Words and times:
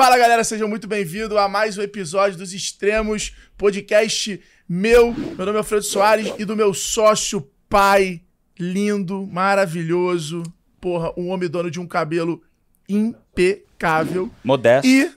Fala 0.00 0.16
galera, 0.16 0.42
sejam 0.42 0.66
muito 0.66 0.88
bem-vindos 0.88 1.36
a 1.36 1.46
mais 1.46 1.76
um 1.76 1.82
episódio 1.82 2.38
dos 2.38 2.54
Extremos, 2.54 3.36
podcast 3.58 4.40
meu. 4.66 5.12
Meu 5.12 5.44
nome 5.44 5.56
é 5.56 5.58
Alfredo 5.58 5.84
Soares 5.84 6.32
e 6.38 6.44
do 6.46 6.56
meu 6.56 6.72
sócio, 6.72 7.46
pai, 7.68 8.22
lindo, 8.58 9.26
maravilhoso, 9.26 10.42
porra, 10.80 11.12
um 11.18 11.28
homem 11.28 11.50
dono 11.50 11.70
de 11.70 11.78
um 11.78 11.86
cabelo 11.86 12.42
impecável. 12.88 14.30
Modesto. 14.42 14.88
E, 14.88 15.12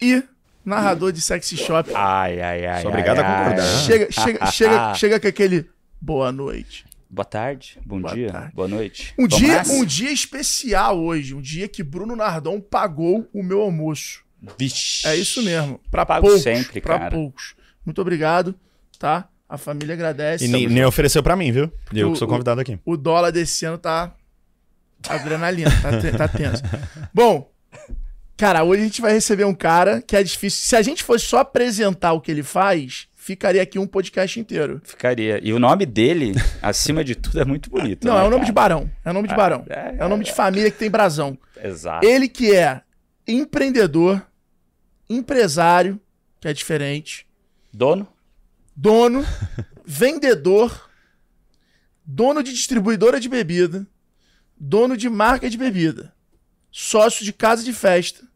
e 0.00 0.22
narrador 0.64 1.10
de 1.10 1.20
sexy 1.20 1.56
shop. 1.56 1.90
Ai, 1.92 2.40
ai, 2.40 2.66
ai. 2.66 2.82
Sou 2.82 2.90
obrigado 2.92 3.18
ai, 3.18 3.24
a 3.24 3.36
concordar. 3.36 3.66
Chega, 3.84 4.12
chega, 4.12 4.46
chega, 4.46 4.94
chega 4.94 5.18
com 5.18 5.26
aquele 5.26 5.68
boa 6.00 6.30
noite. 6.30 6.84
Boa 7.12 7.24
tarde, 7.24 7.76
bom 7.84 8.00
Boa 8.00 8.14
dia, 8.14 8.30
tarde. 8.30 8.54
boa 8.54 8.68
noite. 8.68 9.12
Um 9.18 9.26
Vamos 9.26 9.38
dia, 9.38 9.54
nessa? 9.56 9.72
um 9.72 9.84
dia 9.84 10.12
especial 10.12 10.96
hoje, 11.00 11.34
um 11.34 11.40
dia 11.40 11.66
que 11.66 11.82
Bruno 11.82 12.14
Nardon 12.14 12.60
pagou 12.60 13.28
o 13.32 13.42
meu 13.42 13.60
almoço. 13.62 14.22
Vixe. 14.56 15.06
É 15.08 15.16
isso 15.16 15.42
mesmo. 15.42 15.80
Pra 15.90 16.06
Pago 16.06 16.26
poucos. 16.26 16.42
sempre, 16.42 16.80
pra 16.80 16.98
cara. 16.98 17.10
poucos. 17.16 17.54
Muito 17.84 18.00
obrigado, 18.00 18.54
tá? 18.98 19.28
A 19.48 19.58
família 19.58 19.94
agradece. 19.94 20.44
E 20.44 20.48
nem, 20.48 20.68
nem 20.68 20.84
ofereceu 20.84 21.20
pra 21.22 21.34
mim, 21.34 21.50
viu? 21.50 21.72
Eu 21.92 22.10
O- 22.10 22.12
que 22.12 22.18
sou 22.18 22.28
convidado 22.28 22.60
aqui. 22.60 22.78
O 22.84 22.96
dólar 22.96 23.32
desse 23.32 23.64
ano 23.64 23.76
tá 23.76 24.14
adrenalina, 25.08 25.70
tá, 25.82 26.16
tá 26.16 26.28
tenso. 26.28 26.62
Bom, 27.12 27.50
cara, 28.36 28.62
hoje 28.62 28.82
a 28.82 28.84
gente 28.84 29.00
vai 29.00 29.12
receber 29.12 29.44
um 29.44 29.54
cara 29.54 30.00
que 30.00 30.14
é 30.14 30.22
difícil. 30.22 30.62
Se 30.64 30.76
a 30.76 30.82
gente 30.82 31.02
fosse 31.02 31.24
só 31.26 31.38
apresentar 31.38 32.12
o 32.12 32.20
que 32.20 32.30
ele 32.30 32.44
faz, 32.44 33.08
ficaria 33.32 33.62
aqui 33.62 33.78
um 33.78 33.86
podcast 33.86 34.38
inteiro. 34.38 34.80
Ficaria. 34.84 35.40
E 35.42 35.52
o 35.52 35.58
nome 35.58 35.86
dele, 35.86 36.32
acima 36.62 37.02
de 37.04 37.14
tudo, 37.14 37.40
é 37.40 37.44
muito 37.44 37.70
bonito. 37.70 38.06
Não, 38.06 38.14
né, 38.14 38.24
é 38.24 38.26
o 38.26 38.30
nome 38.30 38.44
de 38.44 38.52
cara? 38.52 38.74
barão. 38.76 38.90
É 39.04 39.10
o 39.10 39.12
nome 39.12 39.28
de 39.28 39.34
barão. 39.34 39.64
é, 39.68 39.96
É 39.98 40.04
o 40.04 40.08
nome 40.08 40.24
de 40.24 40.32
família 40.32 40.70
que 40.70 40.78
tem 40.78 40.90
brasão. 40.90 41.38
Exato. 41.62 42.06
Ele 42.06 42.28
que 42.28 42.54
é 42.54 42.82
empreendedor, 43.26 44.24
empresário, 45.08 46.00
que 46.40 46.48
é 46.48 46.52
diferente, 46.52 47.26
Dono? 47.72 48.08
dono, 48.74 49.24
vendedor, 49.84 50.90
dono 52.04 52.42
de 52.42 52.52
distribuidora 52.52 53.20
de 53.20 53.28
bebida, 53.28 53.86
dono 54.58 54.96
de 54.96 55.08
marca 55.08 55.48
de 55.50 55.56
bebida, 55.58 56.12
sócio 56.70 57.24
de 57.24 57.32
casa 57.32 57.62
de 57.62 57.72
festa. 57.72 58.29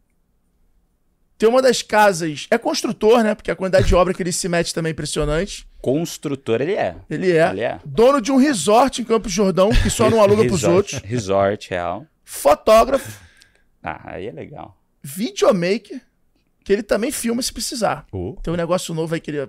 Tem 1.37 1.49
uma 1.49 1.61
das 1.61 1.81
casas. 1.81 2.47
É 2.49 2.57
construtor, 2.57 3.21
né? 3.23 3.35
Porque 3.35 3.51
a 3.51 3.55
quantidade 3.55 3.87
de 3.87 3.93
obra 3.95 4.13
que 4.13 4.23
ele 4.23 4.31
se 4.31 4.47
mete 4.47 4.73
também 4.73 4.91
é 4.91 4.93
impressionante. 4.93 5.67
Construtor 5.81 6.61
ele 6.61 6.73
é. 6.73 6.95
Ele 7.09 7.31
é. 7.35 7.49
Ele 7.49 7.61
é. 7.61 7.79
Dono 7.85 8.21
de 8.21 8.31
um 8.31 8.37
resort 8.37 9.01
em 9.01 9.05
Campos 9.05 9.31
Jordão, 9.31 9.69
que 9.69 9.89
só 9.89 10.09
não 10.09 10.21
aluga 10.21 10.45
pros 10.45 10.61
Resort- 10.61 10.93
outros. 10.95 11.09
Resort 11.09 11.69
real. 11.69 12.05
Fotógrafo, 12.23 13.19
Ah, 13.83 14.13
aí 14.13 14.27
é 14.27 14.31
legal. 14.31 14.81
videomaker, 15.03 16.01
que 16.63 16.73
ele 16.73 16.81
também 16.81 17.11
filma 17.11 17.41
se 17.41 17.51
precisar. 17.53 18.07
Oh. 18.11 18.35
Tem 18.41 18.51
um 18.53 18.57
negócio 18.57 18.93
novo 18.95 19.13
aí 19.13 19.19
que 19.21 19.29
ele. 19.29 19.39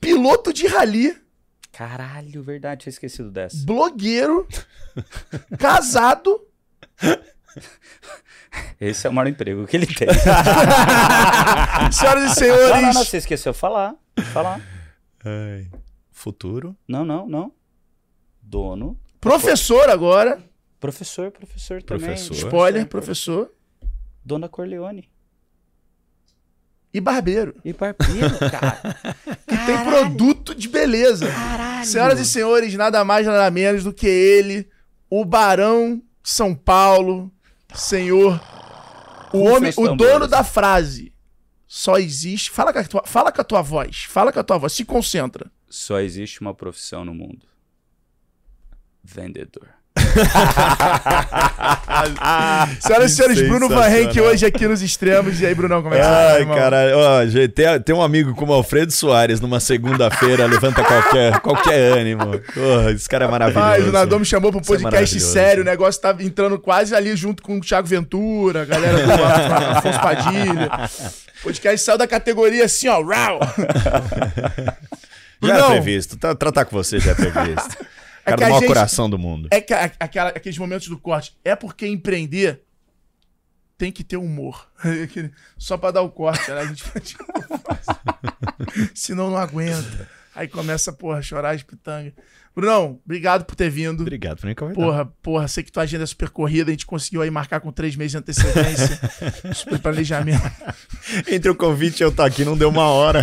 Piloto 0.00 0.52
de 0.52 0.66
rally, 0.66 1.16
Caralho, 1.72 2.42
verdade, 2.42 2.82
tinha 2.82 2.90
esquecido 2.90 3.30
dessa. 3.30 3.58
blogueiro, 3.66 4.46
casado. 5.58 6.40
Esse 8.80 9.06
é 9.06 9.10
o 9.10 9.12
maior 9.12 9.28
emprego 9.28 9.66
que 9.66 9.76
ele 9.76 9.86
tem. 9.86 10.08
Senhoras 11.90 12.24
e 12.24 12.26
não, 12.26 12.34
senhores, 12.34 12.82
não, 12.82 12.92
não, 12.92 13.04
você 13.04 13.16
esqueceu 13.18 13.54
falar. 13.54 13.94
Falar. 14.32 14.60
Ai. 15.24 15.66
Futuro. 16.10 16.76
Não, 16.86 17.04
não, 17.04 17.28
não. 17.28 17.52
Dono. 18.42 18.98
professor 19.20 19.88
agora. 19.90 20.42
Professor, 20.78 21.30
professor 21.30 21.82
também. 21.82 22.06
Professor. 22.06 22.34
Spoiler, 22.34 22.86
professor. 22.86 23.50
Dona 24.24 24.48
Corleone. 24.48 25.08
E 26.92 27.00
barbeiro. 27.00 27.54
E 27.64 27.72
barbeiro, 27.72 28.38
cara. 28.50 28.80
Que 29.46 29.56
tem 29.66 29.84
produto 29.84 30.54
de 30.54 30.68
beleza. 30.68 31.26
Senhoras 31.84 32.18
e 32.18 32.24
senhores, 32.24 32.74
nada 32.74 33.04
mais, 33.04 33.26
nada 33.26 33.50
menos 33.50 33.84
do 33.84 33.92
que 33.92 34.06
ele, 34.06 34.68
o 35.10 35.24
Barão 35.24 35.96
de 35.96 36.30
São 36.30 36.54
Paulo, 36.54 37.30
senhor. 37.74 38.40
O 39.32 39.40
homem, 39.40 39.72
o 39.76 39.94
dono 39.96 40.26
da 40.26 40.44
frase. 40.44 41.12
Só 41.66 41.98
existe. 41.98 42.50
Fala 42.50 42.72
com, 42.72 42.78
a 42.78 42.84
tua, 42.84 43.02
fala 43.04 43.32
com 43.32 43.40
a 43.40 43.44
tua 43.44 43.62
voz. 43.62 44.04
Fala 44.04 44.32
com 44.32 44.40
a 44.40 44.44
tua 44.44 44.58
voz. 44.58 44.72
Se 44.72 44.84
concentra. 44.84 45.50
Só 45.68 45.98
existe 46.00 46.40
uma 46.40 46.54
profissão 46.54 47.04
no 47.04 47.12
mundo. 47.12 47.46
Vendedor. 49.02 49.68
Senhoras 52.80 53.12
e 53.12 53.14
senhores, 53.14 53.40
Bruno 53.42 53.68
Van 53.68 53.88
Henk 53.88 54.20
hoje 54.20 54.44
aqui 54.46 54.66
nos 54.66 54.82
extremos. 54.82 55.40
E 55.40 55.46
aí, 55.46 55.54
Brunão, 55.54 55.82
como 55.82 55.94
é 55.94 55.98
que 55.98 56.04
você 56.04 56.10
tá, 56.10 56.32
Ai, 56.34 56.46
caralho. 56.46 56.98
Ó, 56.98 57.20
tem, 57.54 57.80
tem 57.80 57.94
um 57.94 58.02
amigo 58.02 58.34
como 58.34 58.52
Alfredo 58.52 58.92
Soares 58.92 59.40
numa 59.40 59.60
segunda-feira, 59.60 60.46
levanta 60.46 60.82
qualquer, 60.84 61.40
qualquer 61.40 61.92
ânimo. 61.92 62.38
Porra, 62.54 62.92
esse 62.92 63.08
cara 63.08 63.24
é 63.24 63.28
maravilhoso. 63.28 63.66
Mas 63.66 63.86
o 63.86 63.92
Nadão 63.92 64.18
me 64.18 64.24
chamou 64.24 64.50
pro 64.50 64.60
é 64.60 64.64
podcast 64.64 65.14
maravilhoso. 65.14 65.32
sério, 65.32 65.62
o 65.62 65.66
negócio 65.66 66.00
tava 66.00 66.22
entrando 66.22 66.58
quase 66.58 66.94
ali 66.94 67.14
junto 67.16 67.42
com 67.42 67.58
o 67.58 67.60
Thiago 67.60 67.86
Ventura, 67.86 68.62
a 68.62 68.64
galera 68.64 68.98
do 68.98 69.12
Afonso 69.78 70.00
Padilha. 70.00 70.70
O 71.40 71.42
podcast 71.44 71.84
saiu 71.84 71.98
da 71.98 72.06
categoria 72.06 72.64
assim, 72.64 72.88
ó, 72.88 73.02
rau. 73.02 73.40
Já 75.42 75.58
é 75.58 75.62
previsto. 75.70 76.16
Tá- 76.16 76.34
tratar 76.34 76.64
com 76.64 76.76
você 76.76 76.98
já 76.98 77.12
é 77.12 77.14
previsto. 77.14 77.86
É 78.26 78.30
cara 78.30 78.36
do 78.36 78.42
maior 78.42 78.58
gente- 78.60 78.68
coração 78.68 79.08
do 79.08 79.18
mundo. 79.18 79.48
É 79.50 79.60
que 79.60 79.72
a- 79.72 79.90
aquela- 80.00 80.30
aqueles 80.30 80.58
momentos 80.58 80.88
do 80.88 80.98
corte. 80.98 81.36
É 81.44 81.54
porque 81.56 81.86
empreender 81.86 82.62
tem 83.78 83.92
que 83.92 84.02
ter 84.02 84.16
humor. 84.16 84.68
Só 85.56 85.76
pra 85.76 85.90
dar 85.90 86.02
o 86.02 86.10
corte, 86.10 86.50
né? 86.50 86.60
A 86.60 86.66
gente 86.66 86.84
Senão 88.94 89.30
não 89.30 89.38
aguenta. 89.38 90.08
Aí 90.34 90.48
começa, 90.48 90.92
porra, 90.92 91.18
a 91.18 91.22
chorar 91.22 91.54
as 91.54 91.62
pitangas. 91.62 92.12
Brunão, 92.54 93.00
obrigado 93.04 93.44
por 93.44 93.54
ter 93.54 93.68
vindo. 93.70 94.00
Obrigado 94.00 94.38
por 94.38 94.46
me 94.46 94.54
convidar. 94.54 94.80
Porra, 94.82 95.04
porra, 95.22 95.48
sei 95.48 95.62
que 95.62 95.70
tua 95.72 95.82
agenda 95.82 96.04
é 96.04 96.06
super 96.06 96.30
corrida, 96.30 96.70
a 96.70 96.72
gente 96.72 96.86
conseguiu 96.86 97.20
aí 97.22 97.30
marcar 97.30 97.60
com 97.60 97.70
três 97.70 97.96
meses 97.96 98.12
de 98.12 98.18
antecedência. 98.18 98.98
super 99.54 99.78
planejamento. 99.78 100.42
Entre 101.28 101.50
o 101.50 101.54
convite 101.54 102.00
e 102.00 102.04
eu 102.04 102.10
estar 102.10 102.24
aqui 102.26 102.44
não 102.44 102.56
deu 102.56 102.68
uma 102.70 102.88
hora. 102.88 103.22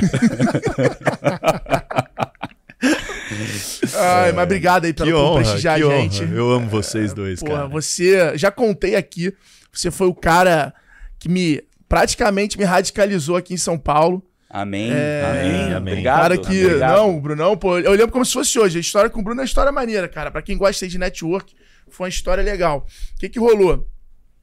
Ai, 3.95 4.31
mas 4.31 4.43
obrigado 4.43 4.85
aí 4.85 4.93
pela 4.93 5.07
que 5.07 5.13
honra, 5.13 5.41
prestigiar 5.41 5.77
que 5.77 5.83
a 5.83 5.87
honra. 5.87 5.97
gente. 6.01 6.23
Eu 6.23 6.51
amo 6.51 6.69
vocês 6.69 7.13
dois, 7.13 7.39
Porra, 7.39 7.55
cara. 7.55 7.67
você. 7.67 8.37
Já 8.37 8.51
contei 8.51 8.95
aqui. 8.95 9.33
Você 9.71 9.89
foi 9.91 10.07
o 10.07 10.13
cara 10.15 10.73
que 11.19 11.27
me. 11.29 11.61
Praticamente 11.87 12.57
me 12.57 12.63
radicalizou 12.63 13.35
aqui 13.35 13.53
em 13.53 13.57
São 13.57 13.77
Paulo. 13.77 14.23
Amém. 14.49 14.91
É, 14.93 15.23
amém. 15.29 15.73
amém. 15.73 15.93
Obrigado. 15.93 16.19
cara 16.21 16.37
que. 16.37 16.65
obrigado. 16.65 16.97
Não, 16.97 17.19
Brunão, 17.19 17.57
pô. 17.57 17.79
Eu 17.79 17.91
lembro 17.91 18.11
como 18.11 18.25
se 18.25 18.33
fosse 18.33 18.57
hoje. 18.59 18.77
A 18.77 18.81
história 18.81 19.09
com 19.09 19.19
o 19.19 19.23
Bruno 19.23 19.39
é 19.39 19.43
uma 19.43 19.45
história 19.45 19.71
maneira, 19.71 20.07
cara. 20.07 20.29
Pra 20.31 20.41
quem 20.41 20.57
gosta 20.57 20.87
de 20.87 20.97
network, 20.97 21.55
foi 21.89 22.05
uma 22.05 22.09
história 22.09 22.43
legal. 22.43 22.85
O 23.15 23.19
que 23.19 23.29
que 23.29 23.39
rolou? 23.39 23.87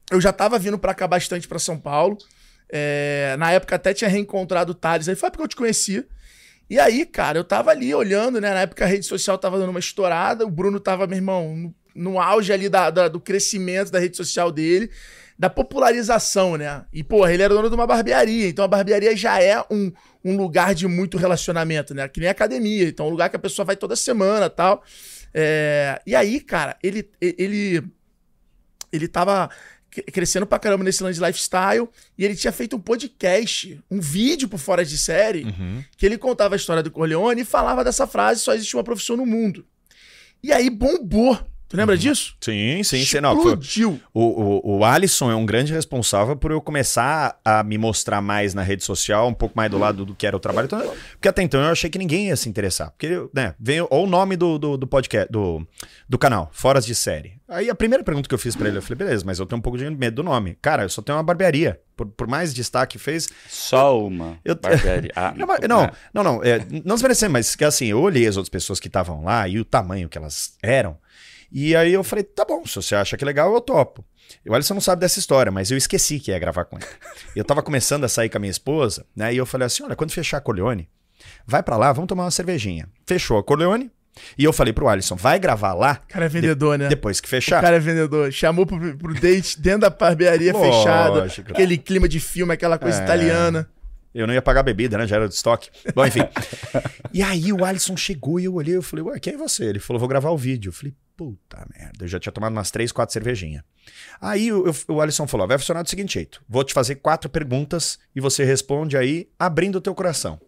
Eu 0.09 0.19
já 0.19 0.33
tava 0.33 0.59
vindo 0.59 0.77
pra 0.77 0.93
cá 0.93 1.07
bastante 1.07 1.47
pra 1.47 1.59
São 1.59 1.77
Paulo. 1.79 2.17
É, 2.69 3.35
na 3.37 3.51
época 3.51 3.75
até 3.75 3.93
tinha 3.93 4.09
reencontrado 4.09 4.71
o 4.71 4.75
Thales. 4.75 5.07
Aí 5.07 5.15
foi 5.15 5.29
porque 5.29 5.43
eu 5.43 5.47
te 5.47 5.55
conheci. 5.55 6.05
E 6.69 6.79
aí, 6.79 7.05
cara, 7.05 7.37
eu 7.37 7.43
tava 7.43 7.71
ali 7.71 7.93
olhando, 7.93 8.39
né? 8.39 8.49
Na 8.53 8.61
época 8.61 8.85
a 8.85 8.87
rede 8.87 9.05
social 9.05 9.37
tava 9.37 9.59
dando 9.59 9.69
uma 9.71 9.79
estourada. 9.79 10.45
O 10.45 10.49
Bruno 10.51 10.79
tava, 10.79 11.05
meu 11.05 11.17
irmão, 11.17 11.55
no, 11.55 11.75
no 12.13 12.19
auge 12.19 12.53
ali 12.53 12.69
da- 12.69 12.89
da- 12.89 13.07
do 13.09 13.19
crescimento 13.19 13.91
da 13.91 13.99
rede 13.99 14.15
social 14.15 14.51
dele, 14.51 14.89
da 15.37 15.49
popularização, 15.49 16.55
né? 16.55 16.85
E, 16.93 17.03
porra, 17.03 17.33
ele 17.33 17.43
era 17.43 17.53
dono 17.53 17.67
de 17.69 17.75
uma 17.75 17.85
barbearia. 17.87 18.47
Então 18.47 18.63
a 18.63 18.67
barbearia 18.69 19.15
já 19.17 19.41
é 19.41 19.59
um, 19.69 19.91
um 20.23 20.37
lugar 20.37 20.73
de 20.73 20.87
muito 20.87 21.17
relacionamento, 21.17 21.93
né? 21.93 22.07
Que 22.07 22.21
nem 22.21 22.29
academia. 22.29 22.87
Então 22.87 23.05
é 23.05 23.09
um 23.09 23.11
lugar 23.11 23.29
que 23.29 23.35
a 23.35 23.39
pessoa 23.39 23.65
vai 23.65 23.75
toda 23.75 23.95
semana 23.95 24.49
tal. 24.49 24.81
É, 25.33 26.01
e 26.05 26.15
aí, 26.15 26.39
cara, 26.39 26.77
ele, 26.81 27.09
ele, 27.19 27.83
ele 28.91 29.07
tava 29.07 29.49
crescendo 30.11 30.45
pra 30.45 30.57
caramba 30.59 30.83
nesse 30.83 31.03
lance 31.03 31.19
de 31.19 31.25
lifestyle 31.25 31.87
e 32.17 32.23
ele 32.23 32.35
tinha 32.35 32.51
feito 32.53 32.75
um 32.75 32.79
podcast, 32.79 33.79
um 33.91 33.99
vídeo 33.99 34.47
por 34.47 34.57
fora 34.57 34.85
de 34.85 34.97
série, 34.97 35.43
Uhum. 35.43 35.83
que 35.97 36.05
ele 36.05 36.17
contava 36.17 36.55
a 36.55 36.57
história 36.57 36.81
do 36.81 36.89
Corleone 36.91 37.41
e 37.41 37.45
falava 37.45 37.83
dessa 37.83 38.07
frase: 38.07 38.39
só 38.41 38.53
existe 38.53 38.75
uma 38.75 38.83
profissão 38.83 39.17
no 39.17 39.25
mundo. 39.25 39.65
E 40.41 40.51
aí 40.51 40.69
bombou. 40.69 41.37
Tu 41.71 41.77
lembra 41.77 41.97
disso? 41.97 42.35
Sim, 42.41 42.83
sim, 42.83 43.05
sim. 43.05 43.21
Não, 43.21 43.33
foi- 43.41 43.53
Explodiu. 43.53 43.97
o, 44.13 44.69
o, 44.73 44.77
o 44.79 44.83
Alisson 44.85 45.31
é 45.31 45.35
um 45.35 45.45
grande 45.45 45.71
responsável 45.71 46.35
por 46.35 46.51
eu 46.51 46.59
começar 46.59 47.39
a 47.45 47.63
me 47.63 47.77
mostrar 47.77 48.21
mais 48.21 48.53
na 48.53 48.61
rede 48.61 48.83
social, 48.83 49.29
um 49.29 49.33
pouco 49.33 49.53
mais 49.55 49.71
do 49.71 49.77
lado 49.77 50.05
do 50.05 50.13
que 50.13 50.27
era 50.27 50.35
o 50.35 50.39
trabalho. 50.39 50.65
Então, 50.65 50.81
porque 51.13 51.29
até 51.29 51.41
então 51.41 51.61
eu 51.61 51.69
achei 51.71 51.89
que 51.89 51.97
ninguém 51.97 52.27
ia 52.27 52.35
se 52.35 52.49
interessar. 52.49 52.91
Porque, 52.91 53.25
né, 53.33 53.55
veio 53.57 53.87
ou 53.89 54.03
o 54.03 54.09
nome 54.09 54.35
do, 54.35 54.59
do, 54.59 54.75
do 54.75 54.85
podcast, 54.85 55.31
do, 55.31 55.65
do 56.09 56.17
canal, 56.17 56.49
Foras 56.51 56.85
de 56.85 56.93
Série. 56.93 57.39
Aí 57.47 57.69
a 57.69 57.75
primeira 57.75 58.03
pergunta 58.03 58.27
que 58.27 58.35
eu 58.35 58.39
fiz 58.39 58.53
pra 58.55 58.67
ele, 58.67 58.77
eu 58.77 58.81
falei, 58.81 58.97
beleza, 58.97 59.23
mas 59.25 59.39
eu 59.39 59.45
tenho 59.45 59.59
um 59.59 59.61
pouco 59.61 59.77
de 59.77 59.89
medo 59.89 60.15
do 60.17 60.23
nome. 60.23 60.57
Cara, 60.61 60.83
eu 60.83 60.89
só 60.89 61.01
tenho 61.01 61.17
uma 61.17 61.23
barbearia. 61.23 61.79
Por, 61.95 62.07
por 62.07 62.27
mais 62.27 62.53
destaque 62.53 62.97
que 62.97 63.03
fez, 63.03 63.29
Só 63.47 63.97
uma 64.05 64.37
Eu- 64.43 64.55
barbearia. 64.55 65.11
Ah, 65.15 65.33
Não, 65.37 65.45
mas- 65.47 65.59
não, 65.69 65.83
é. 65.83 65.91
não, 66.13 66.23
não, 66.23 66.43
é, 66.43 66.59
não 66.83 66.95
desmerecendo, 66.95 67.31
mas 67.33 67.55
que 67.55 67.63
assim, 67.63 67.85
eu 67.87 68.01
olhei 68.01 68.25
as 68.27 68.35
outras 68.37 68.49
pessoas 68.49 68.79
que 68.79 68.87
estavam 68.87 69.23
lá 69.23 69.47
e 69.47 69.57
o 69.59 69.63
tamanho 69.65 70.09
que 70.09 70.17
elas 70.17 70.53
eram. 70.61 70.97
E 71.51 71.75
aí 71.75 71.91
eu 71.93 72.03
falei, 72.03 72.23
tá 72.23 72.45
bom, 72.45 72.65
se 72.65 72.75
você 72.75 72.95
acha 72.95 73.17
que 73.17 73.23
é 73.23 73.27
legal, 73.27 73.53
eu 73.53 73.59
topo. 73.61 74.05
O 74.47 74.53
Alisson 74.55 74.73
não 74.75 74.81
sabe 74.81 75.01
dessa 75.01 75.19
história, 75.19 75.51
mas 75.51 75.69
eu 75.71 75.77
esqueci 75.77 76.19
que 76.19 76.31
ia 76.31 76.39
gravar 76.39 76.63
com 76.65 76.77
ele. 76.77 76.85
Eu 77.35 77.43
tava 77.43 77.61
começando 77.61 78.05
a 78.05 78.07
sair 78.07 78.29
com 78.29 78.37
a 78.37 78.39
minha 78.39 78.51
esposa, 78.51 79.05
né? 79.15 79.33
E 79.33 79.37
eu 79.37 79.45
falei 79.45 79.65
assim: 79.65 79.83
olha, 79.83 79.95
quando 79.95 80.11
fechar 80.11 80.37
a 80.37 80.41
Corleone, 80.41 80.87
vai 81.45 81.61
pra 81.61 81.75
lá, 81.75 81.91
vamos 81.91 82.07
tomar 82.07 82.23
uma 82.23 82.31
cervejinha. 82.31 82.87
Fechou 83.05 83.37
a 83.37 83.43
Corleone. 83.43 83.91
E 84.37 84.43
eu 84.43 84.51
falei 84.51 84.73
pro 84.73 84.89
Alisson, 84.89 85.15
vai 85.15 85.39
gravar 85.39 85.73
lá 85.73 86.01
O 86.03 86.13
cara 86.13 86.25
é 86.25 86.29
vendedor, 86.29 86.77
né? 86.77 86.89
depois 86.89 87.21
que 87.21 87.27
O 87.27 87.29
fechar. 87.29 87.61
cara 87.61 87.77
é 87.77 87.79
vendedor. 87.79 88.29
Chamou 88.31 88.65
pro, 88.65 88.97
pro 88.97 89.13
date 89.13 89.59
dentro 89.59 89.81
da 89.81 89.89
barbearia 89.89 90.53
fechada. 90.53 91.23
Aquele 91.49 91.77
clima 91.77 92.09
de 92.09 92.19
filme, 92.19 92.53
aquela 92.53 92.77
coisa 92.77 92.99
É. 92.99 93.03
italiana. 93.03 93.69
Eu 94.13 94.27
não 94.27 94.33
ia 94.33 94.41
pagar 94.41 94.63
bebida, 94.63 94.97
né? 94.97 95.07
Já 95.07 95.15
era 95.17 95.27
de 95.27 95.33
estoque. 95.33 95.69
Bom, 95.95 96.05
enfim. 96.05 96.21
e 97.13 97.21
aí 97.23 97.51
o 97.53 97.63
Alisson 97.63 97.95
chegou 97.95 98.39
e 98.39 98.45
eu 98.45 98.53
olhei, 98.55 98.75
eu 98.75 98.81
falei, 98.81 99.03
ué, 99.05 99.19
quem 99.19 99.33
é 99.33 99.37
você? 99.37 99.65
Ele 99.65 99.79
falou, 99.79 99.99
vou 99.99 100.09
gravar 100.09 100.31
o 100.31 100.37
vídeo. 100.37 100.69
Eu 100.69 100.73
falei, 100.73 100.93
puta 101.15 101.65
merda, 101.77 102.03
eu 102.03 102.07
já 102.07 102.19
tinha 102.19 102.31
tomado 102.33 102.51
umas 102.51 102.71
três, 102.71 102.91
quatro 102.91 103.13
cervejinhas. 103.13 103.63
Aí 104.19 104.51
o, 104.51 104.67
eu- 104.67 104.95
o 104.95 105.01
Alisson 105.01 105.27
falou, 105.27 105.47
vai 105.47 105.57
funcionar 105.57 105.83
do 105.83 105.89
seguinte 105.89 106.13
jeito, 106.13 106.41
vou 106.49 106.63
te 106.63 106.73
fazer 106.73 106.95
quatro 106.95 107.29
perguntas 107.29 107.99
e 108.15 108.19
você 108.19 108.43
responde 108.43 108.97
aí 108.97 109.29
abrindo 109.39 109.75
o 109.77 109.81
teu 109.81 109.95
coração. 109.95 110.39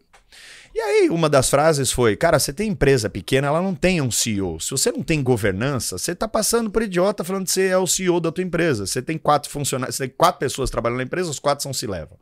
E 0.75 0.79
aí, 0.79 1.09
uma 1.11 1.29
das 1.29 1.47
frases 1.47 1.91
foi: 1.91 2.15
Cara, 2.15 2.39
você 2.39 2.51
tem 2.51 2.71
empresa 2.71 3.07
pequena, 3.07 3.45
ela 3.47 3.61
não 3.61 3.75
tem 3.75 4.01
um 4.01 4.09
CEO. 4.09 4.59
Se 4.59 4.71
você 4.71 4.91
não 4.91 5.03
tem 5.03 5.21
governança, 5.21 5.99
você 5.99 6.15
tá 6.15 6.27
passando 6.27 6.71
por 6.71 6.81
idiota 6.81 7.23
falando 7.23 7.45
que 7.45 7.51
você 7.51 7.67
é 7.67 7.77
o 7.77 7.85
CEO 7.85 8.19
da 8.19 8.31
tua 8.31 8.43
empresa. 8.43 8.87
Você 8.87 8.99
tem 8.99 9.15
quatro 9.15 9.51
funcionários, 9.51 9.95
você 9.97 10.07
tem 10.07 10.15
quatro 10.17 10.39
pessoas 10.39 10.71
trabalhando 10.71 10.97
na 10.97 11.03
empresa, 11.03 11.29
os 11.29 11.37
quatro 11.37 11.61
são 11.61 11.71
se 11.71 11.85
levam. 11.85 12.17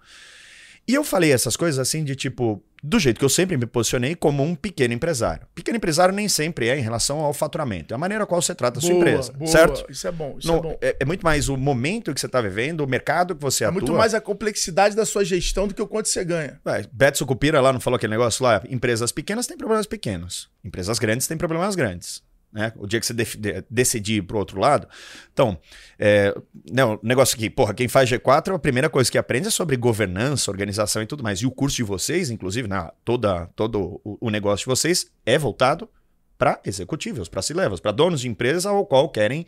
E 0.87 0.93
eu 0.95 1.03
falei 1.03 1.31
essas 1.31 1.55
coisas 1.55 1.79
assim 1.79 2.03
de 2.03 2.15
tipo, 2.15 2.61
do 2.83 2.99
jeito 2.99 3.19
que 3.19 3.23
eu 3.23 3.29
sempre 3.29 3.55
me 3.55 3.65
posicionei 3.65 4.15
como 4.15 4.43
um 4.43 4.55
pequeno 4.55 4.93
empresário. 4.93 5.45
Pequeno 5.53 5.77
empresário 5.77 6.13
nem 6.13 6.27
sempre 6.27 6.67
é 6.67 6.77
em 6.77 6.81
relação 6.81 7.19
ao 7.19 7.33
faturamento, 7.33 7.93
é 7.93 7.95
a 7.95 7.97
maneira 7.97 8.25
qual 8.25 8.41
você 8.41 8.53
trata 8.55 8.79
a 8.79 8.81
sua 8.81 8.89
Boa, 8.91 8.99
empresa, 9.01 9.31
boa. 9.33 9.49
certo? 9.51 9.85
Isso 9.89 10.07
é 10.07 10.11
bom, 10.11 10.35
isso 10.37 10.47
Não, 10.47 10.57
é 10.57 10.61
bom. 10.61 10.77
é, 10.81 10.97
é 10.99 11.05
muito 11.05 11.21
mais 11.23 11.47
o 11.49 11.55
momento 11.55 12.13
que 12.13 12.19
você 12.19 12.25
está 12.25 12.41
vivendo, 12.41 12.81
o 12.81 12.87
mercado 12.87 13.35
que 13.35 13.41
você 13.41 13.63
É 13.63 13.67
atua. 13.67 13.79
muito 13.79 13.93
mais 13.93 14.13
a 14.13 14.19
complexidade 14.19 14.95
da 14.95 15.05
sua 15.05 15.23
gestão 15.23 15.67
do 15.67 15.73
que 15.73 15.81
o 15.81 15.87
quanto 15.87 16.09
você 16.09 16.25
ganha. 16.25 16.59
Ué, 16.65 16.83
Beto 16.91 17.25
Cupira 17.25 17.61
lá 17.61 17.71
não 17.71 17.79
falou 17.79 17.95
aquele 17.97 18.11
negócio 18.11 18.43
lá? 18.43 18.61
Empresas 18.67 19.11
pequenas 19.11 19.45
têm 19.47 19.55
problemas 19.57 19.85
pequenos. 19.85 20.49
Empresas 20.63 20.97
grandes 20.99 21.27
têm 21.27 21.37
problemas 21.37 21.75
grandes. 21.75 22.23
Né? 22.51 22.73
O 22.75 22.85
dia 22.85 22.99
que 22.99 23.05
você 23.05 23.13
de- 23.13 23.63
decidir 23.69 24.15
ir 24.17 24.21
pro 24.23 24.37
outro 24.37 24.59
lado. 24.59 24.87
Então, 25.31 25.57
é, 25.97 26.35
o 26.67 26.99
negócio 27.01 27.35
aqui, 27.35 27.49
porra, 27.49 27.73
quem 27.73 27.87
faz 27.87 28.09
G4, 28.09 28.55
a 28.55 28.59
primeira 28.59 28.89
coisa 28.89 29.09
que 29.09 29.17
aprende 29.17 29.47
é 29.47 29.51
sobre 29.51 29.77
governança, 29.77 30.51
organização 30.51 31.01
e 31.01 31.05
tudo 31.05 31.23
mais. 31.23 31.39
E 31.39 31.45
o 31.45 31.51
curso 31.51 31.77
de 31.77 31.83
vocês, 31.83 32.29
inclusive, 32.29 32.67
né, 32.67 32.89
toda, 33.05 33.47
todo 33.55 34.01
o, 34.03 34.17
o 34.19 34.29
negócio 34.29 34.65
de 34.65 34.69
vocês 34.69 35.07
é 35.25 35.37
voltado 35.37 35.89
para 36.37 36.59
executivos, 36.65 37.29
para 37.29 37.41
C-levels, 37.41 37.79
para 37.79 37.91
donos 37.91 38.21
de 38.21 38.27
empresa 38.27 38.69
ao 38.69 38.83
qual 38.83 39.07
querem 39.07 39.45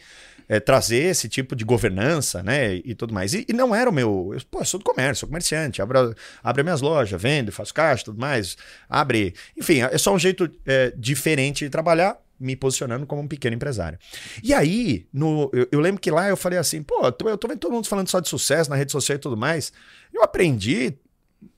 é, 0.48 0.60
trazer 0.60 1.06
esse 1.06 1.28
tipo 1.28 1.56
de 1.56 1.64
governança, 1.64 2.44
né, 2.44 2.76
e, 2.76 2.94
tudo 2.94 3.14
mais. 3.14 3.34
E, 3.34 3.46
e 3.50 3.54
não 3.54 3.74
era 3.74 3.90
o 3.90 3.94
meu, 3.94 4.32
eu, 4.34 4.40
pô, 4.50 4.60
eu 4.60 4.66
sou 4.66 4.80
do 4.80 4.84
comércio, 4.84 5.22
sou 5.22 5.30
comerciante, 5.30 5.82
abro, 5.82 6.16
abro 6.44 6.64
minhas 6.64 6.82
lojas, 6.82 7.20
vendo, 7.20 7.52
faço 7.52 7.74
caixa, 7.74 8.06
tudo 8.06 8.20
mais, 8.20 8.56
abre, 8.88 9.34
enfim, 9.58 9.80
é 9.82 9.98
só 9.98 10.14
um 10.14 10.20
jeito 10.20 10.50
é, 10.66 10.94
diferente 10.96 11.66
de 11.66 11.70
trabalhar, 11.72 12.18
me 12.44 12.56
posicionando 12.56 13.06
como 13.06 13.22
um 13.22 13.28
pequeno 13.28 13.56
empresário. 13.56 13.98
E 14.44 14.54
aí, 14.54 15.08
no, 15.12 15.50
eu, 15.54 15.68
eu 15.72 15.80
lembro 15.80 16.02
que 16.02 16.12
lá 16.12 16.28
eu 16.28 16.38
falei 16.38 16.60
assim, 16.60 16.84
pô, 16.84 17.06
eu 17.06 17.12
tô, 17.12 17.30
eu 17.30 17.38
tô 17.38 17.48
vendo 17.48 17.60
todo 17.60 17.72
mundo 17.72 17.88
falando 17.88 18.10
só 18.10 18.20
de 18.20 18.28
sucesso 18.28 18.70
na 18.70 18.76
rede 18.76 18.92
social 18.92 19.16
e 19.16 19.20
tudo 19.20 19.38
mais, 19.38 19.72
eu 20.14 20.22
aprendi 20.22 20.94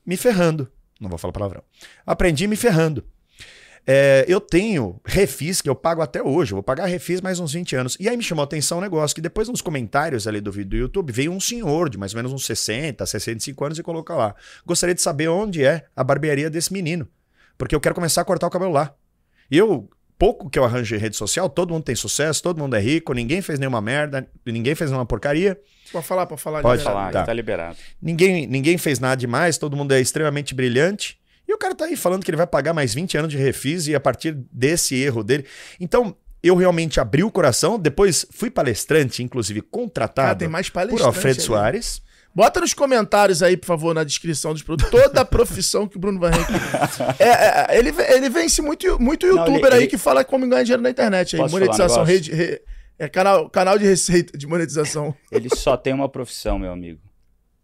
me 0.06 0.16
ferrando, 0.16 0.72
não 1.00 1.10
vou 1.10 1.18
falar 1.18 1.34
palavrão, 1.34 1.64
aprendi 2.06 2.48
me 2.48 2.56
ferrando. 2.56 3.04
É, 3.88 4.26
eu 4.28 4.42
tenho 4.42 5.00
refis 5.06 5.62
que 5.62 5.70
eu 5.70 5.76
pago 5.76 6.02
até 6.02 6.22
hoje. 6.22 6.52
Eu 6.52 6.56
vou 6.56 6.64
pagar 6.64 6.86
refis 6.86 7.22
mais 7.22 7.40
uns 7.40 7.54
20 7.54 7.76
anos. 7.76 7.98
E 8.00 8.10
aí 8.10 8.18
me 8.18 8.24
chamou 8.24 8.42
a 8.42 8.46
atenção 8.46 8.80
um 8.80 8.82
negócio 8.82 9.14
que 9.14 9.22
depois 9.22 9.48
nos 9.48 9.62
comentários 9.62 10.28
ali 10.28 10.42
do 10.42 10.52
vídeo 10.52 10.70
do 10.70 10.78
YouTube 10.78 11.14
veio 11.14 11.32
um 11.32 11.40
senhor 11.40 11.90
de 11.90 11.98
mais 11.98 12.14
ou 12.14 12.18
menos 12.18 12.34
uns 12.34 12.46
60, 12.46 13.06
65 13.06 13.64
anos 13.66 13.78
e 13.78 13.84
coloca 13.84 14.16
lá. 14.16 14.36
Gostaria 14.66 14.96
de 14.96 15.02
saber 15.02 15.28
onde 15.28 15.64
é 15.64 15.86
a 15.96 16.04
barbearia 16.04 16.50
desse 16.50 16.74
menino. 16.74 17.08
Porque 17.58 17.76
eu 17.76 17.80
quero 17.80 17.94
começar 17.94 18.22
a 18.22 18.26
cortar 18.26 18.48
o 18.48 18.50
cabelo 18.50 18.72
lá. 18.72 18.94
Eu, 19.50 19.88
pouco 20.18 20.50
que 20.50 20.58
eu 20.58 20.64
arranjo 20.64 20.96
em 20.96 21.00
rede 21.00 21.16
social, 21.16 21.50
todo 21.50 21.74
mundo 21.74 21.84
tem 21.84 21.96
sucesso, 21.96 22.42
todo 22.42 22.58
mundo 22.60 22.76
é 22.76 22.80
rico, 22.80 23.14
ninguém 23.14 23.42
fez 23.42 23.60
nenhuma 23.60 23.82
merda, 23.82 24.28
ninguém 24.46 24.76
fez 24.76 24.90
nenhuma 24.90 25.06
porcaria. 25.06 25.60
Pode 25.92 26.06
falar, 26.06 26.26
pode 26.26 26.42
falar. 26.42 26.62
Pode 26.62 26.80
liberado. 26.80 27.00
Falar, 27.00 27.12
Tá. 27.12 27.24
tá 27.24 27.34
liberado. 27.34 27.78
Ninguém, 28.02 28.48
ninguém 28.48 28.78
fez 28.78 29.00
nada 29.00 29.16
demais, 29.16 29.58
todo 29.58 29.76
mundo 29.76 29.94
é 29.94 30.00
extremamente 30.00 30.54
brilhante. 30.56 31.18
E 31.48 31.54
o 31.54 31.58
cara 31.58 31.76
tá 31.76 31.86
aí 31.86 31.96
falando 31.96 32.24
que 32.24 32.30
ele 32.32 32.38
vai 32.38 32.48
pagar 32.48 32.74
mais 32.74 32.94
20 32.94 33.18
anos 33.18 33.32
de 33.32 33.38
refis 33.38 33.88
e 33.88 33.94
a 33.96 34.00
partir 34.00 34.32
desse 34.52 34.96
erro 34.96 35.24
dele. 35.24 35.46
Então, 35.80 36.16
eu 36.42 36.56
realmente 36.56 37.00
abri 37.00 37.24
o 37.24 37.32
coração, 37.32 37.78
depois 37.78 38.26
fui 38.32 38.50
palestrante, 38.50 39.22
inclusive 39.24 39.62
contratado 39.62 40.40
tem 40.40 40.48
mais 40.48 40.70
por 40.70 41.02
Alfredo 41.02 41.40
aí. 41.40 41.46
Soares. 41.46 42.02
Bota 42.36 42.60
nos 42.60 42.74
comentários 42.74 43.42
aí, 43.42 43.56
por 43.56 43.66
favor, 43.66 43.96
na 43.96 44.04
descrição 44.04 44.52
dos 44.52 44.62
produtos, 44.62 44.92
toda 44.92 45.22
a 45.22 45.26
profissão 45.26 45.88
que 45.88 45.96
o 45.96 46.00
Bruno 46.00 46.20
Van 46.20 46.32
Henrique... 46.32 46.52
É, 47.18 47.74
é, 47.76 47.80
ele, 47.80 47.94
ele 48.10 48.30
vence 48.30 48.62
muito, 48.62 49.00
muito 49.02 49.26
Não, 49.26 49.38
youtuber 49.38 49.68
ele- 49.68 49.74
aí 49.76 49.82
ele- 49.84 49.88
que 49.88 49.98
fala 49.98 50.24
como 50.26 50.46
ganhar 50.48 50.64
dinheiro 50.64 50.84
na 50.84 50.90
internet. 50.90 51.36
Aí, 51.38 51.42
Posso 51.42 51.56
um 51.56 51.60
monetização, 51.60 52.04
negócio? 52.04 52.14
rede, 52.14 52.32
re- 52.34 52.62
é 53.00 53.08
canal, 53.08 53.50
canal 53.50 53.78
de 53.78 53.86
receita 53.86 54.38
de 54.38 54.46
monetização. 54.48 55.16
Ele 55.32 55.48
só 55.56 55.78
tem 55.78 55.94
uma 55.94 56.10
profissão, 56.10 56.60
meu 56.60 56.72
amigo. 56.74 57.00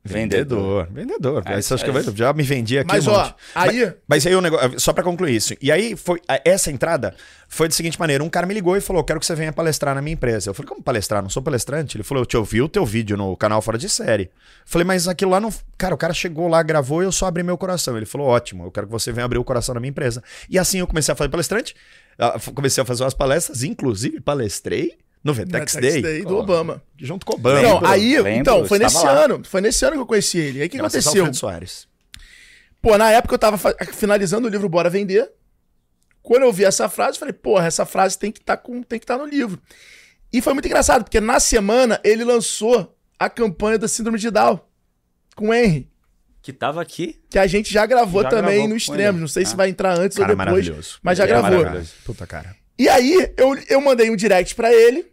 Vendedor. 0.03 0.87
Vendedor. 0.91 1.43
Ah, 1.45 1.59
Isso 1.59 1.73
acho 1.75 1.85
que 1.85 1.91
é- 1.91 1.93
eu 1.95 2.15
já 2.15 2.33
me 2.33 2.41
vendi 2.41 2.79
aqui 2.79 2.87
Mas, 2.91 3.05
um 3.05 3.11
ó, 3.11 3.23
monte. 3.23 3.35
aí... 3.53 3.93
Mas 4.07 4.25
aí 4.25 4.35
o 4.35 4.41
negócio, 4.41 4.79
só 4.79 4.91
pra 4.93 5.03
concluir 5.03 5.35
isso. 5.35 5.53
E 5.61 5.71
aí 5.71 5.95
foi 5.95 6.19
essa 6.43 6.71
entrada 6.71 7.15
foi 7.47 7.67
da 7.67 7.73
seguinte 7.75 7.99
maneira, 7.99 8.23
um 8.23 8.29
cara 8.29 8.47
me 8.47 8.53
ligou 8.53 8.75
e 8.75 8.81
falou: 8.81 9.03
"Quero 9.03 9.19
que 9.19 9.25
você 9.25 9.35
venha 9.35 9.51
palestrar 9.53 9.93
na 9.93 10.01
minha 10.01 10.13
empresa". 10.13 10.49
Eu 10.49 10.53
falei: 10.55 10.67
"Como 10.69 10.81
palestrar? 10.81 11.21
Não 11.21 11.29
sou 11.29 11.43
palestrante". 11.43 11.97
Ele 11.97 12.03
falou: 12.03 12.21
"Eu 12.23 12.25
te 12.25 12.35
ouvi 12.37 12.61
o 12.61 12.67
teu 12.69 12.83
vídeo 12.85 13.15
no 13.15 13.35
canal 13.37 13.61
Fora 13.61 13.77
de 13.77 13.87
Série". 13.89 14.23
Eu 14.23 14.29
falei: 14.65 14.85
"Mas 14.85 15.07
aquilo 15.07 15.29
lá 15.31 15.39
não, 15.39 15.53
cara, 15.77 15.93
o 15.93 15.97
cara 15.97 16.13
chegou 16.13 16.47
lá, 16.47 16.63
gravou 16.63 17.03
e 17.03 17.05
eu 17.05 17.11
só 17.11 17.27
abri 17.27 17.43
meu 17.43 17.57
coração". 17.57 17.95
Ele 17.97 18.05
falou: 18.05 18.27
"Ótimo, 18.27 18.63
eu 18.65 18.71
quero 18.71 18.87
que 18.87 18.91
você 18.91 19.11
venha 19.11 19.25
abrir 19.25 19.37
o 19.37 19.43
coração 19.43 19.75
na 19.75 19.81
minha 19.81 19.89
empresa". 19.91 20.23
E 20.49 20.57
assim 20.57 20.79
eu 20.79 20.87
comecei 20.87 21.11
a 21.11 21.15
fazer 21.15 21.29
palestrante, 21.29 21.75
comecei 22.55 22.81
a 22.81 22.85
fazer 22.85 23.03
umas 23.03 23.13
palestras, 23.13 23.61
inclusive 23.63 24.19
palestrei 24.19 24.97
no 25.23 25.33
Vetex 25.33 25.75
Day, 25.75 26.01
Day 26.01 26.21
do 26.23 26.37
Obama. 26.37 26.81
junto 26.97 27.25
com 27.25 27.33
o 27.33 27.35
Obama. 27.35 27.61
Não, 27.61 27.73
Lembro, 27.75 27.87
aí, 27.87 28.15
lembro, 28.21 28.31
então, 28.31 28.65
foi 28.65 28.79
nesse 28.79 29.03
lá. 29.05 29.11
ano. 29.11 29.41
Foi 29.43 29.61
nesse 29.61 29.83
ano 29.85 29.93
que 29.95 30.01
eu 30.01 30.05
conheci 30.05 30.37
ele. 30.39 30.61
Aí 30.61 30.67
o 30.67 30.69
que 30.69 30.77
Graças 30.77 30.95
ao 31.05 31.13
aconteceu? 31.13 31.21
Alfredo 31.23 31.37
Soares. 31.37 31.87
Pô, 32.81 32.97
na 32.97 33.11
época 33.11 33.35
eu 33.35 33.39
tava 33.39 33.57
finalizando 33.93 34.47
o 34.47 34.49
livro 34.51 34.67
Bora 34.67 34.89
Vender. 34.89 35.31
Quando 36.23 36.43
eu 36.43 36.51
vi 36.53 36.63
essa 36.65 36.87
frase, 36.89 37.15
eu 37.15 37.19
falei, 37.19 37.33
porra, 37.33 37.65
essa 37.67 37.85
frase 37.85 38.17
tem 38.17 38.31
que 38.31 38.39
estar 38.39 38.57
com, 38.57 38.81
tem 38.83 38.99
que 38.99 39.03
estar 39.03 39.17
no 39.17 39.25
livro. 39.25 39.59
E 40.33 40.41
foi 40.41 40.53
muito 40.53 40.65
engraçado, 40.65 41.03
porque 41.03 41.19
na 41.19 41.39
semana 41.39 41.99
ele 42.03 42.23
lançou 42.23 42.95
a 43.19 43.29
campanha 43.29 43.77
da 43.77 43.87
Síndrome 43.87 44.17
de 44.17 44.29
Down 44.31 44.59
com 45.35 45.49
o 45.49 45.53
Henry, 45.53 45.89
Que 46.41 46.53
tava 46.53 46.81
aqui. 46.81 47.19
que 47.29 47.37
a 47.37 47.45
gente 47.47 47.71
já 47.73 47.85
gravou 47.85 48.23
Já 48.23 48.29
também 48.29 48.53
gravou 48.53 48.69
no 48.69 48.75
extremo. 48.77 49.19
Não 49.19 49.27
sei 49.27 49.45
se 49.45 49.53
Ah. 49.53 49.57
vai 49.57 49.69
entrar 49.69 49.97
antes 49.99 50.17
Cara 50.17 50.31
ou 50.31 50.37
depois, 50.37 50.47
maravilhoso. 50.67 50.99
mas 51.03 51.17
já 51.17 51.23
Ele 51.25 51.33
é 51.33 51.35
gravou. 51.35 51.57
maravilhoso. 51.59 51.93
Puta 52.05 52.25
cara. 52.27 52.55
E 52.79 52.87
aí 52.89 53.31
eu, 53.37 53.55
eu 53.69 53.81
mandei 53.81 54.09
um 54.09 54.15
direct 54.15 54.55
pra 54.55 54.71
ele, 54.73 55.10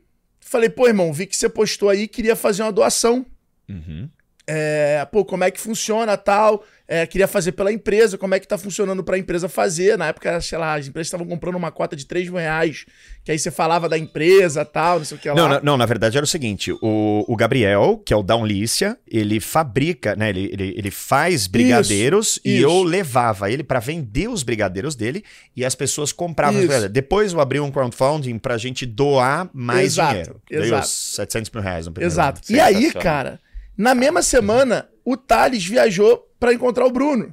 falei, 0.49 0.69
pô, 0.69 0.87
irmão, 0.87 1.13
vi 1.13 1.27
que 1.27 1.37
você 1.37 1.49
postou 1.49 1.89
aí, 1.89 2.09
queria 2.09 2.35
fazer 2.35 2.63
uma 2.63 2.73
doação. 2.73 3.25
Uhum. 3.69 4.09
É, 4.51 5.07
pô, 5.13 5.27
como 5.27 5.45
é 5.45 5.51
que 5.51 5.61
funciona 5.61 6.17
tal? 6.17 6.65
É, 6.91 7.07
queria 7.07 7.29
fazer 7.29 7.53
pela 7.53 7.71
empresa, 7.71 8.17
como 8.17 8.35
é 8.35 8.41
que 8.41 8.49
tá 8.49 8.57
funcionando 8.57 9.05
pra 9.05 9.19
empresa 9.19 9.47
fazer. 9.47 9.99
Na 9.99 10.07
época, 10.07 10.41
sei 10.41 10.57
lá, 10.57 10.73
as 10.75 10.89
empresas 10.89 11.09
estavam 11.09 11.27
comprando 11.27 11.57
uma 11.57 11.71
cota 11.71 11.95
de 11.95 12.07
3 12.07 12.31
mil 12.31 12.39
reais, 12.39 12.87
que 13.23 13.31
aí 13.31 13.39
você 13.39 13.51
falava 13.51 13.91
da 13.91 13.99
empresa 13.99 14.65
tal, 14.65 14.97
não 14.97 15.05
sei 15.05 15.19
o 15.19 15.21
que 15.21 15.29
lá. 15.29 15.35
Não, 15.35 15.49
não, 15.51 15.61
não, 15.63 15.77
na 15.77 15.85
verdade 15.85 16.17
era 16.17 16.25
o 16.25 16.27
seguinte: 16.27 16.73
o, 16.73 17.27
o 17.29 17.37
Gabriel, 17.37 18.01
que 18.03 18.15
é 18.15 18.17
o 18.17 18.23
da 18.23 18.37
Unlícia, 18.37 18.97
ele 19.07 19.39
fabrica, 19.39 20.17
né? 20.17 20.31
Ele, 20.31 20.49
ele, 20.51 20.75
ele 20.79 20.91
faz 20.91 21.47
brigadeiros 21.47 22.41
e 22.43 22.57
isso. 22.57 22.65
eu 22.65 22.83
levava 22.83 23.51
ele 23.51 23.63
pra 23.63 23.81
vender 23.81 24.29
os 24.31 24.43
brigadeiros 24.43 24.95
dele 24.95 25.23
e 25.55 25.67
as 25.67 25.75
pessoas 25.75 26.11
compravam 26.11 26.63
Isso. 26.63 26.89
Depois 26.89 27.35
eu 27.35 27.41
abri 27.41 27.61
um 27.61 27.71
crowdfunding 27.71 28.39
pra 28.39 28.57
gente 28.57 28.87
doar 28.87 29.51
mais 29.53 29.93
Exato, 29.93 30.11
dinheiro. 30.11 30.43
Dei 30.49 30.61
exato. 30.61 30.87
os 30.87 30.91
700 31.17 31.51
mil 31.51 31.63
reais 31.63 31.87
no 31.87 31.93
primeiro 31.93 32.15
Exato. 32.15 32.41
ano. 32.49 32.57
E 32.57 32.61
aí, 32.61 32.91
cara, 32.95 33.39
na 33.79 33.95
mesma 33.95 34.21
semana, 34.21 34.89
o 35.05 35.17
Thales 35.17 35.65
viajou 35.65 36.29
pra 36.39 36.53
encontrar 36.53 36.85
o 36.85 36.91
Bruno 36.91 37.33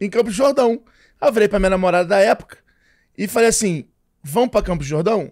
em 0.00 0.10
Campos 0.10 0.34
do 0.34 0.36
Jordão. 0.36 0.82
Aí 1.20 1.28
eu 1.28 1.32
falei 1.32 1.48
pra 1.48 1.58
minha 1.58 1.70
namorada 1.70 2.08
da 2.08 2.18
época 2.18 2.58
e 3.16 3.26
falei 3.28 3.48
assim: 3.48 3.86
vamos 4.22 4.50
pra 4.50 4.60
Campos 4.62 4.86
do 4.86 4.90
Jordão? 4.90 5.30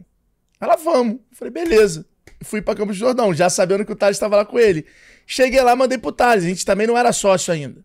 Ela, 0.60 0.76
vamos. 0.76 1.14
Eu 1.16 1.36
falei, 1.36 1.52
beleza. 1.52 2.06
Fui 2.42 2.62
pra 2.62 2.74
Campos 2.74 2.96
do 2.96 3.00
Jordão, 3.00 3.34
já 3.34 3.50
sabendo 3.50 3.84
que 3.84 3.92
o 3.92 3.96
Thales 3.96 4.16
estava 4.16 4.36
lá 4.36 4.44
com 4.44 4.58
ele. 4.58 4.86
Cheguei 5.26 5.60
lá, 5.62 5.74
mandei 5.74 5.98
pro 5.98 6.12
Thales. 6.12 6.44
A 6.44 6.48
gente 6.48 6.64
também 6.64 6.86
não 6.86 6.96
era 6.96 7.12
sócio 7.12 7.52
ainda. 7.52 7.82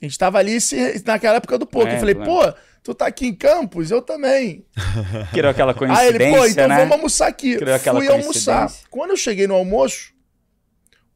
A 0.00 0.04
gente 0.04 0.18
tava 0.18 0.38
ali 0.38 0.60
se- 0.60 1.02
naquela 1.06 1.36
época 1.36 1.58
do 1.58 1.66
poker. 1.66 1.94
Eu 1.94 1.98
falei, 1.98 2.14
Lembro, 2.14 2.30
pô, 2.30 2.54
tu 2.82 2.94
tá 2.94 3.06
aqui 3.06 3.26
em 3.26 3.34
Campos? 3.34 3.90
Eu 3.90 4.00
também. 4.00 4.64
Criou 5.32 5.50
aquela 5.50 5.72
Aí 5.72 5.78
coincidência, 5.78 6.08
ele, 6.24 6.36
pô, 6.36 6.46
então 6.46 6.68
né? 6.68 6.76
vamos 6.78 6.92
almoçar 6.92 7.26
aqui. 7.28 7.56
Criou 7.56 7.74
aquela 7.74 7.98
Fui 8.00 8.08
almoçar. 8.08 8.72
Quando 8.90 9.10
eu 9.10 9.16
cheguei 9.16 9.46
no 9.46 9.54
almoço, 9.54 10.12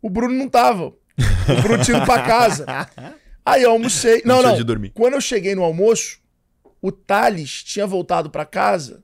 o 0.03 0.11
Bruno 0.11 0.35
não 0.35 0.49
tava. 0.49 0.87
O 0.87 1.63
Bruno 1.63 1.83
tinha 1.83 1.97
ido 1.97 2.07
pra 2.07 2.23
casa. 2.23 2.67
Aí 3.47 3.63
eu 3.63 3.71
almocei. 3.71 4.23
Não, 4.25 4.37
Não 4.37 4.43
não. 4.43 4.51
tinha 4.51 4.59
de 4.59 4.65
dormir. 4.65 4.91
Quando 4.95 5.15
eu 5.15 5.21
cheguei 5.21 5.55
no 5.55 5.63
almoço, 5.65 6.19
o 6.81 6.93
Thales 6.93 7.63
tinha 7.63 7.87
voltado 7.87 8.29
pra 8.31 8.45
casa 8.45 9.03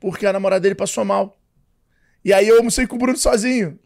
porque 0.00 0.26
a 0.26 0.32
namorada 0.32 0.60
dele 0.60 0.74
passou 0.74 1.04
mal. 1.04 1.38
E 2.24 2.32
aí 2.32 2.48
eu 2.48 2.58
almocei 2.58 2.86
com 2.86 2.96
o 2.96 2.98
Bruno 2.98 3.16
sozinho. 3.16 3.78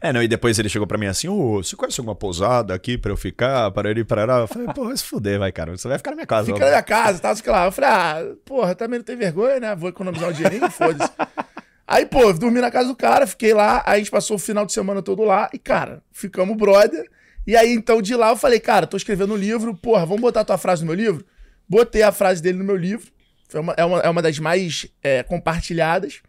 É, 0.00 0.12
não, 0.12 0.22
e 0.22 0.28
depois 0.28 0.58
ele 0.58 0.68
chegou 0.68 0.86
pra 0.86 0.96
mim 0.96 1.06
assim, 1.06 1.28
ô, 1.28 1.62
você 1.62 1.76
conhece 1.76 2.00
alguma 2.00 2.14
pousada 2.14 2.74
aqui 2.74 2.96
pra 2.96 3.12
eu 3.12 3.16
ficar, 3.16 3.70
para 3.72 3.90
ele 3.90 4.04
parar? 4.04 4.40
Eu 4.40 4.48
falei, 4.48 4.68
pô, 4.74 4.86
vai 4.86 4.96
se 4.96 5.04
fuder, 5.04 5.38
vai, 5.38 5.52
cara, 5.52 5.76
você 5.76 5.86
vai 5.86 5.98
ficar 5.98 6.10
na 6.12 6.16
minha 6.16 6.26
casa. 6.26 6.46
Fica 6.46 6.56
ó. 6.58 6.60
na 6.60 6.68
minha 6.68 6.82
casa, 6.82 7.34
sei 7.34 7.52
lá. 7.52 7.66
Eu 7.66 7.72
falei, 7.72 7.90
ah, 7.90 8.34
porra, 8.44 8.74
também 8.74 8.98
não 8.98 9.04
tem 9.04 9.16
vergonha, 9.16 9.60
né? 9.60 9.74
Vou 9.76 9.90
economizar 9.90 10.30
um 10.30 10.32
dinheirinho, 10.32 10.70
foda-se. 10.70 11.10
Aí, 11.86 12.06
pô, 12.06 12.22
eu 12.22 12.32
dormi 12.38 12.60
na 12.60 12.70
casa 12.70 12.88
do 12.88 12.96
cara, 12.96 13.26
fiquei 13.26 13.52
lá, 13.52 13.82
aí 13.84 13.96
a 13.96 13.98
gente 13.98 14.10
passou 14.10 14.36
o 14.36 14.38
final 14.38 14.64
de 14.64 14.72
semana 14.72 15.02
todo 15.02 15.22
lá, 15.24 15.50
e, 15.52 15.58
cara, 15.58 16.02
ficamos 16.12 16.56
brother. 16.56 17.08
E 17.46 17.56
aí, 17.56 17.72
então, 17.72 18.00
de 18.00 18.14
lá 18.14 18.30
eu 18.30 18.36
falei, 18.36 18.60
cara, 18.60 18.86
tô 18.86 18.96
escrevendo 18.96 19.34
um 19.34 19.36
livro, 19.36 19.74
porra, 19.76 20.06
vamos 20.06 20.20
botar 20.22 20.44
tua 20.44 20.56
frase 20.56 20.82
no 20.82 20.86
meu 20.86 20.94
livro? 20.94 21.26
Botei 21.68 22.02
a 22.02 22.12
frase 22.12 22.40
dele 22.40 22.58
no 22.58 22.64
meu 22.64 22.76
livro, 22.76 23.10
foi 23.48 23.60
uma- 23.60 23.74
é, 23.76 23.84
uma, 23.84 23.98
é 24.00 24.08
uma 24.08 24.22
das 24.22 24.38
mais 24.38 24.86
é, 25.02 25.22
compartilhadas. 25.22 26.22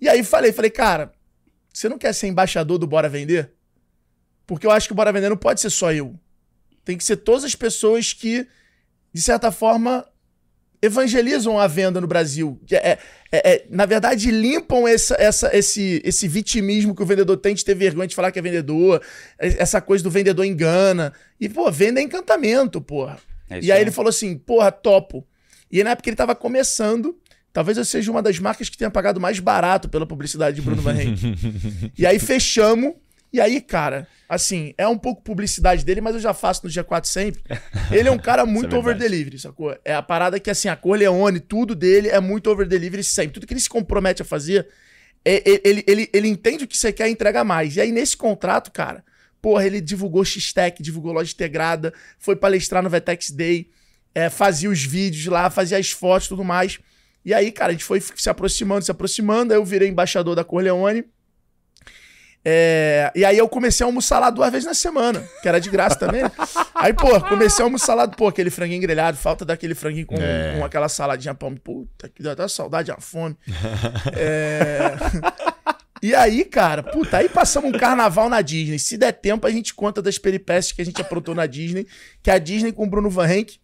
E 0.00 0.08
aí 0.08 0.22
falei, 0.24 0.52
falei, 0.52 0.70
cara, 0.70 1.12
você 1.72 1.88
não 1.88 1.96
quer 1.98 2.12
ser 2.12 2.26
embaixador 2.26 2.76
do 2.78 2.86
Bora 2.86 3.08
Vender? 3.08 3.52
Porque 4.46 4.66
eu 4.66 4.70
acho 4.70 4.88
que 4.88 4.92
o 4.92 4.96
Bora 4.96 5.12
Vender 5.12 5.28
não 5.28 5.36
pode 5.36 5.60
ser 5.60 5.70
só 5.70 5.92
eu. 5.92 6.18
Tem 6.84 6.96
que 6.96 7.04
ser 7.04 7.18
todas 7.18 7.44
as 7.44 7.54
pessoas 7.54 8.12
que, 8.12 8.46
de 9.12 9.20
certa 9.22 9.52
forma, 9.52 10.04
evangelizam 10.80 11.58
a 11.58 11.66
venda 11.66 12.00
no 12.00 12.06
Brasil. 12.06 12.60
É, 12.70 12.76
é- 12.86 12.98
é- 13.32 13.64
na 13.68 13.84
verdade, 13.86 14.30
limpam 14.30 14.86
essa, 14.86 15.16
essa- 15.18 15.50
esse, 15.56 16.00
esse 16.04 16.26
vitimismo 16.28 16.94
que 16.94 17.02
o 17.02 17.06
vendedor 17.06 17.36
tem 17.36 17.54
de 17.54 17.64
ter 17.64 17.74
vergonha 17.74 18.06
de 18.06 18.14
falar 18.14 18.30
que 18.30 18.38
é 18.38 18.42
vendedor, 18.42 19.02
essa 19.38 19.80
coisa 19.80 20.02
do 20.04 20.10
vendedor 20.10 20.44
engana. 20.44 21.12
E, 21.40 21.48
pô, 21.48 21.70
venda 21.70 22.00
é 22.00 22.02
encantamento, 22.02 22.80
porra. 22.80 23.18
É 23.50 23.60
e 23.60 23.72
aí 23.72 23.80
ele 23.80 23.90
falou 23.90 24.10
assim, 24.10 24.36
porra, 24.36 24.70
topo. 24.70 25.26
E 25.70 25.78
aí, 25.78 25.84
na 25.84 25.90
época 25.90 26.08
ele 26.08 26.16
tava 26.16 26.34
começando, 26.34 27.16
talvez 27.52 27.76
eu 27.76 27.84
seja 27.84 28.10
uma 28.10 28.22
das 28.22 28.38
marcas 28.38 28.68
que 28.68 28.76
tenha 28.78 28.90
pagado 28.90 29.20
mais 29.20 29.38
barato 29.40 29.88
pela 29.88 30.06
publicidade 30.06 30.56
de 30.56 30.62
Bruno 30.62 30.80
Van 30.82 30.94
Henk. 30.94 31.92
e 31.98 32.06
aí 32.06 32.18
fechamos, 32.18 32.94
e 33.32 33.40
aí, 33.40 33.60
cara, 33.60 34.08
assim, 34.28 34.72
é 34.78 34.86
um 34.88 34.96
pouco 34.96 35.22
publicidade 35.22 35.84
dele, 35.84 36.00
mas 36.00 36.14
eu 36.14 36.20
já 36.20 36.32
faço 36.32 36.64
no 36.64 36.70
G4 36.70 37.04
sempre. 37.06 37.42
Ele 37.90 38.08
é 38.08 38.12
um 38.12 38.18
cara 38.18 38.44
muito 38.46 38.74
é 38.74 38.78
over 38.78 38.96
delivery, 38.96 39.38
sacou? 39.38 39.76
É 39.84 39.94
a 39.94 40.02
parada 40.02 40.40
que, 40.40 40.50
assim, 40.50 40.68
a 40.68 40.76
Corleone, 40.76 41.40
tudo 41.40 41.74
dele 41.74 42.08
é 42.08 42.20
muito 42.20 42.50
over 42.50 42.66
delivery 42.66 43.04
sempre. 43.04 43.34
Tudo 43.34 43.46
que 43.46 43.52
ele 43.52 43.60
se 43.60 43.68
compromete 43.68 44.22
a 44.22 44.24
fazer, 44.24 44.66
é- 45.24 45.50
é- 45.50 45.60
ele, 45.64 45.84
ele, 45.86 46.10
ele 46.12 46.28
entende 46.28 46.64
o 46.64 46.68
que 46.68 46.76
você 46.76 46.92
quer 46.92 47.08
e 47.08 47.12
entrega 47.12 47.44
mais. 47.44 47.76
E 47.76 47.80
aí, 47.80 47.92
nesse 47.92 48.16
contrato, 48.16 48.70
cara, 48.70 49.04
porra, 49.42 49.66
ele 49.66 49.80
divulgou 49.80 50.24
X-Tech, 50.24 50.82
divulgou 50.82 51.12
loja 51.12 51.32
integrada, 51.32 51.92
foi 52.18 52.34
palestrar 52.34 52.82
no 52.82 52.88
Vetex 52.90 53.30
Day, 53.30 53.70
é, 54.14 54.30
fazia 54.30 54.70
os 54.70 54.82
vídeos 54.82 55.26
lá, 55.26 55.50
fazia 55.50 55.78
as 55.78 55.90
fotos 55.90 56.26
e 56.26 56.28
tudo 56.30 56.44
mais. 56.44 56.78
E 57.24 57.34
aí, 57.34 57.52
cara, 57.52 57.70
a 57.70 57.72
gente 57.72 57.84
foi 57.84 58.00
se 58.00 58.30
aproximando, 58.30 58.84
se 58.84 58.90
aproximando, 58.90 59.52
aí 59.52 59.58
eu 59.58 59.64
virei 59.64 59.88
embaixador 59.88 60.34
da 60.34 60.44
Corleone. 60.44 61.04
É, 62.44 63.12
e 63.14 63.24
aí 63.24 63.36
eu 63.36 63.48
comecei 63.48 63.84
a 63.84 63.88
almoçar 63.88 64.18
lá 64.18 64.30
duas 64.30 64.50
vezes 64.50 64.66
na 64.66 64.74
semana, 64.74 65.22
que 65.42 65.48
era 65.48 65.60
de 65.60 65.68
graça 65.68 65.96
também. 65.98 66.22
Aí, 66.74 66.92
pô, 66.94 67.20
comecei 67.22 67.62
a 67.62 67.66
almoçar 67.66 67.94
lá, 67.94 68.06
pô, 68.06 68.28
aquele 68.28 68.48
franguinho 68.50 68.80
grelhado, 68.80 69.16
falta 69.18 69.44
daquele 69.44 69.74
franguinho 69.74 70.06
com, 70.06 70.14
É. 70.14 70.56
com 70.56 70.64
aquela 70.64 70.88
saladinha 70.88 71.34
pão. 71.34 71.54
Puta, 71.56 72.08
que 72.08 72.22
dá 72.22 72.32
até 72.32 72.46
saudade, 72.48 72.90
uma 72.90 73.00
fome. 73.00 73.36
É... 74.16 74.94
E 76.00 76.14
aí, 76.14 76.44
cara, 76.44 76.82
puta, 76.82 77.16
aí 77.16 77.28
passamos 77.28 77.70
um 77.70 77.76
carnaval 77.76 78.28
na 78.28 78.40
Disney. 78.40 78.78
Se 78.78 78.96
der 78.96 79.10
tempo, 79.12 79.46
a 79.46 79.50
gente 79.50 79.74
conta 79.74 80.00
das 80.00 80.16
peripécias 80.16 80.70
que 80.72 80.80
a 80.80 80.84
gente 80.84 81.00
aprontou 81.02 81.34
na 81.34 81.44
Disney, 81.44 81.88
que 82.22 82.30
a 82.30 82.38
Disney 82.38 82.70
com 82.70 82.84
o 82.84 82.88
Bruno 82.88 83.10
Van 83.10 83.28
Henk 83.28 83.58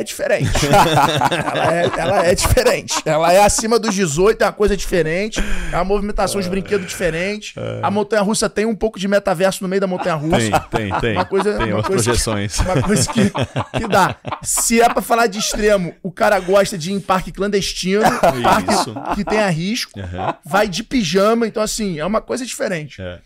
é 0.00 0.02
diferente. 0.04 0.50
ela, 0.66 1.74
é, 1.74 1.90
ela 1.96 2.26
é 2.26 2.34
diferente. 2.34 2.94
Ela 3.04 3.32
é 3.32 3.44
acima 3.44 3.78
dos 3.78 3.94
18, 3.94 4.42
é 4.42 4.46
uma 4.46 4.52
coisa 4.52 4.76
diferente. 4.76 5.40
É 5.72 5.76
uma 5.76 5.84
movimentação 5.84 6.40
de 6.40 6.48
brinquedo 6.48 6.84
diferente. 6.86 7.54
A 7.82 7.90
montanha-russa 7.90 8.48
tem 8.48 8.66
um 8.66 8.74
pouco 8.74 8.98
de 8.98 9.08
metaverso 9.08 9.62
no 9.62 9.68
meio 9.68 9.80
da 9.80 9.86
montanha-russa. 9.86 10.36
Tem, 10.70 10.90
tem, 10.90 11.00
tem. 11.00 11.12
Uma 11.14 11.24
coisa- 11.24 11.54
tem 11.58 11.72
uma 11.72 11.82
coisa- 11.82 12.04
projeções. 12.04 12.58
Uma 12.60 12.82
coisa 12.82 13.12
que, 13.12 13.30
que 13.78 13.88
dá. 13.88 14.16
Se 14.42 14.80
é 14.80 14.88
pra 14.88 15.02
falar 15.02 15.26
de 15.26 15.38
extremo, 15.38 15.94
o 16.02 16.10
cara 16.12 16.38
gosta 16.40 16.76
de 16.78 16.90
ir 16.90 16.94
em 16.94 17.00
parque 17.00 17.32
clandestino, 17.32 18.02
parque 18.42 18.72
Isso. 18.72 18.94
que 19.14 19.24
tenha 19.24 19.48
risco, 19.48 19.98
Aham. 20.00 20.34
vai 20.44 20.68
de 20.68 20.82
pijama, 20.82 21.46
então 21.46 21.62
assim, 21.62 21.98
é 21.98 22.04
uma 22.06 22.20
coisa 22.20 22.44
diferente. 22.46 23.00
É. 23.00 23.18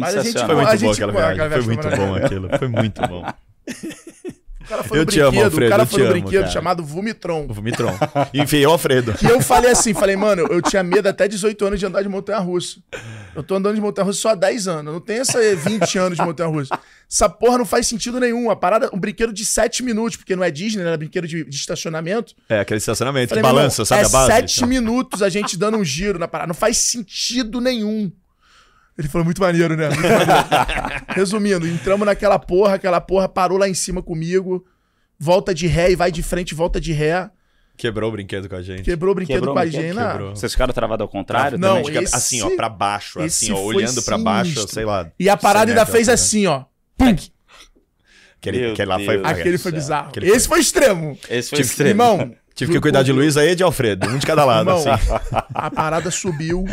Mas 0.00 0.16
a 0.16 0.22
gente 0.22 0.38
Foi 0.44 0.54
Sensacional. 0.54 0.56
muito 0.56 0.80
bom 0.84 0.90
aquela 0.90 1.12
viagem. 1.12 1.50
Foi 1.62 1.62
muito 1.74 1.96
bom 1.96 2.14
aquilo. 2.14 2.48
Foi 2.58 2.68
muito 2.68 3.00
bom. 3.08 3.24
Cara 4.68 4.84
foi 4.84 4.98
Eu 4.98 5.04
no 5.04 5.10
te 5.10 5.18
amo, 5.20 5.30
brinquedo, 5.30 5.44
Alfredo, 5.46 5.66
o 5.66 5.70
cara 5.70 5.86
foi 5.86 6.02
amo, 6.02 6.10
brinquedo 6.12 6.40
cara. 6.40 6.52
chamado 6.52 6.84
Vumitron. 6.84 7.46
O 7.48 7.54
Vomitron. 7.54 7.96
Enfiei 8.34 8.66
o 8.66 8.70
Alfredo. 8.70 9.14
Que 9.14 9.26
eu 9.26 9.40
falei 9.40 9.70
assim, 9.70 9.94
falei, 9.94 10.14
mano, 10.16 10.42
eu 10.50 10.60
tinha 10.60 10.82
medo 10.82 11.08
até 11.08 11.26
18 11.26 11.64
anos 11.64 11.80
de 11.80 11.86
andar 11.86 12.02
de 12.02 12.08
montanha-russa. 12.08 12.76
Eu 13.34 13.42
tô 13.42 13.54
andando 13.54 13.74
de 13.76 13.80
montanha-russa 13.80 14.20
só 14.20 14.28
há 14.30 14.34
10 14.34 14.68
anos. 14.68 14.92
Não 14.92 15.00
tenho 15.00 15.22
essa 15.22 15.38
20 15.56 15.98
anos 15.98 16.18
de 16.18 16.24
montanha-russa. 16.24 16.78
Essa 17.10 17.28
porra 17.28 17.56
não 17.56 17.64
faz 17.64 17.86
sentido 17.86 18.20
nenhum. 18.20 18.50
A 18.50 18.56
parada, 18.56 18.90
um 18.92 18.98
brinquedo 18.98 19.32
de 19.32 19.44
7 19.44 19.82
minutos, 19.82 20.16
porque 20.16 20.36
não 20.36 20.44
é 20.44 20.50
Disney, 20.50 20.82
né? 20.82 20.88
Era 20.88 20.96
brinquedo 20.98 21.26
de, 21.26 21.44
de 21.44 21.56
estacionamento. 21.56 22.34
É, 22.48 22.60
aquele 22.60 22.78
estacionamento 22.78 23.30
Falei, 23.30 23.42
balança, 23.42 23.82
irmão, 23.82 23.86
sabe 23.86 24.02
é 24.02 24.06
a 24.06 24.08
base? 24.08 24.32
7 24.32 24.56
Então, 24.58 24.68
minutos 24.68 25.22
a 25.22 25.28
gente 25.30 25.56
dando 25.56 25.78
um 25.78 25.84
giro 25.84 26.18
na 26.18 26.28
parada. 26.28 26.48
Não 26.48 26.54
faz 26.54 26.76
sentido 26.76 27.60
nenhum. 27.60 28.12
Ele 28.98 29.08
falou 29.08 29.24
muito 29.24 29.40
maneiro, 29.40 29.76
né? 29.76 29.88
Muito 29.88 30.02
maneiro. 30.02 31.04
Resumindo, 31.14 31.66
entramos 31.68 32.04
naquela 32.04 32.38
porra, 32.38 32.74
aquela 32.74 33.00
porra 33.00 33.28
parou 33.28 33.56
lá 33.56 33.68
em 33.68 33.74
cima 33.74 34.02
comigo. 34.02 34.66
Volta 35.18 35.54
de 35.54 35.66
ré 35.66 35.92
e 35.92 35.96
vai 35.96 36.10
de 36.10 36.22
frente, 36.22 36.54
volta 36.54 36.80
de 36.80 36.92
ré. 36.92 37.30
Quebrou 37.76 38.08
o 38.08 38.12
brinquedo 38.12 38.48
com 38.48 38.56
a 38.56 38.62
gente. 38.62 38.82
Quebrou 38.82 39.12
o 39.12 39.14
brinquedo 39.14 39.36
Quebrou 39.36 39.54
com 39.54 39.60
a 39.60 39.66
gente. 39.66 39.94
na- 39.94 40.10
Quebrou. 40.10 40.30
Vocês 40.34 40.50
ficaram 40.52 40.74
travados 40.74 41.02
ao 41.02 41.08
contrário? 41.08 41.56
Não, 41.56 41.82
também? 41.82 42.02
esse- 42.02 42.14
assim, 42.16 42.42
ó, 42.42 42.50
pra 42.56 42.68
baixo, 42.68 43.20
esse 43.20 43.44
assim, 43.44 43.52
ó, 43.52 43.56
foi 43.56 43.76
olhando 43.76 44.02
pra 44.02 44.18
baixo, 44.18 44.66
sei 44.68 44.84
lá. 44.84 45.08
E 45.18 45.28
a 45.28 45.36
parada 45.36 45.70
100 45.70 45.78
ainda 45.78 45.86
fez 45.86 46.06
né? 46.08 46.12
assim, 46.14 46.46
ó. 46.46 46.64
Pum! 46.96 47.14
Aquele, 48.40 48.70
aquele 48.72 48.88
lá 48.88 48.98
foi. 48.98 49.20
Aquele 49.24 49.58
foi 49.58 49.72
bizarro. 49.72 50.08
Aquele 50.08 50.28
Esse 50.30 50.46
foi 50.48 50.60
extremo. 50.60 51.18
Esse 51.28 51.50
foi 51.50 51.56
Tive- 51.58 51.68
extremo. 51.70 51.90
Irmão, 51.90 52.34
Tive 52.58 52.72
que 52.72 52.80
cuidar 52.80 53.04
de 53.04 53.12
Luiz 53.12 53.36
aí 53.36 53.50
e 53.50 53.54
de 53.54 53.62
Alfredo, 53.62 54.08
um 54.08 54.18
de 54.18 54.26
cada 54.26 54.44
lado, 54.44 54.68
Irmão, 54.68 54.92
assim. 54.92 55.12
a 55.54 55.70
parada 55.70 56.10
subiu. 56.10 56.64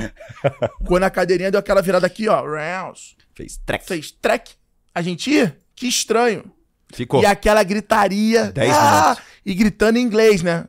Quando 0.83 1.03
a 1.03 1.11
cadeirinha 1.11 1.51
deu 1.51 1.59
aquela 1.59 1.79
virada 1.79 2.07
aqui, 2.07 2.27
ó. 2.27 2.41
rounds, 2.41 3.15
Fez 3.35 3.59
trek. 3.63 3.85
Fez 3.85 4.11
trek. 4.11 4.53
A 4.95 5.03
gente 5.03 5.29
ia? 5.29 5.55
Que 5.75 5.87
estranho. 5.87 6.43
Ficou. 6.91 7.21
E 7.21 7.25
aquela 7.27 7.61
gritaria. 7.61 8.51
Dez 8.51 8.73
ah, 8.73 9.03
minutos. 9.03 9.23
E 9.45 9.53
gritando 9.53 9.99
em 9.99 10.01
inglês, 10.01 10.41
né? 10.41 10.65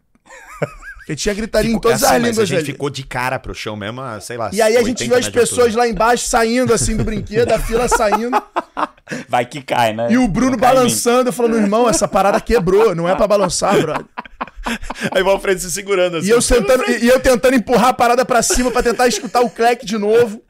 Porque 0.99 1.17
tinha 1.17 1.35
gritaria 1.35 1.71
em 1.71 1.75
Ficou- 1.75 1.83
todas 1.83 2.03
assim, 2.03 2.17
as 2.17 2.23
línguas 2.23 2.39
a 2.41 2.45
gente 2.45 2.59
ali. 2.59 2.67
ficou 2.67 2.91
de 2.91 3.05
cara 3.05 3.39
pro 3.39 3.55
chão 3.55 3.77
mesmo, 3.77 4.03
sei 4.21 4.37
lá. 4.37 4.51
E 4.53 4.61
aí 4.61 4.77
a 4.77 4.81
gente 4.81 5.03
80 5.03 5.05
viu 5.05 5.17
as 5.17 5.25
de 5.25 5.31
pessoas 5.31 5.69
altura. 5.69 5.85
lá 5.85 5.89
embaixo 5.89 6.27
saindo 6.27 6.75
assim 6.75 6.97
do 6.97 7.05
brinquedo, 7.05 7.53
a 7.53 7.59
fila 7.61 7.89
saindo. 7.89 8.37
Vai 9.29 9.47
que 9.47 9.63
cai, 9.63 9.95
né? 9.95 10.09
E 10.11 10.19
o 10.19 10.27
Bruno 10.27 10.57
em 10.57 10.59
balançando, 10.59 11.33
falando, 11.33 11.59
irmão, 11.59 11.89
essa 11.89 12.09
parada 12.09 12.41
quebrou, 12.41 12.93
não 12.93 13.09
é 13.09 13.15
pra 13.15 13.29
balançar, 13.29 13.81
brother. 13.81 14.05
Aí 15.13 15.23
o 15.23 15.29
Alfredo 15.29 15.61
se 15.61 15.71
segurando 15.71 16.19
assim. 16.19 16.29
E 16.29 16.31
eu, 16.31 16.41
sentando, 16.41 16.85
e 16.91 17.09
eu 17.09 17.21
tentando 17.21 17.55
empurrar 17.55 17.89
a 17.89 17.95
parada 17.95 18.25
pra 18.25 18.43
cima 18.43 18.71
pra 18.71 18.83
tentar 18.83 19.07
escutar 19.07 19.41
o 19.41 19.51
clack 19.51 19.85
de 19.85 19.99
novo. 19.99 20.43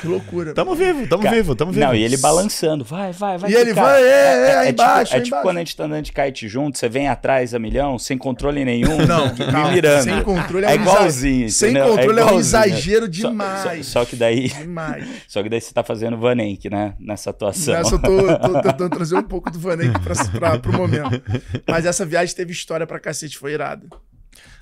Que 0.00 0.06
loucura. 0.06 0.54
Tamo 0.54 0.74
vivo, 0.74 1.06
tamo 1.08 1.22
Ca- 1.22 1.30
vivo, 1.30 1.54
tamo 1.54 1.72
vivo. 1.72 1.84
Não, 1.86 1.94
e 1.94 2.02
ele 2.02 2.16
balançando. 2.16 2.84
Vai, 2.84 3.12
vai, 3.12 3.36
vai. 3.38 3.50
E 3.50 3.54
que 3.54 3.58
ele 3.60 3.72
vai, 3.74 4.02
é, 4.02 4.06
é, 4.06 4.56
aí 4.58 4.66
tipo, 4.68 4.82
embaixo, 4.82 5.12
é 5.12 5.16
aí 5.16 5.22
tipo 5.22 5.28
embaixo. 5.28 5.42
quando 5.42 5.56
a 5.56 5.60
gente 5.60 5.76
tá 5.76 5.84
andando 5.84 6.04
de 6.04 6.12
kite 6.12 6.48
junto, 6.48 6.78
você 6.78 6.88
vem 6.88 7.08
atrás 7.08 7.54
a 7.54 7.58
milhão, 7.58 7.98
sem 7.98 8.16
controle 8.16 8.64
nenhum, 8.64 8.96
Não, 9.06 9.32
me 9.32 9.36
calma, 9.52 9.70
mirando. 9.72 10.04
sem 10.04 10.22
controle 10.22 10.64
é 10.66 10.68
é 10.68 10.72
um 10.78 10.80
igualzinho. 10.82 11.50
sem 11.50 11.70
entendeu? 11.70 11.88
controle 11.96 12.20
é 12.20 12.24
um 12.24 12.38
exagero 12.38 13.04
Só- 13.06 13.10
demais. 13.28 13.86
Só, 13.86 14.00
só 14.00 14.04
que 14.04 14.16
daí, 14.16 14.48
Demais. 14.48 15.06
só 15.28 15.42
que 15.42 15.48
daí 15.48 15.60
você 15.60 15.72
tá 15.72 15.82
fazendo 15.82 16.16
Vanenck, 16.16 16.68
né? 16.70 16.94
Nessa 17.00 17.30
atuação. 17.30 17.74
Nessa 17.74 17.94
eu 17.94 17.98
tô, 18.00 18.38
tô 18.38 18.60
tentando 18.62 18.90
trazer 18.90 19.16
um 19.16 19.22
pouco 19.22 19.50
do 19.50 19.58
pra, 19.58 20.14
pra, 20.38 20.58
pro 20.58 20.72
momento. 20.72 21.20
Mas 21.66 21.84
essa 21.84 22.04
viagem 22.06 22.34
teve 22.34 22.52
história 22.52 22.86
pra 22.86 22.98
cacete, 23.00 23.36
foi 23.38 23.52
irada. 23.52 23.86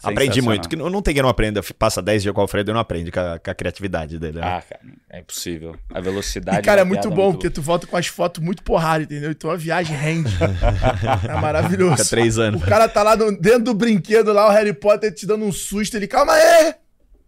Aprendi 0.03 0.41
muito. 0.41 0.69
Que 0.69 0.77
não 0.77 0.89
não 0.89 1.03
tem 1.03 1.13
quem 1.15 1.23
não 1.23 1.29
aprenda. 1.29 1.61
Passa 1.79 2.01
10 2.01 2.23
dias 2.23 2.33
com 2.35 2.41
o 2.41 2.43
Alfredo 2.43 2.71
e 2.71 2.75
não 2.75 2.81
aprende 2.81 3.11
com 3.11 3.19
a, 3.19 3.39
com 3.39 3.51
a 3.51 3.55
criatividade 3.55 4.19
dele. 4.19 4.39
né? 4.39 4.47
Ah, 4.47 4.63
cara, 4.63 4.81
é 5.11 5.19
impossível. 5.21 5.75
A 5.93 6.01
velocidade. 6.01 6.59
E, 6.59 6.63
cara, 6.63 6.83
é 6.83 6.85
muito 6.85 7.01
piada 7.03 7.17
bom, 7.17 7.33
porque 7.33 7.51
tu 7.51 7.61
volta 7.61 7.87
com 7.87 7.97
as 7.97 8.07
fotos 8.07 8.43
muito 8.43 8.63
porrada, 8.63 9.03
entendeu? 9.03 9.31
Então 9.33 9.51
a 9.51 9.57
viagem 9.57 9.97
rende. 9.97 10.33
é 11.29 11.41
maravilhoso. 11.41 11.97
Fica 11.97 12.09
três 12.09 12.39
anos. 12.39 12.63
O 12.63 12.67
cara 12.67 12.89
tá 12.89 13.03
lá 13.03 13.17
no- 13.17 13.37
dentro 13.37 13.65
do 13.65 13.75
brinquedo, 13.75 14.33
lá, 14.33 14.47
o 14.49 14.53
Harry 14.53 14.73
Potter 14.73 15.13
te 15.13 15.27
dando 15.27 15.45
um 15.45 15.53
susto. 15.53 15.97
Ele, 15.97 16.07
calma 16.07 16.33
aí! 16.35 16.75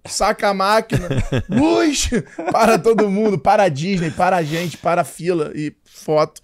Saca 0.06 0.48
a 0.48 0.54
máquina. 0.54 1.08
Luz! 1.50 2.08
Para 2.52 2.78
todo 2.78 3.10
mundo, 3.10 3.38
para 3.38 3.64
a 3.64 3.68
Disney, 3.68 4.10
para 4.10 4.36
a 4.36 4.42
gente, 4.42 4.76
para 4.76 5.00
a 5.00 5.04
fila 5.04 5.50
e 5.54 5.74
foto. 5.84 6.40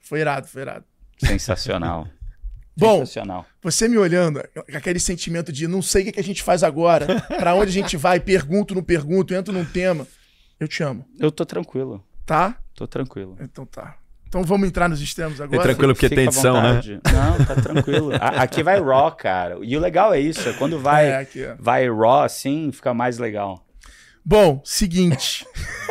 Foi 0.00 0.20
irado, 0.20 0.46
foi 0.46 0.62
irado. 0.62 0.84
Sensacional. 1.18 2.06
Bom, 2.80 2.98
Sensacional. 3.00 3.46
você 3.62 3.86
me 3.88 3.96
olhando, 3.98 4.42
aquele 4.74 4.98
sentimento 4.98 5.52
de 5.52 5.68
não 5.68 5.82
sei 5.82 6.08
o 6.08 6.12
que, 6.12 6.20
a 6.20 6.24
gente 6.24 6.42
faz 6.42 6.62
agora, 6.62 7.20
pra 7.38 7.54
onde 7.54 7.68
a 7.70 7.72
gente 7.72 7.96
vai, 7.96 8.18
pergunto, 8.20 8.74
não 8.74 8.82
pergunto, 8.82 9.34
entro 9.34 9.52
num 9.52 9.64
tema. 9.64 10.06
Eu 10.58 10.66
te 10.68 10.82
amo, 10.82 11.04
Eu 11.18 11.30
tô 11.30 11.44
tranquilo. 11.46 12.04
tá? 12.26 12.56
Tô 12.74 12.86
tranquilo. 12.86 13.36
Então 13.40 13.64
tá. 13.66 13.96
Então 14.26 14.42
vamos 14.44 14.68
entrar 14.68 14.88
nos 14.88 15.00
extremos 15.02 15.40
agora. 15.40 15.62
tranquilo 15.62 15.92
porque 15.92 16.08
Fica 16.08 16.16
tem 16.20 16.28
edição, 16.28 16.54
né? 16.62 16.80
Não, 17.12 17.44
tá 17.44 17.54
tranquilo. 17.56 18.12
A- 18.14 18.42
aqui 18.42 18.62
vai 18.62 18.80
raw, 18.80 19.10
cara. 19.12 19.58
E 19.62 19.76
o 19.76 19.80
legal 19.80 20.14
é 20.14 20.20
isso, 20.20 20.48
é 20.48 20.52
quando 20.52 20.78
vai, 20.78 21.08
É, 21.08 21.16
aqui, 21.18 21.44
vai 21.58 21.88
raw 21.88 22.22
assim, 22.22 22.70
fica 22.72 22.94
mais 22.94 23.18
legal. 23.18 23.66
Bom, 24.24 24.60
seguinte. 24.64 25.44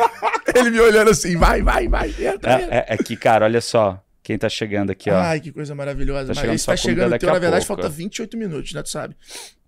Ele 0.54 0.70
me 0.70 0.80
olhando 0.80 1.10
assim, 1.10 1.36
vai, 1.36 1.62
vai, 1.62 1.86
vai. 1.88 2.08
Entra, 2.10 2.32
entra. 2.34 2.52
É, 2.52 2.78
é, 2.78 2.94
é 2.94 2.96
que, 2.96 3.16
cara, 3.16 3.44
olha 3.44 3.60
só. 3.60 4.02
Quem 4.30 4.38
tá 4.38 4.48
chegando 4.48 4.90
aqui, 4.90 5.10
ó. 5.10 5.16
Ai, 5.18 5.40
que 5.40 5.50
coisa 5.50 5.74
maravilhosa. 5.74 6.32
Tá 6.32 6.40
Mas 6.40 6.62
chegando 6.62 6.64
tá 6.64 6.76
chegando 6.76 7.18
teu, 7.18 7.32
na 7.32 7.38
verdade, 7.40 7.66
pouco. 7.66 7.82
falta 7.82 7.92
28 7.92 8.36
minutos, 8.36 8.72
né? 8.72 8.80
Tu 8.80 8.88
sabe. 8.88 9.16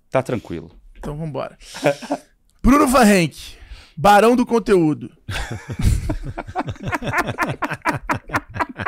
Tá 0.08 0.22
tranquilo. 0.22 0.70
Então 0.96 1.16
vambora. 1.16 1.58
Bruno 2.62 2.86
Van 2.86 3.04
Henk, 3.04 3.56
Barão 3.96 4.36
do 4.36 4.46
Conteúdo. 4.46 5.10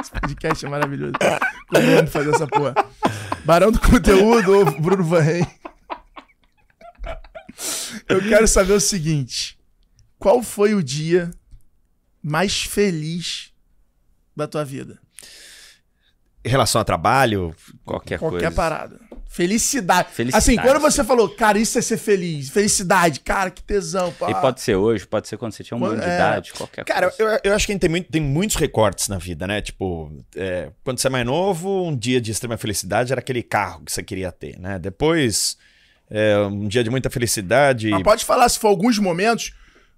Esse 0.00 0.12
podcast 0.12 0.64
é 0.64 0.68
maravilhoso. 0.68 1.14
Como 1.68 1.86
vamos 1.96 2.12
fazer 2.12 2.32
essa 2.32 2.46
porra? 2.46 2.74
Barão 3.44 3.72
do 3.72 3.80
Conteúdo 3.80 4.56
ou 4.56 4.80
Bruno 4.80 5.02
Van 5.02 5.24
Henk? 5.24 5.50
Eu 8.08 8.22
quero 8.22 8.46
saber 8.46 8.74
o 8.74 8.80
seguinte. 8.80 9.58
Qual 10.20 10.40
foi 10.40 10.72
o 10.72 10.84
dia 10.84 11.32
mais 12.22 12.62
feliz 12.62 13.52
da 14.36 14.46
tua 14.46 14.64
vida? 14.64 15.02
Em 16.44 16.48
relação 16.48 16.80
a 16.80 16.84
trabalho, 16.84 17.54
Qualquer, 17.84 18.18
Qualquer 18.18 18.40
coisa. 18.40 18.50
parada. 18.52 19.00
Felicidade. 19.28 20.10
Felicidade, 20.12 20.36
Assim, 20.44 20.56
quando 20.56 20.80
você 20.80 21.02
sim. 21.02 21.08
falou, 21.08 21.28
cara, 21.28 21.58
isso 21.58 21.76
é 21.76 21.82
ser 21.82 21.96
feliz. 21.96 22.50
Felicidade, 22.50 23.18
cara, 23.18 23.50
que 23.50 23.60
tesão. 23.62 24.12
Pá. 24.12 24.30
E 24.30 24.34
pode 24.36 24.60
ser 24.60 24.76
hoje, 24.76 25.04
pode 25.06 25.26
ser 25.26 25.36
quando 25.38 25.52
você 25.52 25.64
tinha 25.64 25.76
um 25.76 25.84
ano 25.84 25.96
de 26.00 26.04
é. 26.08 26.14
idade, 26.14 26.52
qualquer 26.52 26.84
Cara, 26.84 27.10
coisa. 27.10 27.40
eu, 27.42 27.50
eu 27.50 27.56
acho 27.56 27.66
que 27.66 27.76
tem, 27.76 27.90
muito- 27.90 28.12
tem 28.12 28.20
muitos 28.20 28.54
recortes 28.56 29.08
na 29.08 29.18
vida, 29.18 29.44
né? 29.46 29.60
Tipo, 29.60 30.12
é, 30.36 30.70
quando 30.84 30.98
você 31.00 31.08
é 31.08 31.10
mais 31.10 31.26
novo, 31.26 31.84
um 31.84 31.96
dia 31.96 32.20
de 32.20 32.30
extrema 32.30 32.56
felicidade 32.56 33.10
era 33.10 33.20
aquele 33.20 33.42
carro 33.42 33.82
que 33.84 33.90
você 33.90 34.04
queria 34.04 34.30
ter, 34.30 34.56
né? 34.60 34.78
Depois, 34.78 35.56
é, 36.08 36.38
um 36.38 36.68
dia 36.68 36.84
de 36.84 36.90
muita 36.90 37.10
felicidade. 37.10 37.90
Mas 37.90 38.02
pode 38.04 38.24
falar, 38.24 38.48
se 38.48 38.58
for 38.60 38.68
alguns 38.68 38.98
momentos, 39.00 39.52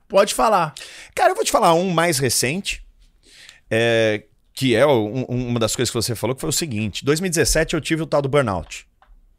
pode 0.09 0.33
falar. 0.33 0.73
Cara, 1.15 1.33
eu 1.33 1.35
vou 1.35 1.45
te 1.45 1.53
falar 1.53 1.75
um 1.75 1.91
mais 1.91 2.19
recente, 2.19 2.83
é, 3.71 4.23
que 4.57 4.75
é 4.75 4.85
um- 4.87 5.25
uma 5.29 5.61
das 5.61 5.77
coisas 5.77 5.91
que 5.91 5.95
você 6.03 6.17
falou, 6.17 6.35
que 6.35 6.41
foi 6.41 6.51
o 6.51 6.53
seguinte: 6.53 7.05
2017 7.05 7.75
eu 7.75 7.81
tive 7.81 8.03
o 8.03 8.07
tal 8.07 8.21
do 8.23 8.29
burnout. 8.29 8.87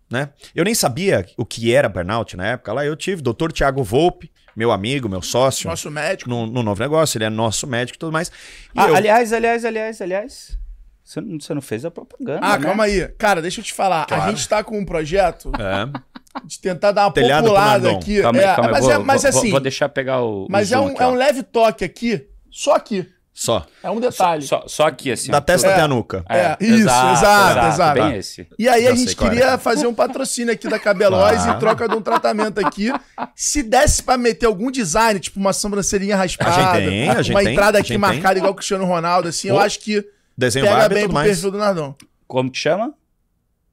Né? 0.09 0.29
Eu 0.55 0.63
nem 0.63 0.73
sabia 0.73 1.25
o 1.35 1.45
que 1.45 1.73
era 1.73 1.89
burnout 1.89 2.37
na 2.37 2.47
época. 2.47 2.71
Lá 2.71 2.85
eu 2.85 2.95
tive, 2.95 3.21
doutor 3.21 3.51
Tiago 3.51 3.83
Volpe, 3.83 4.31
meu 4.55 4.71
amigo, 4.71 5.09
meu 5.09 5.21
sócio, 5.21 5.67
Nosso 5.69 5.91
médico. 5.91 6.29
no, 6.29 6.45
no 6.45 6.63
novo 6.63 6.79
negócio, 6.81 7.17
ele 7.17 7.25
é 7.25 7.29
nosso 7.29 7.67
médico 7.67 7.97
e 7.97 7.99
tudo 7.99 8.13
mais. 8.13 8.29
E 8.29 8.31
Ah, 8.79 8.87
eu- 8.87 8.95
aliás, 8.95 9.33
aliás, 9.33 9.65
aliás, 9.65 10.01
aliás. 10.01 10.57
Você 11.03 11.19
não, 11.21 11.39
você 11.39 11.53
não 11.53 11.61
fez 11.61 11.83
a 11.83 11.91
propaganda. 11.91 12.39
Ah, 12.41 12.57
né? 12.57 12.65
calma 12.65 12.83
aí. 12.85 13.07
Cara, 13.17 13.41
deixa 13.41 13.59
eu 13.59 13.65
te 13.65 13.73
falar. 13.73 14.03
A 14.03 14.05
Claro. 14.05 14.31
gente 14.35 14.47
tá 14.47 14.63
com 14.63 14.77
um 14.79 14.85
projeto 14.85 15.51
É. 15.57 16.41
de 16.45 16.59
tentar 16.59 16.91
dar 16.93 17.05
uma 17.07 17.11
Telhado 17.13 17.43
populada 17.45 17.91
aqui. 17.91 18.21
Calma 18.21 18.39
aí, 18.39 18.45
É, 18.45 18.55
calma 18.55 18.65
aí. 18.65 18.71
mas 18.73 18.83
vou, 18.83 18.91
é, 18.93 18.97
mas 18.99 19.21
vou- 19.23 19.29
assim, 19.29 19.51
Vou 19.51 19.59
deixar 19.59 19.89
pegar 19.89 20.21
o. 20.21 20.45
o 20.45 20.47
mas 20.49 20.71
é 20.71 20.79
um, 20.79 20.87
aqui, 20.87 21.01
é 21.03 21.07
um 21.07 21.15
leve 21.15 21.43
toque 21.43 21.83
aqui, 21.83 22.27
só 22.51 22.75
aqui. 22.75 23.09
Só. 23.39 23.67
É 23.83 23.91
um 23.91 23.99
detalhe. 23.99 24.41
Só, 24.41 24.63
só 24.67 24.87
aqui, 24.87 25.11
assim. 25.11 25.29
Da 25.29 25.39
testa 25.39 25.67
É. 25.67 25.73
até 25.73 25.81
a 25.83 25.87
nuca. 25.87 26.25
É, 26.27 26.57
isso, 26.59 26.73
exato, 26.87 27.67
exato. 27.67 27.93
Bem 28.01 28.15
esse. 28.17 28.47
E 28.57 28.67
aí 28.67 28.85
Já 28.85 28.91
a 28.91 28.95
gente 28.95 29.15
qual 29.15 29.29
queria 29.29 29.45
é. 29.51 29.57
fazer 29.59 29.85
um 29.85 29.93
patrocínio 29.93 30.51
aqui 30.51 30.67
da 30.67 30.79
Cabelóis 30.79 31.37
Claro. 31.43 31.55
em 31.55 31.59
troca 31.59 31.87
de 31.87 31.95
um 31.95 32.01
tratamento 32.01 32.57
aqui. 32.65 32.91
Se 33.35 33.61
desse 33.61 34.01
pra 34.01 34.17
meter 34.17 34.47
algum 34.47 34.71
design, 34.71 35.19
tipo 35.19 35.39
uma 35.39 35.53
sobrancelhinha 35.53 36.15
raspada, 36.17 36.49
A 36.49 36.79
gente 36.79 36.89
tem, 36.89 37.09
a 37.09 37.21
gente 37.21 37.29
uma 37.35 37.43
tem, 37.43 37.53
entrada 37.53 37.77
a 37.77 37.81
aqui 37.81 37.89
gente 37.89 37.97
marcada 37.99 38.29
tem. 38.33 38.37
igual 38.39 38.53
o 38.53 38.55
Cristiano 38.55 38.85
Ronaldo, 38.85 39.27
assim, 39.29 39.49
eu 39.49 39.55
Oh, 39.55 39.59
acho 39.59 39.79
que 39.81 40.03
Desenho 40.35 40.65
pega 40.65 40.89
bem 40.89 41.03
pro 41.03 41.13
mais. 41.13 41.27
perfil 41.29 41.51
do 41.51 41.59
Nardon. 41.59 41.95
Como 42.27 42.49
que 42.49 42.57
chama? 42.57 42.91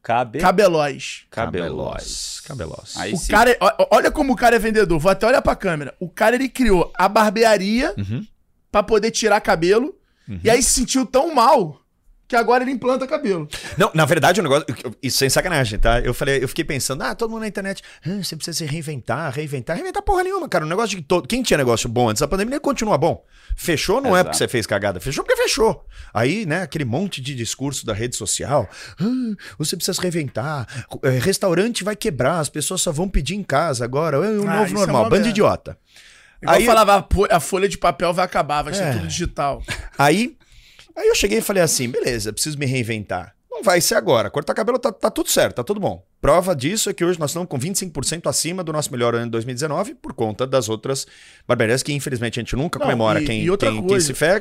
Cabe... 0.02 0.40
Cabelóis. 0.40 1.22
Cabelóis. 1.30 2.42
Cabelós. 2.46 2.94
Aí 2.98 3.14
O 3.14 3.16
sim. 3.16 3.32
cara, 3.32 3.50
é- 3.50 3.58
olha 3.90 4.10
como 4.10 4.34
o 4.34 4.36
cara 4.36 4.56
é 4.56 4.58
vendedor. 4.58 4.98
Vou 4.98 5.10
até 5.10 5.26
olhar 5.26 5.40
pra 5.40 5.56
câmera. 5.56 5.94
O 5.98 6.10
cara 6.10 6.36
ele 6.36 6.50
criou 6.50 6.92
a 6.94 7.08
barbearia 7.08 7.94
Uhum. 7.96 8.22
Pra 8.74 8.82
poder 8.82 9.12
tirar 9.12 9.40
cabelo 9.40 9.94
e 10.42 10.50
aí 10.50 10.60
se 10.60 10.70
sentiu 10.70 11.06
tão 11.06 11.32
mal 11.32 11.80
que 12.26 12.34
agora 12.34 12.64
ele 12.64 12.72
implanta 12.72 13.06
cabelo. 13.06 13.46
Não, 13.76 13.90
na 13.94 14.04
verdade, 14.06 14.40
o 14.40 14.42
negócio. 14.42 14.64
Isso 15.02 15.18
sem 15.18 15.28
sacanagem, 15.30 15.78
tá? 15.78 16.00
Eu 16.00 16.12
falei, 16.14 16.42
eu 16.42 16.48
fiquei 16.48 16.64
pensando, 16.64 17.02
ah, 17.02 17.14
todo 17.14 17.30
mundo 17.30 17.42
na 17.42 17.46
internet, 17.48 17.82
ah, 18.04 18.20
você 18.22 18.34
precisa 18.34 18.56
se 18.58 18.64
reinventar, 18.64 19.30
reinventar. 19.32 19.76
Reinventar 19.76 20.02
porra 20.02 20.24
nenhuma, 20.24 20.48
cara. 20.48 20.64
O 20.64 20.68
negócio 20.68 20.88
de 20.90 20.96
que 20.96 21.02
todo. 21.02 21.28
Quem 21.28 21.42
tinha 21.42 21.58
negócio 21.58 21.88
bom 21.88 22.08
antes 22.08 22.20
da 22.20 22.26
pandemia 22.26 22.58
continua 22.58 22.96
bom. 22.98 23.22
Fechou 23.56 24.00
não 24.00 24.10
é 24.16 24.20
Exato. 24.20 24.24
porque 24.30 24.38
você 24.38 24.48
fez 24.48 24.66
cagada, 24.66 24.98
fechou 24.98 25.22
porque 25.22 25.40
fechou. 25.40 25.84
Aí, 26.12 26.46
né, 26.46 26.62
aquele 26.62 26.84
monte 26.86 27.20
de 27.20 27.34
discurso 27.34 27.84
da 27.86 27.92
rede 27.92 28.16
social. 28.16 28.68
Ah, 28.98 29.04
você 29.58 29.76
precisa 29.76 29.94
se 29.94 30.00
reinventar. 30.00 30.66
eh, 31.04 31.10
Restaurante 31.20 31.84
vai 31.84 31.94
quebrar, 31.94 32.40
as 32.40 32.48
pessoas 32.48 32.80
só 32.80 32.90
vão 32.90 33.08
pedir 33.08 33.34
em 33.36 33.42
casa 33.44 33.84
agora. 33.84 34.16
É 34.16 34.20
o 34.20 34.48
Ah, 34.48 34.56
novo 34.60 34.70
é 34.70 34.74
normal. 34.74 35.10
Bando 35.10 35.24
de 35.24 35.28
idiota. 35.28 35.78
Igual 36.44 36.56
Aí- 36.56 36.64
falava, 36.66 37.08
a 37.30 37.40
folha 37.40 37.68
de 37.68 37.76
papel 37.76 38.12
vai 38.12 38.24
acabar, 38.24 38.62
vai 38.62 38.72
ser 38.72 38.84
É. 38.84 38.92
tudo 38.92 39.06
digital. 39.08 39.62
Aí, 39.98 40.36
aí 40.96 41.08
eu 41.08 41.14
cheguei 41.14 41.38
e 41.38 41.42
falei 41.42 41.62
assim: 41.62 41.88
beleza, 41.88 42.32
preciso 42.32 42.58
me 42.58 42.66
reinventar. 42.66 43.34
Não 43.50 43.62
vai 43.62 43.80
ser 43.80 43.94
agora. 43.96 44.30
Cortar 44.30 44.54
cabelo 44.54 44.78
tá, 44.78 44.92
tá 44.92 45.10
tudo 45.10 45.30
certo, 45.30 45.56
tá 45.56 45.64
tudo 45.64 45.80
bom. 45.80 46.04
Prova 46.24 46.56
disso 46.56 46.88
é 46.88 46.94
que 46.94 47.04
hoje 47.04 47.20
nós 47.20 47.32
estamos 47.32 47.46
com 47.50 47.58
25% 47.58 48.30
acima 48.30 48.64
do 48.64 48.72
nosso 48.72 48.90
melhor 48.90 49.14
ano 49.14 49.26
de 49.26 49.30
2019 49.32 49.94
por 49.96 50.14
conta 50.14 50.46
das 50.46 50.70
outras 50.70 51.06
barbearias 51.46 51.82
que 51.82 51.92
infelizmente 51.92 52.40
a 52.40 52.42
gente 52.42 52.56
nunca 52.56 52.78
Não, 52.78 52.86
comemora 52.86 53.20
e- 53.20 53.26
quem, 53.26 53.42
e 53.42 53.50
outra 53.50 53.68
quem, 53.68 53.80
quem 53.80 53.86
coisa. 53.88 54.06
se 54.06 54.14
fe- 54.14 54.40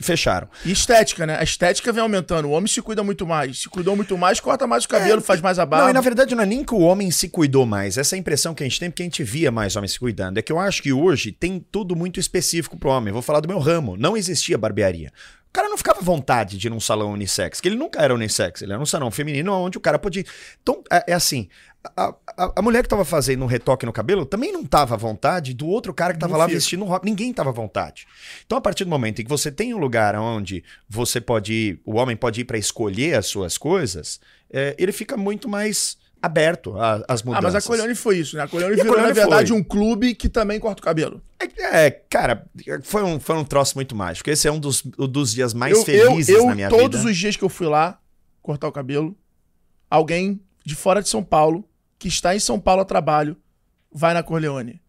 fecharam. 0.00 0.48
E 0.64 0.72
estética, 0.72 1.26
né? 1.26 1.36
A 1.38 1.42
estética 1.42 1.92
vem 1.92 2.00
aumentando. 2.02 2.48
O 2.48 2.52
homem 2.52 2.66
se 2.68 2.80
cuida 2.80 3.04
muito 3.04 3.26
mais. 3.26 3.60
Se 3.60 3.68
cuidou 3.68 3.94
muito 3.94 4.16
mais, 4.16 4.40
corta 4.40 4.66
mais 4.66 4.86
o 4.86 4.88
cabelo, 4.88 5.20
faz 5.20 5.42
mais 5.42 5.58
a 5.58 5.66
barba. 5.66 5.84
Não, 5.84 5.90
e 5.90 5.92
na 5.92 6.00
verdade 6.00 6.34
não 6.34 6.42
é 6.42 6.46
nem 6.46 6.64
que 6.64 6.72
o 6.74 6.78
homem 6.80 7.10
se 7.10 7.28
cuidou 7.28 7.66
mais. 7.66 7.98
Essa 7.98 8.14
é 8.14 8.16
a 8.16 8.20
impressão 8.20 8.54
que 8.54 8.62
a 8.62 8.66
gente 8.66 8.80
tem, 8.80 8.88
porque 8.90 9.02
a 9.02 9.04
gente 9.04 9.22
via 9.22 9.50
mais 9.50 9.76
homens 9.76 9.92
se 9.92 9.98
cuidando. 10.00 10.38
É 10.38 10.42
que 10.42 10.50
eu 10.50 10.58
acho 10.58 10.82
que 10.82 10.90
hoje 10.90 11.32
tem 11.32 11.62
tudo 11.70 11.94
muito 11.94 12.18
específico 12.18 12.78
pro 12.78 12.88
homem. 12.88 13.12
Vou 13.12 13.20
falar 13.20 13.40
do 13.40 13.48
meu 13.48 13.58
ramo. 13.58 13.94
Não 13.98 14.16
existia 14.16 14.56
barbearia. 14.56 15.12
O 15.48 15.52
cara 15.54 15.68
não 15.68 15.78
ficava 15.78 16.00
à 16.00 16.02
vontade 16.02 16.58
de 16.58 16.66
ir 16.66 16.70
num 16.70 16.80
salão 16.80 17.12
unissex, 17.12 17.60
que 17.60 17.68
ele 17.68 17.76
nunca 17.76 18.02
era 18.02 18.12
unissex, 18.12 18.60
ele 18.62 18.72
era 18.72 18.82
um 18.82 18.86
salão 18.86 19.08
feminino 19.08 19.52
onde 19.52 19.78
o 19.78 19.80
cara 19.80 20.00
podia. 20.00 20.24
Então, 20.60 20.82
é, 20.96 21.04
é 21.08 21.12
assim. 21.14 21.48
A, 21.96 22.14
a- 22.36 22.52
a 22.56 22.62
mulher 22.62 22.82
que 22.82 22.88
tava 22.88 23.04
fazendo 23.04 23.42
um 23.42 23.46
retoque 23.46 23.84
no 23.84 23.92
cabelo 23.92 24.24
também 24.24 24.50
não 24.50 24.64
tava 24.64 24.94
à 24.94 24.96
vontade 24.96 25.52
do 25.52 25.66
outro 25.66 25.92
cara 25.92 26.14
que 26.14 26.18
tava 26.18 26.32
Não 26.32 26.38
lá 26.38 26.46
fica. 26.46 26.58
vestindo 26.58 26.82
um 26.82 26.88
rock. 26.88 27.04
Ninguém 27.04 27.30
tava 27.32 27.50
à 27.50 27.52
vontade. 27.52 28.06
Então, 28.46 28.56
a 28.56 28.60
partir 28.60 28.84
do 28.84 28.90
momento 28.90 29.20
em 29.20 29.24
que 29.24 29.28
você 29.28 29.52
tem 29.52 29.74
um 29.74 29.78
lugar 29.78 30.14
onde 30.16 30.64
você 30.88 31.20
pode 31.20 31.52
ir, 31.52 31.80
o 31.84 31.96
homem 31.96 32.16
pode 32.16 32.40
ir 32.40 32.44
para 32.44 32.56
escolher 32.56 33.14
as 33.18 33.26
suas 33.26 33.58
coisas, 33.58 34.18
é, 34.50 34.74
ele 34.78 34.92
fica 34.92 35.14
muito 35.16 35.46
mais 35.46 35.98
aberto 36.22 36.74
às 37.06 37.20
Ah, 37.20 37.24
mudanças. 37.26 37.52
mas 37.52 37.54
a 37.54 37.60
Colione 37.68 37.94
foi 37.94 38.16
isso, 38.16 38.34
né? 38.34 38.44
A 38.44 38.48
Colione 38.48 38.76
virou, 38.76 38.96
na 38.96 39.12
verdade, 39.12 39.48
foi. 39.50 39.60
um 39.60 39.62
clube 39.62 40.14
que 40.14 40.26
também 40.30 40.58
corta 40.58 40.80
o 40.80 40.82
cabelo. 40.84 41.20
É, 41.38 41.86
é, 41.86 41.90
cara, 41.90 42.46
foi 42.82 43.02
um, 43.02 43.20
foi 43.20 43.36
um 43.36 43.44
troço 43.44 43.74
muito 43.76 43.94
mágico. 43.94 44.30
Esse 44.30 44.48
é 44.48 44.50
um 44.50 44.58
dos, 44.58 44.82
um 44.98 45.06
dos 45.06 45.34
dias 45.34 45.52
mais 45.52 45.76
eu, 45.76 45.84
felizes 45.84 46.30
eu, 46.30 46.38
eu, 46.38 46.46
na 46.46 46.54
minha 46.54 46.70
todos 46.70 47.00
vida. 47.00 47.10
os 47.12 47.18
dias 47.18 47.36
que 47.36 47.44
eu 47.44 47.50
fui 47.50 47.66
lá 47.66 47.98
cortar 48.40 48.68
o 48.68 48.72
cabelo, 48.72 49.14
alguém 49.90 50.40
de 50.64 50.74
fora 50.74 51.02
de 51.02 51.08
São 51.08 51.22
Paulo, 51.22 51.68
que 51.98 52.08
está 52.08 52.34
em 52.34 52.40
São 52.40 52.58
Paulo 52.58 52.82
a 52.82 52.84
trabalho, 52.84 53.36
vai 53.92 54.14
na 54.14 54.22
Corleone. 54.22 54.80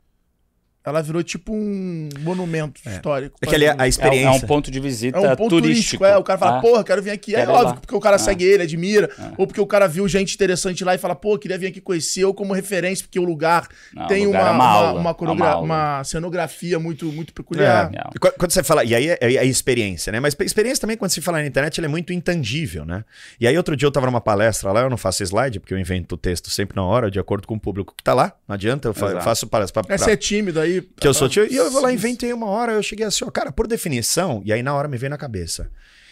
Ela 0.86 1.02
virou 1.02 1.24
tipo 1.24 1.54
um 1.54 2.10
monumento 2.20 2.80
histórico. 2.86 3.38
É 3.42 3.46
que 3.48 3.56
ali 3.56 3.68
a, 3.68 3.72
a 3.72 3.74
É, 3.74 3.78
um- 3.78 3.82
é 3.84 3.88
experiência. 3.88 4.44
um 4.46 4.48
ponto 4.48 4.70
de 4.70 4.80
visita 4.80 5.18
É 5.18 5.22
um 5.22 5.36
ponto 5.36 5.50
turístico. 5.50 5.62
turístico. 6.04 6.06
é. 6.06 6.18
O 6.18 6.24
cara 6.24 6.38
fala, 6.40 6.58
Ah, 6.58 6.62
porra, 6.62 6.84
quero 6.84 7.02
vir 7.02 7.12
aqui. 7.12 7.36
É 7.36 7.48
óbvio, 7.48 7.64
lá. 7.66 7.74
porque 7.76 7.96
o 7.96 8.00
cara 8.00 8.16
Ah. 8.18 8.20
segue 8.20 8.44
ele, 8.44 8.64
admira. 8.64 9.10
Ou 9.38 9.48
porque 9.48 9.60
o 9.62 9.66
cara 9.68 9.88
viu 9.88 10.08
gente 10.08 10.36
interessante 10.36 10.84
lá 10.84 10.94
e 10.94 10.98
fala, 10.98 11.16
pô, 11.16 11.38
queria 11.38 11.58
vir 11.58 11.68
aqui 11.68 11.82
conhecer. 11.82 12.24
Ou 12.26 12.34
como 12.34 12.54
referência, 12.54 13.04
porque 13.06 13.20
o 13.20 13.24
lugar 13.24 13.68
Não, 13.94 14.08
tem 14.08 14.24
o 14.26 14.28
lugar 14.28 14.54
uma, 14.54 14.64
é 14.66 14.92
uma 14.92 15.16
uma, 15.16 15.32
uma, 15.32 15.50
é 15.52 15.56
uma 15.56 16.04
cenografia 16.04 16.78
muito, 16.80 17.06
muito 17.08 17.34
peculiar. 17.34 17.92
E 18.16 18.20
qu- 18.20 18.32
Quando 18.38 18.52
você 18.52 18.64
fala, 18.64 18.84
e 18.84 18.94
aí 18.94 19.10
é, 19.10 19.18
é 19.22 19.38
a 19.40 19.44
experiência, 19.44 20.12
né? 20.12 20.20
Mas 20.20 20.36
experiência 20.42 20.82
também, 20.82 20.98
quando 20.98 21.12
se 21.12 21.22
fala 21.22 21.40
na 21.40 21.48
internet, 21.48 21.80
ela 21.80 21.88
é 21.88 21.90
muito 21.90 22.14
intangível, 22.14 22.86
né? 22.86 23.04
E 23.40 23.48
aí, 23.48 23.58
outro 23.58 23.76
dia 23.76 23.88
eu 23.88 23.92
tava 23.92 24.06
numa 24.06 24.22
palestra 24.22 24.72
lá, 24.72 24.82
eu 24.82 24.90
não 24.90 24.98
faço 24.98 25.24
slide, 25.24 25.60
porque 25.60 25.74
eu 25.74 25.80
invento 25.80 26.16
o 26.16 26.18
texto 26.18 26.50
sempre 26.50 26.76
na 26.76 26.84
hora, 26.84 27.10
de 27.10 27.20
acordo 27.20 27.48
com 27.48 27.56
o 27.56 27.60
público 27.60 27.94
que 27.96 28.04
tá 28.04 28.14
lá. 28.14 28.34
Não 28.48 28.54
adianta, 28.54 28.88
eu 28.90 28.94
fa- 28.94 29.08
Exato. 29.08 29.24
faço 29.24 29.48
palestra 29.48 29.82
pra, 29.84 29.96
É 29.96 29.98
pra- 29.98 30.06
ser 30.06 30.18
tímido 30.18 30.60
aí. 30.60 30.75
Que 30.82 31.08
eu 31.08 31.14
sou 31.14 31.28
tio. 31.30 31.46
E 31.52 31.56
eu 31.56 31.70
vou 31.72 31.82
lá, 31.82 31.92
inventei 31.92 32.32
uma 32.34 32.48
hora, 32.48 32.74
eu 32.74 32.84
cheguei 32.84 33.06
assim, 33.06 33.24
ó, 33.26 33.30
cara, 33.32 33.52
por 33.52 33.68
definição, 33.68 34.42
e 34.46 34.52
aí 34.54 34.62
na 34.64 34.74
hora 34.74 34.88
me 34.88 34.98
veio 34.98 35.10
na 35.10 35.18
cabeça. 35.18 35.70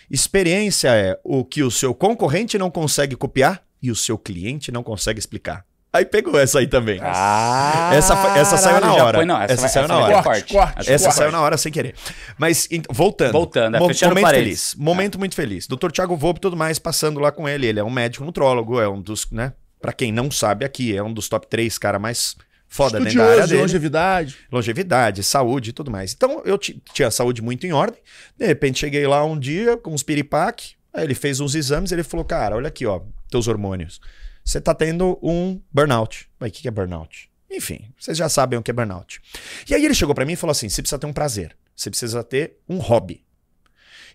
Experiência 0.10 0.90
é 0.90 1.18
o 1.24 1.44
que 1.44 1.64
o 1.64 1.72
seu 1.72 1.94
concorrente 1.94 2.58
não 2.58 2.70
consegue 2.70 3.16
copiar 3.16 3.64
e 3.82 3.90
o 3.90 3.96
seu 3.96 4.18
cliente 4.18 4.72
não 4.72 4.84
consegue 4.84 5.18
explicar. 5.20 5.66
Aí 5.92 6.06
pegou 6.06 6.40
essa 6.40 6.58
aí 6.60 6.66
também. 6.68 7.00
Ah, 7.04 7.92
Essa 7.94 8.14
essa 8.38 8.58
saiu 8.58 8.82
na 8.82 8.94
hora. 8.96 9.18
foi- 9.20 9.26
não, 9.26 9.40
essa, 9.40 9.54
Essa 9.54 9.68
saiu 9.68 9.84
essa 9.86 9.94
na 9.94 10.00
hora. 10.00 10.24
corte. 10.24 10.54
Corte, 10.54 10.92
Essa 10.92 11.06
Corte. 11.06 11.18
saiu 11.18 11.32
na 11.32 11.40
hora 11.42 11.56
sem 11.58 11.72
querer. 11.72 11.94
Mas 12.38 12.68
ent- 12.72 12.86
voltando. 12.92 13.32
Voltando, 13.32 13.76
é, 13.76 13.80
Mo- 13.80 13.86
momento 13.88 14.00
parênteses. 14.22 14.72
feliz. 14.72 14.76
Momento 14.76 15.20
muito 15.20 15.36
feliz. 15.36 15.68
Dr. 15.68 15.92
Thiago 15.92 16.16
Volpe 16.18 16.40
e 16.40 16.42
tudo 16.42 16.58
mais 16.58 16.80
passando 16.80 17.20
lá 17.20 17.32
com 17.32 17.48
ele. 17.48 17.68
Ele 17.68 17.80
é 17.80 17.84
um 17.84 17.92
médico 17.92 18.26
nutrólogo, 18.26 18.80
é 18.82 18.90
um 18.90 19.00
dos, 19.00 19.30
né? 19.32 19.54
Pra 19.80 19.94
quem 19.94 20.12
não 20.12 20.32
sabe 20.32 20.66
aqui, 20.66 20.96
é 20.98 21.04
um 21.04 21.14
dos 21.14 21.30
top 21.30 21.46
3 21.48 21.78
cara 21.78 22.00
mais 22.00 22.36
foda 22.76 23.00
dentro 23.00 23.18
da 23.20 23.24
área 23.24 23.32
Estudioso, 23.34 23.48
de 23.48 23.50
dele 23.54 23.62
longevidade. 23.62 24.38
longevidade, 24.52 25.24
saúde 25.24 25.70
e 25.70 25.74
tudo 25.74 25.92
mais. 25.92 26.14
Então 26.14 26.42
eu 26.46 26.58
ti- 26.58 26.82
tinha 26.94 27.08
a 27.08 27.12
saúde 27.12 27.42
muito 27.42 27.66
em 27.68 27.72
ordem. 27.72 28.00
De 28.38 28.46
repente 28.46 28.80
cheguei 28.80 29.06
lá 29.08 29.24
um 29.24 29.38
dia 29.40 29.78
com 29.78 29.92
uns 29.94 30.04
piripaque, 30.04 30.74
aí 30.94 31.04
ele 31.04 31.16
fez 31.16 31.40
uns 31.40 31.56
exames, 31.56 31.92
ele 31.92 32.04
falou: 32.04 32.26
"Cara, 32.26 32.56
olha 32.56 32.68
aqui, 32.68 32.86
ó, 32.86 33.02
teus 33.30 33.48
hormônios. 33.48 34.02
Você 34.44 34.60
tá 34.60 34.74
tendo 34.74 35.18
um 35.22 35.62
burnout". 35.72 36.28
Aí, 36.40 36.50
o 36.50 36.52
que 36.52 36.62
que 36.64 36.68
é 36.68 36.72
burnout? 36.72 37.30
Enfim, 37.50 37.86
vocês 38.00 38.18
já 38.18 38.28
sabem 38.28 38.58
o 38.58 38.64
que 38.64 38.72
é 38.72 38.74
burnout. 38.74 39.22
E 39.70 39.76
aí 39.76 39.86
ele 39.86 39.94
chegou 39.94 40.16
pra 40.16 40.26
mim 40.26 40.34
e 40.34 40.36
falou 40.36 40.52
assim: 40.52 40.68
você 40.68 40.82
precisa 40.82 40.98
ter 41.00 41.06
um 41.08 41.14
prazer, 41.14 41.56
você 41.76 41.90
precisa 41.90 42.24
ter 42.24 42.58
um 42.68 42.78
hobby. 42.78 43.23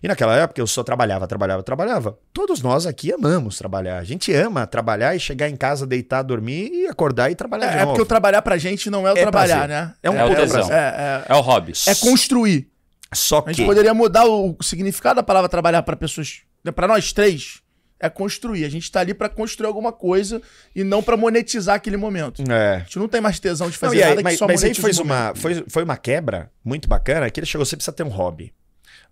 E 0.01 0.07
naquela 0.07 0.35
época 0.35 0.61
eu 0.61 0.67
só 0.67 0.83
trabalhava, 0.83 1.27
trabalhava, 1.27 1.61
trabalhava. 1.61 2.17
Todos 2.33 2.61
nós 2.61 2.85
aqui 2.85 3.11
amamos 3.11 3.57
trabalhar. 3.57 3.97
A 3.97 4.03
gente 4.03 4.33
ama 4.33 4.65
trabalhar 4.65 5.15
e 5.15 5.19
chegar 5.19 5.49
em 5.49 5.55
casa, 5.55 5.85
deitar, 5.85 6.21
dormir 6.23 6.71
e 6.73 6.87
acordar 6.87 7.29
e 7.31 7.35
trabalhar 7.35 7.65
É, 7.65 7.69
de 7.69 7.75
é 7.75 7.79
novo. 7.79 7.91
porque 7.91 8.01
o 8.03 8.05
trabalhar 8.05 8.41
pra 8.41 8.57
gente 8.57 8.89
não 8.89 9.07
é 9.07 9.11
o 9.13 9.17
É 9.17 9.21
trabalhar, 9.21 9.67
prazer. 9.67 9.85
né? 9.87 9.93
É 10.01 10.09
um 10.09 10.15
É 10.17 10.23
o 10.23 10.27
puta 10.29 10.41
tesão. 10.41 10.67
prazer. 10.67 10.75
É, 10.75 11.25
É 11.27 11.35
o 11.35 11.41
hobby. 11.41 11.73
é, 11.87 11.91
é 11.91 11.95
construir. 11.95 12.69
Só 13.13 13.43
A 13.45 13.49
gente 13.51 13.61
que 13.61 13.65
poderia 13.65 13.93
mudar 13.93 14.25
o, 14.25 14.55
significado 14.61 15.15
da 15.15 15.23
palavra 15.23 15.49
trabalhar 15.49 15.81
pra 15.83 15.95
pessoas. 15.95 16.41
Pra 16.75 16.87
nós 16.87 17.11
três, 17.11 17.59
é 17.99 18.07
construir. 18.09 18.63
A 18.65 18.69
gente 18.69 18.89
tá 18.91 18.99
ali 18.99 19.13
pra 19.13 19.27
construir 19.27 19.67
alguma 19.67 19.91
coisa 19.91 20.41
e 20.75 20.83
não 20.83 21.01
pra 21.01 21.17
monetizar 21.17 21.75
aquele 21.75 21.97
momento. 21.97 22.41
é, 22.49 22.75
A 22.75 22.79
gente 22.79 22.99
não 22.99 23.07
tem 23.07 23.19
mais 23.19 23.39
tesão 23.39 23.67
de 23.67 23.73
Não, 23.73 23.79
fazer 23.79 23.97
e 23.97 24.03
aí, 24.03 24.09
nada 24.11 24.21
mas, 24.21 24.33
que 24.33 24.39
só 24.39 24.47
mas 24.47 24.63
aí 24.63 24.71
o 24.71 25.01
uma, 25.01 25.33
foi, 25.35 25.63
foi 25.67 25.83
uma 25.83 25.97
quebra 25.97 26.51
muito 26.63 26.87
bacana 26.87 27.29
que 27.29 27.39
ele 27.39 27.47
chegou, 27.47 27.65
você 27.65 27.75
precisa 27.75 27.91
ter 27.95 28.03
um 28.03 28.09
hobby. 28.09 28.53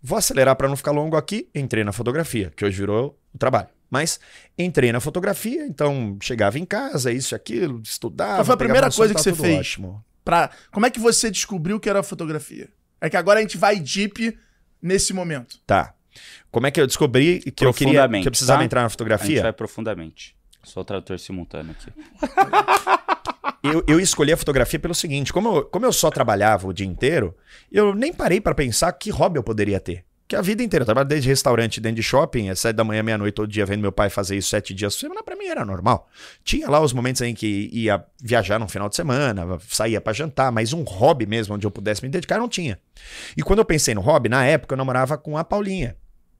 Vou 0.02 0.18
acelerar 0.18 0.56
para 0.56 0.68
não 0.68 0.76
ficar 0.76 0.92
longo 0.92 1.16
aqui, 1.16 1.50
entrei 1.54 1.84
na 1.84 1.92
fotografia, 1.92 2.52
que 2.56 2.64
hoje 2.64 2.78
virou 2.78 3.20
o 3.34 3.38
trabalho. 3.38 3.70
Mas 3.90 4.20
entrei 4.58 4.92
na 4.92 5.00
fotografia, 5.00 5.66
então 5.66 6.18
chegava 6.22 6.60
em 6.60 6.66
casa, 6.66 7.12
isso 7.12 7.34
e 7.34 7.36
aquilo, 7.36 7.82
estudava. 7.84 8.36
Qual 8.36 8.46
foi 8.46 8.56
a 8.56 8.58
primeira 8.58 8.92
coisa 8.92 9.14
tá 9.14 9.20
que 9.20 9.24
você 9.24 9.32
tudo 9.32 9.44
fez? 9.44 9.60
Ótimo. 9.60 10.04
Pra... 10.24 10.50
Como 10.72 10.86
é 10.86 10.90
que 10.90 11.00
você 11.00 11.32
descobriu 11.32 11.80
que 11.80 11.90
era 11.90 12.04
fotografia? 12.04 12.70
É 13.00 13.10
que 13.10 13.18
agora 13.18 13.40
a 13.40 13.42
gente 13.42 13.58
vai 13.58 13.80
deep 13.80 14.38
nesse 14.82 15.14
momento. 15.14 15.60
Tá. 15.66 15.94
Como 16.52 16.68
é 16.68 16.72
que 16.72 16.82
eu 16.82 16.88
descobri 16.88 17.40
que 17.40 17.66
eu 17.66 17.74
queria 17.74 18.08
que 18.10 18.28
eu 18.28 18.32
precisava 18.32 18.60
tá? 18.60 18.66
entrar 18.66 18.82
na 18.82 18.86
A 18.86 18.90
gente 18.90 18.94
fotografia? 18.94 19.42
vai 19.42 19.54
profundamente. 19.54 20.37
Sou 20.64 20.84
tradutor 20.84 21.20
simultâneo 21.20 21.72
aqui. 21.72 21.92
Eu, 23.64 23.84
eu 23.88 24.00
escolhi 24.00 24.32
a 24.32 24.38
fotografia 24.38 24.80
pelo 24.80 24.94
seguinte: 24.94 25.34
como 25.34 25.58
eu, 25.58 25.66
como 25.66 25.86
eu 25.86 25.92
só 25.92 26.10
trabalhava 26.10 26.68
o 26.68 26.74
dia 26.74 26.86
inteiro, 26.86 27.36
eu 27.72 27.94
nem 27.94 28.14
parei 28.14 28.40
pra 28.40 28.54
pensar 28.54 28.92
que 28.94 29.10
hobby 29.10 29.38
eu 29.38 29.44
poderia 29.44 29.80
ter. 29.80 30.06
Que 30.28 30.36
a 30.36 30.42
vida 30.42 30.62
inteira, 30.62 30.84
eu 30.84 30.86
trabalho 30.86 31.08
desde 31.08 31.30
restaurante, 31.30 31.80
dentro 31.80 31.96
de 31.96 32.04
shopping, 32.04 32.50
às 32.50 32.60
sete 32.60 32.76
da 32.76 32.84
manhã, 32.84 33.02
meia-noite, 33.02 33.34
todo 33.34 33.48
dia, 33.48 33.66
vendo 33.66 33.80
meu 33.80 33.94
pai 33.94 34.10
fazer 34.10 34.36
isso 34.36 34.50
sete 34.50 34.74
dias 34.74 34.94
por 34.94 35.00
semana, 35.00 35.24
pra 35.24 35.38
mim 35.38 35.46
era 35.46 35.64
normal. 35.64 36.10
Tinha 36.44 36.70
lá 36.70 36.82
os 36.82 36.92
momentos 36.92 37.22
em 37.22 37.34
que 37.34 37.70
ia 37.72 38.04
viajar 38.22 38.60
no 38.60 38.68
final 38.68 38.90
de 38.90 38.96
semana, 38.98 39.58
saía 39.70 40.02
pra 40.02 40.12
jantar, 40.12 40.52
mas 40.52 40.74
um 40.74 40.84
hobby 40.84 41.26
mesmo, 41.26 41.56
onde 41.56 41.66
eu 41.66 41.72
pudesse 41.72 42.04
me 42.04 42.10
dedicar, 42.10 42.40
não 42.40 42.50
tinha. 42.50 42.78
E 43.38 43.42
quando 43.42 43.60
eu 43.60 43.66
pensei 43.66 43.96
no 43.96 44.02
hobby, 44.02 44.28
na 44.28 44.46
época 44.46 44.74
eu 44.74 44.78
namorava 44.78 45.18
com 45.18 45.38
a 45.38 45.46
Paulinha, 45.46 45.96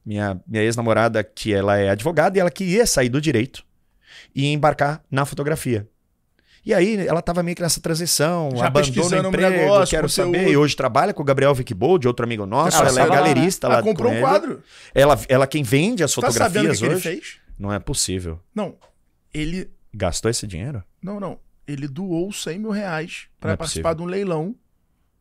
minha, 0.06 0.38
minha 0.46 0.64
ex-namorada, 0.64 1.24
que 1.24 1.54
ela 1.54 1.78
é 1.78 1.90
advogada, 1.90 2.38
e 2.38 2.42
ela 2.42 2.52
queria 2.52 2.86
sair 2.86 3.08
do 3.08 3.22
direito 3.22 3.67
e 4.36 4.52
embarcar 4.52 5.02
na 5.10 5.26
fotografia. 5.26 5.88
E 6.66 6.74
aí 6.74 7.08
ela 7.08 7.22
tava 7.22 7.42
meio 7.42 7.56
que 7.56 7.62
nessa 7.62 7.80
transição, 7.80 8.50
Já 8.54 8.68
abandono 8.68 8.70
o 8.70 8.94
pesquisando 8.94 9.28
um 9.28 9.32
emprego, 9.32 9.50
negócio, 9.56 9.96
quero 9.96 10.10
saber. 10.10 10.50
E 10.50 10.58
hoje 10.58 10.76
trabalha 10.76 11.14
com 11.14 11.22
o 11.22 11.26
Gabriel 11.26 11.54
Vickbold, 11.56 12.06
outro 12.08 12.26
amigo 12.26 12.46
nosso, 12.46 12.76
Ah, 12.84 12.88
ela 12.88 13.02
é 13.02 13.04
né? 13.06 13.16
galerista 13.16 13.68
lá 13.70 13.76
Ela 13.76 13.84
comprou 13.84 14.12
com 14.12 14.18
um 14.18 14.22
quadro. 14.22 14.62
Ela, 14.94 15.18
ela 15.30 15.48
quem 15.48 15.64
vende 15.64 16.04
as 16.04 16.14
Tá 16.14 16.30
sabendo 16.30 16.34
o 16.34 16.72
que, 16.72 16.76
fotografias 16.76 16.82
ele 16.82 16.94
hoje. 16.96 17.02
fez? 17.04 17.38
Não 17.58 17.72
é 17.72 17.80
possível. 17.80 18.40
Não. 18.54 18.76
Ele. 19.34 19.70
Gastou 19.94 20.30
esse 20.30 20.46
dinheiro? 20.46 20.84
Não, 21.02 21.20
não. 21.22 21.40
Ele 21.66 21.88
doou 21.88 22.32
100 22.34 22.60
mil 22.60 22.72
reais 22.72 23.28
Não 23.42 23.52
é 23.52 23.56
participar 23.56 23.94
de 23.94 24.02
um 24.02 24.06
leilão 24.06 24.54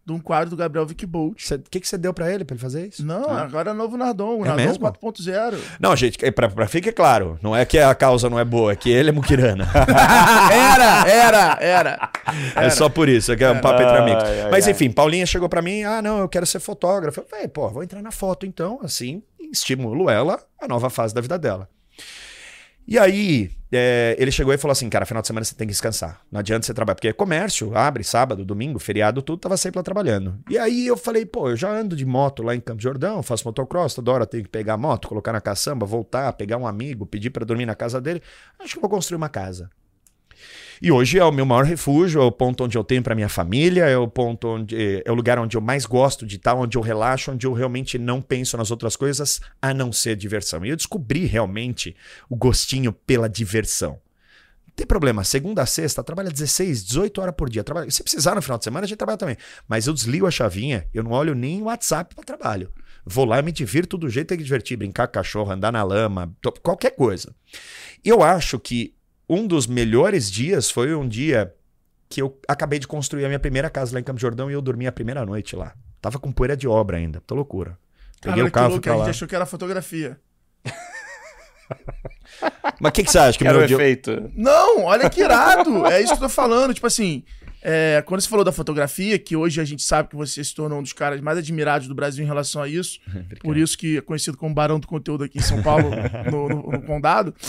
de 0.07 0.13
um 0.13 0.21
quadro 0.21 0.51
do 0.51 0.57
Gabriel 0.57 0.87
Vickbolt. 0.87 1.51
O 1.51 1.59
que, 1.69 1.81
que 1.81 1.89
você 1.89 1.99
deu 1.99 2.15
pra 2.15 2.33
ele 2.33 2.45
pra 2.45 2.55
ele 2.55 2.63
fazer 2.63 2.87
isso? 2.87 3.05
Não, 3.05 3.29
agora 3.29 3.73
é 3.73 3.75
novo 3.75 3.97
Nardon. 3.97 4.39
O 4.39 4.45
É 4.45 4.49
Nardon 4.49 4.65
mesmo? 4.65 4.87
4.0. 4.87 5.59
Não, 5.81 5.97
gente, 5.97 6.25
é 6.25 6.31
pra, 6.31 6.49
pra 6.49 6.69
fique 6.69 6.93
claro, 6.93 7.37
não 7.43 7.57
é 7.57 7.65
que 7.65 7.77
a 7.77 7.93
causa 7.93 8.31
não 8.31 8.39
é 8.39 8.45
boa, 8.45 8.71
é 8.73 8.77
que 8.77 8.89
ele 8.89 9.09
é 9.09 9.13
muquirana. 9.13 9.67
era, 10.53 11.09
era, 11.09 11.59
era. 11.61 12.11
É 12.55 12.71
só 12.71 12.89
por 12.89 13.09
isso, 13.09 13.33
é 13.33 13.37
que 13.37 13.43
é 13.43 13.51
um 13.51 13.61
papo 13.61 13.83
entre 13.83 13.97
amigos. 13.99 14.23
ai, 14.23 14.51
Mas 14.51 14.67
ai. 14.67 14.73
enfim, 14.73 14.91
Paulinha 14.91 15.27
chegou 15.27 15.49
pra 15.49 15.61
mim, 15.61 15.83
ah, 15.83 16.01
não, 16.01 16.21
eu 16.21 16.29
quero 16.29 16.47
ser 16.47 16.61
fotógrafo. 16.61 17.21
Eu 17.21 17.27
falei, 17.29 17.49
pô, 17.49 17.69
vou 17.69 17.83
entrar 17.83 18.01
na 18.01 18.13
foto 18.13 18.47
então, 18.47 18.79
assim, 18.85 19.23
estimulo 19.53 20.09
ela 20.09 20.39
a 20.61 20.69
nova 20.69 20.89
fase 20.89 21.13
da 21.13 21.21
vida 21.21 21.37
dela. 21.39 21.69
E 22.89 22.99
aí, 22.99 23.51
é, 23.73 24.15
ele 24.19 24.31
chegou 24.31 24.55
e 24.55 24.59
falou 24.59 24.73
assim, 24.73 24.89
cara, 24.89 25.05
final 25.05 25.21
de 25.21 25.27
semana 25.27 25.45
você 25.45 25.55
tem 25.55 25.67
que 25.67 25.73
descansar. 25.73 26.21
Não 26.31 26.39
adianta 26.39 26.65
você 26.65 26.73
trabalhar, 26.73 26.95
porque 26.95 27.09
é 27.09 27.13
comércio, 27.13 27.77
abre 27.77 28.05
sábado, 28.05 28.45
domingo, 28.45 28.79
feriado, 28.79 29.23
tudo, 29.23 29.41
tava 29.41 29.57
sempre 29.57 29.79
lá 29.79 29.83
trabalhando. 29.83 30.39
E 30.49 30.57
aí 30.57 30.87
eu 30.87 30.97
falei, 30.97 31.27
pô, 31.27 31.51
eu 31.51 31.57
já 31.57 31.71
ando 31.71 31.97
de 31.97 32.07
moto 32.07 32.43
lá 32.43 32.55
em 32.55 32.61
Campos 32.61 32.79
de 32.79 32.85
Jordão, 32.85 33.23
faço 33.23 33.47
motocross, 33.47 33.95
toda 33.95 34.13
hora 34.13 34.27
tenho 34.27 34.45
que 34.45 34.49
pegar 34.49 34.75
a 34.75 34.79
moto, 34.79 35.09
colocar 35.09 35.33
na 35.33 35.41
caçamba, 35.41 35.85
voltar, 35.85 36.33
pegar 36.35 36.59
um 36.59 36.67
amigo, 36.67 37.05
pedir 37.05 37.31
pra 37.31 37.45
dormir 37.45 37.67
na 37.67 37.75
casa 37.75 38.01
dele. 38.01 38.23
Acho 38.59 38.75
que 38.75 38.81
vou 38.81 38.91
construir 38.91 39.17
uma 39.17 39.29
casa. 39.29 39.69
E 40.81 40.93
hoje 40.93 41.19
é 41.19 41.25
o 41.25 41.33
meu 41.33 41.47
maior 41.47 41.65
refúgio, 41.65 42.21
é 42.21 42.25
o 42.25 42.31
ponto 42.31 42.65
onde 42.65 42.77
eu 42.77 42.85
tenho 42.85 43.03
para 43.03 43.15
minha 43.15 43.29
família, 43.29 43.85
é 43.85 43.97
o 43.97 44.09
ponto 44.09 44.49
onde 44.49 45.03
é 45.05 45.11
o 45.11 45.15
lugar 45.15 45.39
onde 45.39 45.57
eu 45.57 45.61
mais 45.61 45.87
gosto 45.87 46.27
de 46.27 46.37
estar, 46.37 46.55
onde 46.55 46.77
eu 46.77 46.83
relaxo, 46.83 47.33
onde 47.33 47.47
eu 47.47 47.53
realmente 47.53 47.99
não 47.99 48.21
penso 48.21 48.57
nas 48.57 48.71
outras 48.71 48.97
coisas 48.97 49.41
a 49.61 49.73
não 49.73 49.93
ser 49.93 50.17
diversão. 50.17 50.65
E 50.65 50.69
eu 50.69 50.77
descobri 50.77 51.25
realmente 51.25 51.97
o 52.29 52.37
gostinho 52.37 52.93
pela 52.93 53.29
diversão. 53.29 53.99
Tem 54.75 54.87
problema, 54.87 55.25
segunda 55.25 55.63
a 55.63 55.67
sexta, 55.67 56.05
trabalha 56.05 56.31
16, 56.31 56.85
18 56.85 57.21
horas 57.23 57.35
por 57.35 57.49
dia. 57.49 57.65
Trabalha, 57.65 57.91
se 57.91 58.03
precisar 58.03 58.35
no 58.35 58.43
final 58.43 58.59
de 58.59 58.65
semana, 58.65 58.85
a 58.85 58.87
gente 58.87 58.99
trabalha 58.99 59.17
também. 59.17 59.37
Mas 59.67 59.87
eu 59.87 59.95
desligo 59.95 60.27
a 60.27 60.31
chavinha, 60.31 60.87
eu 60.93 61.03
não 61.03 61.13
olho 61.13 61.35
nem 61.35 61.63
o 61.63 61.65
WhatsApp 61.65 62.15
para 62.15 62.23
trabalho. 62.23 62.71
Vou 63.03 63.25
lá 63.25 63.39
e 63.39 63.43
me 63.43 63.53
divirto 63.53 63.97
do 63.97 64.11
jeito 64.11 64.27
que 64.27 64.29
tem 64.31 64.39
que 64.39 64.45
divertir, 64.45 64.77
brincar 64.77 65.07
com 65.07 65.15
cachorro, 65.15 65.51
andar 65.51 65.73
na 65.73 65.83
lama, 65.83 66.37
qualquer 66.63 66.91
coisa. 66.91 67.35
Eu 68.05 68.23
acho 68.23 68.59
que 68.59 68.96
um 69.29 69.47
dos 69.47 69.67
melhores 69.67 70.31
dias 70.31 70.71
foi 70.71 70.95
um 70.95 71.07
dia 71.07 71.55
que 72.09 72.23
eu 72.23 72.39
acabei 72.47 72.79
de 72.79 72.87
construir 72.87 73.25
a 73.25 73.29
minha 73.29 73.41
primeira 73.41 73.69
casa 73.69 73.93
lá 73.95 74.01
em 74.01 74.05
Campo 74.05 74.19
de 74.19 74.23
Jordão 74.23 74.51
e 74.51 74.55
eu 74.55 74.63
dormi 74.63 74.87
a 74.87 74.93
primeira 74.93 75.25
noite 75.27 75.57
lá. 75.57 75.75
Tava 76.01 76.19
com 76.19 76.31
poeira 76.31 76.57
de 76.57 76.69
obra 76.69 76.99
ainda, 76.99 77.21
tô 77.27 77.35
loucura. 77.35 77.79
Peguei 78.21 78.37
Caralho, 78.37 78.49
o 78.49 78.53
carro, 78.53 78.69
louco, 78.71 78.91
a 78.91 78.97
gente 78.99 79.11
achou 79.11 79.29
que 79.29 79.35
era 79.35 79.47
fotografia. 79.47 80.19
Mas 82.81 82.91
o 82.91 82.93
que, 82.93 83.03
que 83.05 83.11
você 83.11 83.19
acha? 83.19 83.39
Que 83.39 83.45
meu 83.45 83.61
o 83.61 83.67
dia... 83.67 83.77
efeito. 83.77 84.31
Não, 84.35 84.85
olha 84.85 85.09
que 85.11 85.21
irado. 85.21 85.87
é 85.87 86.01
isso 86.01 86.13
que 86.17 86.19
eu 86.23 86.29
tô 86.29 86.29
falando. 86.29 86.75
Tipo 86.75 86.87
assim, 86.87 87.25
é, 87.69 88.01
quando 88.07 88.21
você 88.21 88.29
falou 88.29 88.45
da 88.45 88.53
fotografia, 88.53 89.19
que 89.19 89.35
hoje 89.35 89.61
a 89.61 89.65
gente 89.65 89.83
sabe 89.83 90.09
que 90.11 90.15
você 90.15 90.45
se 90.45 90.55
tornou 90.55 90.79
um 90.79 90.83
dos 90.83 90.93
caras 90.93 91.21
mais 91.21 91.37
admirados 91.37 91.89
do 91.89 91.95
Brasil 91.97 92.23
em 92.23 92.27
relação 92.27 92.63
a 92.63 92.69
isso. 92.69 93.01
por 93.43 93.57
isso 93.57 93.77
que 93.77 93.97
é 93.97 94.01
conhecido 94.01 94.37
como 94.37 94.55
Barão 94.55 94.79
do 94.79 94.87
Conteúdo 94.87 95.25
aqui 95.25 95.39
em 95.39 95.43
São 95.43 95.61
Paulo, 95.63 95.91
no, 96.31 96.49
no- 96.49 96.71
no 96.73 96.83
Condado. 96.83 97.35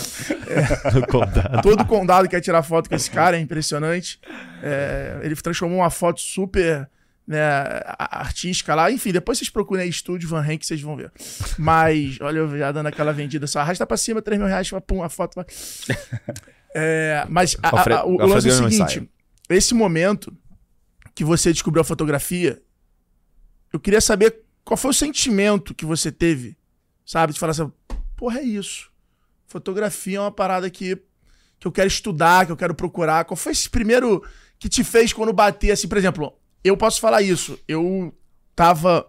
No 0.93 1.05
condado. 1.05 1.61
Todo 1.61 1.85
condado 1.85 2.27
quer 2.29 2.41
tirar 2.41 2.63
foto 2.63 2.89
com 2.89 2.95
esse 2.95 3.11
cara, 3.11 3.37
é 3.37 3.39
impressionante. 3.39 4.19
É, 4.63 5.19
ele 5.21 5.35
transformou 5.35 5.79
uma 5.79 5.89
foto 5.89 6.19
super 6.21 6.89
né, 7.27 7.39
artística 7.99 8.73
lá. 8.73 8.89
Enfim, 8.91 9.11
depois 9.11 9.37
vocês 9.37 9.49
procurem 9.49 9.83
aí 9.83 9.89
Estúdio 9.89 10.29
Van 10.29 10.43
Henk, 10.45 10.65
vocês 10.65 10.81
vão 10.81 10.95
ver. 10.95 11.11
Mas, 11.59 12.17
olha, 12.21 12.37
eu 12.39 12.57
já 12.57 12.71
dando 12.71 12.87
aquela 12.87 13.11
vendida 13.13 13.45
só. 13.45 13.59
Arrasta 13.59 13.85
pra 13.85 13.97
cima, 13.97 14.21
3 14.21 14.39
mil 14.39 14.47
reais, 14.47 14.69
pum, 14.87 15.03
a 15.03 15.09
foto 15.09 15.35
vai. 15.35 15.45
É, 16.73 17.25
mas 17.29 17.55
a- 17.61 17.69
a- 17.69 17.99
a- 17.99 18.05
o, 18.05 18.15
o 18.15 18.25
lance 18.25 18.47
é 18.49 18.51
o 18.51 18.55
seguinte. 18.71 19.09
Esse 19.55 19.73
momento 19.73 20.35
que 21.15 21.23
você 21.23 21.51
descobriu 21.51 21.81
a 21.81 21.85
fotografia, 21.85 22.61
eu 23.71 23.79
queria 23.79 24.01
saber 24.01 24.41
qual 24.63 24.77
foi 24.77 24.91
o 24.91 24.93
sentimento 24.93 25.73
que 25.73 25.85
você 25.85 26.11
teve, 26.11 26.57
sabe? 27.05 27.33
De 27.33 27.39
falar 27.39 27.51
assim, 27.51 27.71
porra, 28.15 28.39
é 28.39 28.43
isso. 28.43 28.91
Fotografia 29.47 30.17
é 30.17 30.21
uma 30.21 30.31
parada 30.31 30.69
que, 30.69 30.97
que 31.59 31.67
eu 31.67 31.71
quero 31.71 31.87
estudar, 31.87 32.45
que 32.45 32.51
eu 32.51 32.57
quero 32.57 32.75
procurar. 32.75 33.25
Qual 33.25 33.37
foi 33.37 33.53
esse 33.53 33.69
primeiro 33.69 34.23
que 34.59 34.67
te 34.67 34.83
fez 34.83 35.13
quando 35.13 35.31
bater, 35.31 35.71
assim, 35.71 35.87
por 35.87 35.97
exemplo, 35.97 36.37
eu 36.63 36.75
posso 36.75 36.99
falar 36.99 37.21
isso, 37.21 37.57
eu 37.67 38.13
tava 38.55 39.07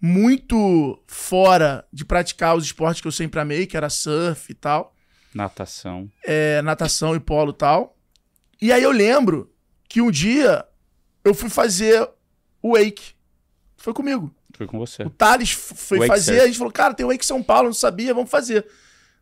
muito 0.00 1.02
fora 1.06 1.86
de 1.92 2.04
praticar 2.04 2.56
os 2.56 2.64
esportes 2.64 3.00
que 3.00 3.08
eu 3.08 3.12
sempre 3.12 3.40
amei, 3.40 3.66
que 3.66 3.76
era 3.76 3.90
surf 3.90 4.50
e 4.50 4.54
tal 4.54 4.94
Natação. 5.34 6.10
é, 6.24 6.60
natação 6.62 7.14
e 7.14 7.20
polo 7.20 7.52
e 7.52 7.54
tal. 7.54 7.96
E 8.60 8.72
aí 8.72 8.82
eu 8.82 8.90
lembro 8.90 9.49
que 9.90 10.00
um 10.00 10.10
dia 10.10 10.64
eu 11.24 11.34
fui 11.34 11.50
fazer 11.50 12.08
o 12.62 12.74
wake. 12.74 13.12
Foi 13.76 13.92
comigo. 13.92 14.32
Foi 14.56 14.66
com 14.66 14.78
você. 14.78 15.02
O 15.02 15.10
Thales 15.10 15.50
foi 15.50 15.98
Wake 15.98 16.08
fazer, 16.08 16.32
surf. 16.34 16.42
a 16.42 16.46
gente 16.46 16.58
falou, 16.58 16.72
cara, 16.72 16.94
tem 16.94 17.04
wake 17.06 17.26
São 17.26 17.42
Paulo, 17.42 17.68
não 17.68 17.74
sabia, 17.74 18.14
vamos 18.14 18.30
fazer. 18.30 18.64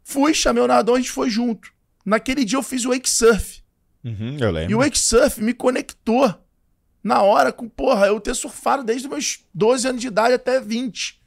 Fui, 0.05 0.35
chamei 0.35 0.63
o 0.63 0.67
Nardon, 0.67 0.95
a 0.95 0.99
gente 0.99 1.11
foi 1.11 1.31
junto. 1.31 1.73
Naquele 2.05 2.45
dia 2.45 2.59
eu 2.59 2.63
fiz 2.63 2.85
o 2.85 2.91
wake 2.91 3.09
surf. 3.09 3.63
Uhum, 4.05 4.37
eu 4.41 4.49
E 4.49 4.53
lembro. 4.53 4.77
o 4.77 4.81
wake 4.81 4.99
surf 4.99 5.41
me 5.43 5.55
conectou 5.55 6.35
na 7.03 7.23
hora 7.23 7.51
com, 7.53 7.69
porra, 7.69 8.07
eu 8.09 8.21
ter 8.21 8.35
surfado 8.35 8.85
desde 8.85 9.07
os 9.07 9.11
meus 9.11 9.45
12 9.55 9.89
anos 9.89 10.01
de 10.01 10.09
idade 10.09 10.35
até 10.35 10.61
20. 10.61 11.19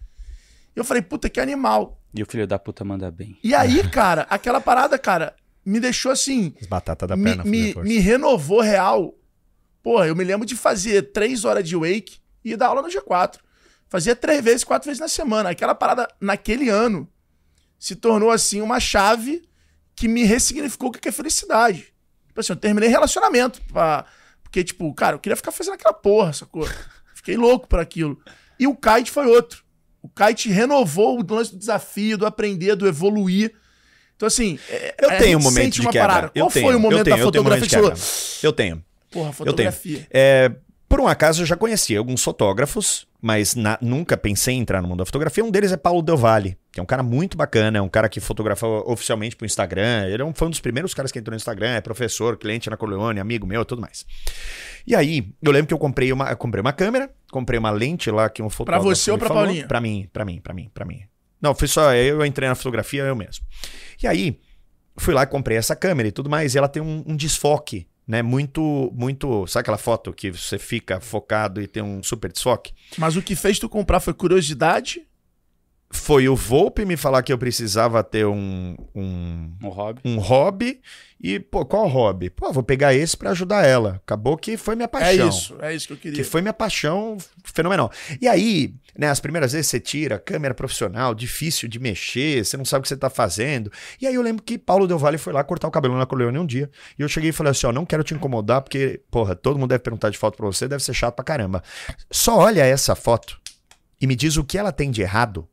Eu 0.75 0.83
falei, 0.83 1.01
puta, 1.01 1.29
que 1.29 1.39
animal. 1.39 1.99
E 2.13 2.21
o 2.21 2.25
filho 2.25 2.45
da 2.45 2.59
puta 2.59 2.83
manda 2.83 3.09
bem. 3.09 3.37
E 3.43 3.55
aí, 3.55 3.81
cara, 3.89 4.27
aquela 4.29 4.59
parada, 4.61 4.99
cara, 4.99 5.35
me 5.65 5.79
deixou 5.79 6.11
assim, 6.11 6.53
As 6.59 6.67
batatas 6.67 7.07
da 7.07 7.15
me, 7.15 7.23
perna. 7.23 7.43
me, 7.45 7.73
me 7.75 7.97
renovou 7.99 8.59
real. 8.61 9.15
Porra, 9.83 10.07
eu 10.07 10.15
me 10.15 10.23
lembro 10.23 10.45
de 10.45 10.55
fazer 10.55 11.11
três 11.11 11.43
horas 11.43 11.67
de 11.67 11.75
wake 11.75 12.19
e 12.43 12.55
dar 12.55 12.67
aula 12.67 12.81
no 12.81 12.87
G4. 12.89 13.37
Fazia 13.89 14.15
três 14.15 14.43
vezes, 14.43 14.63
quatro 14.63 14.87
vezes 14.87 15.01
na 15.01 15.07
semana. 15.07 15.49
Aquela 15.49 15.75
parada, 15.75 16.07
naquele 16.19 16.69
ano, 16.69 17.07
se 17.77 17.95
tornou, 17.95 18.31
assim, 18.31 18.61
uma 18.61 18.79
chave 18.79 19.41
que 19.95 20.07
me 20.07 20.23
ressignificou 20.23 20.89
o 20.89 20.91
que 20.91 21.09
é 21.09 21.11
felicidade. 21.11 21.93
Tipo 22.27 22.39
assim, 22.39 22.53
eu 22.53 22.57
terminei 22.57 22.89
relacionamento. 22.89 23.61
Pra... 23.71 24.05
Porque, 24.43 24.63
tipo, 24.63 24.93
cara, 24.93 25.15
eu 25.15 25.19
queria 25.19 25.35
ficar 25.35 25.51
fazendo 25.51 25.73
aquela 25.73 25.93
porra, 25.93 26.31
sacou? 26.31 26.67
Fiquei 27.13 27.35
louco 27.35 27.67
por 27.67 27.79
aquilo. 27.79 28.17
E 28.59 28.67
o 28.67 28.75
kite 28.75 29.11
foi 29.11 29.25
outro. 29.25 29.63
O 30.01 30.09
kite 30.09 30.49
renovou 30.49 31.19
o 31.19 31.33
lance 31.33 31.51
do 31.51 31.57
desafio, 31.57 32.17
do 32.17 32.25
aprender, 32.25 32.75
do 32.75 32.87
evoluir. 32.87 33.53
Então, 34.15 34.27
assim. 34.27 34.57
Eu 34.99 35.17
tenho 35.17 35.37
um 35.37 35.41
momento 35.41 35.73
de 35.73 35.81
quebra. 35.81 35.99
parada. 35.99 36.31
Eu 36.33 36.45
Qual 36.45 36.51
tenho, 36.51 36.65
foi 36.65 36.73
o 36.73 36.77
eu 36.77 36.79
momento 36.79 37.03
tenho, 37.03 37.15
da 37.17 37.21
eu 37.21 37.31
tenho 37.31 37.41
um 37.41 37.45
momento 37.45 37.63
fotografia 37.65 37.67
de 37.67 37.69
que 37.69 37.75
você 37.75 37.81
falou? 37.81 37.91
quebra. 37.91 38.47
Eu 38.47 38.53
tenho. 38.53 38.90
Porra, 39.11 39.27
Eu 39.29 39.53
tenho. 39.53 39.71
fotografia. 39.71 40.07
É, 40.11 40.51
por 40.87 40.99
um 40.99 41.07
acaso 41.07 41.41
eu 41.41 41.45
já 41.45 41.55
conhecia 41.55 41.97
alguns 41.99 42.23
fotógrafos, 42.23 43.07
mas 43.21 43.55
na- 43.55 43.77
nunca 43.81 44.17
pensei 44.17 44.55
em 44.55 44.59
entrar 44.59 44.81
no 44.81 44.87
mundo 44.87 44.99
da 44.99 45.05
fotografia. 45.05 45.43
Um 45.43 45.51
deles 45.51 45.71
é 45.71 45.77
Paulo 45.77 46.01
Del 46.01 46.17
Valle, 46.17 46.57
que 46.71 46.79
é 46.79 46.83
um 46.83 46.85
cara 46.85 47.03
muito 47.03 47.37
bacana, 47.37 47.77
é 47.77 47.81
um 47.81 47.87
cara 47.89 48.09
que 48.09 48.19
fotografa 48.19 48.65
oficialmente 48.67 49.35
pro 49.35 49.45
Instagram. 49.45 50.07
Ele 50.07 50.21
é 50.21 50.25
um, 50.25 50.33
foi 50.33 50.47
um 50.47 50.51
dos 50.51 50.59
primeiros 50.59 50.93
caras 50.93 51.11
que 51.11 51.19
entrou 51.19 51.31
no 51.33 51.37
Instagram, 51.37 51.69
é 51.75 51.81
professor, 51.81 52.37
cliente 52.37 52.69
na 52.69 52.75
Corleone, 52.77 53.19
amigo 53.19 53.45
meu, 53.45 53.63
tudo 53.63 53.81
mais. 53.81 54.05
E 54.87 54.95
aí, 54.95 55.31
eu 55.41 55.51
lembro 55.51 55.67
que 55.67 55.73
eu 55.73 55.77
comprei 55.77 56.11
uma, 56.11 56.29
eu 56.31 56.37
comprei 56.37 56.61
uma 56.61 56.73
câmera, 56.73 57.09
comprei 57.31 57.59
uma 57.59 57.69
lente 57.69 58.09
lá 58.09 58.29
que 58.29 58.41
um 58.41 58.49
fotógrafo 58.49 58.83
você 58.85 59.11
ou 59.11 59.17
pra 59.17 59.27
falou. 59.27 59.43
Paulinha? 59.43 59.67
Pra 59.67 59.79
mim, 59.79 60.09
pra 60.11 60.25
mim, 60.25 60.41
pra 60.41 60.53
mim, 60.53 60.69
pra 60.73 60.85
mim. 60.85 61.01
Não, 61.39 61.53
foi 61.53 61.67
só 61.67 61.93
eu 61.93 62.25
entrei 62.25 62.49
na 62.49 62.55
fotografia 62.55 63.03
eu 63.03 63.15
mesmo. 63.15 63.45
E 64.01 64.07
aí, 64.07 64.39
fui 64.97 65.13
lá 65.13 65.23
e 65.23 65.27
comprei 65.27 65.57
essa 65.57 65.75
câmera 65.75 66.09
e 66.09 66.11
tudo 66.11 66.29
mais, 66.29 66.53
e 66.55 66.57
ela 66.57 66.67
tem 66.67 66.81
um, 66.81 67.03
um 67.07 67.15
desfoque, 67.15 67.87
né? 68.11 68.21
Muito, 68.21 68.91
muito. 68.93 69.47
Sabe 69.47 69.61
aquela 69.61 69.77
foto 69.77 70.11
que 70.11 70.29
você 70.31 70.59
fica 70.59 70.99
focado 70.99 71.61
e 71.61 71.67
tem 71.67 71.81
um 71.81 72.03
super 72.03 72.29
desfoque? 72.29 72.73
Mas 72.97 73.15
o 73.15 73.21
que 73.21 73.37
fez 73.37 73.57
tu 73.57 73.69
comprar 73.69 74.01
foi 74.01 74.13
curiosidade? 74.13 75.07
Foi 75.93 76.27
o 76.29 76.35
Volpe 76.35 76.85
me 76.85 76.95
falar 76.95 77.21
que 77.21 77.33
eu 77.33 77.37
precisava 77.37 78.03
ter 78.03 78.25
um, 78.25 78.75
um, 78.95 79.51
Um 79.61 79.67
hobby. 79.69 80.01
um 80.05 80.17
hobby. 80.19 80.81
E, 81.23 81.39
pô, 81.39 81.63
qual 81.65 81.85
hobby? 81.87 82.29
Pô, 82.29 82.51
vou 82.51 82.63
pegar 82.63 82.93
esse 82.95 83.15
pra 83.15 83.31
ajudar 83.31 83.63
ela. 83.65 84.01
Acabou 84.03 84.35
que 84.37 84.57
foi 84.57 84.75
minha 84.75 84.85
É 84.85 84.87
paixão. 84.87 85.29
isso, 85.29 85.55
é 85.61 85.75
isso 85.75 85.87
que 85.87 85.93
eu 85.93 85.97
queria. 85.97 86.17
Que 86.17 86.23
foi 86.23 86.41
minha 86.41 86.53
paixão 86.53 87.17
fenomenal. 87.43 87.91
E 88.19 88.27
aí, 88.27 88.73
né, 88.97 89.09
as 89.09 89.19
primeiras 89.19 89.51
vezes 89.51 89.67
você 89.67 89.79
tira 89.79 90.17
câmera 90.17 90.53
profissional, 90.55 91.13
difícil 91.13 91.69
de 91.69 91.77
mexer, 91.77 92.43
você 92.43 92.57
não 92.57 92.65
sabe 92.65 92.79
o 92.79 92.83
que 92.83 92.89
você 92.89 92.97
tá 92.97 93.09
fazendo. 93.09 93.71
E 94.01 94.07
aí 94.07 94.15
eu 94.15 94.21
lembro 94.23 94.41
que 94.41 94.57
Paulo 94.57 94.87
Del 94.87 94.97
Valle 94.97 95.19
foi 95.19 95.31
lá 95.33 95.43
cortar 95.43 95.67
o 95.67 95.71
cabelo 95.71 95.95
na 95.97 96.05
Corleone 96.07 96.39
um 96.39 96.45
dia. 96.45 96.71
E 96.97 97.03
eu 97.03 97.07
cheguei 97.09 97.29
e 97.29 97.33
falei 97.33 97.51
assim: 97.51 97.67
ó, 97.67 97.71
não 97.71 97.85
quero 97.85 98.03
te 98.03 98.15
incomodar, 98.15 98.61
porque, 98.61 99.01
porra, 99.11 99.35
todo 99.35 99.59
mundo 99.59 99.69
deve 99.69 99.83
perguntar 99.83 100.09
de 100.09 100.17
foto 100.17 100.37
pra 100.37 100.47
você, 100.47 100.67
deve 100.67 100.83
ser 100.83 100.93
chato 100.95 101.15
pra 101.15 101.23
caramba. 101.25 101.61
Só 102.09 102.37
olha 102.37 102.65
essa 102.65 102.95
foto 102.95 103.39
e 103.99 104.07
me 104.07 104.15
diz 104.15 104.37
o 104.37 104.43
que 104.43 104.57
ela 104.57 104.71
tem 104.71 104.89
de 104.89 105.01
errado. 105.03 105.47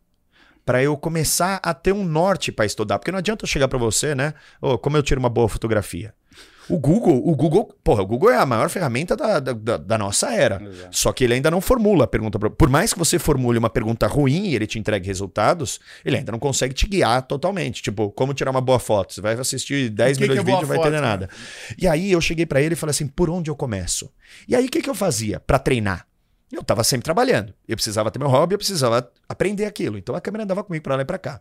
Pra 0.69 0.83
eu 0.83 0.99
começar 0.99 1.59
a 1.63 1.73
ter 1.73 1.93
um 1.95 2.05
norte 2.05 2.53
pra 2.53 2.67
estudar. 2.67 2.99
Porque 2.99 3.11
não 3.11 3.19
adianta 3.21 3.43
eu 3.43 3.49
chegar 3.49 3.69
pra 3.69 3.79
você, 3.79 4.15
né? 4.15 4.35
Ô, 4.61 4.77
como 4.77 4.99
eu 4.99 5.03
tiro 5.03 5.19
uma 5.19 5.31
boa 5.31 5.49
fotografia. 5.49 6.13
O 6.69 6.79
Google, 6.79 7.27
o 7.27 7.35
Google, 7.35 7.75
porra, 7.83 8.03
o 8.03 8.07
Google 8.07 8.31
é 8.31 8.37
a 8.37 8.45
maior 8.45 8.69
ferramenta 8.69 9.17
da, 9.17 9.41
da, 9.41 9.79
da- 9.79 9.97
nossa 9.97 10.31
era. 10.35 10.63
Exato. 10.63 10.95
Só 10.95 11.11
que 11.11 11.25
ele 11.25 11.33
ainda 11.33 11.51
não 11.51 11.63
formula 11.63 12.05
a 12.05 12.07
pergunta. 12.07 12.39
Por 12.39 12.69
mais 12.69 12.93
que 12.93 12.99
você 12.99 13.19
formule 13.19 13.57
uma 13.59 13.71
pergunta 13.71 14.07
ruim 14.07 14.49
e 14.49 14.55
ele 14.55 14.67
te 14.67 14.79
entregue 14.79 15.07
resultados, 15.07 15.81
ele 16.05 16.19
ainda 16.19 16.33
não 16.33 16.39
consegue 16.39 16.75
te 16.75 16.87
guiar 16.87 17.23
totalmente. 17.23 17.83
Tipo, 17.83 18.11
como 18.11 18.35
tirar 18.35 18.51
uma 18.51 18.61
boa 18.61 18.79
foto? 18.79 19.15
Você 19.15 19.23
vai 19.23 19.33
assistir 19.33 19.89
10 19.89 20.19
O 20.19 20.21
que 20.21 20.29
milhões 20.29 20.39
que 20.41 20.45
de 20.45 20.51
é 20.51 20.53
boa 20.53 20.61
vídeos 20.61 20.69
e 20.69 20.77
não 20.77 20.83
vai 20.83 21.01
entender 21.01 21.01
nada. 21.01 21.31
E 21.79 21.89
aí 21.89 22.13
eu 22.13 22.21
cheguei 22.21 22.45
pra 22.45 22.61
ele 22.61 22.75
e 22.75 22.77
falei 22.77 22.91
assim: 22.91 23.07
por 23.07 23.31
onde 23.31 23.51
eu 23.51 23.57
começo? 23.57 24.11
E 24.47 24.55
aí 24.55 24.67
o 24.67 24.69
que, 24.69 24.83
que 24.83 24.91
eu 24.91 24.95
fazia 24.95 25.41
pra 25.41 25.59
treinar? 25.59 26.07
Eu 26.53 26.63
tava 26.63 26.83
sempre 26.83 27.05
trabalhando. 27.05 27.55
Eu 27.67 27.77
precisava 27.77 28.11
ter 28.11 28.19
meu 28.19 28.29
hobby, 28.29 28.55
eu 28.55 28.59
precisava 28.59 29.11
aprender 29.29 29.67
aquilo. 29.67 29.99
Então 29.99 30.15
a 30.15 30.21
câmera 30.21 30.45
andava 30.45 30.65
comigo 30.65 30.83
pra 30.83 30.97
lá 30.97 31.03
e 31.03 31.05
pra 31.05 31.19
cá. 31.19 31.41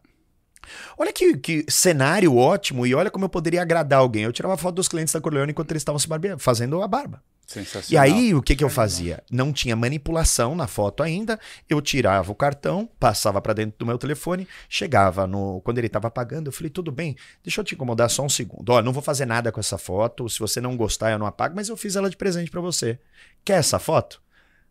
Olha 0.97 1.13
que, 1.13 1.37
que 1.37 1.65
cenário 1.69 2.35
ótimo 2.35 2.85
e 2.85 2.93
olha 2.93 3.09
como 3.09 3.25
eu 3.25 3.29
poderia 3.29 3.61
agradar 3.61 3.99
alguém. 3.99 4.23
Eu 4.23 4.33
tirava 4.33 4.57
foto 4.57 4.75
dos 4.75 4.87
clientes 4.87 5.13
da 5.13 5.21
Corleone 5.21 5.51
enquanto 5.51 5.71
eles 5.71 5.81
estavam 5.81 5.99
se 5.99 6.07
barbeando, 6.07 6.39
fazendo 6.39 6.81
a 6.81 6.87
barba. 6.87 7.23
Sensacional. 7.45 7.87
E 7.89 7.97
aí, 7.97 8.35
o 8.35 8.41
que, 8.41 8.57
que 8.57 8.63
eu 8.63 8.69
fazia? 8.69 9.23
Não 9.31 9.53
tinha 9.53 9.73
manipulação 9.73 10.53
na 10.53 10.67
foto 10.67 11.01
ainda. 11.01 11.39
Eu 11.69 11.81
tirava 11.81 12.29
o 12.29 12.35
cartão, 12.35 12.89
passava 12.99 13.41
pra 13.41 13.53
dentro 13.53 13.79
do 13.79 13.85
meu 13.85 13.97
telefone, 13.97 14.45
chegava 14.67 15.25
no. 15.25 15.61
Quando 15.61 15.77
ele 15.77 15.87
tava 15.87 16.09
apagando, 16.09 16.47
eu 16.47 16.51
falei: 16.51 16.69
tudo 16.69 16.91
bem, 16.91 17.15
deixa 17.41 17.61
eu 17.61 17.63
te 17.63 17.73
incomodar 17.73 18.09
só 18.09 18.21
um 18.21 18.27
segundo. 18.27 18.69
Ó, 18.71 18.81
não 18.81 18.91
vou 18.91 19.01
fazer 19.01 19.25
nada 19.25 19.49
com 19.49 19.61
essa 19.61 19.77
foto. 19.77 20.27
Se 20.27 20.39
você 20.39 20.59
não 20.59 20.75
gostar, 20.75 21.11
eu 21.11 21.19
não 21.19 21.25
apago, 21.25 21.55
mas 21.55 21.69
eu 21.69 21.77
fiz 21.77 21.95
ela 21.95 22.09
de 22.09 22.17
presente 22.17 22.51
pra 22.51 22.59
você. 22.59 22.99
Quer 23.45 23.59
essa 23.59 23.79
foto? 23.79 24.21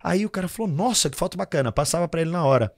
Aí 0.02 0.24
o 0.24 0.30
cara 0.30 0.48
falou: 0.48 0.70
nossa, 0.70 1.10
que 1.10 1.16
foto 1.16 1.36
bacana. 1.36 1.72
Passava 1.72 2.06
pra 2.08 2.20
ele 2.20 2.30
na 2.30 2.44
hora. 2.44 2.72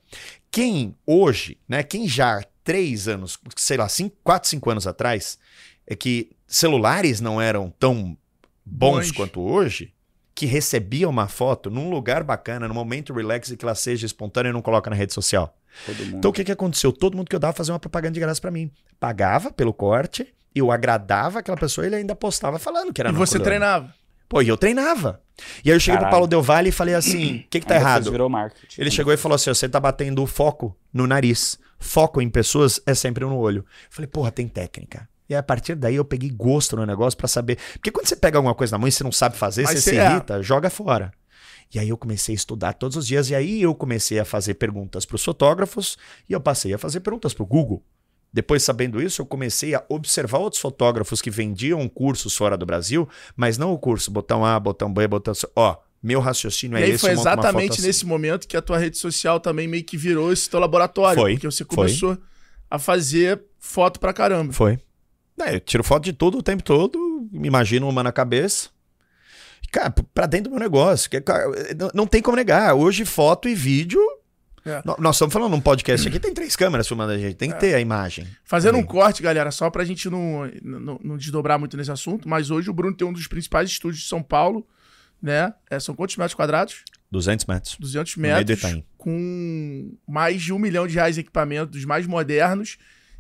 Quem 0.51 0.95
hoje, 1.07 1.59
né? 1.69 1.83
Quem 1.83 2.09
já 2.09 2.39
há 2.39 2.45
três 2.65 3.09
anos, 3.09 3.39
sei 3.57 3.77
lá, 3.77 3.89
cinco, 3.89 4.17
quatro, 4.23 4.49
cinco 4.49 4.71
anos 4.71 4.87
atrás, 4.87 5.39
é 5.87 5.97
que 5.97 6.31
celulares 6.47 7.21
não 7.21 7.41
eram 7.41 7.73
tão 7.79 8.17
bons 8.65 9.11
quanto 9.11 9.41
hoje, 9.41 9.95
que 10.35 10.47
recebia 10.47 11.09
uma 11.09 11.27
foto 11.27 11.71
num 11.71 11.91
lugar 11.91 12.23
bacana, 12.23 12.69
num 12.69 12.75
momento 12.75 13.13
relax 13.13 13.51
e 13.51 13.57
que 13.57 13.65
ela 13.65 13.75
seja 13.75 14.07
espontânea 14.07 14.51
e 14.51 14.53
não 14.53 14.63
coloca 14.63 14.91
na 14.91 14.97
rede 14.97 15.13
social. 15.13 15.57
Então 16.15 16.31
o 16.31 16.35
que, 16.35 16.45
que 16.45 16.53
aconteceu? 16.53 16.93
Todo 16.93 17.17
mundo 17.17 17.29
que 17.29 17.37
eu 17.37 17.41
dava 17.41 17.53
fazia 17.53 17.73
uma 17.73 17.81
propaganda 17.81 18.15
de 18.15 18.21
graça 18.21 18.41
pra 18.41 18.51
mim. 18.51 18.71
Pagava 19.01 19.51
pelo 19.51 19.73
corte, 19.73 20.33
eu 20.55 20.71
agradava 20.71 21.39
aquela 21.39 21.57
pessoa 21.57 21.85
e 21.85 21.89
ele 21.89 21.97
ainda 21.97 22.15
postava 22.15 22.59
falando 22.59 22.93
que 22.93 23.01
era 23.01 23.11
E 23.11 23.13
você 23.13 23.39
treinava. 23.39 23.95
Pô, 24.29 24.43
e 24.43 24.49
eu 24.49 24.57
treinava. 24.57 25.23
E 25.65 25.71
aí 25.71 25.77
eu 25.77 25.81
cheguei 25.81 25.97
pro 25.97 26.05
Caralho. 26.05 26.11
Paulo 26.13 26.27
Del 26.27 26.43
Valle 26.43 26.69
e 26.69 26.73
falei 26.73 26.95
assim: 26.95 27.37
o 27.39 27.45
que, 27.51 27.61
que 27.61 27.67
tá 27.67 27.75
Aí 27.75 27.81
errado? 27.81 28.11
Virou 28.11 28.29
marketing. 28.29 28.81
Ele 28.81 28.91
chegou 28.91 29.13
e 29.13 29.17
falou 29.17 29.37
assim: 29.37 29.51
você 29.51 29.69
tá 29.69 29.81
batendo 29.81 30.23
o 30.23 30.27
foco 30.27 30.77
no 30.93 31.07
nariz. 31.07 31.59
Foco 31.79 32.21
em 32.21 32.29
pessoas 32.29 32.81
é 32.85 32.95
sempre 32.95 33.25
no 33.25 33.37
olho. 33.37 33.61
Eu 33.61 33.89
falei, 33.91 34.09
porra, 34.09 34.33
tem 34.33 34.49
técnica. 34.49 35.09
E 35.29 35.35
aí, 35.35 35.39
a 35.39 35.43
partir 35.43 35.75
daí 35.75 35.95
eu 35.95 36.05
peguei 36.05 36.31
gosto 36.31 36.75
no 36.75 36.85
negócio 36.85 37.17
pra 37.17 37.29
saber. 37.29 37.57
Porque 37.75 37.91
quando 37.91 38.09
você 38.09 38.17
pega 38.17 38.39
alguma 38.39 38.55
coisa 38.55 38.73
na 38.73 38.79
mão 38.79 38.89
e 38.89 38.93
você 38.93 39.05
não 39.05 39.13
sabe 39.13 39.37
fazer, 39.37 39.63
Mas 39.63 39.79
você 39.79 39.91
se 39.91 39.99
é. 39.99 40.11
irrita, 40.11 40.43
joga 40.43 40.69
fora. 40.71 41.13
E 41.73 41.79
aí 41.79 41.89
eu 41.89 41.99
comecei 41.99 42.35
a 42.35 42.37
estudar 42.37 42.73
todos 42.73 42.97
os 42.97 43.07
dias. 43.07 43.31
E 43.31 43.35
aí 43.35 43.63
eu 43.63 43.75
comecei 43.75 44.19
a 44.19 44.25
fazer 44.25 44.55
perguntas 44.55 45.05
pros 45.05 45.23
fotógrafos 45.23 45.97
e 46.29 46.33
eu 46.33 46.41
passei 46.41 46.73
a 46.73 46.79
fazer 46.79 47.01
perguntas 47.01 47.35
pro 47.35 47.47
Google. 47.47 47.85
Depois, 48.33 48.63
sabendo 48.63 49.01
isso, 49.01 49.23
eu 49.23 49.27
comecei 49.27 49.75
a 49.75 49.83
observar 49.89 50.39
outros 50.39 50.61
fotógrafos 50.61 51.23
que 51.23 51.31
vendiam 51.31 51.89
cursos 51.89 52.37
fora 52.37 52.57
do 52.57 52.67
Brasil, 52.67 53.09
mas 53.35 53.57
não 53.57 53.73
o 53.73 53.79
curso, 53.79 54.11
botão 54.11 54.45
A, 54.45 54.59
botão 54.61 54.93
B, 54.93 55.09
botão 55.09 55.35
C. 55.35 55.49
Ó, 55.57 55.77
meu 56.03 56.21
raciocínio 56.21 56.77
é 56.77 56.81
e 56.81 56.85
aí 56.85 56.91
esse. 56.91 57.01
foi 57.01 57.11
exatamente 57.11 57.73
assim. 57.73 57.87
nesse 57.87 58.07
momento 58.07 58.47
que 58.47 58.57
a 58.57 58.63
tua 58.63 58.79
rede 58.79 58.99
social 58.99 59.41
também 59.41 59.67
meio 59.67 59.83
que 59.83 59.97
virou 59.97 60.33
esse 60.33 60.49
teu 60.49 60.61
laboratório. 60.61 61.21
Foi, 61.21 61.33
Porque 61.33 61.47
você 61.51 61.65
foi. 61.65 61.75
começou 61.77 62.19
a 62.71 62.79
fazer 62.79 63.43
foto 63.59 63.99
pra 63.99 64.13
caramba. 64.13 64.53
Foi. 64.53 64.79
É, 65.41 65.55
eu 65.55 65.61
tiro 65.61 65.83
foto 65.83 66.05
de 66.05 66.13
tudo 66.13 66.39
o 66.39 66.43
tempo 66.43 66.63
todo, 66.63 66.99
me 67.33 67.49
imagino 67.49 67.89
uma 67.89 68.03
na 68.03 68.13
cabeça. 68.13 68.69
Cara, 69.71 69.91
pra 69.91 70.27
dentro 70.27 70.45
do 70.45 70.51
meu 70.51 70.61
negócio. 70.61 71.11
não, 71.77 71.91
não 71.95 72.07
tem 72.07 72.23
como 72.23 72.37
negar. 72.37 72.75
Hoje, 72.75 73.05
foto 73.05 73.49
e 73.49 73.55
vídeo. 73.55 74.01
É. 74.69 74.83
Nós 74.99 75.17
estamos 75.17 75.33
falando 75.33 75.51
num 75.53 75.61
podcast 75.61 76.07
aqui, 76.07 76.21
tem 76.21 76.35
três 76.35 76.55
câmeras 76.55 76.87
filmando 76.87 77.13
a 77.13 77.19
gente, 77.19 77.35
tem 77.35 77.51
que 77.51 77.59
ter 77.59 77.75
a 77.75 77.81
imagem. 77.81 78.27
Fazendo 78.45 78.75
um 78.75 78.83
Também. 78.83 78.95
corte, 78.95 79.23
galera, 79.23 79.51
só 79.51 79.71
pra 79.71 79.85
gente 79.85 80.11
não, 80.11 80.51
não, 80.63 81.01
não 81.03 81.17
desdobrar 81.17 81.59
muito 81.59 81.77
nesse 81.77 81.91
assunto, 81.91 82.29
mas 82.29 82.51
hoje 82.51 82.69
o 82.69 82.75
Bruno 82.75 82.95
tem 82.95 83.07
um 83.07 83.13
dos 83.13 83.27
principais 83.27 83.71
estúdios 83.71 84.03
de 84.03 84.09
São 84.09 84.23
Paulo, 84.23 84.67
né? 85.23 85.55
É, 85.71 85.81
são 85.81 85.95
quantos 85.95 86.17
metros 86.17 86.35
quadrados? 86.35 86.85
200 87.11 87.47
metros. 87.47 87.77
200 87.81 88.17
No 88.17 88.23
meio 88.23 88.45
do 88.45 88.49
metros, 88.51 88.83
com 88.97 89.97
mais 90.07 90.43
de 90.43 90.53
um 90.53 90.59
milhão 90.59 90.87
de 90.87 90.95
reais 90.95 91.17
em 91.17 91.21
equipamento, 91.21 91.73
dos 91.73 91.85
mais 91.85 92.07
modernos, 92.07 92.77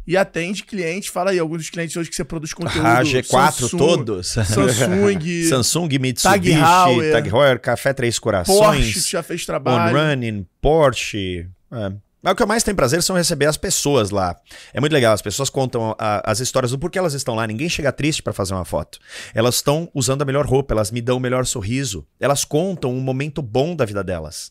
e 0.08 0.16
atende 0.16 0.64
clientes. 0.64 1.08
Fala 1.10 1.30
aí, 1.30 1.38
alguns 1.38 1.58
dos 1.58 1.70
clientes 1.70 1.94
hoje 1.96 2.08
que 2.08 2.16
você 2.16 2.24
produz 2.24 2.52
conteúdo. 2.54 2.86
Ah, 2.86 3.02
G4 3.02 3.52
Samsung, 3.52 3.76
todos. 3.78 4.26
Samsung, 4.28 4.68
Samsung, 5.48 5.88
Mitsubishi, 6.00 6.22
Tag 6.22 6.48
Heuer. 6.50 7.12
Tag 7.12 7.28
Heuer, 7.28 7.60
Café 7.60 7.92
Três 7.92 8.18
Corações, 8.18 8.92
Porsche, 8.94 9.10
já 9.10 9.22
fez 9.22 9.42
On 9.42 9.46
trabalho. 9.46 9.96
Running, 9.96 10.46
Porsche. 10.60 11.46
É. 11.70 11.92
Mas 12.20 12.32
o 12.32 12.36
que 12.36 12.42
eu 12.42 12.46
mais 12.48 12.64
tenho 12.64 12.76
prazer 12.76 13.00
são 13.02 13.14
receber 13.14 13.46
as 13.46 13.56
pessoas 13.56 14.10
lá. 14.10 14.36
É 14.74 14.80
muito 14.80 14.92
legal, 14.92 15.14
as 15.14 15.22
pessoas 15.22 15.48
contam 15.48 15.94
a- 15.98 16.20
as 16.28 16.40
histórias 16.40 16.72
do 16.72 16.78
porquê 16.78 16.98
elas 16.98 17.14
estão 17.14 17.34
lá. 17.36 17.46
Ninguém 17.46 17.68
chega 17.68 17.92
triste 17.92 18.22
pra 18.24 18.32
fazer 18.32 18.54
uma 18.54 18.64
foto. 18.64 18.98
Elas 19.32 19.56
estão 19.56 19.88
usando 19.94 20.22
a 20.22 20.24
melhor 20.24 20.44
roupa, 20.44 20.74
elas 20.74 20.90
me 20.90 21.00
dão 21.00 21.18
o 21.18 21.20
melhor 21.20 21.46
sorriso. 21.46 22.04
Elas 22.18 22.44
contam 22.44 22.92
um 22.92 23.00
momento 23.00 23.40
bom 23.40 23.76
da 23.76 23.84
vida 23.84 24.02
delas. 24.02 24.50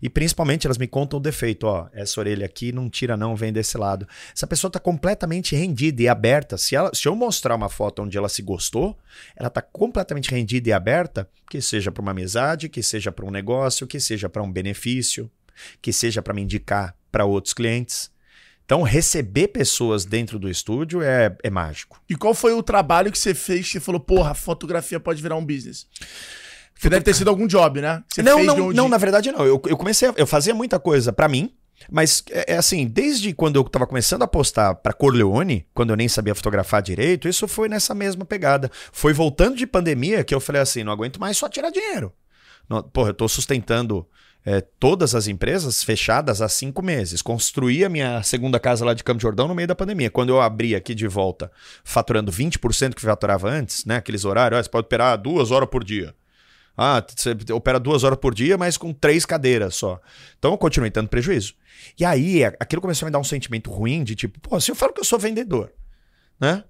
E 0.00 0.08
principalmente 0.08 0.66
elas 0.66 0.78
me 0.78 0.86
contam 0.86 1.18
o 1.18 1.22
defeito, 1.22 1.66
ó, 1.66 1.88
essa 1.92 2.20
orelha 2.20 2.46
aqui 2.46 2.72
não 2.72 2.88
tira 2.88 3.16
não, 3.16 3.34
vem 3.34 3.52
desse 3.52 3.76
lado. 3.76 4.06
Essa 4.34 4.46
pessoa 4.46 4.70
tá 4.70 4.78
completamente 4.78 5.56
rendida 5.56 6.02
e 6.02 6.08
aberta. 6.08 6.56
Se, 6.56 6.76
ela, 6.76 6.90
se 6.94 7.08
eu 7.08 7.16
mostrar 7.16 7.54
uma 7.54 7.68
foto 7.68 8.02
onde 8.02 8.16
ela 8.16 8.28
se 8.28 8.42
gostou, 8.42 8.96
ela 9.36 9.50
tá 9.50 9.60
completamente 9.60 10.30
rendida 10.30 10.68
e 10.68 10.72
aberta, 10.72 11.28
que 11.50 11.60
seja 11.60 11.90
para 11.90 12.02
uma 12.02 12.12
amizade, 12.12 12.68
que 12.68 12.82
seja 12.82 13.10
para 13.10 13.24
um 13.24 13.30
negócio, 13.30 13.86
que 13.86 13.98
seja 13.98 14.28
para 14.28 14.42
um 14.42 14.50
benefício, 14.50 15.30
que 15.82 15.92
seja 15.92 16.22
para 16.22 16.34
me 16.34 16.42
indicar 16.42 16.94
para 17.10 17.24
outros 17.24 17.54
clientes. 17.54 18.10
Então, 18.68 18.82
receber 18.82 19.48
pessoas 19.48 20.04
dentro 20.04 20.38
do 20.38 20.46
estúdio 20.46 21.00
é, 21.00 21.34
é 21.42 21.48
mágico. 21.48 22.02
E 22.06 22.14
qual 22.14 22.34
foi 22.34 22.52
o 22.52 22.62
trabalho 22.62 23.10
que 23.10 23.18
você 23.18 23.34
fez 23.34 23.66
que 23.66 23.72
você 23.72 23.80
falou, 23.80 23.98
porra, 23.98 24.34
fotografia 24.34 25.00
pode 25.00 25.22
virar 25.22 25.36
um 25.36 25.44
business? 25.44 25.86
Você 26.78 26.88
deve 26.88 27.02
ter 27.04 27.14
sido 27.14 27.28
algum 27.28 27.46
job, 27.46 27.80
né? 27.80 28.02
Você 28.08 28.22
não, 28.22 28.36
fez 28.36 28.46
não, 28.46 28.66
onde- 28.68 28.76
não, 28.76 28.88
na 28.88 28.96
verdade 28.98 29.32
não. 29.32 29.40
Eu, 29.44 29.60
eu 29.66 29.76
comecei, 29.76 30.08
a- 30.08 30.14
eu 30.16 30.26
fazia 30.26 30.54
muita 30.54 30.78
coisa 30.78 31.12
pra 31.12 31.28
mim, 31.28 31.52
Mas 31.90 32.24
é, 32.30 32.54
é 32.54 32.56
assim, 32.56 32.86
desde 32.88 33.32
quando 33.32 33.54
eu 33.56 33.62
tava 33.64 33.86
começando 33.86 34.22
a 34.22 34.26
postar 34.26 34.74
pra 34.74 34.92
Corleone, 34.92 35.64
quando 35.72 35.90
eu 35.90 35.96
nem 35.96 36.08
sabia 36.08 36.34
fotografar 36.34 36.82
direito, 36.82 37.28
isso 37.28 37.46
foi 37.46 37.68
nessa 37.68 37.94
mesma 37.94 38.24
pegada. 38.24 38.68
Foi 38.92 39.12
voltando 39.12 39.56
de 39.56 39.64
pandemia 39.66 40.24
que 40.24 40.34
eu 40.34 40.40
falei 40.40 40.60
assim: 40.60 40.82
não 40.82 40.92
aguento 40.92 41.20
mais 41.20 41.36
só 41.36 41.48
tirar 41.48 41.70
dinheiro. 41.70 42.12
Não, 42.68 42.82
porra, 42.82 43.10
eu 43.10 43.14
tô 43.14 43.28
sustentando 43.28 44.04
é, 44.44 44.60
todas 44.60 45.14
as 45.14 45.28
empresas 45.28 45.84
fechadas 45.84 46.42
há 46.42 46.48
cinco 46.48 46.82
meses. 46.82 47.22
Construí 47.22 47.84
a 47.84 47.88
minha 47.88 48.22
segunda 48.24 48.58
casa 48.58 48.84
lá 48.84 48.92
de 48.92 49.04
Campo 49.04 49.18
de 49.18 49.22
Jordão 49.22 49.46
no 49.46 49.54
meio 49.54 49.68
da 49.68 49.74
pandemia. 49.76 50.10
Quando 50.10 50.30
eu 50.30 50.40
abri 50.40 50.74
aqui 50.74 50.94
de 50.96 51.06
volta, 51.06 51.48
faturando 51.84 52.32
20% 52.32 52.94
que 52.94 53.02
faturava 53.02 53.48
antes, 53.48 53.84
né? 53.84 53.96
Aqueles 53.96 54.24
horários, 54.24 54.58
ó, 54.58 54.62
você 54.64 54.68
pode 54.68 54.86
operar 54.86 55.16
duas 55.16 55.50
horas 55.52 55.68
por 55.70 55.84
dia. 55.84 56.12
Ah, 56.80 57.04
você 57.04 57.36
opera 57.52 57.80
duas 57.80 58.04
horas 58.04 58.18
por 58.20 58.32
dia, 58.32 58.56
mas 58.56 58.76
com 58.76 58.92
três 58.92 59.26
cadeiras 59.26 59.74
só. 59.74 60.00
Então 60.38 60.52
eu 60.52 60.58
continuei 60.58 60.92
tendo 60.92 61.08
prejuízo. 61.08 61.54
E 61.98 62.04
aí, 62.04 62.44
aquilo 62.44 62.80
começou 62.80 63.04
a 63.04 63.08
me 63.08 63.12
dar 63.12 63.18
um 63.18 63.24
sentimento 63.24 63.68
ruim 63.68 64.04
de 64.04 64.14
tipo, 64.14 64.38
pô, 64.38 64.60
se 64.60 64.70
eu 64.70 64.76
falo 64.76 64.92
que 64.92 65.00
eu 65.00 65.04
sou 65.04 65.18
vendedor, 65.18 65.72
né? 66.40 66.62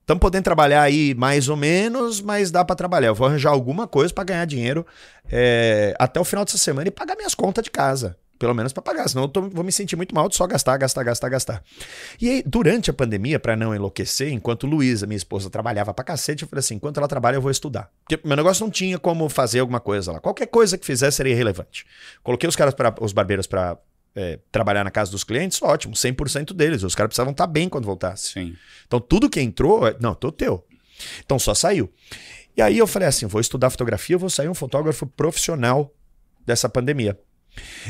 Estamos 0.00 0.20
podendo 0.20 0.42
trabalhar 0.42 0.82
aí 0.82 1.14
mais 1.14 1.48
ou 1.48 1.56
menos, 1.56 2.20
mas 2.20 2.50
dá 2.50 2.64
para 2.64 2.74
trabalhar. 2.74 3.08
Eu 3.08 3.14
vou 3.14 3.28
arranjar 3.28 3.50
alguma 3.50 3.86
coisa 3.86 4.12
para 4.12 4.24
ganhar 4.24 4.44
dinheiro 4.46 4.84
é, 5.30 5.94
até 5.96 6.18
o 6.18 6.24
final 6.24 6.44
dessa 6.44 6.58
semana 6.58 6.88
e 6.88 6.90
pagar 6.90 7.14
minhas 7.14 7.36
contas 7.36 7.62
de 7.62 7.70
casa. 7.70 8.16
Pelo 8.42 8.54
menos 8.56 8.72
para 8.72 8.82
pagar, 8.82 9.06
senão 9.06 9.22
eu 9.22 9.28
tô, 9.28 9.42
vou 9.42 9.62
me 9.62 9.70
sentir 9.70 9.94
muito 9.94 10.12
mal 10.12 10.28
de 10.28 10.34
só 10.34 10.44
gastar, 10.48 10.76
gastar, 10.76 11.04
gastar, 11.04 11.28
gastar. 11.28 11.62
E 12.20 12.28
aí, 12.28 12.42
durante 12.44 12.90
a 12.90 12.92
pandemia, 12.92 13.38
para 13.38 13.54
não 13.54 13.72
enlouquecer, 13.72 14.32
enquanto 14.32 14.66
Luísa, 14.66 15.06
minha 15.06 15.16
esposa, 15.16 15.48
trabalhava 15.48 15.94
pra 15.94 16.04
cacete, 16.04 16.42
eu 16.42 16.48
falei 16.48 16.58
assim: 16.58 16.74
enquanto 16.74 16.96
ela 16.96 17.06
trabalha, 17.06 17.36
eu 17.36 17.40
vou 17.40 17.52
estudar. 17.52 17.88
Porque 18.02 18.26
meu 18.26 18.36
negócio 18.36 18.64
não 18.64 18.68
tinha 18.68 18.98
como 18.98 19.28
fazer 19.28 19.60
alguma 19.60 19.78
coisa 19.78 20.10
lá. 20.10 20.18
Qualquer 20.18 20.46
coisa 20.46 20.76
que 20.76 20.84
fizesse 20.84 21.18
seria 21.18 21.36
relevante. 21.36 21.86
Coloquei 22.20 22.48
os 22.48 22.56
caras, 22.56 22.74
para 22.74 22.92
os 23.00 23.12
barbeiros, 23.12 23.46
para 23.46 23.78
é, 24.16 24.40
trabalhar 24.50 24.82
na 24.82 24.90
casa 24.90 25.12
dos 25.12 25.22
clientes, 25.22 25.62
ótimo, 25.62 25.94
100% 25.94 26.52
deles. 26.52 26.82
Os 26.82 26.96
caras 26.96 27.10
precisavam 27.10 27.30
estar 27.30 27.46
tá 27.46 27.52
bem 27.52 27.68
quando 27.68 27.84
voltasse. 27.84 28.32
Sim. 28.32 28.56
Então 28.88 28.98
tudo 28.98 29.30
que 29.30 29.40
entrou, 29.40 29.86
é, 29.86 29.94
não, 30.00 30.16
tô 30.16 30.32
teu. 30.32 30.66
Então 31.24 31.38
só 31.38 31.54
saiu. 31.54 31.88
E 32.56 32.60
aí 32.60 32.76
eu 32.76 32.88
falei 32.88 33.06
assim, 33.06 33.24
vou 33.24 33.40
estudar 33.40 33.70
fotografia, 33.70 34.18
vou 34.18 34.28
sair 34.28 34.48
um 34.48 34.54
fotógrafo 34.54 35.06
profissional 35.06 35.94
dessa 36.44 36.68
pandemia. 36.68 37.16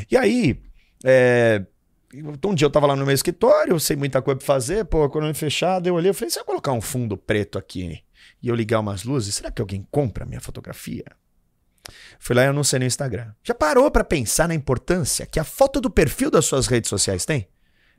E 0.09 0.17
aí, 0.17 0.61
é, 1.03 1.65
um 2.45 2.53
dia 2.53 2.65
eu 2.65 2.69
tava 2.69 2.87
lá 2.87 2.95
no 2.95 3.05
meu 3.05 3.13
escritório, 3.13 3.79
sei 3.79 3.95
muita 3.95 4.21
coisa 4.21 4.37
pra 4.37 4.45
fazer, 4.45 4.85
pô, 4.85 5.05
eu 5.05 5.35
fechado, 5.35 5.87
eu 5.87 5.95
olhei, 5.95 6.09
eu 6.09 6.13
falei, 6.13 6.29
se 6.29 6.39
eu 6.39 6.45
colocar 6.45 6.71
um 6.71 6.81
fundo 6.81 7.17
preto 7.17 7.57
aqui 7.57 8.03
e 8.41 8.47
eu 8.47 8.55
ligar 8.55 8.79
umas 8.79 9.03
luzes, 9.03 9.35
será 9.35 9.51
que 9.51 9.61
alguém 9.61 9.87
compra 9.89 10.25
minha 10.25 10.41
fotografia? 10.41 11.05
Fui 12.19 12.35
lá 12.35 12.43
e 12.43 12.47
anunciei 12.47 12.79
no 12.79 12.85
Instagram. 12.85 13.33
Já 13.43 13.53
parou 13.53 13.89
para 13.91 14.03
pensar 14.03 14.47
na 14.47 14.55
importância 14.55 15.25
que 15.25 15.39
a 15.39 15.43
foto 15.43 15.81
do 15.81 15.89
perfil 15.89 16.31
das 16.31 16.45
suas 16.45 16.67
redes 16.67 16.89
sociais 16.89 17.25
tem? 17.25 17.47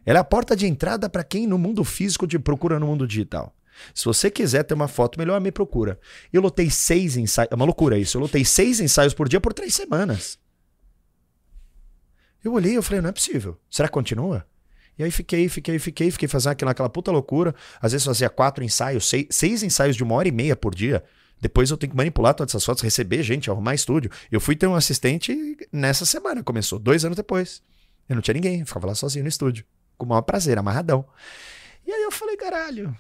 Ela 0.07 0.19
é 0.19 0.21
a 0.21 0.25
porta 0.25 0.55
de 0.55 0.67
entrada 0.67 1.09
para 1.09 1.25
quem 1.25 1.47
no 1.47 1.59
mundo 1.59 1.85
físico 1.85 2.27
te 2.27 2.39
procura 2.39 2.79
no 2.79 2.87
mundo 2.87 3.07
digital. 3.07 3.55
Se 3.93 4.05
você 4.05 4.31
quiser 4.31 4.63
ter 4.63 4.75
uma 4.75 4.89
foto 4.89 5.19
melhor, 5.19 5.41
me 5.41 5.51
procura. 5.51 5.99
Eu 6.33 6.41
lotei 6.41 6.71
seis 6.71 7.17
ensaios. 7.17 7.51
É 7.51 7.55
uma 7.55 7.65
loucura 7.65 7.99
isso. 7.99 8.17
Eu 8.17 8.23
lotei 8.23 8.45
seis 8.45 8.81
ensaios 8.81 9.15
por 9.15 9.29
dia 9.29 9.41
por 9.41 9.53
três 9.53 9.75
semanas. 9.75 10.39
Eu 12.45 12.53
olhei 12.53 12.77
e 12.77 12.83
falei, 12.83 13.01
não 13.01 13.09
é 13.09 13.13
possível. 13.13 13.59
Será 13.71 13.89
que 13.89 13.95
continua? 13.95 14.47
E 14.99 15.03
aí 15.03 15.11
fiquei, 15.11 15.49
fiquei, 15.49 15.79
fiquei, 15.79 16.11
fiquei 16.11 16.29
fazendo 16.29 16.53
aquela, 16.53 16.71
aquela 16.73 16.89
puta 16.91 17.11
loucura. 17.11 17.55
Às 17.81 17.93
vezes 17.93 18.07
fazia 18.07 18.29
quatro 18.29 18.63
ensaios, 18.63 19.09
seis, 19.09 19.27
seis 19.31 19.63
ensaios 19.63 19.97
de 19.97 20.03
uma 20.03 20.15
hora 20.15 20.29
e 20.29 20.33
meia 20.33 20.55
por 20.55 20.75
dia. 20.75 21.03
Depois 21.41 21.71
eu 21.71 21.77
tenho 21.77 21.91
que 21.91 21.97
manipular 21.97 22.35
todas 22.35 22.53
essas 22.53 22.65
fotos, 22.65 22.83
receber 22.83 23.23
gente, 23.23 23.51
arrumar 23.51 23.75
estúdio. 23.75 24.11
Eu 24.31 24.41
fui 24.41 24.55
ter 24.55 24.67
um 24.67 24.75
assistente 24.75 25.57
nessa 25.73 26.07
semana, 26.07 26.43
começou 26.43 26.79
dois 26.79 27.05
anos 27.05 27.17
depois. 27.17 27.63
Eu 28.09 28.15
não 28.15 28.23
tinha 28.23 28.35
ninguém, 28.35 28.61
eu 28.61 28.67
ficava 28.67 28.87
lá 28.87 28.95
sozinho 28.95 29.25
no 29.25 29.29
estúdio. 29.29 29.65
Com 29.97 30.07
o 30.07 30.09
maior 30.09 30.23
prazer, 30.23 30.59
amarradão. 30.59 31.05
E 31.87 31.93
aí 31.93 32.03
eu 32.03 32.13
falei, 32.13 32.37
caralho, 32.37 32.95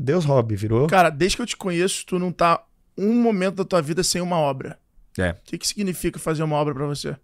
Deus 0.00 0.24
hobby, 0.24 0.56
virou. 0.56 0.86
Cara, 0.86 1.10
desde 1.10 1.36
que 1.36 1.42
eu 1.42 1.46
te 1.46 1.56
conheço, 1.56 2.04
tu 2.06 2.18
não 2.18 2.32
tá 2.32 2.64
um 2.96 3.12
momento 3.20 3.56
da 3.56 3.64
tua 3.64 3.82
vida 3.82 4.02
sem 4.02 4.20
uma 4.20 4.38
obra. 4.38 4.78
É. 5.18 5.30
O 5.30 5.36
que, 5.44 5.58
que 5.58 5.66
significa 5.66 6.18
fazer 6.18 6.42
uma 6.42 6.56
obra 6.56 6.74
para 6.74 6.86
você? 6.86 7.16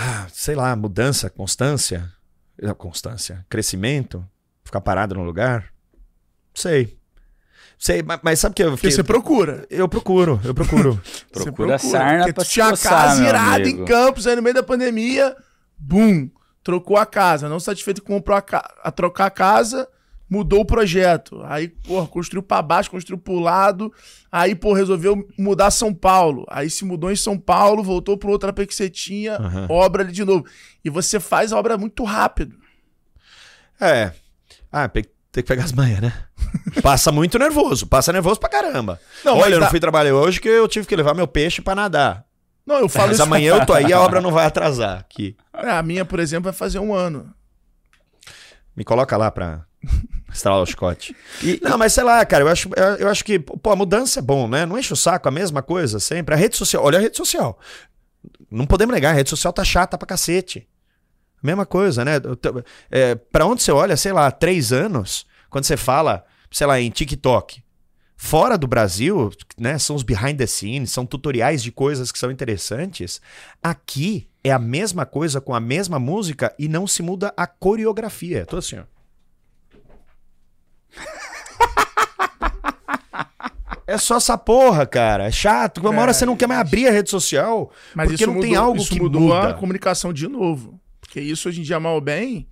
Ah, 0.00 0.28
sei 0.32 0.54
lá, 0.54 0.76
mudança, 0.76 1.28
constância. 1.28 2.08
Constância. 2.76 3.44
Crescimento. 3.48 4.24
Ficar 4.64 4.80
parado 4.80 5.16
no 5.16 5.24
lugar. 5.24 5.72
Sei. 6.54 6.96
Sei, 7.76 8.02
mas, 8.02 8.20
mas 8.22 8.38
sabe 8.38 8.54
que 8.54 8.62
eu 8.62 8.76
fiquei... 8.76 8.90
Porque 8.90 8.94
você 8.94 9.02
procura. 9.02 9.66
Eu 9.68 9.88
procuro, 9.88 10.40
eu 10.44 10.54
procuro. 10.54 11.00
procura, 11.32 11.52
procura 11.52 11.78
sarna 11.78 12.18
Porque 12.18 12.32
pra 12.32 12.44
tinha 12.44 12.76
casa 12.76 13.24
irada 13.24 13.68
em 13.68 13.84
Campos, 13.84 14.26
aí 14.26 14.36
no 14.36 14.42
meio 14.42 14.54
da 14.54 14.62
pandemia, 14.62 15.36
bum, 15.76 16.30
trocou 16.62 16.96
a 16.96 17.06
casa. 17.06 17.48
Não 17.48 17.58
satisfeito 17.58 18.02
com 18.02 18.16
a, 18.16 18.42
a 18.82 18.90
trocar 18.92 19.26
a 19.26 19.30
casa, 19.30 19.88
mudou 20.28 20.60
o 20.60 20.64
projeto. 20.64 21.42
Aí, 21.44 21.68
pô, 21.68 22.06
construiu 22.06 22.42
para 22.42 22.62
baixo, 22.62 22.90
construiu 22.90 23.18
pro 23.18 23.38
lado. 23.38 23.92
Aí, 24.30 24.54
pô, 24.54 24.72
resolveu 24.72 25.26
mudar 25.38 25.70
São 25.70 25.94
Paulo. 25.94 26.44
Aí 26.48 26.68
se 26.68 26.84
mudou 26.84 27.10
em 27.10 27.16
São 27.16 27.38
Paulo, 27.38 27.82
voltou 27.82 28.16
para 28.16 28.30
outra 28.30 28.52
pequecetinha, 28.52 29.38
uhum. 29.40 29.66
obra 29.68 30.02
ali 30.02 30.12
de 30.12 30.24
novo. 30.24 30.44
E 30.84 30.90
você 30.90 31.18
faz 31.18 31.52
a 31.52 31.58
obra 31.58 31.78
muito 31.78 32.04
rápido. 32.04 32.56
É. 33.80 34.12
Ah, 34.70 34.88
tem 34.88 35.04
que 35.32 35.42
pegar 35.42 35.64
as 35.64 35.72
manhas, 35.72 36.00
né? 36.00 36.12
Passa 36.82 37.12
muito 37.12 37.38
nervoso, 37.38 37.86
passa 37.86 38.12
nervoso 38.12 38.40
pra 38.40 38.48
caramba. 38.48 39.00
Não, 39.24 39.38
Olha, 39.38 39.54
eu 39.54 39.60
não 39.60 39.68
fui 39.68 39.80
trabalhar 39.80 40.14
hoje 40.14 40.40
que 40.40 40.48
eu 40.48 40.66
tive 40.68 40.86
que 40.86 40.96
levar 40.96 41.14
meu 41.14 41.26
peixe 41.26 41.60
para 41.60 41.74
nadar. 41.74 42.24
Não, 42.66 42.76
eu 42.80 42.88
falo 42.88 43.08
Mas 43.08 43.16
isso... 43.16 43.22
amanhã 43.22 43.54
eu 43.54 43.66
tô 43.66 43.72
aí 43.72 43.92
a 43.92 44.00
obra 44.00 44.20
não 44.20 44.30
vai 44.30 44.44
atrasar 44.44 44.98
aqui. 44.98 45.36
É, 45.54 45.70
a 45.72 45.82
minha, 45.82 46.04
por 46.04 46.20
exemplo, 46.20 46.44
vai 46.44 46.52
fazer 46.52 46.78
um 46.78 46.94
ano. 46.94 47.32
Me 48.76 48.84
coloca 48.84 49.16
lá 49.16 49.30
pra 49.30 49.64
estralar 50.32 50.62
o 50.62 50.66
chicote. 50.66 51.16
E, 51.42 51.60
não, 51.62 51.78
mas 51.78 51.92
sei 51.92 52.04
lá, 52.04 52.24
cara, 52.24 52.44
eu 52.44 52.48
acho, 52.48 52.68
eu 52.98 53.08
acho 53.08 53.24
que, 53.24 53.38
pô, 53.38 53.70
a 53.70 53.76
mudança 53.76 54.18
é 54.18 54.22
bom, 54.22 54.46
né? 54.48 54.66
Não 54.66 54.78
enche 54.78 54.92
o 54.92 54.96
saco 54.96 55.28
a 55.28 55.32
mesma 55.32 55.62
coisa 55.62 55.98
sempre. 55.98 56.34
A 56.34 56.38
rede 56.38 56.56
social, 56.56 56.84
olha 56.84 56.98
a 56.98 57.00
rede 57.00 57.16
social. 57.16 57.58
Não 58.50 58.66
podemos 58.66 58.94
negar, 58.94 59.10
a 59.10 59.14
rede 59.14 59.30
social 59.30 59.52
tá 59.52 59.64
chata 59.64 59.96
pra 59.96 60.06
cacete. 60.06 60.68
Mesma 61.42 61.64
coisa, 61.64 62.04
né? 62.04 62.12
É, 62.90 63.14
pra 63.14 63.46
onde 63.46 63.62
você 63.62 63.70
olha, 63.70 63.96
sei 63.96 64.12
lá, 64.12 64.30
três 64.30 64.72
anos, 64.72 65.26
quando 65.48 65.64
você 65.64 65.76
fala, 65.76 66.24
sei 66.50 66.66
lá, 66.66 66.80
em 66.80 66.90
TikTok. 66.90 67.62
Fora 68.20 68.58
do 68.58 68.66
Brasil, 68.66 69.30
né, 69.56 69.78
são 69.78 69.94
os 69.94 70.02
behind 70.02 70.36
the 70.36 70.46
scenes, 70.46 70.90
são 70.90 71.06
tutoriais 71.06 71.62
de 71.62 71.70
coisas 71.70 72.10
que 72.10 72.18
são 72.18 72.32
interessantes. 72.32 73.20
Aqui 73.62 74.28
é 74.42 74.50
a 74.50 74.58
mesma 74.58 75.06
coisa 75.06 75.40
com 75.40 75.54
a 75.54 75.60
mesma 75.60 76.00
música 76.00 76.52
e 76.58 76.66
não 76.66 76.84
se 76.84 77.00
muda 77.00 77.32
a 77.36 77.46
coreografia. 77.46 78.44
Tô 78.44 78.56
assim, 78.56 78.80
ó. 78.80 78.97
É 83.88 83.96
só 83.96 84.18
essa 84.18 84.36
porra, 84.36 84.84
cara. 84.84 85.24
É 85.24 85.30
chato. 85.30 85.78
Uma 85.78 85.94
é, 85.94 85.98
hora 85.98 86.12
você 86.12 86.26
não 86.26 86.36
quer 86.36 86.46
mais 86.46 86.60
abrir 86.60 86.86
a 86.86 86.90
rede 86.90 87.08
social. 87.08 87.72
Mas 87.94 88.10
porque 88.10 88.26
não 88.26 88.34
mudou, 88.34 88.46
tem 88.46 88.54
algo 88.54 88.76
isso 88.76 88.90
que 88.90 89.00
mudou 89.00 89.22
muda. 89.22 89.48
a 89.48 89.54
comunicação 89.54 90.12
de 90.12 90.28
novo. 90.28 90.78
Porque 91.00 91.18
isso 91.18 91.48
hoje 91.48 91.60
em 91.60 91.62
dia, 91.62 91.80
mal 91.80 91.94
ou 91.94 92.00
bem, 92.02 92.46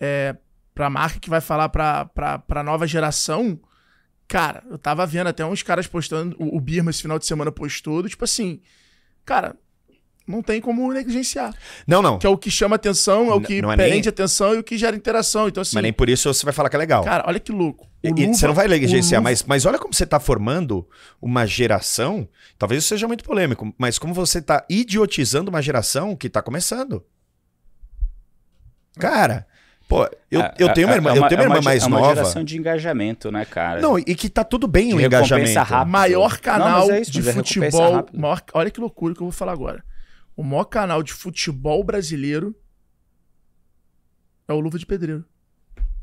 é, 0.00 0.34
pra 0.74 0.88
marca 0.88 1.20
que 1.20 1.28
vai 1.28 1.42
falar 1.42 1.68
pra, 1.68 2.06
pra, 2.06 2.38
pra 2.38 2.62
nova 2.62 2.86
geração, 2.86 3.60
cara, 4.26 4.64
eu 4.70 4.78
tava 4.78 5.06
vendo 5.06 5.26
até 5.26 5.44
uns 5.44 5.62
caras 5.62 5.86
postando, 5.86 6.34
o, 6.38 6.56
o 6.56 6.60
Birma 6.60 6.90
esse 6.90 7.02
final 7.02 7.18
de 7.18 7.26
semana 7.26 7.52
postou, 7.52 8.08
tipo 8.08 8.24
assim, 8.24 8.62
cara, 9.26 9.54
não 10.26 10.42
tem 10.42 10.58
como 10.58 10.90
negligenciar. 10.90 11.54
Não, 11.86 12.00
não. 12.00 12.18
Que 12.18 12.26
é 12.26 12.30
o 12.30 12.38
que 12.38 12.50
chama 12.50 12.76
atenção, 12.76 13.30
é 13.30 13.34
o 13.34 13.42
que 13.42 13.60
não 13.60 13.70
é 13.70 13.76
prende 13.76 14.00
nem... 14.00 14.08
atenção 14.08 14.54
e 14.54 14.58
o 14.60 14.64
que 14.64 14.78
gera 14.78 14.96
interação. 14.96 15.48
Então, 15.48 15.60
assim. 15.60 15.76
Mas 15.76 15.82
nem 15.82 15.92
por 15.92 16.08
isso 16.08 16.32
você 16.32 16.46
vai 16.46 16.54
falar 16.54 16.70
que 16.70 16.76
é 16.76 16.78
legal. 16.78 17.04
Cara, 17.04 17.24
olha 17.26 17.38
que 17.38 17.52
louco. 17.52 17.91
E, 18.02 18.26
você 18.26 18.46
não 18.46 18.54
vai 18.54 18.66
negligenciar, 18.66 19.20
Luva... 19.20 19.30
mas, 19.30 19.44
mas 19.44 19.64
olha 19.64 19.78
como 19.78 19.94
você 19.94 20.04
está 20.04 20.18
formando 20.18 20.88
uma 21.20 21.46
geração. 21.46 22.28
Talvez 22.58 22.82
isso 22.82 22.88
seja 22.88 23.06
muito 23.06 23.22
polêmico, 23.22 23.72
mas 23.78 23.98
como 23.98 24.12
você 24.12 24.38
está 24.38 24.64
idiotizando 24.68 25.50
uma 25.50 25.62
geração 25.62 26.16
que 26.16 26.26
está 26.26 26.42
começando. 26.42 27.04
Cara, 28.98 29.46
Pô, 29.92 30.08
eu, 30.30 30.40
é, 30.40 30.54
eu 30.58 30.72
tenho 30.72 30.86
uma 30.86 30.94
é, 30.94 30.96
irmã, 30.96 31.10
é 31.10 31.12
uma, 31.12 31.26
eu 31.26 31.28
tenho 31.28 31.40
uma, 31.40 31.44
irmã 31.44 31.56
uma, 31.56 31.62
mais 31.62 31.86
nova. 31.86 32.02
É 32.02 32.08
uma 32.08 32.14
geração 32.14 32.44
de 32.44 32.56
engajamento, 32.56 33.30
né, 33.30 33.44
cara? 33.44 33.78
Não, 33.78 33.98
e 33.98 34.14
que 34.14 34.30
tá 34.30 34.42
tudo 34.42 34.66
bem 34.66 34.88
de 34.88 34.94
o 34.94 35.00
engajamento. 35.00 35.58
Rápido. 35.58 35.90
Maior 35.90 36.38
canal 36.38 36.88
não, 36.88 36.94
é 36.94 37.00
isso, 37.02 37.10
de 37.10 37.22
futebol. 37.22 38.06
Maior, 38.10 38.42
olha 38.54 38.70
que 38.70 38.80
loucura 38.80 39.14
que 39.14 39.20
eu 39.20 39.26
vou 39.26 39.32
falar 39.32 39.52
agora. 39.52 39.84
O 40.34 40.42
maior 40.42 40.64
canal 40.64 41.02
de 41.02 41.12
futebol 41.12 41.84
brasileiro 41.84 42.56
é 44.48 44.52
o 44.54 44.60
Luva 44.60 44.78
de 44.78 44.86
Pedreiro. 44.86 45.26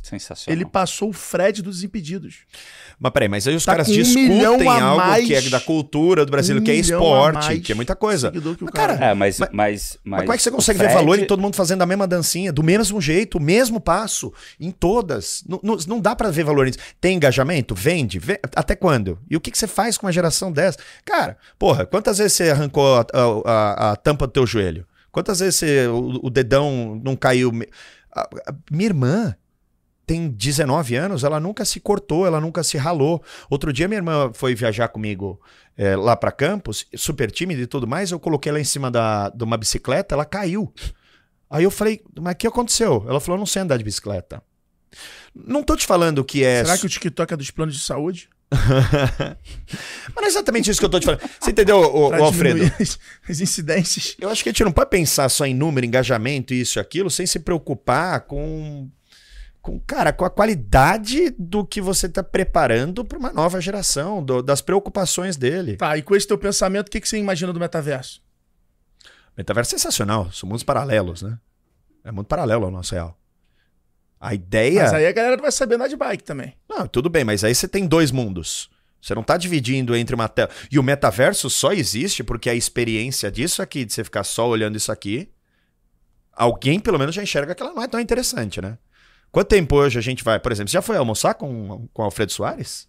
Sensacional. 0.01 0.57
Ele 0.57 0.65
passou 0.65 1.09
o 1.09 1.13
Fred 1.13 1.61
dos 1.61 1.83
Impedidos. 1.83 2.39
Mas 2.99 3.11
peraí, 3.11 3.27
mas 3.29 3.47
aí 3.47 3.55
os 3.55 3.63
tá 3.65 3.73
caras 3.73 3.87
discutem 3.87 4.47
um 4.47 4.69
algo 4.69 4.97
mais, 4.97 5.25
que 5.27 5.35
é 5.35 5.41
da 5.41 5.59
cultura 5.59 6.25
do 6.25 6.31
Brasil, 6.31 6.57
um 6.57 6.63
que 6.63 6.71
é 6.71 6.75
esporte, 6.75 7.59
que 7.59 7.71
é 7.71 7.75
muita 7.75 7.95
coisa. 7.95 8.31
Mas, 8.33 8.71
cara, 8.71 8.93
é, 8.93 9.13
mas, 9.13 9.39
mas, 9.39 9.49
mas, 9.51 9.97
mas, 10.03 10.19
como 10.21 10.33
é 10.33 10.37
que 10.37 10.43
você 10.43 10.51
consegue 10.51 10.79
Fred... 10.79 10.93
ver 10.93 10.99
valor 10.99 11.19
em 11.19 11.25
todo 11.25 11.41
mundo 11.41 11.55
fazendo 11.55 11.81
a 11.81 11.85
mesma 11.85 12.07
dancinha, 12.07 12.51
do 12.51 12.63
mesmo 12.63 12.99
jeito, 12.99 13.37
o 13.37 13.41
mesmo 13.41 13.79
passo, 13.79 14.33
em 14.59 14.71
todas? 14.71 15.43
Não, 15.47 15.59
não, 15.61 15.77
não 15.87 15.99
dá 15.99 16.15
para 16.15 16.31
ver 16.31 16.43
valor 16.43 16.65
nisso. 16.65 16.79
Tem 16.99 17.15
engajamento? 17.15 17.75
Vende? 17.75 18.17
Vende. 18.19 18.39
Até 18.55 18.75
quando? 18.75 19.19
E 19.29 19.35
o 19.35 19.41
que, 19.41 19.51
que 19.51 19.57
você 19.57 19.67
faz 19.67 19.97
com 19.97 20.07
uma 20.07 20.11
geração 20.13 20.51
dessa? 20.51 20.79
Cara, 21.05 21.37
porra, 21.57 21.85
quantas 21.85 22.17
vezes 22.17 22.33
você 22.33 22.49
arrancou 22.49 22.95
a, 22.97 23.05
a, 23.13 23.21
a, 23.45 23.91
a 23.91 23.95
tampa 23.95 24.25
do 24.27 24.33
teu 24.33 24.47
joelho? 24.47 24.85
Quantas 25.11 25.39
vezes 25.39 25.55
você- 25.59 25.87
o, 25.87 26.19
o 26.23 26.29
dedão 26.29 26.99
não 27.03 27.15
caiu? 27.15 27.51
Me- 27.51 27.67
a- 28.15 28.21
a- 28.47 28.53
minha 28.71 28.87
irmã 28.87 29.35
tem 30.09 30.27
19 30.27 30.95
anos, 30.95 31.23
ela 31.23 31.39
nunca 31.39 31.63
se 31.63 31.79
cortou, 31.79 32.25
ela 32.25 32.41
nunca 32.41 32.63
se 32.63 32.79
ralou. 32.79 33.23
Outro 33.47 33.71
dia 33.71 33.87
minha 33.87 33.99
irmã 33.99 34.31
foi 34.33 34.55
viajar 34.55 34.87
comigo 34.87 35.39
é, 35.77 35.95
lá 35.95 36.15
pra 36.15 36.31
Campos, 36.31 36.87
super 36.95 37.29
tímida 37.29 37.61
e 37.61 37.67
tudo 37.67 37.85
mais, 37.85 38.09
eu 38.09 38.19
coloquei 38.19 38.49
ela 38.49 38.59
em 38.59 38.63
cima 38.63 38.89
da, 38.89 39.29
de 39.29 39.43
uma 39.43 39.55
bicicleta, 39.55 40.15
ela 40.15 40.25
caiu. 40.25 40.73
Aí 41.47 41.63
eu 41.63 41.69
falei, 41.69 42.01
mas 42.19 42.33
o 42.33 42.37
que 42.37 42.47
aconteceu? 42.47 43.05
Ela 43.07 43.19
falou, 43.19 43.35
eu 43.35 43.39
não 43.39 43.45
sei 43.45 43.61
andar 43.61 43.77
de 43.77 43.83
bicicleta. 43.83 44.41
Não 45.35 45.61
tô 45.61 45.75
te 45.75 45.85
falando 45.85 46.25
que 46.25 46.43
é... 46.43 46.65
Será 46.65 46.75
que 46.79 46.87
o 46.87 46.89
TikTok 46.89 47.31
é 47.31 47.37
dos 47.37 47.51
planos 47.51 47.75
de 47.75 47.83
saúde? 47.83 48.29
Mas 48.51 50.15
não 50.15 50.23
é 50.23 50.27
exatamente 50.27 50.71
isso 50.71 50.79
que 50.79 50.85
eu 50.87 50.89
tô 50.89 50.99
te 50.99 51.05
falando. 51.05 51.21
Você 51.39 51.51
entendeu, 51.51 51.79
Pra 52.09 52.19
ô, 52.19 52.23
Alfredo? 52.23 52.63
as, 52.79 52.97
as 53.29 53.39
incidências. 53.39 54.15
Eu 54.19 54.27
acho 54.29 54.41
que 54.41 54.49
a 54.49 54.51
gente 54.51 54.63
não 54.63 54.71
pode 54.71 54.89
pensar 54.89 55.29
só 55.29 55.45
em 55.45 55.53
número, 55.53 55.85
engajamento, 55.85 56.51
isso 56.51 56.79
e 56.79 56.81
aquilo, 56.81 57.11
sem 57.11 57.27
se 57.27 57.37
preocupar 57.37 58.21
com, 58.21 58.89
com 59.61 59.79
cara, 59.79 60.13
com 60.13 60.23
a 60.25 60.29
qualidade 60.29 61.29
do 61.37 61.65
que 61.65 61.81
você 61.81 62.05
está 62.07 62.23
preparando 62.23 63.03
para 63.03 63.17
uma 63.17 63.31
nova 63.33 63.59
geração, 63.59 64.23
do- 64.23 64.41
das 64.41 64.61
preocupações 64.61 65.35
dele. 65.35 65.75
Tá, 65.77 65.97
e 65.97 66.01
com 66.01 66.15
esse 66.15 66.27
teu 66.27 66.37
pensamento, 66.37 66.87
o 66.87 66.91
que, 66.91 67.01
que 67.01 67.09
você 67.09 67.17
imagina 67.17 67.51
do 67.51 67.59
metaverso? 67.59 68.21
Metaverso 69.37 69.75
é 69.75 69.77
sensacional, 69.77 70.31
são 70.31 70.47
mundos 70.49 70.63
paralelos, 70.63 71.21
né? 71.21 71.37
É 72.03 72.11
muito 72.11 72.27
paralelo 72.27 72.65
ao 72.65 72.71
nosso 72.71 72.93
real. 72.95 73.17
A 74.19 74.33
ideia. 74.33 74.83
Mas 74.83 74.93
aí 74.93 75.05
a 75.07 75.11
galera 75.11 75.35
não 75.37 75.43
vai 75.43 75.51
saber 75.51 75.75
andar 75.75 75.87
de 75.87 75.95
bike 75.95 76.23
também. 76.23 76.53
Não, 76.67 76.87
tudo 76.87 77.09
bem, 77.09 77.23
mas 77.23 77.43
aí 77.43 77.55
você 77.55 77.67
tem 77.67 77.87
dois 77.87 78.11
mundos. 78.11 78.69
Você 79.01 79.15
não 79.15 79.23
tá 79.23 79.37
dividindo 79.37 79.95
entre 79.95 80.13
uma 80.13 80.27
tela. 80.27 80.49
E 80.69 80.77
o 80.77 80.83
metaverso 80.83 81.49
só 81.49 81.71
existe 81.71 82.21
porque 82.21 82.49
a 82.49 82.53
experiência 82.55 83.31
disso 83.31 83.61
aqui, 83.61 83.85
de 83.85 83.93
você 83.93 84.03
ficar 84.03 84.25
só 84.25 84.45
olhando 84.47 84.75
isso 84.75 84.91
aqui, 84.91 85.29
alguém 86.33 86.79
pelo 86.81 86.99
menos 86.99 87.15
já 87.15 87.23
enxerga 87.23 87.55
que 87.55 87.63
ela 87.63 87.73
não 87.73 87.81
é 87.83 87.87
tão 87.87 87.99
interessante, 87.99 88.61
né? 88.61 88.77
Quanto 89.31 89.47
tempo 89.47 89.75
hoje 89.75 89.97
a 89.99 90.01
gente 90.01 90.23
vai, 90.23 90.39
por 90.39 90.51
exemplo, 90.51 90.69
você 90.69 90.73
já 90.73 90.81
foi 90.81 90.97
almoçar 90.97 91.33
com, 91.35 91.87
com 91.93 92.01
o 92.01 92.05
Alfredo 92.05 92.31
Soares? 92.31 92.87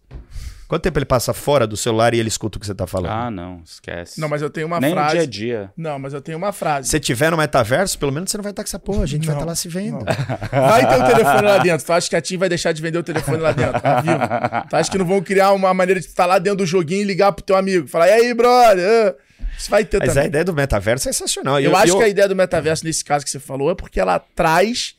Quanto 0.66 0.82
tempo 0.82 0.96
ele 1.00 1.04
passa 1.04 1.34
fora 1.34 1.66
do 1.66 1.76
celular 1.76 2.14
e 2.14 2.20
ele 2.20 2.28
escuta 2.28 2.56
o 2.56 2.60
que 2.60 2.64
você 2.66 2.74
tá 2.74 2.86
falando? 2.86 3.10
Ah, 3.10 3.28
não, 3.28 3.60
esquece. 3.64 4.20
Não, 4.20 4.28
mas 4.28 4.40
eu 4.40 4.48
tenho 4.48 4.68
uma 4.68 4.78
Nem 4.78 4.92
frase. 4.92 5.06
no 5.08 5.12
dia 5.14 5.22
a 5.22 5.26
dia. 5.26 5.72
Não, 5.76 5.98
mas 5.98 6.14
eu 6.14 6.20
tenho 6.20 6.38
uma 6.38 6.52
frase. 6.52 6.86
Se 6.86 6.92
você 6.92 7.00
tiver 7.00 7.28
no 7.32 7.36
metaverso, 7.36 7.98
pelo 7.98 8.12
menos 8.12 8.30
você 8.30 8.36
não 8.38 8.42
vai 8.44 8.52
estar 8.52 8.62
com 8.62 8.68
essa 8.68 8.78
porra, 8.78 9.02
a 9.02 9.06
gente 9.06 9.26
vai 9.26 9.34
Não, 9.34 9.40
estar 9.42 9.50
lá 9.50 9.54
se 9.56 9.68
vendo. 9.68 9.98
não. 10.04 10.68
Vai 10.68 10.88
ter 10.88 10.94
o 11.02 11.06
telefone 11.08 11.42
lá 11.42 11.58
dentro. 11.58 11.84
Tu 11.84 11.92
acha 11.92 12.08
que 12.08 12.14
a 12.14 12.20
TIM 12.20 12.36
vai 12.38 12.48
deixar 12.48 12.70
de 12.70 12.80
vender 12.80 12.98
o 12.98 13.02
telefone 13.02 13.38
lá 13.38 13.50
dentro? 13.50 13.80
Vivo? 14.02 14.68
Tu 14.70 14.76
acha 14.76 14.90
que 14.90 14.96
não 14.98 15.04
vão 15.06 15.20
criar 15.20 15.50
uma 15.50 15.74
maneira 15.74 16.00
de 16.00 16.06
estar 16.06 16.24
lá 16.24 16.38
dentro 16.38 16.58
do 16.58 16.66
joguinho 16.66 17.00
e 17.02 17.04
ligar 17.04 17.32
pro 17.32 17.44
teu 17.44 17.56
amigo? 17.56 17.88
Falar, 17.88 18.06
e 18.06 18.12
aí, 18.12 18.32
brother? 18.32 19.16
Ah, 19.40 19.44
Isso 19.58 19.68
vai 19.68 19.84
ter 19.84 19.98
Mas 19.98 20.10
a 20.10 20.14
também. 20.14 20.28
ideia 20.28 20.44
do 20.44 20.54
metaverso 20.54 21.08
é 21.08 21.12
sensacional. 21.12 21.60
E 21.60 21.64
Eu, 21.64 21.74
acho 21.76 21.94
eu- 21.94 21.98
que 21.98 22.04
a 22.04 22.08
ideia 22.08 22.28
do 22.28 22.36
metaverso, 22.36 22.84
nesse 22.84 23.04
caso 23.04 23.24
que 23.24 23.30
você 23.30 23.40
falou, 23.40 23.72
é 23.72 23.74
porque 23.74 23.98
ela 23.98 24.20
traz 24.20 24.94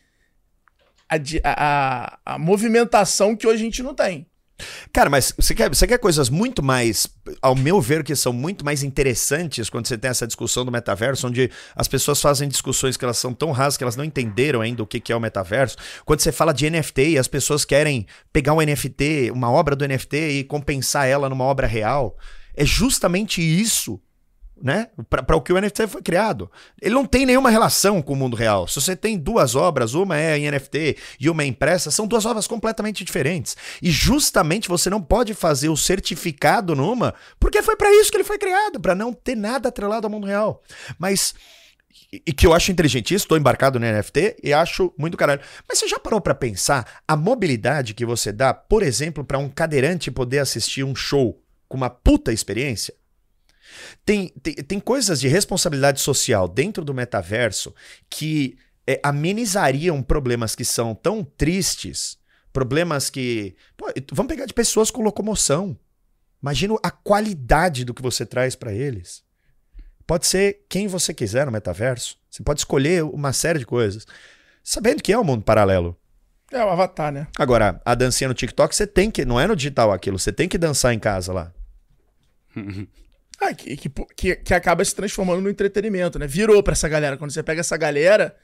a, 1.12 1.18
a- 2.26 2.36
a 2.36 2.38
movimentação 2.39 3.36
que 3.36 3.45
hoje 3.47 3.62
a 3.62 3.66
gente 3.66 3.84
não 3.84 3.93
tem. 3.93 4.26
Cara, 4.93 5.09
mas 5.09 5.34
você 5.36 5.55
quer, 5.55 5.70
você 5.70 5.88
quer 5.88 5.97
coisas 5.97 6.30
muito 6.30 6.62
mais, 6.62 7.07
ao 7.41 7.55
meu 7.55 7.82
ver, 7.82 8.03
que 8.03 8.16
são 8.16 8.32
muito 8.32 8.64
mais 8.64 8.84
interessantes 8.84 9.72
quando 9.72 9.88
você 9.88 9.97
tem 9.97 10.12
essa 10.12 10.28
discussão 10.28 10.64
do 10.64 10.72
metaverso, 10.72 11.28
onde 11.28 11.49
as 11.76 11.88
pessoas 11.88 12.22
fazem 12.22 12.47
discussões 12.47 12.95
que 12.95 13.03
elas 13.03 13.18
são 13.18 13.34
tão 13.34 13.51
rasas 13.51 13.76
que 13.76 13.84
elas 13.84 13.95
não 13.95 14.03
entenderam 14.05 14.62
ainda 14.62 14.84
o 14.84 14.86
que, 14.88 14.99
que 14.99 15.12
é 15.12 15.16
o 15.16 15.20
metaverso. 15.20 15.78
Quando 16.05 16.20
você 16.20 16.32
fala 16.32 16.53
de 16.53 16.70
NFT 16.70 17.09
e 17.12 17.18
as 17.18 17.28
pessoas 17.28 17.66
querem 17.66 18.05
pegar 18.32 18.53
um 18.53 18.62
NFT, 18.62 19.32
uma 19.32 19.49
obra 19.49 19.76
do 19.76 19.84
NFT 19.88 20.18
e 20.30 20.43
compensar 20.43 21.07
ela 21.07 21.28
numa 21.28 21.45
obra 21.45 21.66
real, 21.66 22.16
é 22.55 22.64
justamente 22.64 23.41
isso. 23.41 23.99
Né? 24.62 24.89
Para 25.09 25.36
o 25.36 25.41
que 25.41 25.51
o 25.51 25.59
NFT 25.59 25.88
foi 25.88 26.01
criado. 26.03 26.51
Ele 26.80 26.93
não 26.93 27.05
tem 27.05 27.26
nenhuma 27.26 27.49
relação 27.49 28.01
com 28.01 28.14
o 28.14 28.16
mundo 28.16 28.36
real. 28.36 28.68
Se 28.68 28.80
você 28.80 28.95
tem 28.95 29.18
duas 29.18 29.55
obras, 29.55 29.95
uma 29.95 30.18
é 30.18 30.38
em 30.38 30.51
NFT 30.51 30.97
e 31.20 31.30
uma 31.30 31.41
é 31.41 31.47
impressa, 31.47 31.89
são 31.89 32.05
duas 32.05 32.26
obras 32.26 32.45
completamente 32.45 33.03
diferentes. 33.03 33.57
E 33.82 33.89
justamente 33.89 34.70
você 34.70 34.89
não 34.89 35.01
pode 35.01 35.34
fazer 35.34 35.70
o 35.70 35.78
certificado 35.78 36.76
numa, 36.76 37.16
porque 37.39 37.64
foi 37.64 37.76
para 37.76 37.91
isso 37.95 38.12
que 38.12 38.18
ele 38.18 38.24
foi 38.24 38.38
criado, 38.38 38.80
para 38.80 38.93
não 38.93 39.12
ter 39.12 39.36
nada 39.36 39.70
atrelado 39.70 40.05
ao 40.05 40.12
mundo 40.12 40.28
real. 40.28 40.62
Mas 40.99 41.34
e 42.12 42.34
que 42.34 42.45
eu 42.45 42.53
acho 42.53 42.72
inteligente 42.72 43.14
isso, 43.14 43.24
estou 43.24 43.38
embarcado 43.38 43.80
no 43.80 43.86
NFT 43.86 44.38
e 44.43 44.53
acho 44.53 44.93
muito 44.97 45.18
caralho. 45.18 45.41
Mas 45.68 45.80
você 45.80 45.88
já 45.88 45.97
parou 45.97 46.20
para 46.20 46.36
pensar 46.36 47.01
a 47.07 47.16
mobilidade 47.16 47.93
que 47.93 48.05
você 48.05 48.32
dá, 48.32 48.53
por 48.53 48.84
exemplo, 48.84 49.24
para 49.24 49.38
um 49.38 49.49
cadeirante 49.49 50.12
poder 50.12 50.39
assistir 50.39 50.84
um 50.84 50.93
show 50.93 51.41
com 51.68 51.78
uma 51.78 51.89
puta 51.89 52.34
experiência? 52.34 52.93
Tem, 54.05 54.30
tem, 54.41 54.55
tem 54.55 54.80
coisas 54.80 55.19
de 55.19 55.28
responsabilidade 55.28 55.99
social 55.99 56.47
dentro 56.47 56.84
do 56.84 56.93
metaverso 56.93 57.74
que 58.09 58.57
é, 58.88 58.99
amenizariam 59.03 60.01
problemas 60.01 60.55
que 60.55 60.65
são 60.65 60.95
tão 60.95 61.24
tristes, 61.24 62.17
problemas 62.51 63.09
que. 63.09 63.55
Pô, 63.78 63.91
vamos 64.11 64.30
pegar 64.30 64.45
de 64.45 64.53
pessoas 64.53 64.91
com 64.91 65.01
locomoção. 65.01 65.78
Imagina 66.41 66.76
a 66.82 66.89
qualidade 66.89 67.86
do 67.86 67.93
que 67.93 68.01
você 68.01 68.26
traz 68.26 68.55
para 68.55 68.74
eles. 68.74 69.24
Pode 70.07 70.26
ser 70.26 70.65
quem 70.67 70.88
você 70.88 71.13
quiser 71.13 71.45
no 71.45 71.51
metaverso. 71.51 72.17
Você 72.30 72.41
pode 72.43 72.61
escolher 72.61 73.03
uma 73.03 73.32
série 73.32 73.59
de 73.59 73.65
coisas. 73.65 74.05
Sabendo 74.63 75.01
que 75.01 75.13
é 75.13 75.17
um 75.17 75.24
mundo 75.24 75.43
paralelo. 75.43 75.95
É 76.51 76.63
o 76.65 76.69
avatar, 76.69 77.13
né? 77.13 77.28
Agora, 77.38 77.82
a 77.86 77.95
dancinha 77.95 78.28
no 78.28 78.34
TikTok, 78.34 78.76
você 78.76 78.86
tem 78.86 79.09
que. 79.09 79.24
Não 79.24 79.39
é 79.39 79.47
no 79.47 79.55
digital 79.55 79.91
aquilo, 79.91 80.19
você 80.19 80.34
tem 80.34 80.49
que 80.49 80.57
dançar 80.57 80.93
em 80.93 80.99
casa 80.99 81.32
lá. 81.32 81.53
Ah, 83.42 83.54
que, 83.56 83.76
que, 83.76 83.89
que, 84.16 84.36
que 84.36 84.54
acaba 84.54 84.86
se 84.86 84.96
transformando 84.96 85.42
no 85.42 85.50
entretenimento, 85.50 86.20
né? 86.20 86.28
Virou 86.28 86.62
pra 86.62 86.74
essa 86.74 86.88
galera. 86.88 87.18
Quando 87.18 87.32
você 87.32 87.42
pega 87.42 87.62
essa 87.62 87.76
galera, 87.76 88.36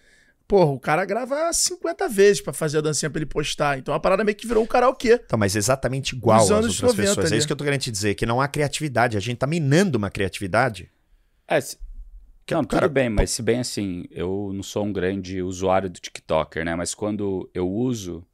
porra, 0.47 0.71
o 0.71 0.79
cara 0.79 1.05
grava 1.05 1.53
50 1.53 2.09
vezes 2.09 2.41
pra 2.41 2.51
fazer 2.51 2.79
a 2.79 2.81
dancinha 2.81 3.09
pra 3.09 3.19
ele 3.19 3.27
postar. 3.27 3.77
Então 3.77 3.93
a 3.93 3.99
parada 3.99 4.23
meio 4.23 4.35
que 4.35 4.47
virou 4.47 4.63
o 4.63 4.67
karaokê. 4.67 5.19
Tá, 5.19 5.37
mas 5.37 5.55
exatamente 5.55 6.15
igual 6.15 6.39
às 6.39 6.49
anos 6.49 6.81
outras 6.81 6.95
90 6.97 7.01
pessoas. 7.09 7.25
É 7.25 7.27
ali. 7.29 7.37
isso 7.37 7.45
que 7.47 7.53
eu 7.53 7.57
tô 7.57 7.63
querendo 7.63 7.81
te 7.81 7.91
dizer, 7.91 8.15
que 8.15 8.25
não 8.25 8.41
há 8.41 8.47
criatividade. 8.47 9.15
A 9.15 9.19
gente 9.19 9.37
tá 9.37 9.45
minando 9.45 9.97
uma 9.99 10.09
criatividade. 10.09 10.89
É, 11.47 11.61
se- 11.61 11.77
não, 12.49 12.63
tudo 12.63 12.69
cara, 12.71 12.87
bem, 12.87 13.09
mas 13.09 13.29
se 13.31 13.41
bem 13.43 13.59
assim, 13.59 14.05
eu 14.09 14.51
não 14.53 14.63
sou 14.63 14.85
um 14.85 14.91
grande 14.93 15.41
usuário 15.41 15.89
do 15.89 15.99
TikToker, 15.99 16.63
né? 16.65 16.75
Mas 16.75 16.95
quando 16.95 17.47
eu 17.53 17.69
uso, 17.69 18.25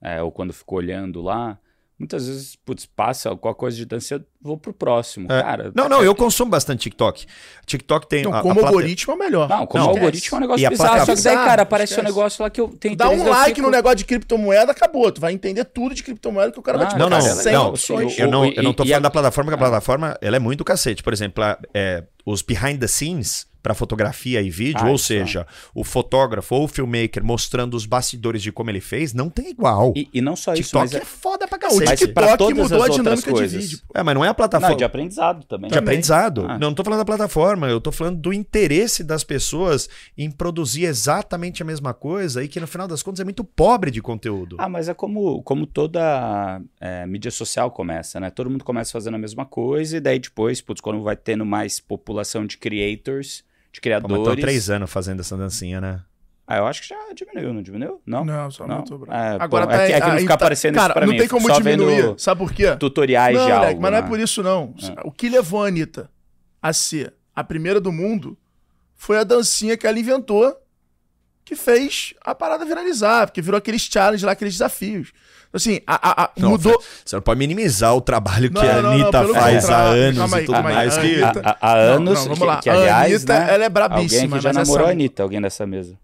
é, 0.00 0.22
ou 0.22 0.30
quando 0.32 0.52
fico 0.54 0.76
olhando 0.76 1.20
lá, 1.20 1.58
muitas 1.98 2.26
vezes, 2.28 2.56
putz, 2.64 2.86
passa 2.86 3.28
alguma 3.28 3.54
coisa 3.54 3.76
de 3.76 3.84
dança, 3.84 4.14
eu 4.14 4.24
vou 4.40 4.56
pro 4.56 4.72
próximo, 4.72 5.26
É. 5.32 5.42
cara. 5.42 5.72
Não, 5.74 5.88
não, 5.88 6.02
eu 6.04 6.14
consumo 6.14 6.50
bastante 6.50 6.82
TikTok. 6.82 7.26
TikTok 7.66 8.08
tem. 8.08 8.20
Então, 8.20 8.32
a- 8.32 8.38
a 8.38 8.42
como 8.42 8.54
plata- 8.54 8.68
algoritmo 8.68 9.12
é 9.12 9.16
o 9.16 9.18
melhor. 9.18 9.48
Não, 9.48 9.66
como 9.66 9.82
Não, 9.82 9.90
algoritmo 9.90 10.36
é 10.36 10.38
um 10.38 10.40
negócio 10.40 10.62
E 10.62 10.66
a 10.66 10.70
bizarro. 10.70 11.06
Só 11.06 11.14
que 11.16 11.22
daí, 11.22 11.34
cara, 11.34 11.62
aparece 11.62 11.94
um 11.94 11.96
Esquece. 11.96 12.08
negócio 12.14 12.42
lá 12.42 12.50
que 12.50 12.60
eu 12.60 12.68
tenho 12.68 12.94
Dá 12.96 13.08
um 13.10 13.28
like 13.28 13.54
fico- 13.56 13.62
no 13.66 13.70
negócio 13.70 13.96
de 13.98 14.04
criptomoeda, 14.04 14.70
acabou. 14.72 15.10
Tu 15.10 15.20
vai 15.20 15.32
entender 15.32 15.64
tudo 15.64 15.94
de 15.94 16.02
criptomoeda 16.04 16.52
que 16.52 16.58
o 16.58 16.62
cara 16.62 16.78
vai 16.78 16.86
te 16.86 16.94
Ah, 16.94 16.98
Não, 16.98 17.10
não, 17.10 17.16
botar 17.18 17.28
cara, 17.28 17.34
100 17.42 17.44
legal. 17.46 17.62
não. 17.64 17.70
opções. 17.70 18.18
Eu 18.18 18.30
não, 18.30 18.46
eu 18.46 18.62
não 18.62 18.72
tô 18.72 18.84
E- 18.84 18.86
e 18.86 18.90
falando 18.90 19.04
a- 19.04 19.08
da 19.08 19.10
plataforma, 19.10 19.50
porque 19.50 19.64
a 19.64 19.66
plataforma 19.68 20.16
ela 20.20 20.36
é 20.36 20.38
muito 20.38 20.58
do 20.58 20.64
cacete. 20.64 21.02
Por 21.02 21.12
exemplo, 21.12 21.42
a- 21.42 21.58
é, 21.74 22.04
os 22.24 22.42
behind 22.42 22.78
the 22.78 22.86
scenes 22.86 23.46
para 23.68 23.74
fotografia 23.74 24.40
e 24.40 24.48
vídeo, 24.48 24.80
Ah, 24.82 24.88
ou 24.90 24.96
seja, 24.96 25.46
o 25.74 25.84
fotógrafo 25.84 26.54
ou 26.54 26.64
o 26.64 26.68
filmmaker 26.68 27.22
mostrando 27.22 27.74
os 27.76 27.84
bastidores 27.84 28.40
de 28.42 28.50
como 28.50 28.70
ele 28.70 28.80
fez, 28.80 29.12
não 29.12 29.28
tem 29.28 29.50
igual. 29.50 29.92
E, 29.94 30.08
e 30.14 30.22
não 30.22 30.34
só 30.34 30.54
isso, 30.54 30.62
TikTok 30.62 30.84
mas 30.84 30.94
é 30.94 30.98
é, 30.98 31.04
foda 31.04 31.46
pra 31.46 31.58
cacete. 31.58 31.84
Mas 31.84 31.98
TikTok 32.00 32.14
pra 32.14 32.36
todas 32.38 32.56
mudou 32.56 32.82
as 32.82 32.88
a 32.88 32.92
dinâmica 32.94 33.30
de 33.30 33.38
coisas. 33.38 33.62
vídeo. 33.62 33.78
É, 33.94 34.02
mas 34.02 34.14
não 34.14 34.24
é 34.24 34.28
a 34.28 34.32
plataforma. 34.32 34.70
não, 34.70 34.76
de 34.78 34.84
aprendizado 34.84 35.44
também. 35.44 35.68
de 35.68 35.74
Também. 35.74 35.88
aprendizado. 35.92 36.46
Ah. 36.48 36.58
Não, 36.58 36.68
não 36.68 36.74
tô 36.74 36.82
falando 36.82 37.00
da 37.00 37.04
plataforma, 37.04 37.68
eu 37.68 37.78
tô 37.78 37.92
falando 37.92 38.18
do 38.18 38.32
interesse 38.32 39.04
das 39.04 39.22
pessoas 39.22 39.86
em 40.16 40.30
produzir 40.30 40.84
exatamente 40.84 41.60
a 41.62 41.66
mesma 41.66 41.92
coisa 41.92 42.42
e 42.42 42.48
que 42.48 42.58
no 42.58 42.66
final 42.66 42.88
das 42.88 43.02
contas 43.02 43.20
é 43.20 43.24
muito 43.24 43.44
pobre 43.44 43.90
de 43.90 44.00
conteúdo. 44.00 44.56
Ah, 44.58 44.68
mas 44.68 44.88
é 44.88 44.94
como, 44.94 45.42
como 45.42 45.66
toda 45.66 46.58
é, 46.80 47.04
mídia 47.06 47.30
social 47.30 47.70
começa, 47.70 48.18
né? 48.18 48.30
Todo 48.30 48.48
mundo 48.48 48.64
começa 48.64 48.92
fazendo 48.92 49.16
a 49.16 49.18
mesma 49.18 49.44
coisa 49.44 49.98
e 49.98 50.00
daí 50.00 50.18
depois, 50.18 50.62
putz, 50.62 50.80
quando 50.80 51.02
vai 51.02 51.16
tendo 51.16 51.44
mais 51.44 51.78
população 51.80 52.46
de 52.46 52.56
creators, 52.56 53.44
de 53.72 53.80
Pô, 53.80 53.88
mas 53.90 54.02
criadores... 54.02 54.40
três 54.40 54.70
anos 54.70 54.90
fazendo 54.90 55.20
essa 55.20 55.36
dancinha, 55.36 55.80
né? 55.80 56.00
Ah, 56.46 56.56
eu 56.56 56.66
acho 56.66 56.80
que 56.80 56.88
já 56.88 56.96
diminuiu, 57.14 57.52
não 57.52 57.62
diminuiu? 57.62 58.00
Não? 58.06 58.24
Não, 58.24 58.50
só 58.50 58.66
não, 58.66 58.82
bravo. 58.82 59.12
É, 59.12 59.36
Agora 59.38 59.66
bom, 59.66 59.72
tá 59.72 59.82
é 59.82 59.86
que, 59.86 59.92
é 59.92 60.00
que 60.00 60.06
não 60.08 60.16
fica 60.16 60.28
tá- 60.28 60.34
aparecendo 60.34 60.74
Cara, 60.76 60.86
isso 60.86 60.92
pra 60.94 61.00
não 61.02 61.12
mim. 61.12 61.18
tem 61.18 61.26
eu 61.26 61.28
fico 61.28 61.36
como 61.42 61.54
só 61.54 61.60
diminuir. 61.60 62.14
Sabe 62.18 62.38
por 62.38 62.52
quê? 62.52 62.74
tutoriais 62.76 63.36
não, 63.36 63.44
de 63.44 63.52
moleque, 63.52 63.68
algo, 63.68 63.82
mas 63.82 63.90
não 63.90 63.98
é 63.98 64.02
né? 64.02 64.08
por 64.08 64.18
isso, 64.18 64.42
não. 64.42 64.74
É. 64.82 65.06
O 65.06 65.12
que 65.12 65.28
levou 65.28 65.62
a 65.62 65.68
Anitta 65.68 66.10
a 66.62 66.72
ser 66.72 67.12
a 67.36 67.44
primeira 67.44 67.78
do 67.78 67.92
mundo 67.92 68.36
foi 68.94 69.18
a 69.18 69.24
dancinha 69.24 69.76
que 69.76 69.86
ela 69.86 69.98
inventou 69.98 70.56
que 71.44 71.54
fez 71.54 72.14
a 72.22 72.34
parada 72.34 72.64
viralizar, 72.64 73.26
porque 73.26 73.42
virou 73.42 73.58
aqueles 73.58 73.82
challenges 73.82 74.22
lá, 74.22 74.32
aqueles 74.32 74.54
desafios. 74.54 75.12
Assim, 75.52 75.80
a, 75.86 75.94
a- 75.94 76.24
a- 76.24 76.30
Não, 76.36 76.50
mudou. 76.50 76.78
Você 77.04 77.16
não 77.16 77.22
pode 77.22 77.38
minimizar 77.38 77.94
o 77.94 78.00
trabalho 78.02 78.50
Não, 78.52 78.60
que 78.60 78.68
a 78.68 78.74
não, 78.76 78.82
não, 78.82 78.90
Anitta 78.92 79.20
pelo 79.22 79.34
faz 79.34 79.70
há 79.70 79.78
anos 79.80 80.18
Calma 80.18 80.36
aí, 80.36 80.42
e 80.42 80.46
tudo 80.46 80.56
aí. 80.56 80.62
mais. 80.62 80.98
Que... 80.98 81.22
Anitta- 81.22 81.56
Há, 81.60 81.72
há 81.72 81.76
Não, 81.76 81.82
anos, 81.94 82.14
não, 82.18 82.22
vamos 82.24 82.38
que, 82.38 82.44
lá. 82.44 82.56
que, 82.60 82.70
A 82.70 82.74
aliás, 82.74 83.12
Anitta, 83.14 83.38
né, 83.38 83.54
ela 83.54 83.64
é 83.64 83.68
brabíssima, 83.68 84.22
alguém 84.22 84.34
aqui 84.36 84.42
já 84.42 84.48
mas 84.50 84.56
essa- 84.58 84.66
namorou 84.70 84.86
a 84.86 84.90
Anitta, 84.90 85.22
alguém 85.22 85.40
dessa 85.40 85.66
mesa. 85.66 85.98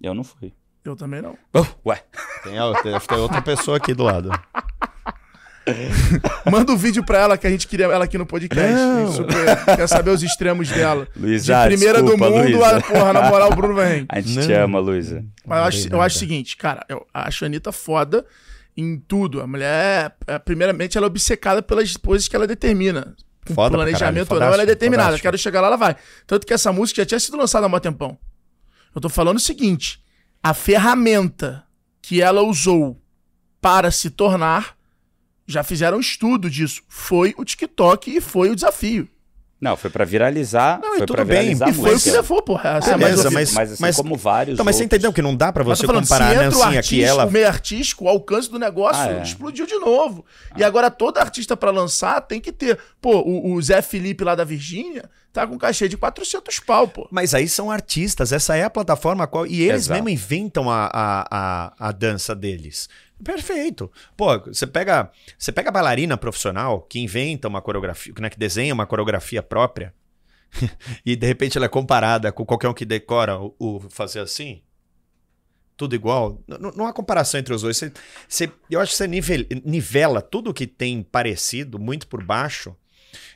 Eu 0.00 0.14
não 0.14 0.22
fui. 0.22 0.52
Eu 0.84 0.94
também 0.94 1.20
não. 1.20 1.36
Oh, 1.52 1.66
ué. 1.88 2.00
Tem, 2.44 2.52
tem, 2.82 3.00
tem 3.00 3.18
outra 3.18 3.42
pessoa 3.42 3.76
aqui 3.76 3.92
do 3.92 4.04
lado. 4.04 4.30
Manda 6.48 6.72
um 6.72 6.76
vídeo 6.76 7.04
pra 7.04 7.18
ela 7.18 7.36
que 7.36 7.44
a 7.46 7.50
gente 7.50 7.66
queria 7.66 7.86
ela 7.86 8.04
aqui 8.04 8.16
no 8.16 8.24
podcast. 8.24 8.72
Não. 8.72 9.12
Super- 9.12 9.64
quer 9.76 9.88
saber 9.88 10.10
os 10.10 10.22
extremos 10.22 10.68
dela. 10.68 11.08
Luísa, 11.16 11.62
De 11.62 11.68
primeira 11.74 12.00
desculpa, 12.00 12.26
do 12.26 12.30
mundo, 12.36 12.44
Luísa. 12.52 12.76
a, 12.76 12.80
porra, 12.82 13.12
na 13.12 13.22
moral, 13.28 13.50
o 13.52 13.56
Bruno 13.56 13.74
vai 13.74 14.06
A 14.08 14.20
gente 14.20 14.46
te 14.46 14.52
Não. 14.54 14.64
ama, 14.64 14.78
Luísa. 14.78 15.24
Mas 15.44 15.58
eu 15.58 15.64
acho, 15.64 15.90
Não 15.90 15.98
eu 15.98 16.02
acho 16.02 16.16
o 16.16 16.18
seguinte, 16.20 16.56
cara, 16.56 16.84
eu 16.88 17.04
acho 17.12 17.44
a 17.44 17.46
Anitta 17.46 17.72
foda 17.72 18.24
em 18.76 18.98
tudo. 18.98 19.40
A 19.40 19.46
mulher, 19.46 20.16
é, 20.26 20.38
primeiramente, 20.38 20.96
ela 20.96 21.06
é 21.06 21.08
obcecada 21.08 21.62
pelas 21.62 21.96
coisas 21.96 22.28
que 22.28 22.36
ela 22.36 22.46
determina. 22.46 23.16
Com 23.46 23.54
Foda 23.54 23.76
planejamento 23.76 24.32
ou 24.32 24.40
não, 24.40 24.46
ela 24.48 24.62
é 24.62 24.66
determinada. 24.66 25.08
fodástico. 25.08 25.22
Quero 25.22 25.38
chegar 25.38 25.60
lá, 25.60 25.68
ela 25.68 25.76
vai. 25.76 25.96
Tanto 26.26 26.46
que 26.46 26.52
essa 26.52 26.72
música 26.72 27.02
já 27.02 27.06
tinha 27.06 27.20
sido 27.20 27.36
lançada 27.36 27.66
há 27.66 27.68
um 27.68 27.80
tempão. 27.80 28.18
Eu 28.94 29.00
tô 29.00 29.08
falando 29.08 29.36
o 29.36 29.40
seguinte: 29.40 30.02
a 30.42 30.52
ferramenta 30.52 31.64
que 32.02 32.20
ela 32.20 32.42
usou 32.42 33.00
para 33.60 33.90
se 33.90 34.10
tornar, 34.10 34.76
já 35.46 35.62
fizeram 35.62 35.98
um 35.98 36.00
estudo 36.00 36.50
disso. 36.50 36.82
Foi 36.88 37.34
o 37.36 37.44
TikTok 37.44 38.16
e 38.16 38.20
foi 38.20 38.50
o 38.50 38.54
desafio. 38.54 39.08
Não, 39.58 39.74
foi 39.74 39.88
pra 39.88 40.04
viralizar. 40.04 40.78
Não, 40.82 40.96
e 40.96 40.98
foi 40.98 41.24
bem, 41.24 41.54
viralizar 41.54 41.66
E 41.68 41.70
a 41.70 41.74
foi 41.74 41.94
o 41.94 42.00
que 42.00 42.10
levou, 42.10 42.42
porra. 42.42 42.70
A 42.72 42.72
mais 42.72 42.98
Beleza, 42.98 43.30
mas- 43.30 43.52
Mas 43.54 43.72
assim 43.72 43.82
mas- 43.82 43.96
como 43.96 44.14
vários 44.14 44.54
Então, 44.54 44.64
mas 44.64 44.76
você 44.76 44.84
entendeu 44.84 45.12
que 45.12 45.22
não 45.22 45.34
dá 45.34 45.50
pra 45.50 45.64
Mas 45.64 45.78
você 45.78 45.86
falando, 45.86 46.02
comparar 46.04 46.26
a 46.26 46.28
se 46.28 46.34
entra 46.34 46.46
o 46.46 46.50
Nancinha 46.60 46.78
artista, 46.78 46.94
que 46.94 47.02
ela 47.04 47.24
o 47.26 47.30
meio 47.30 47.46
artístico, 47.48 48.04
o 48.04 48.08
alcance 48.08 48.50
do 48.50 48.58
negócio 48.58 49.02
Ah, 49.02 49.12
é. 49.14 49.22
explodiu 49.22 49.66
de 49.66 49.78
novo. 49.78 50.24
E 50.56 50.62
agora 50.62 50.90
todo 50.90 51.16
artista 51.18 51.56
pra 51.56 51.70
lançar 51.70 52.20
tem 52.20 52.38
que 52.40 52.52
ter. 52.52 52.78
Pô, 53.00 53.20
o, 53.20 53.54
o 53.54 53.62
Zé 53.62 53.80
Felipe 53.80 54.22
lá 54.24 54.34
da 54.34 54.44
Virgínia 54.44 55.08
tá 55.32 55.46
com 55.46 55.58
cachê 55.58 55.86
de 55.88 55.96
400 55.96 56.60
pau, 56.60 56.88
pô. 56.88 57.06
Mas 57.10 57.34
aí 57.34 57.48
são 57.48 57.70
artistas, 57.70 58.32
essa 58.32 58.56
é 58.56 58.64
a 58.64 58.70
plataforma 58.70 59.24
a 59.24 59.26
qual. 59.26 59.46
E 59.46 59.62
eles 59.62 59.84
Exato. 59.84 59.94
mesmo 59.94 60.08
inventam 60.10 60.70
a, 60.70 60.90
a, 60.92 61.26
a, 61.30 61.88
a 61.88 61.92
dança 61.92 62.34
deles. 62.34 62.88
Perfeito. 63.22 63.90
Pô, 64.16 64.38
você 64.40 64.66
pega, 64.66 65.10
você 65.38 65.50
pega 65.50 65.70
a 65.70 65.72
bailarina 65.72 66.16
profissional 66.16 66.82
que 66.82 66.98
inventa 67.00 67.48
uma 67.48 67.62
coreografia, 67.62 68.12
né, 68.18 68.28
que 68.28 68.38
desenha 68.38 68.74
uma 68.74 68.86
coreografia 68.86 69.42
própria, 69.42 69.94
e 71.04 71.16
de 71.16 71.26
repente 71.26 71.56
ela 71.56 71.66
é 71.66 71.68
comparada 71.68 72.30
com 72.30 72.44
qualquer 72.44 72.68
um 72.68 72.74
que 72.74 72.84
decora 72.84 73.38
o, 73.40 73.54
o 73.58 73.80
fazer 73.90 74.20
assim. 74.20 74.62
Tudo 75.76 75.94
igual. 75.94 76.42
Não 76.74 76.86
há 76.86 76.92
comparação 76.92 77.38
entre 77.38 77.52
os 77.52 77.60
dois. 77.60 77.76
Você, 77.76 77.92
você- 78.26 78.50
eu 78.70 78.80
acho 78.80 78.92
que 78.92 78.96
você 78.96 79.06
nivel- 79.06 79.46
nivela 79.62 80.22
tudo 80.22 80.54
que 80.54 80.66
tem 80.66 81.02
parecido 81.02 81.78
muito 81.78 82.06
por 82.06 82.24
baixo. 82.24 82.74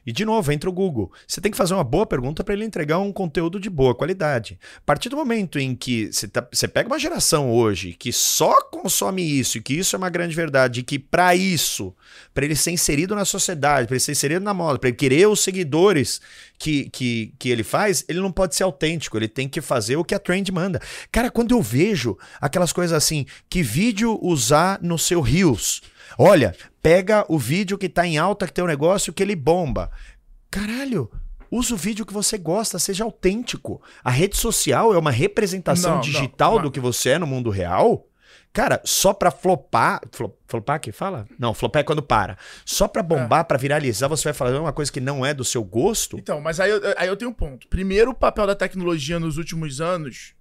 E, 0.07 0.13
de 0.13 0.25
novo, 0.25 0.51
entra 0.53 0.69
o 0.69 0.73
Google. 0.73 1.13
Você 1.27 1.41
tem 1.41 1.51
que 1.51 1.57
fazer 1.59 1.75
uma 1.75 1.85
boa 1.85 2.07
pergunta 2.07 2.43
para 2.43 2.55
ele 2.55 2.65
entregar 2.65 2.99
um 2.99 3.13
conteúdo 3.13 3.59
de 3.61 3.71
boa 3.71 3.95
qualidade. 3.95 4.59
A 4.79 4.81
partir 4.81 5.09
do 5.09 5.17
momento 5.17 5.59
em 5.59 5.75
que 5.75 6.13
você, 6.13 6.29
tá- 6.29 6.47
você 6.51 6.67
pega 6.69 6.89
uma 6.89 6.99
geração 6.99 7.51
hoje 7.53 7.95
que 7.99 8.13
só 8.13 8.61
consome 8.63 9.23
isso 9.23 9.59
e 9.59 9.61
que 9.61 9.75
isso 9.75 9.95
é 9.95 9.99
uma 9.99 10.11
grande 10.11 10.35
verdade, 10.35 10.81
e 10.81 10.83
que 10.83 10.99
para 10.99 11.35
isso, 11.35 11.95
para 12.33 12.45
ele 12.45 12.57
ser 12.57 12.71
inserido 12.71 13.15
na 13.15 13.25
sociedade, 13.25 13.87
para 13.87 13.95
ele 13.97 14.01
ser 14.01 14.13
inserido 14.13 14.45
na 14.45 14.55
moda, 14.55 14.79
para 14.79 14.89
ele 14.89 14.97
querer 14.97 15.27
os 15.29 15.41
seguidores 15.41 16.21
que, 16.59 16.89
que, 16.91 17.33
que 17.39 17.49
ele 17.49 17.63
faz, 17.63 18.05
ele 18.09 18.21
não 18.21 18.31
pode 18.33 18.55
ser 18.55 18.63
autêntico, 18.63 19.17
ele 19.17 19.29
tem 19.29 19.49
que 19.49 19.61
fazer 19.61 19.97
o 19.97 20.05
que 20.05 20.15
a 20.15 20.19
trend 20.19 20.51
manda. 20.53 20.81
Cara, 21.11 21.31
quando 21.31 21.53
eu 21.53 21.63
vejo 21.63 22.17
aquelas 22.41 22.73
coisas 22.73 22.97
assim, 22.97 23.27
que 23.49 23.63
vídeo 23.63 24.19
usar 24.23 24.79
no 24.83 24.99
seu 24.99 25.21
Reels? 25.21 25.81
Olha, 26.19 26.55
pega 26.83 27.25
o 27.29 27.39
vídeo 27.39 27.79
que 27.79 27.89
tá 27.89 28.07
em 28.07 28.19
alta, 28.19 28.47
que 28.47 28.53
tem 28.53 28.65
um 28.65 28.69
negócio 28.69 29.13
que 29.13 29.23
ele 29.23 29.37
bomba. 29.37 29.91
Caralho, 30.51 31.11
usa 31.51 31.75
o 31.75 31.77
vídeo 31.77 32.05
que 32.07 32.13
você 32.13 32.37
gosta, 32.39 32.79
seja 32.79 33.05
autêntico. 33.05 33.81
A 34.03 34.11
rede 34.11 34.37
social 34.37 34.95
é 34.95 34.99
uma 34.99 35.11
representação 35.11 35.91
Não, 35.91 35.97
não, 35.99 36.03
digital 36.03 36.57
não. 36.57 36.63
do 36.63 36.71
que 36.71 36.81
você 36.81 37.11
é 37.11 37.19
no 37.19 37.27
mundo 37.27 37.51
real? 37.51 38.07
Cara, 38.53 38.81
só 38.85 39.13
pra 39.13 39.31
flopar. 39.31 40.01
Flo, 40.11 40.37
flopar 40.49 40.81
que 40.81 40.91
fala? 40.91 41.25
Não, 41.39 41.55
flopar 41.55 41.81
é 41.81 41.85
quando 41.85 42.03
para. 42.03 42.37
Só 42.65 42.89
pra 42.89 43.03
bombar, 43.03 43.45
pra 43.45 43.57
viralizar, 43.57 44.09
você 44.09 44.25
vai 44.25 44.33
falar 44.33 44.61
uma 44.61 44.73
coisa 44.73 44.91
que 44.91 45.01
não 45.01 45.25
é 45.25 45.33
do 45.33 45.45
seu 45.45 45.63
gosto? 45.63 46.19
Então, 46.19 46.41
mas 46.41 46.59
aí 46.59 46.71
eu, 46.71 46.81
aí 46.97 47.07
eu 47.07 47.17
tenho 47.17 47.31
um 47.31 47.35
ponto. 47.35 47.69
Primeiro, 47.69 48.11
o 48.11 48.15
papel 48.15 48.49
da 48.49 48.57
tecnologia 48.57 49.21
nos 49.21 49.37
últimos 49.37 49.81
anos, 49.81 50.35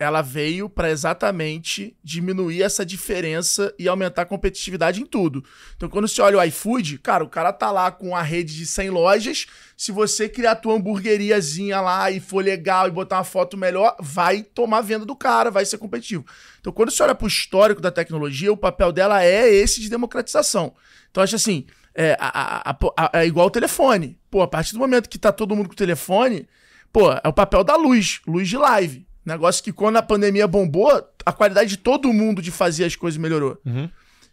ela 0.00 0.22
veio 0.22 0.66
pra 0.66 0.90
exatamente 0.90 1.94
diminuir 2.02 2.62
essa 2.62 2.86
diferença 2.86 3.72
e 3.78 3.86
aumentar 3.86 4.22
a 4.22 4.26
competitividade 4.26 5.02
em 5.02 5.04
tudo. 5.04 5.44
Então, 5.76 5.90
quando 5.90 6.08
você 6.08 6.22
olha 6.22 6.38
o 6.38 6.42
iFood, 6.44 6.96
cara, 6.98 7.22
o 7.22 7.28
cara 7.28 7.52
tá 7.52 7.70
lá 7.70 7.90
com 7.92 8.16
a 8.16 8.22
rede 8.22 8.56
de 8.56 8.64
100 8.64 8.88
lojas. 8.88 9.46
Se 9.76 9.92
você 9.92 10.26
criar 10.26 10.52
a 10.52 10.56
tua 10.56 10.74
hamburgueriazinha 10.74 11.82
lá 11.82 12.10
e 12.10 12.18
for 12.18 12.42
legal 12.42 12.88
e 12.88 12.90
botar 12.90 13.18
uma 13.18 13.24
foto 13.24 13.58
melhor, 13.58 13.94
vai 14.00 14.42
tomar 14.42 14.80
venda 14.80 15.04
do 15.04 15.14
cara, 15.14 15.50
vai 15.50 15.66
ser 15.66 15.76
competitivo. 15.76 16.24
Então, 16.60 16.72
quando 16.72 16.90
você 16.90 17.02
olha 17.02 17.14
pro 17.14 17.28
histórico 17.28 17.82
da 17.82 17.90
tecnologia, 17.90 18.50
o 18.50 18.56
papel 18.56 18.92
dela 18.92 19.22
é 19.22 19.52
esse 19.52 19.82
de 19.82 19.90
democratização. 19.90 20.74
Então, 21.10 21.22
acho 21.22 21.36
assim, 21.36 21.66
é, 21.94 22.16
a- 22.18 22.70
a- 22.70 22.76
a- 22.96 23.10
é 23.20 23.26
igual 23.26 23.48
o 23.48 23.50
telefone. 23.50 24.18
Pô, 24.30 24.40
a 24.40 24.48
partir 24.48 24.72
do 24.72 24.78
momento 24.78 25.10
que 25.10 25.18
tá 25.18 25.30
todo 25.30 25.54
mundo 25.54 25.66
com 25.68 25.74
o 25.74 25.76
telefone, 25.76 26.48
pô, 26.90 27.12
é 27.12 27.28
o 27.28 27.32
papel 27.34 27.62
da 27.62 27.76
luz, 27.76 28.20
luz 28.26 28.48
de 28.48 28.56
live. 28.56 29.06
Negócio 29.24 29.62
que 29.62 29.72
quando 29.72 29.96
a 29.96 30.02
pandemia 30.02 30.46
bombou, 30.46 30.90
a 31.26 31.32
qualidade 31.32 31.70
de 31.70 31.76
todo 31.76 32.12
mundo 32.12 32.40
de 32.40 32.50
fazer 32.50 32.84
as 32.84 32.96
coisas 32.96 33.18
melhorou. 33.18 33.58
Uhum. 33.64 33.88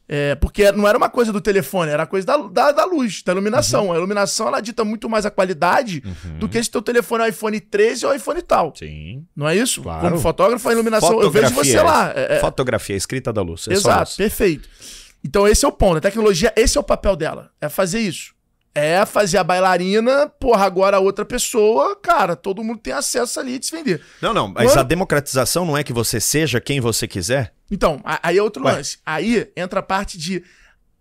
É, 0.09 0.35
porque 0.35 0.71
não 0.71 0.87
era 0.87 0.97
uma 0.97 1.09
coisa 1.09 1.33
do 1.33 1.41
telefone, 1.41 1.91
era 1.91 2.05
coisa 2.05 2.25
da, 2.25 2.37
da, 2.37 2.71
da 2.71 2.85
luz, 2.85 3.21
da 3.23 3.33
iluminação. 3.33 3.91
A 3.91 3.97
iluminação, 3.97 4.47
ela 4.47 4.61
dita 4.61 4.85
muito 4.85 5.09
mais 5.09 5.25
a 5.25 5.31
qualidade 5.31 6.01
do 6.39 6.47
que 6.47 6.63
se 6.63 6.71
teu 6.71 6.81
telefone 6.81 7.25
é 7.25 7.29
iPhone 7.29 7.59
13 7.59 8.05
ou 8.05 8.15
iPhone 8.15 8.41
tal. 8.41 8.73
Sim. 8.73 9.25
Não 9.35 9.49
é 9.49 9.55
isso? 9.57 9.81
Claro. 9.83 10.07
Como 10.07 10.21
fotógrafo, 10.21 10.69
a 10.69 10.71
iluminação, 10.71 11.21
eu 11.21 11.29
vejo 11.29 11.53
você 11.53 11.81
lá. 11.81 12.13
É- 12.15 12.35
é- 12.37 12.39
Fotografia, 12.39 12.95
escrita 12.95 13.33
da 13.33 13.41
luz. 13.41 13.67
é 13.67 13.73
Exato, 13.73 14.15
perfeito. 14.15 14.69
Então 15.21 15.45
esse 15.45 15.65
é 15.65 15.67
o 15.67 15.73
ponto. 15.73 15.97
A 15.97 16.01
tecnologia, 16.01 16.53
esse 16.55 16.77
é 16.77 16.79
o 16.79 16.83
papel 16.83 17.17
dela. 17.17 17.51
É 17.59 17.67
fazer 17.67 17.99
isso. 17.99 18.33
É 18.75 19.03
fazer 19.07 19.39
a 19.39 19.43
bailarina, 19.43 20.27
porra, 20.39 20.65
agora 20.65 20.97
a 20.97 20.99
outra 20.99 21.25
pessoa, 21.25 21.95
cara, 21.95 22.35
todo 22.35 22.63
mundo 22.63 22.79
tem 22.79 22.93
acesso 22.93 23.39
ali 23.39 23.57
de 23.57 23.65
se 23.65 23.75
vender. 23.75 24.01
Não, 24.21 24.33
não, 24.35 24.47
mas 24.49 24.71
Quando- 24.71 24.79
a 24.79 24.83
democratização 24.83 25.65
não 25.65 25.75
é 25.75 25.83
que 25.83 25.91
você 25.91 26.19
seja 26.19 26.61
quem 26.61 26.79
você 26.79 27.07
quiser? 27.07 27.53
Então, 27.71 27.99
aí 28.05 28.37
é 28.37 28.43
outro 28.43 28.63
Ué. 28.63 28.73
lance. 28.73 28.99
Aí 29.03 29.51
entra 29.55 29.79
a 29.79 29.83
parte 29.83 30.17
de 30.17 30.43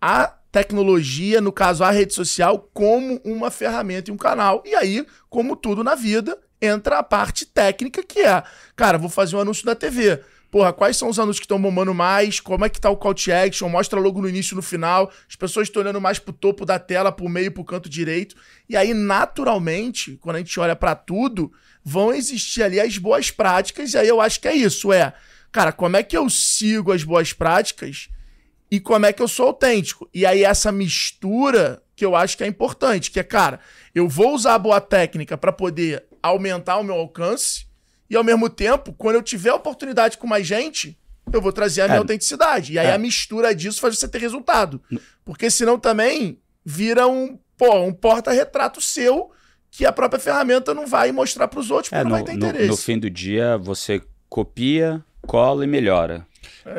a 0.01 0.33
tecnologia, 0.51 1.41
no 1.41 1.53
caso 1.53 1.85
a 1.85 1.91
rede 1.91 2.15
social, 2.15 2.69
como 2.73 3.21
uma 3.23 3.51
ferramenta 3.51 4.11
e 4.11 4.15
um 4.15 4.17
canal. 4.17 4.63
E 4.65 4.75
aí, 4.75 5.07
como 5.29 5.55
tudo 5.55 5.85
na 5.85 5.95
vida, 5.95 6.39
entra 6.63 6.99
a 6.99 7.03
parte 7.03 7.45
técnica 7.45 8.03
que 8.03 8.21
é, 8.21 8.43
cara, 8.75 8.97
vou 8.97 9.11
fazer 9.11 9.37
um 9.37 9.41
anúncio 9.41 9.67
da 9.67 9.75
TV. 9.75 10.19
Porra, 10.51 10.73
quais 10.73 10.97
são 10.97 11.09
os 11.09 11.19
anúncios 11.19 11.41
que 11.41 11.45
estão 11.45 11.61
bombando 11.61 11.93
mais? 11.93 12.41
Como 12.41 12.65
é 12.65 12.69
que 12.69 12.81
tá 12.81 12.89
o 12.89 12.97
call 12.97 13.15
to 13.15 13.33
action? 13.33 13.69
Mostra 13.69 14.01
logo 14.01 14.23
no 14.23 14.29
início 14.29 14.55
e 14.55 14.57
no 14.57 14.63
final. 14.63 15.11
As 15.29 15.37
pessoas 15.37 15.69
estão 15.69 15.83
olhando 15.83 16.01
mais 16.01 16.19
pro 16.19 16.33
topo 16.33 16.65
da 16.65 16.79
tela, 16.79 17.11
pro 17.11 17.29
meio, 17.29 17.53
pro 17.53 17.65
canto 17.65 17.89
direito. 17.89 18.37
E 18.69 18.77
aí, 18.77 18.95
naturalmente, 18.95 20.17
quando 20.21 20.37
a 20.37 20.39
gente 20.39 20.59
olha 20.61 20.77
pra 20.77 20.95
tudo, 20.95 21.53
vão 21.85 22.13
existir 22.13 22.65
ali 22.65 22.81
as 22.81 22.99
boas 22.99 23.31
práticas. 23.31 23.93
E 23.93 23.99
aí 23.99 24.09
eu 24.09 24.21
acho 24.21 24.41
que 24.41 24.49
é 24.49 24.55
isso, 24.55 24.93
é, 24.93 25.13
cara, 25.53 25.71
como 25.73 25.97
é 25.97 26.03
que 26.03 26.17
eu 26.17 26.29
sigo 26.29 26.91
as 26.91 27.05
boas 27.05 27.33
práticas 27.33 28.09
e 28.69 28.81
como 28.81 29.07
é 29.07 29.13
que 29.13 29.23
eu 29.23 29.29
sou 29.29 29.47
autêntico? 29.47 30.09
E 30.13 30.27
aí 30.27 30.43
essa 30.43 30.73
mistura 30.73 31.81
que 31.95 32.05
eu 32.05 32.17
acho 32.17 32.37
que 32.37 32.45
é 32.45 32.47
importante, 32.47 33.11
que 33.11 33.21
é, 33.21 33.23
cara, 33.23 33.61
eu 33.95 34.09
vou 34.09 34.35
usar 34.35 34.55
a 34.55 34.59
boa 34.59 34.81
técnica 34.81 35.39
pra 35.39 35.53
poder 35.53 36.05
aumentar 36.23 36.77
o 36.79 36.83
meu 36.83 36.97
alcance 36.97 37.66
e 38.09 38.17
ao 38.17 38.25
mesmo 38.25 38.49
tempo, 38.49 38.93
quando 38.93 39.17
eu 39.17 39.23
tiver 39.23 39.53
oportunidade 39.53 40.19
com 40.19 40.27
mais 40.27 40.47
gente, 40.47 40.97
eu 41.33 41.41
vou 41.41 41.53
trazer 41.53 41.83
a 41.83 41.85
minha 41.87 41.97
É. 41.97 41.99
autenticidade. 41.99 42.73
E 42.75 42.79
aí 42.79 42.87
É. 42.89 42.93
a 42.95 42.99
mistura 42.99 43.55
disso 43.55 43.81
faz 43.81 43.99
você 43.99 44.07
ter 44.09 44.21
resultado. 44.21 44.81
Porque 45.25 45.51
senão 45.51 45.79
também 45.79 46.39
vira 46.65 47.07
um, 47.09 47.39
pô, 47.57 47.81
um 47.81 47.93
porta-retrato 47.93 48.81
seu 48.81 49.31
que 49.71 49.85
a 49.85 49.93
própria 49.93 50.21
ferramenta 50.21 50.73
não 50.73 50.87
vai 50.87 51.11
mostrar 51.13 51.49
pros 51.49 51.71
outros 51.71 51.91
porque 51.91 52.01
É, 52.01 52.05
não 52.05 52.11
no, 52.11 52.17
vai 52.17 52.25
ter 52.25 52.33
no- 52.33 52.47
interesse. 52.47 52.69
no 52.69 52.77
fim 52.77 52.99
do 52.99 53.11
dia, 53.11 53.59
você 53.59 54.01
copia, 54.29 55.05
cola 55.27 55.65
e 55.65 55.67
melhora. 55.67 56.27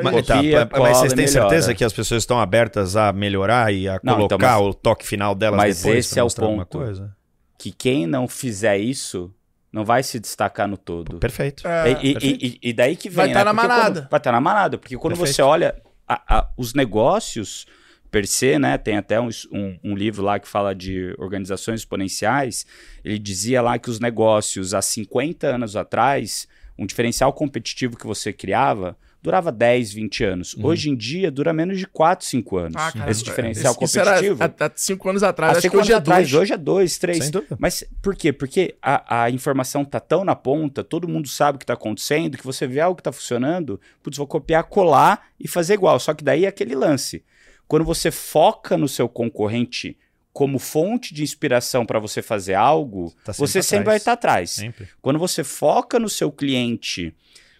Mas, 0.02 0.26
tá, 0.26 0.36
Copia, 0.36 0.68
mas 0.70 0.96
vocês 0.98 1.12
têm 1.14 1.24
melhora. 1.26 1.48
certeza 1.48 1.74
que 1.74 1.84
as 1.84 1.92
pessoas 1.92 2.22
estão 2.22 2.38
abertas 2.40 2.94
a 2.96 3.12
melhorar 3.12 3.72
e 3.72 3.88
a 3.88 3.98
Não, 4.02 4.14
colocar 4.16 4.34
então, 4.36 4.48
mas- 4.64 4.68
o 4.68 4.74
toque 4.74 5.06
final 5.06 5.34
delas 5.34 5.56
mas 5.56 5.76
depois 5.78 6.06
esse 6.06 6.18
é 6.18 6.22
o 6.22 6.28
ponto. 6.28 6.78
coisa? 6.78 7.14
Que 7.58 7.72
quem 7.72 8.06
não 8.06 8.28
fizer 8.28 8.78
isso 8.78 9.32
não 9.72 9.84
vai 9.84 10.02
se 10.02 10.18
destacar 10.18 10.66
no 10.68 10.76
todo. 10.76 11.18
Perfeito. 11.18 11.66
É, 11.68 11.90
e, 12.02 12.12
perfeito. 12.14 12.44
e- 12.44 12.58
e 12.62 12.72
daí 12.72 12.96
que 12.96 13.08
vem. 13.08 13.16
Vai 13.16 13.32
tá 13.32 13.38
né? 13.40 13.44
na 13.44 13.54
Porque 13.54 13.66
manada. 13.68 14.00
quando- 14.02 14.10
vai 14.10 14.18
estar 14.18 14.32
na 14.32 14.40
manada. 14.40 14.78
Porque 14.78 14.96
quando 14.96 15.14
Perfeito. 15.16 15.34
você 15.36 15.42
olha 15.42 15.80
a- 16.06 16.38
a- 16.38 16.48
os 16.56 16.72
negócios 16.74 17.66
per 18.10 18.26
se, 18.26 18.58
né? 18.58 18.78
Tem 18.78 18.96
até 18.96 19.20
um, 19.20 19.28
um- 19.52 19.78
um 19.84 19.94
livro 19.94 20.22
lá 20.24 20.38
que 20.38 20.48
fala 20.48 20.74
de 20.74 21.14
organizações 21.18 21.80
exponenciais. 21.80 22.64
Ele 23.04 23.18
dizia 23.18 23.60
lá 23.60 23.78
que 23.78 23.90
os 23.90 24.00
negócios 24.00 24.72
há 24.72 24.80
50 24.80 25.46
anos 25.48 25.76
atrás, 25.76 26.48
um 26.78 26.86
diferencial 26.86 27.32
competitivo 27.32 27.96
que 27.98 28.06
você 28.06 28.32
criava. 28.32 28.96
Durava 29.28 29.52
10, 29.52 29.92
20 29.92 30.24
anos. 30.24 30.54
Uhum. 30.54 30.64
Hoje 30.64 30.88
em 30.88 30.96
dia, 30.96 31.30
dura 31.30 31.52
menos 31.52 31.76
de 31.78 31.86
4, 31.86 32.26
5 32.26 32.56
anos. 32.56 32.74
Ah, 32.76 32.90
cara, 32.92 33.10
esse 33.10 33.22
diferencial 33.22 33.74
isso- 33.74 33.84
isso 33.84 34.00
era 34.00 34.10
competitivo. 34.14 34.42
há, 34.42 34.64
há 34.66 34.70
cinco 34.74 35.08
anos 35.10 35.22
atrás. 35.22 35.50
Há 35.50 35.52
acho 35.52 35.60
cinco 35.60 35.72
que 35.72 35.76
hoje 35.82 35.92
anos 35.92 35.98
é 35.98 36.02
atrás, 36.10 36.30
dois. 36.30 36.42
hoje 36.42 36.52
é 36.54 36.56
dois, 36.56 36.96
três. 36.98 37.18
Sem 37.24 37.30
dúvida. 37.30 37.56
Mas 37.60 37.84
por 38.00 38.16
quê? 38.16 38.32
Porque 38.32 38.74
a, 38.80 39.24
a 39.24 39.30
informação 39.30 39.84
tá 39.84 40.00
tão 40.00 40.24
na 40.24 40.34
ponta, 40.34 40.82
todo 40.82 41.06
mundo 41.06 41.28
sabe 41.28 41.56
o 41.56 41.58
que 41.58 41.66
tá 41.66 41.74
acontecendo, 41.74 42.38
que 42.38 42.44
você 42.44 42.66
vê 42.66 42.80
algo 42.80 42.96
que 42.96 43.02
tá 43.02 43.12
funcionando, 43.12 43.78
putz, 44.02 44.16
vou 44.16 44.26
copiar, 44.26 44.64
colar 44.64 45.26
e 45.38 45.46
fazer 45.46 45.74
igual. 45.74 46.00
Só 46.00 46.14
que 46.14 46.24
daí 46.24 46.46
é 46.46 46.48
aquele 46.48 46.74
lance. 46.74 47.22
Quando 47.66 47.84
você 47.84 48.10
foca 48.10 48.78
no 48.78 48.88
seu 48.88 49.10
concorrente 49.10 49.94
como 50.32 50.58
fonte 50.58 51.12
de 51.12 51.22
inspiração 51.22 51.84
para 51.84 51.98
você 51.98 52.22
fazer 52.22 52.54
algo, 52.54 53.12
Tá 53.24 53.34
sempre 53.34 53.46
você 53.46 53.62
sempre 53.62 53.84
vai 53.84 53.96
estar 53.98 54.12
atrás. 54.12 54.52
Sempre. 54.52 54.88
Quando 55.02 55.18
você 55.18 55.44
foca 55.44 55.98
no 55.98 56.08
seu 56.08 56.32
cliente 56.32 57.14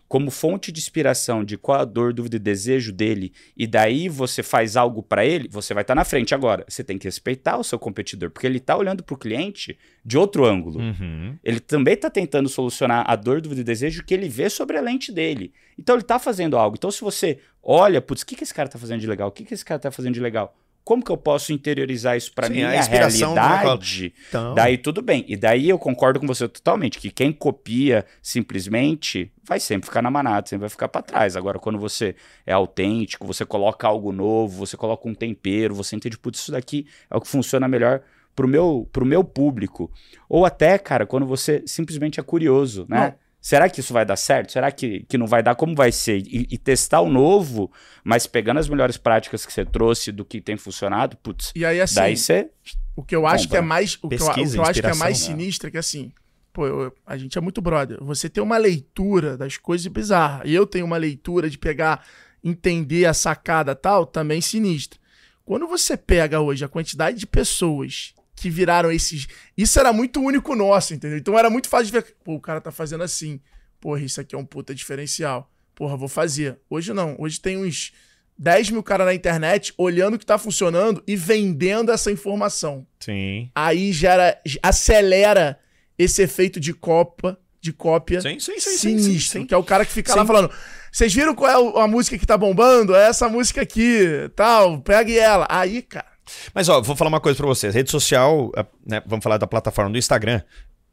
como 0.09 0.31
fonte 0.31 0.73
de 0.73 0.81
inspiração 0.81 1.45
de 1.45 1.59
qual 1.59 1.81
a 1.81 1.85
dor, 1.85 2.15
dúvida 2.15 2.37
e 2.37 2.39
desejo 2.39 2.93
dele, 2.93 3.33
e 3.57 3.67
daí 3.67 4.09
você 4.09 4.43
faz 4.43 4.77
algo 4.77 5.03
para 5.03 5.25
ele, 5.25 5.49
você 5.49 5.75
vai 5.75 5.83
estar 5.83 5.95
na 5.95 6.05
frente. 6.05 6.35
Agora, 6.35 6.65
você 6.67 6.83
tem 6.83 6.97
que 6.97 7.07
respeitar 7.07 7.59
o 7.59 7.65
seu 7.65 7.79
competidor, 7.79 8.31
porque 8.31 8.47
ele 8.47 8.57
está 8.57 8.77
olhando 8.77 9.03
para 9.03 9.15
o 9.15 9.19
cliente 9.19 9.79
de 10.05 10.17
outro 10.17 10.47
ângulo. 10.47 10.81
Uhum. 10.81 11.37
Ele 11.45 11.61
também 11.61 11.95
está 11.95 12.09
tentando 12.09 12.49
solucionar 12.49 13.05
a 13.07 13.15
dor, 13.15 13.41
dúvida 13.41 13.61
e 13.61 13.65
desejo 13.65 14.03
que 14.03 14.15
ele 14.15 14.29
vê 14.29 14.49
sobre 14.49 14.79
a 14.79 14.81
lente 14.81 15.13
dele. 15.13 15.53
Então 15.79 15.95
ele 15.95 16.03
está 16.03 16.19
fazendo 16.19 16.57
algo. 16.57 16.77
Então 16.77 16.91
se 16.91 17.03
você 17.03 17.39
olha, 17.63 18.01
putz, 18.01 18.23
o 18.23 18.27
que, 18.27 18.35
que 18.35 18.45
esse 18.45 18.55
cara 18.55 18.67
está 18.67 18.79
fazendo 18.79 19.01
de 19.01 19.07
legal? 19.07 19.29
O 19.29 19.33
que, 19.33 19.45
que 19.45 19.53
esse 19.53 19.65
cara 19.65 19.79
está 19.79 19.91
fazendo 19.91 20.15
de 20.15 20.21
legal? 20.21 20.57
Como 20.89 21.05
que 21.05 21.13
eu 21.13 21.19
posso 21.19 21.53
interiorizar 21.53 22.17
isso 22.17 22.33
para 22.33 22.49
minha 22.49 22.69
a 22.69 22.71
realidade? 22.71 24.15
Então, 24.27 24.55
Daí 24.55 24.79
tudo 24.79 25.03
bem. 25.03 25.23
E 25.29 25.37
daí 25.37 25.69
eu 25.69 25.79
concordo 25.79 26.19
com 26.19 26.27
você 26.27 26.49
totalmente, 26.49 26.99
que 26.99 27.11
quem 27.11 27.31
copia 27.31 28.07
simplesmente 28.23 29.31
vai 29.45 29.61
sempre 29.61 29.87
ficar 29.87 30.01
na 30.01 30.11
manada, 30.11 30.47
sempre 30.47 30.63
vai 30.63 30.71
ficar 30.71 30.89
para 30.89 31.03
trás. 31.03 31.37
Agora, 31.37 31.59
quando 31.59 31.79
você 31.79 32.17
é 32.47 32.55
autêntico, 32.55 33.27
você 33.27 33.45
coloca 33.45 33.87
algo 33.87 34.13
novo, 34.13 34.65
você 34.65 34.79
coloca 34.79 35.07
um 35.07 35.13
tempero, 35.13 35.75
você 35.75 35.95
entende, 35.95 36.17
putz, 36.17 36.41
isso 36.41 36.53
daqui 36.53 36.87
é 37.11 37.17
o 37.19 37.21
que 37.21 37.29
funciona 37.29 37.69
melhor 37.69 38.01
pro 38.35 38.49
meu, 38.49 38.89
pro 38.91 39.05
meu 39.05 39.23
público. 39.23 39.93
Ou 40.27 40.47
até, 40.47 40.79
cara, 40.79 41.05
quando 41.05 41.27
você 41.27 41.63
simplesmente 41.67 42.19
é 42.19 42.23
curioso, 42.23 42.87
né? 42.89 43.09
Não. 43.09 43.28
Será 43.41 43.69
que 43.71 43.81
isso 43.81 43.93
vai 43.93 44.05
dar 44.05 44.17
certo? 44.17 44.53
Será 44.53 44.71
que, 44.73 45.05
que 45.09 45.17
não 45.17 45.27
vai 45.27 45.43
dar? 45.43 45.55
Como 45.55 45.75
vai 45.75 45.93
ser? 45.93 46.19
E, 46.27 46.47
e 46.51 46.59
testar 46.59 47.01
o 47.01 47.09
novo, 47.09 47.71
mas 48.03 48.27
pegando 48.27 48.59
as 48.59 48.69
melhores 48.69 48.97
práticas 48.97 49.47
que 49.47 49.53
você 49.53 49.65
trouxe 49.65 50.11
do 50.11 50.25
que 50.25 50.41
tem 50.41 50.57
funcionado, 50.57 51.17
putz, 51.19 51.53
E 51.55 51.65
aí, 51.65 51.81
assim, 51.81 51.95
daí 51.95 52.17
você 52.17 52.51
o 52.97 53.03
que 53.03 53.15
eu 53.15 53.27
acho 53.27 53.45
Compra. 53.45 53.51
que 53.51 53.57
é 53.57 53.67
mais. 53.67 53.95
O 54.03 54.09
que 54.09 54.15
eu, 54.17 54.19
o 54.19 54.21
que 54.21 54.35
Pesquisa, 54.35 54.57
eu 54.59 54.63
acho 54.65 54.81
que 54.81 54.87
é 54.87 54.95
mais 54.95 55.21
né? 55.21 55.27
sinistro 55.27 55.69
é 55.69 55.71
que, 55.71 55.79
assim, 55.79 56.13
pô, 56.53 56.67
eu- 56.67 56.93
a 57.07 57.17
gente 57.17 57.39
é 57.39 57.41
muito 57.41 57.61
brother. 57.61 57.97
Você 58.03 58.29
tem 58.29 58.43
uma 58.43 58.57
leitura 58.59 59.37
das 59.37 59.57
coisas 59.57 59.87
bizarras. 59.87 60.43
E 60.51 60.53
eu 60.53 60.67
tenho 60.67 60.85
uma 60.85 60.97
leitura 60.97 61.49
de 61.49 61.57
pegar, 61.57 62.05
entender 62.43 63.07
a 63.07 63.15
sacada 63.15 63.73
tal, 63.77 64.05
também 64.05 64.41
sinistra. 64.41 64.99
Quando 65.45 65.67
você 65.69 65.97
pega 65.97 66.41
hoje 66.41 66.65
a 66.65 66.69
quantidade 66.69 67.19
de 67.19 67.27
pessoas 67.27 68.13
que 68.39 68.51
viraram 68.51 68.91
esses. 68.91 69.27
Isso 69.57 69.79
era 69.79 69.93
muito 69.93 70.21
único 70.21 70.55
nosso, 70.55 70.95
entendeu? 70.95 71.19
Então 71.19 71.39
era 71.39 71.51
muito 71.51 71.69
fácil 71.69 71.87
de 71.87 71.93
ver. 71.93 72.17
Pô, 72.25 72.35
o 72.35 72.41
cara 72.41 72.61
tá 72.61 72.71
fazendo 72.71 73.03
assim. 73.03 73.41
Porra, 73.81 74.01
isso 74.01 74.21
aqui 74.21 74.35
é 74.35 74.39
um 74.39 74.45
puta 74.45 74.75
diferencial. 74.75 75.51
Porra, 75.75 75.97
vou 75.97 76.09
fazer. 76.09 76.59
Hoje 76.69 76.93
não. 76.93 77.17
Hoje 77.19 77.41
tem 77.41 77.57
uns 77.57 77.93
10 78.39 78.71
mil 78.71 78.83
caras 78.83 79.07
na 79.07 79.15
internet 79.15 79.73
olhando 79.77 80.15
o 80.15 80.19
que 80.19 80.27
tá 80.27 80.39
funcionando 80.39 81.03
e 81.07 81.17
vendendo 81.17 81.93
essa 81.93 82.11
informação. 82.11 82.87
Sim. 83.01 83.51
Aí 83.55 83.93
gera. 83.93 84.41
acelera 84.63 85.59
esse 85.99 86.23
efeito 86.23 86.61
de 86.61 86.73
copa, 86.73 87.39
de 87.61 87.73
cópia 87.73 88.21
Sim, 88.21 88.39
sim, 88.39 88.59
sim, 88.61 88.77
sinistro. 88.79 89.13
sim, 89.13 89.19
sim. 89.41 89.47
Que 89.47 89.55
é 89.55 89.57
o 89.57 89.65
cara 89.65 89.85
que 89.85 89.93
fica 89.93 90.15
lá 90.15 90.25
falando. 90.25 90.51
Vocês 90.93 91.13
viram 91.13 91.35
qual 91.35 91.77
é 91.79 91.83
a 91.83 91.87
música 91.89 92.17
que 92.17 92.27
tá 92.27 92.37
bombando? 92.37 92.95
É 92.95 93.09
essa 93.09 93.29
música 93.29 93.63
aqui, 93.63 94.31
tal, 94.35 94.81
pegue 94.81 95.19
ela. 95.19 95.47
Aí, 95.51 95.83
cara. 95.83 96.07
Mas, 96.55 96.69
ó, 96.69 96.81
vou 96.81 96.97
falar 96.97 97.09
uma 97.09 97.21
coisa 97.21 97.37
pra 97.37 97.47
vocês. 97.47 97.75
Rede 97.75 97.91
social, 97.91 98.53
né, 98.87 99.03
vamos 99.07 99.23
falar 99.23 99.39
da 99.39 99.47
plataforma 99.47 99.91
do 99.91 99.99
Instagram, 99.99 100.43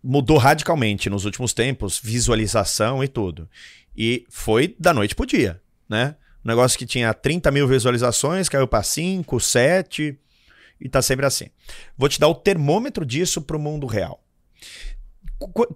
mudou 0.04 0.38
radicalmente 0.38 1.10
nos 1.10 1.26
últimos 1.26 1.54
tempos, 1.54 2.00
visualização 2.04 3.04
e 3.04 3.08
tudo. 3.08 3.50
E 3.96 4.26
foi 4.30 4.76
da 4.80 4.94
noite 4.94 5.16
pro 5.16 5.26
dia, 5.26 5.62
né? 5.90 6.16
Um 6.44 6.48
negócio 6.48 6.78
que 6.78 6.86
tinha 6.86 7.14
30 7.14 7.50
mil 7.50 7.68
visualizações, 7.68 8.48
caiu 8.48 8.68
pra 8.68 8.84
5, 8.84 9.40
7, 9.40 10.20
e 10.80 10.90
tá 10.90 11.02
sempre 11.02 11.26
assim. 11.26 11.48
Vou 11.98 12.08
te 12.08 12.20
dar 12.20 12.28
o 12.28 12.36
termômetro 12.36 13.06
disso 13.06 13.42
pro 13.42 13.60
mundo 13.60 13.88
real. 13.88 14.22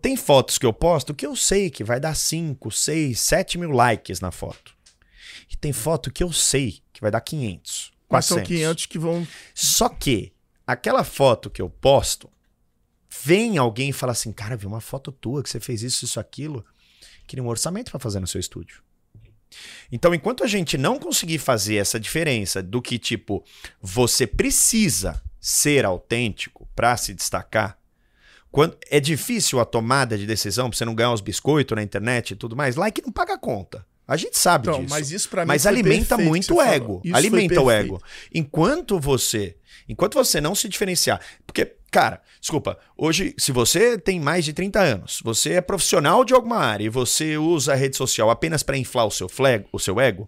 Tem 0.01 0.15
fotos 0.15 0.57
que 0.57 0.65
eu 0.65 0.73
posto 0.73 1.13
que 1.13 1.25
eu 1.25 1.35
sei 1.35 1.69
que 1.69 1.83
vai 1.83 1.99
dar 1.99 2.15
5, 2.15 2.71
6, 2.71 3.19
7 3.19 3.57
mil 3.57 3.71
likes 3.71 4.21
na 4.21 4.31
foto. 4.31 4.73
E 5.49 5.57
tem 5.57 5.73
foto 5.73 6.11
que 6.11 6.23
eu 6.23 6.31
sei 6.31 6.79
que 6.93 7.01
vai 7.01 7.09
dar 7.09 7.21
500. 7.21 7.91
Mas 8.09 8.25
são 8.25 8.37
400. 8.37 8.47
500 8.47 8.85
que 8.87 8.99
vão. 8.99 9.27
Só 9.53 9.89
que 9.89 10.33
aquela 10.65 11.03
foto 11.03 11.49
que 11.49 11.61
eu 11.61 11.69
posto, 11.69 12.29
vem 13.23 13.57
alguém 13.57 13.89
e 13.89 13.93
fala 13.93 14.11
assim: 14.11 14.31
Cara, 14.31 14.57
vi 14.57 14.65
uma 14.65 14.81
foto 14.81 15.11
tua 15.11 15.43
que 15.43 15.49
você 15.49 15.59
fez 15.59 15.83
isso, 15.83 16.05
isso, 16.05 16.19
aquilo. 16.19 16.65
Queria 17.27 17.43
um 17.43 17.47
orçamento 17.47 17.91
pra 17.91 17.99
fazer 17.99 18.19
no 18.19 18.27
seu 18.27 18.39
estúdio. 18.39 18.81
Então, 19.91 20.13
enquanto 20.13 20.43
a 20.43 20.47
gente 20.47 20.77
não 20.77 20.99
conseguir 20.99 21.39
fazer 21.39 21.75
essa 21.75 21.99
diferença 21.99 22.61
do 22.61 22.81
que, 22.81 22.99
tipo, 22.99 23.43
você 23.81 24.27
precisa 24.27 25.21
ser 25.39 25.85
autêntico 25.85 26.67
pra 26.75 26.95
se 26.97 27.13
destacar, 27.13 27.79
quando 28.51 28.77
é 28.89 28.99
difícil 28.99 29.59
a 29.59 29.65
tomada 29.65 30.17
de 30.17 30.25
decisão 30.25 30.69
pra 30.69 30.77
você 30.77 30.85
não 30.85 30.95
ganhar 30.95 31.13
os 31.13 31.21
biscoitos 31.21 31.75
na 31.75 31.83
internet 31.83 32.31
e 32.31 32.35
tudo 32.35 32.55
mais, 32.55 32.75
like 32.75 33.01
não 33.01 33.11
paga 33.11 33.37
conta. 33.37 33.85
A 34.09 34.17
gente 34.17 34.37
sabe 34.39 34.67
Então, 34.67 34.81
disso. 34.81 34.89
mas 34.93 35.11
isso 35.11 35.29
pra 35.29 35.43
mim. 35.43 35.47
Mas 35.49 35.67
alimenta 35.67 36.17
muito 36.17 36.55
o 36.55 36.61
ego. 36.61 36.99
Alimenta 37.13 37.61
o 37.61 37.69
ego. 37.69 38.01
Enquanto 38.33 38.99
você, 38.99 39.55
enquanto 39.87 40.15
você 40.15 40.41
não 40.41 40.55
se 40.55 40.67
diferenciar, 40.67 41.21
porque, 41.45 41.75
cara, 41.91 42.19
desculpa, 42.41 42.79
hoje 42.97 43.35
se 43.37 43.51
você 43.51 43.99
tem 43.99 44.19
mais 44.19 44.43
de 44.43 44.51
30 44.51 44.79
anos, 44.79 45.21
você 45.23 45.53
é 45.53 45.61
profissional 45.61 46.25
de 46.25 46.33
alguma 46.33 46.57
área 46.57 46.85
e 46.85 46.89
você 46.89 47.37
usa 47.37 47.73
a 47.73 47.75
rede 47.75 47.95
social 47.95 48.31
apenas 48.31 48.63
para 48.63 48.77
inflar 48.77 49.05
o 49.05 49.11
seu 49.11 49.29
flego, 49.29 49.69
o 49.71 49.77
seu 49.79 49.99
ego, 49.99 50.27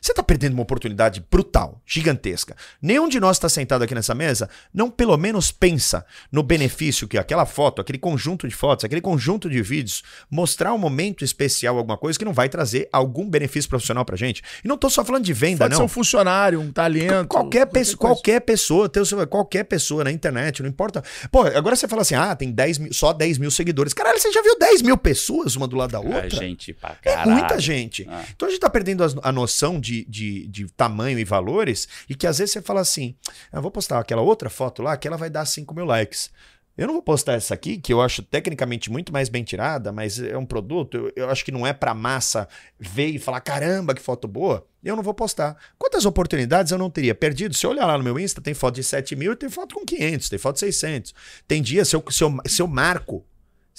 você 0.00 0.12
tá 0.14 0.22
perdendo 0.22 0.54
uma 0.54 0.62
oportunidade 0.62 1.24
brutal, 1.30 1.80
gigantesca. 1.86 2.56
Nenhum 2.80 3.08
de 3.08 3.18
nós 3.20 3.36
está 3.36 3.48
sentado 3.48 3.82
aqui 3.82 3.94
nessa 3.94 4.14
mesa, 4.14 4.48
não 4.72 4.90
pelo 4.90 5.16
menos 5.16 5.50
pensa 5.50 6.04
no 6.30 6.42
benefício 6.42 7.06
que 7.08 7.18
aquela 7.18 7.46
foto, 7.46 7.80
aquele 7.80 7.98
conjunto 7.98 8.46
de 8.48 8.54
fotos, 8.54 8.84
aquele 8.84 9.00
conjunto 9.00 9.48
de 9.48 9.60
vídeos, 9.62 10.02
mostrar 10.30 10.72
um 10.72 10.78
momento 10.78 11.24
especial, 11.24 11.76
alguma 11.78 11.96
coisa 11.96 12.18
que 12.18 12.24
não 12.24 12.32
vai 12.32 12.48
trazer 12.48 12.88
algum 12.92 13.28
benefício 13.28 13.68
profissional 13.68 14.04
pra 14.04 14.16
gente. 14.16 14.42
E 14.64 14.68
não 14.68 14.76
tô 14.76 14.88
só 14.90 15.04
falando 15.04 15.24
de 15.24 15.32
venda, 15.32 15.64
Pode 15.64 15.74
ser 15.74 15.78
não. 15.78 15.86
um 15.86 15.88
funcionário, 15.88 16.60
um 16.60 16.70
talento. 16.72 17.26
Qualquer, 17.28 17.66
pessoa, 17.66 17.96
coisa. 17.98 18.14
qualquer 18.14 18.40
pessoa, 18.40 18.88
teu 18.88 19.04
qualquer 19.28 19.64
pessoa 19.64 20.04
na 20.04 20.12
internet, 20.12 20.62
não 20.62 20.68
importa. 20.68 21.02
Pô, 21.30 21.42
agora 21.42 21.74
você 21.74 21.88
fala 21.88 22.02
assim: 22.02 22.14
ah, 22.14 22.34
tem 22.36 22.50
10 22.52 22.78
mil, 22.78 22.92
só 22.92 23.12
10 23.12 23.38
mil 23.38 23.50
seguidores. 23.50 23.92
Caralho, 23.92 24.18
você 24.18 24.30
já 24.32 24.42
viu 24.42 24.58
10 24.58 24.82
mil 24.82 24.96
pessoas 24.96 25.56
uma 25.56 25.66
do 25.66 25.76
lado 25.76 25.90
da 25.90 26.00
outra? 26.00 26.26
a 26.26 26.28
gente 26.28 26.72
pra 26.74 26.96
É 27.02 27.10
caralho. 27.14 27.30
muita 27.32 27.58
gente. 27.58 28.06
Ah. 28.10 28.22
Então 28.34 28.48
a 28.48 28.50
gente 28.50 28.60
tá 28.60 28.70
perdendo 28.70 29.04
a 29.22 29.32
noção 29.32 29.80
de, 29.80 29.87
de, 30.04 30.46
de 30.48 30.66
tamanho 30.72 31.18
e 31.18 31.24
valores 31.24 31.88
e 32.08 32.14
que 32.14 32.26
às 32.26 32.38
vezes 32.38 32.52
você 32.52 32.62
fala 32.62 32.80
assim: 32.80 33.14
eu 33.52 33.62
vou 33.62 33.70
postar 33.70 33.98
aquela 33.98 34.22
outra 34.22 34.50
foto 34.50 34.82
lá 34.82 34.96
que 34.96 35.06
ela 35.06 35.16
vai 35.16 35.30
dar 35.30 35.44
5 35.44 35.74
mil 35.74 35.84
likes. 35.84 36.30
Eu 36.78 36.86
não 36.86 36.94
vou 36.94 37.02
postar 37.02 37.32
essa 37.32 37.54
aqui, 37.54 37.76
que 37.76 37.92
eu 37.92 38.00
acho 38.00 38.22
tecnicamente 38.22 38.88
muito 38.88 39.12
mais 39.12 39.28
bem 39.28 39.42
tirada, 39.42 39.90
mas 39.90 40.20
é 40.20 40.38
um 40.38 40.46
produto, 40.46 40.96
eu, 40.96 41.12
eu 41.16 41.28
acho 41.28 41.44
que 41.44 41.50
não 41.50 41.66
é 41.66 41.72
pra 41.72 41.92
massa 41.92 42.46
ver 42.78 43.08
e 43.08 43.18
falar, 43.18 43.40
caramba, 43.40 43.92
que 43.94 44.00
foto 44.00 44.28
boa. 44.28 44.64
Eu 44.84 44.94
não 44.94 45.02
vou 45.02 45.12
postar. 45.12 45.56
Quantas 45.76 46.06
oportunidades 46.06 46.70
eu 46.70 46.78
não 46.78 46.88
teria 46.88 47.16
perdido? 47.16 47.52
Se 47.52 47.66
eu 47.66 47.70
olhar 47.70 47.84
lá 47.84 47.98
no 47.98 48.04
meu 48.04 48.16
Insta, 48.16 48.40
tem 48.40 48.54
foto 48.54 48.76
de 48.76 48.84
7 48.84 49.16
mil 49.16 49.34
tem 49.34 49.50
foto 49.50 49.74
com 49.74 49.84
500, 49.84 50.28
tem 50.28 50.38
foto 50.38 50.54
de 50.54 50.60
600. 50.60 51.14
Tem 51.48 51.60
dia, 51.60 51.84
se 51.84 51.96
eu, 51.96 52.04
se 52.08 52.22
eu, 52.22 52.36
se 52.46 52.62
eu 52.62 52.68
marco 52.68 53.26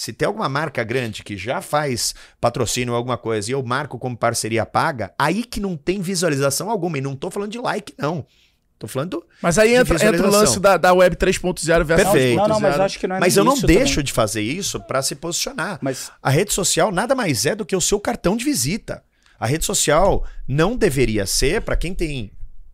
se 0.01 0.13
tem 0.13 0.25
alguma 0.25 0.47
marca 0.47 0.81
grande 0.81 1.23
que 1.25 1.35
já 1.35 1.61
faz 1.61 2.15
patrocínio 2.39 2.93
ou 2.93 2.97
alguma 2.97 3.17
coisa 3.17 3.49
e 3.49 3.53
eu 3.53 3.61
marco 3.61 3.99
como 3.99 4.15
parceria 4.15 4.65
paga, 4.65 5.13
aí 5.19 5.43
que 5.43 5.59
não 5.59 5.75
tem 5.75 5.99
visualização 5.99 6.69
alguma. 6.69 6.97
E 6.97 7.01
não 7.01 7.17
tô 7.17 7.29
falando 7.29 7.51
de 7.51 7.57
like, 7.59 7.93
não. 7.97 8.25
Tô 8.77 8.87
falando. 8.87 9.09
do- 9.09 9.25
Mas 9.41 9.59
aí 9.59 9.75
entra, 9.75 9.95
entra 10.07 10.25
o 10.25 10.31
lance 10.31 10.57
da, 10.57 10.77
da 10.77 10.93
Web 10.93 11.17
3.0 11.17 11.83
versus 11.83 12.09
Perfeito. 12.11 12.37
Não, 12.37 12.47
não, 12.47 12.59
mas 12.61 12.75
2.0. 12.75 12.79
acho 12.85 12.97
que 12.99 13.07
não 13.07 13.15
é 13.17 13.19
Mas 13.19 13.35
eu 13.35 13.43
não 13.43 13.59
deixo 13.59 13.95
também. 13.95 14.05
de 14.05 14.13
fazer 14.13 14.41
isso 14.41 14.79
pra 14.79 15.01
se 15.01 15.15
posicionar. 15.15 15.79
Mas 15.81 16.09
A 16.23 16.29
rede 16.29 16.53
social 16.53 16.89
nada 16.93 17.13
mais 17.13 17.45
é 17.45 17.53
do 17.53 17.65
que 17.65 17.75
o 17.75 17.81
seu 17.81 17.99
cartão 17.99 18.37
de 18.37 18.45
visita. 18.45 19.03
A 19.37 19.45
rede 19.45 19.65
social 19.65 20.25
não 20.47 20.77
deveria 20.77 21.25
ser 21.25 21.61
para 21.61 21.75
quem 21.75 21.93
tem 21.93 22.31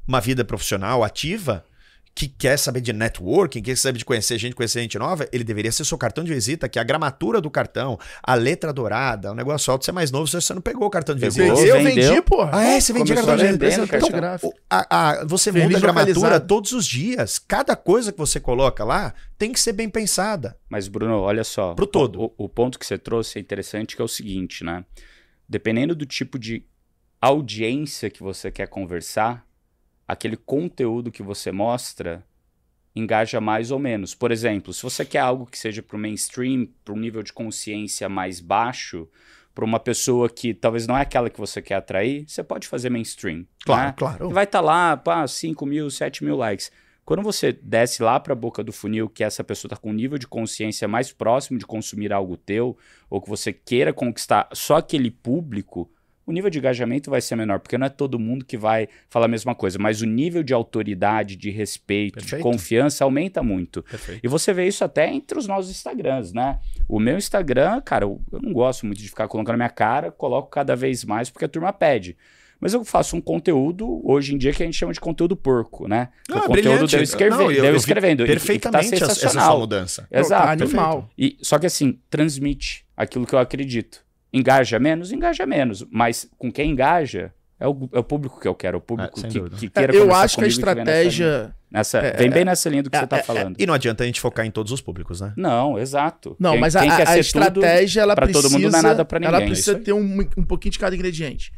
uma 0.08 0.22
vida 0.22 0.46
profissional 0.46 1.04
ativa, 1.04 1.66
que 2.18 2.30
quer 2.30 2.58
saber 2.58 2.80
de 2.80 2.94
networking, 2.94 3.62
que 3.62 3.72
quer 3.72 3.78
saber 3.78 3.98
de 4.00 4.06
conhecer 4.06 4.38
gente, 4.38 4.56
conhecer 4.56 4.80
gente 4.82 4.98
nova, 4.98 5.28
ele 5.34 5.44
deveria 5.44 5.70
ser 5.70 5.84
seu 5.84 5.98
cartão 5.98 6.24
de 6.24 6.34
visita, 6.34 6.70
que 6.70 6.80
é 6.80 6.82
a 6.82 6.86
gramatura 6.86 7.42
do 7.42 7.52
cartão, 7.52 8.00
a 8.24 8.34
letra 8.36 8.72
dourada, 8.72 9.34
o 9.34 9.36
negócio 9.36 9.70
alto, 9.70 9.84
você 9.84 9.92
é 9.92 9.94
mais 9.94 10.12
novo, 10.12 10.26
você 10.26 10.54
não 10.54 10.62
pegou 10.62 10.88
o 10.88 10.90
cartão 10.90 11.14
de 11.14 11.20
visita. 11.26 11.44
Pegou, 11.44 11.66
eu 11.66 11.76
vendeu. 11.84 12.10
vendi, 12.14 12.22
porra. 12.22 12.52
Ah, 12.54 12.64
é? 12.64 12.80
Você 12.80 12.94
vendia 12.94 13.16
cartão 13.16 13.36
de 13.36 13.44
visita? 13.58 13.98
Então, 13.98 14.54
a- 14.70 14.88
a- 15.10 15.26
você 15.26 15.52
Feliz 15.52 15.66
muda 15.68 15.78
a 15.78 15.82
gramatura 15.82 16.40
todos 16.40 16.72
os 16.72 16.88
dias. 16.88 17.38
Cada 17.38 17.76
coisa 17.76 18.14
que 18.14 18.18
você 18.18 18.40
coloca 18.40 18.86
lá 18.86 19.14
tem 19.38 19.52
que 19.52 19.60
ser 19.60 19.74
bem 19.74 19.90
pensada. 19.90 20.58
Mas, 20.70 20.88
Bruno, 20.88 21.20
olha 21.20 21.44
só. 21.44 21.74
Pro 21.74 21.86
todo. 21.86 22.32
O, 22.38 22.46
o 22.46 22.48
ponto 22.48 22.80
que 22.80 22.86
você 22.86 22.98
trouxe 22.98 23.38
é 23.40 23.42
interessante, 23.42 23.94
que 23.94 24.02
é 24.02 24.06
o 24.06 24.08
seguinte, 24.08 24.64
né? 24.64 24.86
Dependendo 25.50 25.94
do 25.94 26.06
tipo 26.06 26.40
de 26.40 26.64
audiência 27.22 28.10
que 28.10 28.24
você 28.24 28.50
quer 28.52 28.68
conversar, 28.68 29.46
aquele 30.08 30.38
conteúdo 30.38 31.12
que 31.12 31.24
você 31.24 31.52
mostra 31.52 32.26
engaja 32.96 33.42
mais 33.42 33.72
ou 33.72 33.80
menos. 33.80 34.16
Por 34.16 34.32
exemplo, 34.32 34.74
se 34.74 34.82
você 34.82 35.04
quer 35.04 35.20
algo 35.20 35.46
que 35.46 35.60
seja 35.60 35.84
para 35.84 35.98
o 35.98 36.00
mainstream, 36.00 36.68
para 36.84 36.94
um 36.94 36.98
nível 36.98 37.22
de 37.22 37.34
consciência 37.34 38.08
mais 38.08 38.40
baixo, 38.40 39.08
para 39.54 39.66
uma 39.66 39.80
pessoa 39.80 40.30
que 40.30 40.54
talvez 40.54 40.88
não 40.88 40.98
é 40.98 41.02
aquela 41.02 41.30
que 41.30 41.40
você 41.40 41.62
quer 41.62 41.76
atrair, 41.76 42.26
você 42.28 42.44
pode 42.44 42.68
fazer 42.68 42.90
mainstream. 42.90 43.46
Claro, 43.66 43.88
né? 43.88 43.94
claro. 43.98 44.30
E 44.30 44.34
vai 44.34 44.46
estar 44.46 44.62
lá, 44.62 44.96
pá, 44.96 45.28
5 45.28 45.66
mil, 45.66 45.90
7 45.90 46.24
mil 46.24 46.38
likes. 46.38 46.72
Quando 47.06 47.22
você 47.22 47.52
desce 47.52 48.02
lá 48.02 48.20
para 48.20 48.34
a 48.34 48.36
boca 48.36 48.64
do 48.64 48.74
funil, 48.74 49.08
que 49.08 49.24
essa 49.24 49.44
pessoa 49.44 49.70
está 49.70 49.78
com 49.80 49.92
um 49.92 49.94
nível 49.94 50.18
de 50.18 50.28
consciência 50.28 50.88
mais 50.88 51.12
próximo 51.12 51.60
de 51.60 51.66
consumir 51.66 52.12
algo 52.12 52.36
teu, 52.36 52.78
ou 53.10 53.22
que 53.22 53.30
você 53.30 53.54
queira 53.54 53.94
conquistar 53.94 54.50
só 54.54 54.78
aquele 54.78 55.12
público, 55.12 55.90
o 56.26 56.32
nível 56.32 56.50
de 56.50 56.58
engajamento 56.58 57.10
vai 57.10 57.22
ser 57.22 57.36
menor, 57.36 57.60
porque 57.60 57.78
não 57.78 57.86
é 57.86 57.90
todo 57.90 58.18
mundo 58.18 58.44
que 58.46 58.58
vai 58.58 58.88
falar 59.10 59.26
a 59.26 59.30
mesma 59.30 59.54
coisa, 59.54 59.78
mas 59.78 60.02
o 60.02 60.06
nível 60.06 60.42
de 60.44 60.54
autoridade, 60.54 61.36
de 61.36 61.50
respeito, 61.52 62.16
Perfeito. 62.16 62.38
de 62.38 62.44
confiança 62.44 63.04
aumenta 63.04 63.44
muito. 63.44 63.84
Perfeito. 63.84 64.22
E 64.24 64.28
você 64.28 64.54
vê 64.54 64.68
isso 64.68 64.84
até 64.84 65.08
entre 65.14 65.38
os 65.38 65.48
nossos 65.48 65.70
Instagrams, 65.70 66.34
né? 66.34 66.60
O 66.88 67.00
meu 67.00 67.18
Instagram, 67.18 67.82
cara, 67.82 68.06
eu 68.06 68.20
não 68.42 68.52
gosto 68.54 68.86
muito 68.86 69.00
de 69.02 69.08
ficar 69.10 69.28
colocando 69.28 69.54
a 69.56 69.58
minha 69.58 69.70
cara, 69.70 70.12
coloco 70.12 70.50
cada 70.50 70.76
vez 70.76 71.04
mais 71.04 71.30
porque 71.30 71.46
a 71.46 71.50
turma 71.50 71.72
pede. 71.72 72.18
Mas 72.60 72.74
eu 72.74 72.86
faço 72.86 73.18
um 73.18 73.22
conteúdo, 73.22 74.02
hoje 74.10 74.34
em 74.34 74.38
dia, 74.38 74.54
que 74.54 74.64
a 74.64 74.66
gente 74.66 74.78
chama 74.78 74.94
de 74.94 75.00
conteúdo 75.00 75.36
porco, 75.36 75.88
né? 75.90 76.08
É 76.30 76.34
Ah, 76.34 76.38
o 76.38 76.42
conteúdo 76.44 76.54
brilhante. 76.54 76.88
de 76.88 76.96
eu, 76.96 77.04
escrever, 77.04 77.36
Não, 77.36 77.42
eu- 77.44 77.52
de 77.52 77.58
eu 77.58 77.66
eu 77.66 77.72
vi 77.74 77.78
escrevendo. 77.78 78.22
e- 78.22 78.24
e 78.24 78.26
que 78.28 78.28
tá 78.28 78.40
Perfeitamente 78.40 79.04
essa, 79.04 79.30
sua 79.30 79.58
mudança. 79.58 80.08
Exato. 80.10 80.46
Tá 80.46 80.52
animal. 80.52 81.10
E, 81.18 81.38
só 81.42 81.60
que 81.60 81.66
assim, 81.66 82.00
transmite 82.10 82.86
aquilo 82.96 83.26
que 83.28 83.36
eu 83.36 83.40
acredito. 83.40 84.05
Engaja 84.38 84.78
menos? 84.80 85.12
Engaja 85.12 85.46
menos. 85.46 85.86
Mas 85.90 86.30
com 86.38 86.52
quem 86.52 86.72
engaja 86.72 87.34
é 87.60 87.68
o, 87.68 87.90
é 87.94 88.00
o 88.00 88.04
público 88.04 88.40
que 88.40 88.48
eu 88.48 88.54
quero, 88.54 88.76
é 88.76 88.80
o 88.80 88.82
público 88.82 89.18
Ah, 89.18 89.28
que, 89.28 89.50
que 89.50 89.66
É, 89.68 89.70
queira 89.70 89.94
eu 89.96 90.02
conversar 90.02 90.24
acho 90.24 90.38
que 90.38 90.44
a 90.44 90.48
estratégia. 90.48 91.56
Nessa, 91.72 91.98
é, 92.00 92.14
vem 92.18 92.30
bem 92.30 92.46
nessa 92.46 92.70
linha 92.70 92.84
do 92.84 92.90
que 92.90 92.96
é, 92.96 93.00
você 93.02 93.08
tá 93.08 93.18
é, 93.18 93.24
falando. 93.24 93.56
E 93.60 93.66
não 93.66 93.74
adianta 93.74 94.04
a 94.04 94.06
gente 94.06 94.20
focar 94.22 94.46
em 94.46 94.52
todos 94.52 94.72
os 94.72 94.80
públicos, 94.82 95.20
né? 95.22 95.34
Não, 95.36 95.78
exato. 95.80 96.36
Não, 96.40 96.52
Quem- 96.52 96.60
mas 96.62 96.76
a, 96.76 96.82
quem 96.82 96.90
a- 96.92 96.96
quer 96.98 97.04
a 97.08 97.12
ser 97.14 97.20
estratégia, 97.20 98.02
ela 98.02 98.16
precisa. 98.16 98.42
todo 98.42 98.52
mundo 98.52 98.72
não 98.72 98.80
é 98.80 98.82
nada 98.82 99.04
pra 99.06 99.20
Ela 99.20 99.32
ninguém. 99.40 99.48
precisa 99.48 99.72
Isso 99.72 99.78
aí. 99.80 99.84
ter 99.84 99.94
um, 99.94 100.20
um 100.38 100.44
pouquinho 100.46 100.72
de 100.74 100.80
cada 100.80 100.96
ingrediente. 100.96 101.52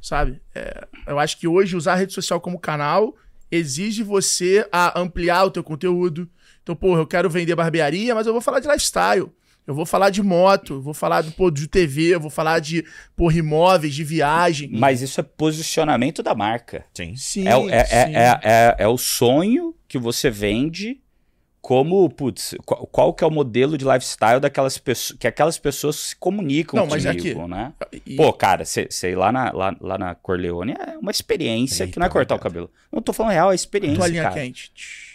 Sabe? 0.00 0.40
É, 0.54 0.86
eu 1.06 1.18
acho 1.18 1.38
que 1.38 1.48
hoje 1.48 1.76
usar 1.76 1.94
a 1.94 1.96
rede 1.96 2.12
social 2.12 2.40
como 2.40 2.58
canal 2.58 3.14
exige 3.50 4.02
você 4.02 4.66
a 4.70 4.98
ampliar 5.00 5.44
o 5.44 5.50
teu 5.50 5.64
conteúdo. 5.64 6.28
Então, 6.62 6.76
porra, 6.76 7.00
eu 7.00 7.06
quero 7.06 7.28
vender 7.28 7.54
barbearia, 7.56 8.14
mas 8.14 8.26
eu 8.26 8.32
vou 8.32 8.40
falar 8.42 8.60
de 8.60 8.68
lifestyle. 8.68 9.30
Eu 9.68 9.74
vou 9.74 9.84
falar 9.84 10.08
de 10.08 10.22
moto, 10.22 10.74
eu 10.76 10.80
vou 10.80 10.94
falar 10.94 11.20
do, 11.20 11.30
pô, 11.30 11.50
de 11.50 11.68
TV, 11.68 12.14
eu 12.14 12.20
vou 12.20 12.30
falar 12.30 12.58
de 12.58 12.82
porra, 13.14 13.36
imóveis, 13.36 13.94
de 13.94 14.02
viagem. 14.02 14.70
Mas 14.72 15.02
isso 15.02 15.20
é 15.20 15.22
posicionamento 15.22 16.22
da 16.22 16.34
marca. 16.34 16.86
Sim. 16.94 17.14
Sim, 17.16 17.46
É, 17.46 17.54
o- 17.54 17.68
é, 17.68 17.84
sim. 17.84 17.94
é, 17.94 18.00
é, 18.14 18.40
é, 18.42 18.76
é 18.78 18.88
o 18.88 18.96
sonho 18.96 19.74
que 19.86 19.98
você 19.98 20.30
vende 20.30 20.98
como, 21.60 22.08
putz, 22.08 22.54
qual, 22.64 22.86
qual 22.86 23.12
que 23.12 23.22
é 23.22 23.26
o 23.26 23.30
modelo 23.30 23.76
de 23.76 23.84
lifestyle 23.84 24.40
daquelas 24.40 24.78
pessoas, 24.78 25.18
que 25.18 25.26
aquelas 25.26 25.58
pessoas 25.58 25.96
se 25.96 26.16
comunicam 26.16 26.80
Não, 26.80 26.86
mas 26.86 27.04
é 27.04 27.10
comigo, 27.14 27.42
que- 27.42 27.48
né? 27.48 27.72
E- 28.06 28.16
Pô, 28.16 28.32
cara, 28.32 28.64
sei 28.64 29.14
lá 29.14 29.30
na, 29.30 29.52
lá, 29.52 29.76
lá 29.82 29.98
na 29.98 30.14
Corleone 30.14 30.72
é 30.78 30.96
uma 30.96 31.10
experiência 31.10 31.82
Eita, 31.84 31.92
que 31.92 31.98
não 31.98 32.06
é 32.06 32.08
cortar 32.08 32.36
o 32.36 32.38
cabelo. 32.38 32.70
Não 32.90 33.02
tô 33.02 33.12
falando 33.12 33.32
real, 33.32 33.52
é 33.52 33.54
experiência, 33.54 33.98
toalhinha 33.98 34.22
cara. 34.22 34.34
quente. 34.34 34.72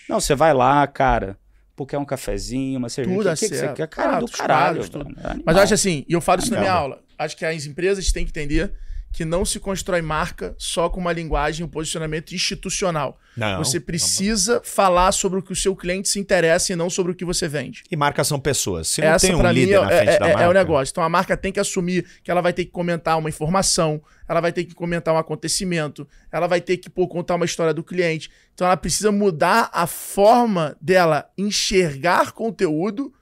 Não, 0.07 0.19
você 0.19 0.35
vai 0.35 0.53
lá, 0.53 0.85
cara, 0.85 1.39
pô, 1.75 1.85
quer 1.85 1.97
um 1.97 2.05
cafezinho, 2.05 2.77
uma 2.79 2.89
cerveja, 2.89 3.17
Tudo 3.17 3.29
o 3.29 3.33
que, 3.33 3.39
que, 3.39 3.49
que 3.49 3.55
você 3.55 3.73
quer? 3.73 3.87
Cara, 3.87 4.19
do 4.19 4.25
Pratos, 4.25 4.35
caralho, 4.37 4.81
é 4.81 5.25
animal. 5.25 5.43
Mas 5.45 5.55
eu 5.55 5.63
acho 5.63 5.73
assim, 5.73 6.05
e 6.07 6.13
eu 6.13 6.21
falo 6.21 6.41
isso 6.41 6.51
na 6.51 6.59
minha 6.59 6.73
aula, 6.73 7.03
acho 7.17 7.35
que 7.35 7.45
as 7.45 7.65
empresas 7.65 8.11
têm 8.11 8.25
que 8.25 8.31
entender 8.31 8.73
que 9.13 9.23
não 9.23 9.45
se 9.45 9.59
constrói 9.59 10.01
marca 10.01 10.55
só 10.57 10.89
com 10.89 10.99
uma 10.99 11.13
linguagem, 11.13 11.63
um 11.63 11.69
posicionamento 11.69 12.33
institucional. 12.33 13.19
Não. 13.37 13.63
você 13.63 13.79
precisa 13.79 14.61
falar 14.63 15.11
sobre 15.11 15.39
o 15.39 15.41
que 15.41 15.51
o 15.51 15.55
seu 15.55 15.75
cliente 15.75 16.09
se 16.09 16.19
interessa 16.19 16.73
e 16.73 16.75
não 16.75 16.89
sobre 16.89 17.11
o 17.11 17.15
que 17.15 17.23
você 17.23 17.47
vende. 17.47 17.83
E 17.89 17.95
marcas 17.95 18.27
são 18.27 18.39
pessoas. 18.39 18.87
Se 18.87 19.01
não 19.01 19.09
Essa, 19.09 19.27
tem 19.27 19.35
um 19.35 19.51
líder 19.51 19.79
mim, 19.79 19.85
na 19.85 19.91
é, 19.91 19.97
frente 19.97 20.15
é- 20.15 20.19
da 20.19 20.25
é- 20.25 20.33
marca... 20.33 20.43
é 20.43 20.49
o 20.49 20.53
negócio. 20.53 20.91
Então 20.91 21.03
a 21.03 21.09
marca 21.09 21.37
tem 21.37 21.51
que 21.51 21.59
assumir 21.59 22.05
que 22.23 22.31
ela 22.31 22.41
vai 22.41 22.53
ter 22.53 22.65
que 22.65 22.71
comentar 22.71 23.17
uma 23.17 23.29
informação, 23.29 24.01
ela 24.27 24.41
vai 24.41 24.51
ter 24.51 24.65
que 24.65 24.73
comentar 24.73 25.13
um 25.13 25.17
acontecimento, 25.17 26.07
ela 26.31 26.47
vai 26.47 26.59
ter 26.59 26.77
que 26.77 26.89
pô, 26.89 27.07
contar 27.07 27.35
uma 27.35 27.45
história 27.45 27.73
do 27.73 27.83
cliente. 27.83 28.31
Então 28.53 28.65
ela 28.65 28.77
precisa 28.77 29.11
mudar 29.11 29.69
a 29.71 29.85
forma 29.85 30.75
dela 30.81 31.29
enxergar 31.37 32.31
conteúdo 32.31 33.13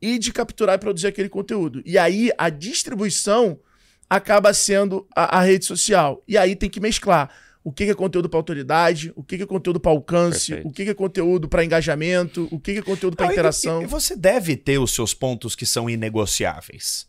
e 0.00 0.18
de 0.18 0.32
capturar 0.32 0.76
e 0.76 0.78
produzir 0.78 1.06
aquele 1.06 1.28
conteúdo. 1.28 1.82
E 1.84 1.98
aí 1.98 2.30
a 2.38 2.48
distribuição 2.48 3.58
acaba 4.08 4.52
sendo 4.54 5.06
a, 5.14 5.38
a 5.38 5.42
rede 5.42 5.64
social. 5.64 6.22
E 6.28 6.36
aí 6.36 6.54
tem 6.56 6.68
que 6.70 6.80
mesclar. 6.80 7.30
O 7.62 7.72
que 7.72 7.84
é 7.84 7.94
conteúdo 7.94 8.28
para 8.28 8.38
autoridade, 8.38 9.10
o 9.16 9.22
que 9.24 9.36
é 9.36 9.46
conteúdo 9.46 9.80
para 9.80 9.90
alcance, 9.90 10.48
Perfeito. 10.52 10.68
o 10.68 10.72
que 10.72 10.82
é 10.82 10.92
conteúdo 10.94 11.48
para 11.48 11.64
engajamento, 11.64 12.46
o 12.50 12.60
que 12.60 12.72
é 12.72 12.82
conteúdo 12.82 13.16
para 13.16 13.28
e- 13.28 13.32
interação. 13.32 13.82
E, 13.82 13.86
você 13.86 14.14
deve 14.14 14.54
ter 14.54 14.78
os 14.78 14.92
seus 14.94 15.14
pontos 15.14 15.56
que 15.56 15.64
são 15.64 15.88
inegociáveis. 15.88 17.06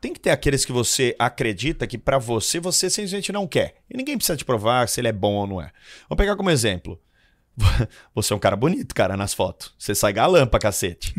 Tem 0.00 0.12
que 0.14 0.20
ter 0.20 0.30
aqueles 0.30 0.64
que 0.64 0.72
você 0.72 1.14
acredita 1.18 1.86
que 1.86 1.98
pra 1.98 2.18
você, 2.18 2.58
você 2.60 2.88
simplesmente 2.88 3.32
não 3.32 3.46
quer. 3.46 3.74
E 3.90 3.96
ninguém 3.98 4.16
precisa 4.16 4.36
te 4.36 4.44
provar 4.44 4.88
se 4.88 5.00
ele 5.00 5.08
é 5.08 5.12
bom 5.12 5.34
ou 5.34 5.46
não 5.46 5.60
é. 5.60 5.70
Vamos 6.08 6.16
pegar 6.22 6.36
como 6.36 6.50
exemplo. 6.50 6.98
Você 8.14 8.32
é 8.32 8.36
um 8.36 8.38
cara 8.38 8.54
bonito, 8.54 8.94
cara, 8.94 9.16
nas 9.16 9.34
fotos. 9.34 9.74
Você 9.76 9.92
sai 9.92 10.12
galã 10.12 10.46
pra 10.46 10.60
cacete. 10.60 11.12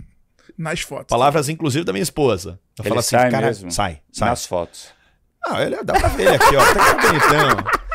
Nas 0.57 0.80
fotos. 0.80 1.07
Palavras, 1.09 1.49
inclusive, 1.49 1.84
da 1.84 1.91
minha 1.91 2.01
esposa. 2.03 2.57
Eu 2.77 2.84
Ele 2.84 2.89
falo 2.89 2.99
assim, 3.01 3.09
sai 3.09 3.30
cara, 3.30 3.47
mesmo? 3.47 3.69
sai, 3.71 4.01
sai. 4.09 4.30
Nas 4.30 4.45
fotos. 4.45 4.88
Ah, 5.45 5.63
ele, 5.63 5.83
dá 5.83 5.93
pra 5.93 6.09
ver 6.09 6.27
aqui, 6.29 6.55
ó. 6.55 6.65
Tá 6.65 6.75
cara 6.75 6.93
bonitão. 7.07 7.89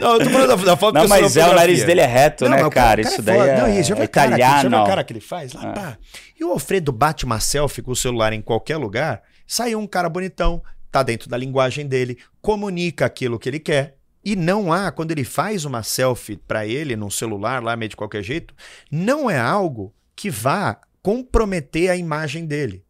Não, 0.00 0.12
eu 0.14 0.18
tô 0.24 0.30
falando 0.30 0.48
da, 0.48 0.56
da 0.64 0.76
foto 0.76 0.94
Não, 0.94 1.08
mas 1.08 1.36
é, 1.36 1.48
o 1.48 1.54
nariz 1.54 1.82
dele 1.84 2.00
é 2.00 2.06
reto, 2.06 2.44
Não, 2.44 2.50
né, 2.56 2.70
cara? 2.70 3.00
o 3.00 3.04
Isso 3.04 3.18
é 3.20 3.22
daí 3.22 3.38
é, 3.48 3.56
Não, 3.60 3.82
viu 3.82 3.96
é 3.96 4.06
cara 4.06 4.28
italiano. 4.36 4.76
a 4.76 4.86
cara 4.86 5.02
que 5.04 5.12
ele 5.12 5.20
faz? 5.20 5.52
Lá, 5.54 5.70
É. 5.70 5.72
pá. 5.72 5.98
E 6.38 6.44
o 6.44 6.52
Alfredo 6.52 6.92
bate 6.92 7.24
uma 7.24 7.40
selfie 7.40 7.82
com 7.82 7.90
o 7.90 7.96
celular 7.96 8.32
em 8.32 8.40
qualquer 8.40 8.76
lugar, 8.76 9.22
sai 9.44 9.74
um 9.74 9.88
cara 9.88 10.08
bonitão, 10.08 10.62
tá 10.92 11.02
dentro 11.02 11.28
da 11.28 11.36
linguagem 11.36 11.84
dele, 11.86 12.16
comunica 12.40 13.06
aquilo 13.06 13.40
que 13.40 13.48
ele 13.48 13.58
quer. 13.58 13.96
E 14.24 14.36
não 14.36 14.72
há, 14.72 14.92
quando 14.92 15.10
ele 15.10 15.24
faz 15.24 15.64
uma 15.64 15.82
selfie 15.82 16.36
pra 16.36 16.64
ele 16.64 16.94
num 16.94 17.10
celular 17.10 17.60
lá, 17.62 17.74
meio 17.74 17.88
de 17.88 17.96
qualquer 17.96 18.22
jeito, 18.22 18.54
não 18.90 19.28
é 19.28 19.38
algo 19.38 19.92
que 20.14 20.30
vá 20.30 20.78
comprometer 21.02 21.90
a 21.90 21.96
imagem 21.96 22.46
dele. 22.46 22.84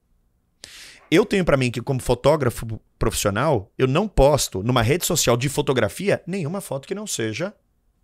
Eu 1.10 1.24
tenho 1.24 1.44
pra 1.44 1.56
mim 1.56 1.70
que, 1.70 1.80
como 1.80 2.00
fotógrafo 2.02 2.66
profissional, 2.98 3.72
eu 3.78 3.86
não 3.86 4.08
posto 4.08 4.62
numa 4.62 4.82
rede 4.82 5.06
social 5.06 5.36
de 5.36 5.48
fotografia 5.48 6.22
nenhuma 6.26 6.60
foto 6.60 6.88
que 6.88 6.94
não 6.94 7.06
seja 7.06 7.54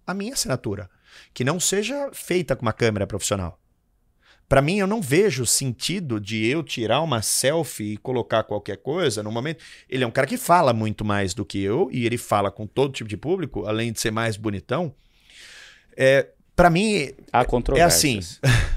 a 0.07 0.15
minha 0.15 0.35
assinatura, 0.35 0.89
que 1.33 1.45
não 1.45 1.59
seja 1.59 2.11
feita 2.13 2.55
com 2.55 2.63
uma 2.63 2.73
câmera 2.73 3.07
profissional. 3.07 3.59
Pra 4.49 4.61
mim, 4.61 4.79
eu 4.79 4.87
não 4.87 5.01
vejo 5.01 5.47
sentido 5.47 6.21
de 6.21 6.47
eu 6.47 6.63
tirar 6.63 7.01
uma 7.01 7.23
selfie 7.23 7.95
e 7.95 7.97
colocar 7.97 8.45
qualquer 8.45 8.77
coisa 8.77 9.23
no 9.23 9.33
momento. 9.33 9.65
Ele 9.89 10.05
é 10.05 10.07
um 10.07 10.11
cara 10.11 10.27
que 10.27 10.37
fala 10.37 10.73
muito 10.73 11.05
mais 11.05 11.33
do 11.33 11.47
que 11.47 11.63
eu 11.63 11.89
e 11.91 12.05
ele 12.05 12.19
fala 12.19 12.51
com 12.51 12.67
todo 12.67 12.93
tipo 12.93 13.09
de 13.09 13.17
público, 13.17 13.67
além 13.67 13.91
de 13.91 14.01
ser 14.01 14.11
mais 14.11 14.37
bonitão. 14.37 14.95
É, 15.97 16.29
para 16.55 16.69
mim, 16.69 17.11
Há 17.33 17.45
é 17.79 17.83
assim. 17.83 18.21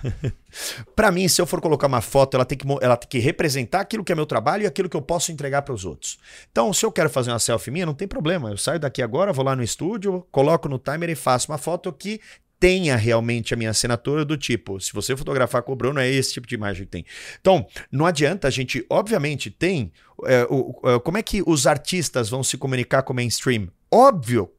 Pra 0.95 1.11
mim, 1.11 1.27
se 1.27 1.41
eu 1.41 1.45
for 1.45 1.61
colocar 1.61 1.87
uma 1.87 2.01
foto, 2.01 2.35
ela 2.35 2.45
tem, 2.45 2.57
que, 2.57 2.65
ela 2.81 2.97
tem 2.97 3.09
que 3.09 3.19
representar 3.19 3.81
aquilo 3.81 4.03
que 4.03 4.11
é 4.11 4.15
meu 4.15 4.25
trabalho 4.25 4.63
e 4.63 4.65
aquilo 4.67 4.89
que 4.89 4.97
eu 4.97 5.01
posso 5.01 5.31
entregar 5.31 5.61
para 5.61 5.73
os 5.73 5.85
outros. 5.85 6.17
Então, 6.51 6.71
se 6.73 6.85
eu 6.85 6.91
quero 6.91 7.09
fazer 7.09 7.31
uma 7.31 7.39
selfie 7.39 7.71
minha, 7.71 7.85
não 7.85 7.93
tem 7.93 8.07
problema. 8.07 8.49
Eu 8.49 8.57
saio 8.57 8.79
daqui 8.79 9.01
agora, 9.01 9.33
vou 9.33 9.45
lá 9.45 9.55
no 9.55 9.63
estúdio, 9.63 10.25
coloco 10.31 10.67
no 10.69 10.77
timer 10.79 11.09
e 11.09 11.15
faço 11.15 11.51
uma 11.51 11.57
foto 11.57 11.91
que 11.91 12.19
tenha 12.59 12.95
realmente 12.95 13.53
a 13.53 13.57
minha 13.57 13.69
assinatura 13.69 14.25
do 14.25 14.35
tipo, 14.35 14.79
se 14.81 14.91
você 14.91 15.15
fotografar 15.15 15.61
com 15.61 15.73
o 15.73 15.75
Bruno, 15.75 15.99
é 15.99 16.09
esse 16.09 16.33
tipo 16.33 16.47
de 16.47 16.55
imagem 16.55 16.85
que 16.85 16.91
tem. 16.91 17.05
Então, 17.39 17.67
não 17.91 18.03
adianta, 18.03 18.47
a 18.47 18.51
gente, 18.51 18.83
obviamente, 18.89 19.51
tem. 19.51 19.91
é, 20.25 20.43
o- 20.49 20.75
o- 20.81 20.99
como 21.01 21.19
é 21.19 21.21
que 21.21 21.43
os 21.45 21.67
artistas 21.67 22.27
vão 22.29 22.41
se 22.41 22.57
comunicar 22.57 23.03
com 23.03 23.13
o 23.13 23.15
mainstream? 23.15 23.67
Óbvio, 23.93 24.51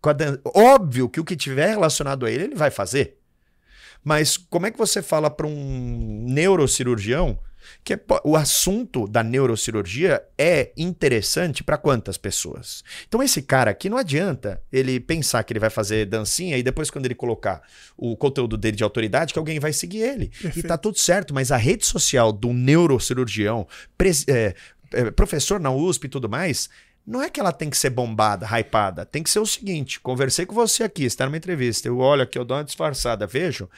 óbvio 0.55 1.09
que 1.09 1.19
o 1.19 1.25
que 1.25 1.35
tiver 1.37 1.69
relacionado 1.71 2.25
a 2.25 2.31
ele, 2.31 2.45
ele 2.45 2.55
vai 2.55 2.71
fazer. 2.71 3.19
Mas 4.09 4.39
como 4.39 4.67
é 4.67 4.71
que 4.71 4.79
você 4.79 5.03
fala 5.03 5.29
para 5.29 5.47
um 5.47 6.25
neurocirurgião 6.27 7.39
que 7.85 7.93
é 7.93 8.01
o 8.25 8.35
assunto 8.35 9.07
da 9.07 9.23
neurocirurgia 9.23 10.23
é 10.39 10.73
interessante 10.79 11.63
para 11.63 11.77
quantas 11.77 12.17
pessoas? 12.17 12.83
Então 13.07 13.23
esse 13.23 13.43
cara 13.43 13.71
aqui 13.71 13.91
não 13.91 13.99
adianta 13.99 14.63
ele 14.73 14.99
pensar 14.99 15.45
que 15.45 15.53
ele 15.53 15.61
vai 15.61 15.69
fazer 15.69 16.07
dancinha 16.07 16.57
e 16.57 16.63
depois 16.63 16.91
quando 16.91 17.05
ele 17.05 17.15
colocar 17.15 17.61
o 17.99 18.17
conteúdo 18.17 18.57
dele 18.57 18.79
de 18.79 18.83
autoridade 18.83 19.35
que 19.35 19.39
alguém 19.39 19.61
vai 19.61 19.75
seguir 19.75 19.99
ele. 19.99 20.31
E 20.39 20.43
Perfeito. 20.43 20.69
tá 20.69 20.79
tudo 20.79 20.99
certo, 20.99 21.35
mas 21.35 21.53
a 21.53 21.59
rede 21.59 21.85
social 21.85 22.33
do 22.33 22.55
neurocirurgião, 22.55 23.67
é, 24.27 24.55
é, 24.95 25.11
professor 25.11 25.61
na 25.61 25.71
USP 25.71 26.07
e 26.07 26.09
tudo 26.09 26.31
mais, 26.31 26.71
não 27.09 27.23
é 27.23 27.31
que 27.31 27.41
ela 27.41 27.53
tem 27.53 27.71
que 27.71 27.77
ser 27.79 27.89
bombada, 27.89 28.47
hypada. 28.47 29.07
Tem 29.07 29.23
que 29.23 29.31
ser 29.31 29.39
o 29.39 29.47
seguinte: 29.47 29.99
conversei 29.99 30.45
com 30.45 30.55
você 30.55 30.85
aqui, 30.85 31.05
está 31.05 31.25
numa 31.25 31.39
entrevista, 31.39 31.89
eu 31.89 31.99
olho 31.99 32.23
aqui, 32.23 32.39
eu 32.39 32.45
dou 32.45 32.57
uma 32.57 32.63
disfarçada, 32.63 33.27
vejo. 33.27 33.69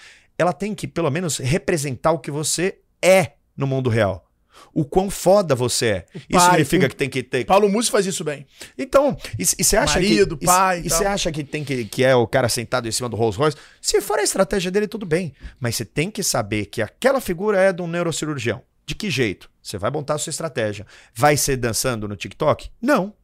Ela 0.41 0.53
tem 0.55 0.75
que, 0.75 0.89
pelo 0.89 1.11
menos, 1.11 1.37
representar 1.37 2.13
o 2.13 2.19
que 2.19 2.31
você 2.31 2.79
é 3.03 3.33
no 3.55 3.67
mundo 3.67 3.91
real. 3.91 4.27
O 4.73 4.85
quão 4.85 5.11
foda 5.11 5.55
você 5.55 5.87
é. 5.87 6.07
Isso 6.15 6.27
pai, 6.33 6.51
significa 6.51 6.87
o- 6.87 6.89
que 6.89 6.97
tem 6.97 7.09
que 7.11 7.23
ter. 7.23 7.45
Paulo 7.45 7.69
Musi 7.69 7.91
faz 7.91 8.07
isso 8.07 8.25
bem. 8.25 8.47
Então, 8.79 9.17
e 9.39 9.45
você 9.45 9.77
acha 9.77 9.95
Marido, 9.95 10.37
que. 10.37 10.47
pai 10.47 10.81
e 10.85 10.89
você 10.89 11.05
acha 11.05 11.31
que 11.33 11.45
tem 11.45 11.63
que, 11.65 11.85
que 11.85 12.05
é 12.05 12.15
o 12.15 12.27
cara 12.27 12.49
sentado 12.49 12.87
em 12.89 12.93
cima 12.93 13.09
do 13.09 13.17
Rolls 13.17 13.39
Royce? 13.39 13.57
Se 13.81 14.01
for 14.01 14.19
a 14.19 14.23
estratégia 14.23 14.71
dele, 14.71 14.87
tudo 14.89 15.05
bem. 15.07 15.33
Mas 15.59 15.77
você 15.77 15.85
tem 15.85 16.11
que 16.11 16.23
saber 16.23 16.67
que 16.67 16.81
aquela 16.83 17.21
figura 17.21 17.59
é 17.61 17.73
de 17.73 17.83
um 17.83 17.87
neurocirurgião. 17.87 18.63
De 18.87 18.95
que 18.95 19.11
jeito? 19.11 19.51
Você 19.63 19.77
vai 19.79 19.91
montar 19.91 20.15
a 20.15 20.19
sua 20.19 20.31
estratégia. 20.31 20.87
Vai 21.15 21.37
ser 21.37 21.57
dançando 21.57 22.09
no 22.09 22.17
TikTok? 22.17 22.71
Não. 22.81 23.15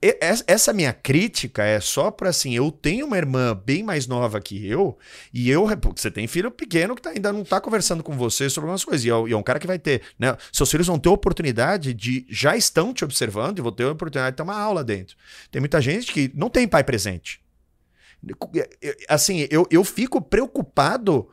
Es- 0.00 0.44
Essa 0.46 0.72
minha 0.72 0.92
crítica 0.92 1.64
é 1.64 1.80
só 1.80 2.10
pra 2.10 2.30
assim, 2.30 2.54
eu 2.54 2.70
tenho 2.70 3.06
uma 3.06 3.16
irmã 3.16 3.54
bem 3.66 3.82
mais 3.82 4.06
nova 4.06 4.40
que 4.40 4.64
eu, 4.66 4.96
e 5.34 5.50
eu, 5.50 5.66
você 5.96 6.10
tem 6.10 6.26
filho 6.28 6.50
pequeno 6.50 6.94
que 6.94 7.02
tá- 7.02 7.10
ainda 7.10 7.32
não 7.32 7.42
tá 7.44 7.60
conversando 7.60 8.02
com 8.02 8.16
você 8.16 8.48
sobre 8.48 8.66
algumas 8.66 8.84
coisas, 8.84 9.04
e 9.04 9.10
é, 9.10 9.12
e 9.28 9.32
é 9.32 9.36
um 9.36 9.42
cara 9.42 9.58
que 9.58 9.66
vai 9.66 9.78
ter, 9.78 10.02
né? 10.18 10.36
Seus 10.52 10.70
filhos 10.70 10.86
vão 10.86 10.98
ter 10.98 11.08
oportunidade 11.08 11.92
de, 11.94 12.24
já 12.30 12.56
estão 12.56 12.94
te 12.94 13.04
observando 13.04 13.58
e 13.58 13.62
vão 13.62 13.72
ter 13.72 13.84
a 13.84 13.90
oportunidade 13.92 14.34
de 14.34 14.36
ter 14.36 14.42
uma 14.44 14.56
aula 14.58 14.84
dentro. 14.84 15.16
Tem 15.50 15.60
muita 15.60 15.80
gente 15.80 16.12
que 16.12 16.30
não 16.34 16.48
tem 16.48 16.68
pai 16.68 16.84
presente. 16.84 17.40
Assim, 19.08 19.46
eu, 19.50 19.66
eu 19.70 19.84
fico 19.84 20.20
preocupado. 20.20 21.28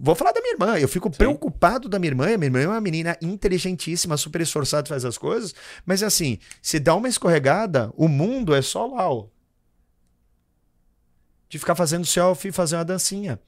Vou 0.00 0.14
falar 0.14 0.32
da 0.32 0.40
minha 0.40 0.54
irmã. 0.54 0.78
Eu 0.78 0.88
fico 0.88 1.08
preocupado 1.10 1.88
da 1.88 1.98
minha 1.98 2.10
irmã. 2.10 2.24
minha 2.36 2.46
irmã 2.46 2.60
é 2.60 2.66
uma 2.68 2.80
menina 2.80 3.16
inteligentíssima, 3.22 4.16
super 4.16 4.40
esforçada, 4.40 4.88
faz 4.88 5.04
as 5.04 5.16
coisas. 5.16 5.54
Mas 5.86 6.02
assim, 6.02 6.38
se 6.60 6.80
dá 6.80 6.94
uma 6.94 7.08
escorregada, 7.08 7.92
o 7.96 8.08
mundo 8.08 8.54
é 8.54 8.60
só 8.62 8.86
lá, 8.86 9.08
ó. 9.10 9.26
De 11.48 11.58
ficar 11.58 11.74
fazendo 11.74 12.04
selfie 12.06 12.48
e 12.48 12.52
fazer 12.52 12.76
uma 12.76 12.84
dancinha. 12.84 13.38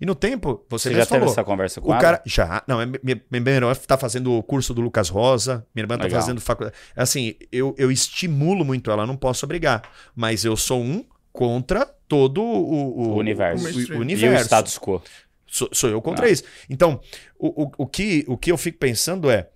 E 0.00 0.04
no 0.04 0.14
tempo, 0.14 0.62
você, 0.68 0.90
Você 0.90 0.90
já 0.90 0.96
mesmo 0.98 1.08
teve 1.08 1.20
falou. 1.20 1.32
essa 1.32 1.44
conversa 1.44 1.80
com 1.80 1.88
O 1.88 1.92
ela? 1.92 2.00
cara. 2.02 2.22
Já. 2.26 2.62
Não, 2.66 2.80
é- 2.80 2.86
minha, 2.86 3.22
minha 3.30 3.54
irmã 3.56 3.74
tá 3.74 3.96
fazendo 3.96 4.32
o 4.32 4.42
curso 4.42 4.74
do 4.74 4.82
Lucas 4.82 5.08
Rosa. 5.08 5.66
Minha 5.74 5.84
irmã 5.84 5.96
tá 5.96 6.04
Legal. 6.04 6.20
fazendo 6.20 6.40
faculdade. 6.40 6.76
Assim, 6.94 7.34
eu, 7.50 7.74
eu 7.78 7.90
estimulo 7.90 8.64
muito 8.64 8.90
ela, 8.90 9.06
não 9.06 9.16
posso 9.16 9.46
obrigar. 9.46 9.82
Mas 10.14 10.44
eu 10.44 10.54
sou 10.56 10.82
um 10.82 11.02
contra 11.32 11.86
todo 11.86 12.42
o, 12.42 13.10
O 13.12 13.16
universo. 13.16 13.64
O, 13.64 13.70
o 13.70 13.72
mainstream. 13.72 13.96
E 13.96 13.98
o 13.98 14.02
universo. 14.02 14.44
status 14.44 14.76
quo? 14.78 15.00
Sou, 15.46 15.68
sou 15.72 15.88
eu 15.90 16.02
contra 16.02 16.26
Ah. 16.26 16.30
isso. 16.30 16.42
Então, 16.68 17.00
o, 17.38 17.64
o, 17.64 17.72
o, 17.78 17.86
que, 17.86 18.24
o 18.28 18.36
que 18.36 18.50
eu 18.52 18.56
fico 18.58 18.78
pensando 18.78 19.30
é: 19.30 19.48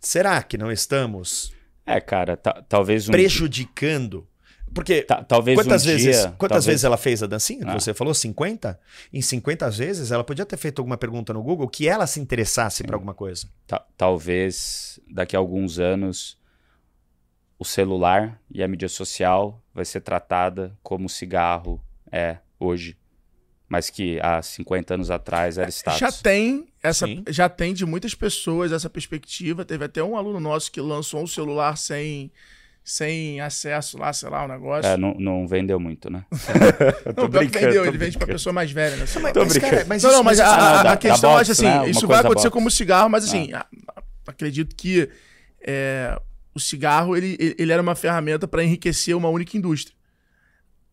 será 0.00 0.42
que 0.42 0.58
não 0.58 0.70
estamos 0.70 1.52
É, 1.86 2.00
cara, 2.00 2.36
ta- 2.36 2.62
talvez 2.68 3.08
um 3.08 3.12
prejudicando? 3.12 4.26
Porque 4.74 5.02
ta- 5.02 5.22
talvez 5.22 5.58
Quantas 5.58 5.82
um 5.82 5.86
vezes, 5.86 6.02
dia, 6.16 6.30
quantas 6.38 6.48
talvez- 6.48 6.64
vezes 6.66 6.84
ela 6.84 6.96
fez 6.96 7.22
a 7.22 7.26
dancinha? 7.26 7.62
Ah. 7.66 7.78
Você 7.78 7.92
falou 7.92 8.14
50? 8.14 8.80
Em 9.12 9.20
50 9.20 9.70
vezes 9.70 10.10
ela 10.10 10.24
podia 10.24 10.46
ter 10.46 10.56
feito 10.56 10.78
alguma 10.78 10.96
pergunta 10.96 11.32
no 11.34 11.42
Google 11.42 11.68
que 11.68 11.86
ela 11.86 12.06
se 12.06 12.18
interessasse 12.20 12.82
por 12.82 12.94
alguma 12.94 13.12
coisa. 13.12 13.46
ta- 13.66 13.84
talvez 13.98 14.98
daqui 15.10 15.36
a 15.36 15.38
alguns 15.38 15.78
anos 15.78 16.38
o 17.58 17.64
celular 17.64 18.40
e 18.50 18.62
a 18.62 18.68
mídia 18.68 18.88
social 18.88 19.62
vai 19.74 19.84
ser 19.84 20.00
tratada 20.00 20.76
como 20.82 21.06
o 21.06 21.08
cigarro 21.08 21.80
é 22.10 22.38
hoje, 22.58 22.96
mas 23.72 23.88
que 23.88 24.20
há 24.20 24.42
50 24.42 24.92
anos 24.92 25.10
atrás 25.10 25.56
era 25.56 25.70
status. 25.70 25.98
Já 25.98 26.12
tem 26.12 26.66
essa, 26.82 27.06
Sim. 27.06 27.24
já 27.28 27.48
tem 27.48 27.72
de 27.72 27.86
muitas 27.86 28.14
pessoas 28.14 28.70
essa 28.70 28.90
perspectiva. 28.90 29.64
Teve 29.64 29.86
até 29.86 30.02
um 30.02 30.14
aluno 30.14 30.38
nosso 30.38 30.70
que 30.70 30.78
lançou 30.78 31.22
um 31.22 31.26
celular 31.26 31.78
sem, 31.78 32.30
sem 32.84 33.40
acesso 33.40 33.96
lá, 33.96 34.12
sei 34.12 34.28
lá, 34.28 34.44
o 34.44 34.48
negócio. 34.48 34.90
É, 34.90 34.98
não, 34.98 35.14
não 35.14 35.48
vendeu 35.48 35.80
muito, 35.80 36.10
né? 36.10 36.22
Não, 37.16 37.30
pior 37.30 37.46
que 37.46 37.58
vendeu, 37.58 37.86
ele 37.86 37.96
vende 37.96 38.18
pra 38.18 38.26
brincando. 38.26 38.32
pessoa 38.32 38.52
mais 38.52 38.70
velha, 38.70 38.96
né? 38.96 39.06
Mas, 39.22 39.32
mas, 39.34 39.58
cara, 39.58 39.84
mas 39.88 40.02
não, 40.02 40.10
isso- 40.10 40.18
não, 40.18 40.22
mas 40.24 40.38
a, 40.40 40.46
a- 40.46 40.80
Ah, 40.82 40.92
a 40.92 40.96
questão 40.98 41.30
box, 41.30 41.40
acho 41.40 41.52
assim, 41.52 41.64
né? 41.64 41.88
Isso 41.88 42.06
vai 42.06 42.18
acontecer 42.20 42.48
box. 42.48 42.52
como 42.52 42.70
cigarro, 42.70 43.08
mas 43.08 43.24
assim, 43.24 43.54
a- 43.54 43.64
a- 43.96 44.02
acredito 44.26 44.76
que 44.76 45.08
é, 45.66 46.20
o 46.54 46.60
cigarro 46.60 47.16
ele 47.16 47.38
ele 47.58 47.72
era 47.72 47.80
uma 47.80 47.94
ferramenta 47.94 48.46
para 48.46 48.62
enriquecer 48.62 49.16
uma 49.16 49.30
única 49.30 49.56
indústria. 49.56 49.96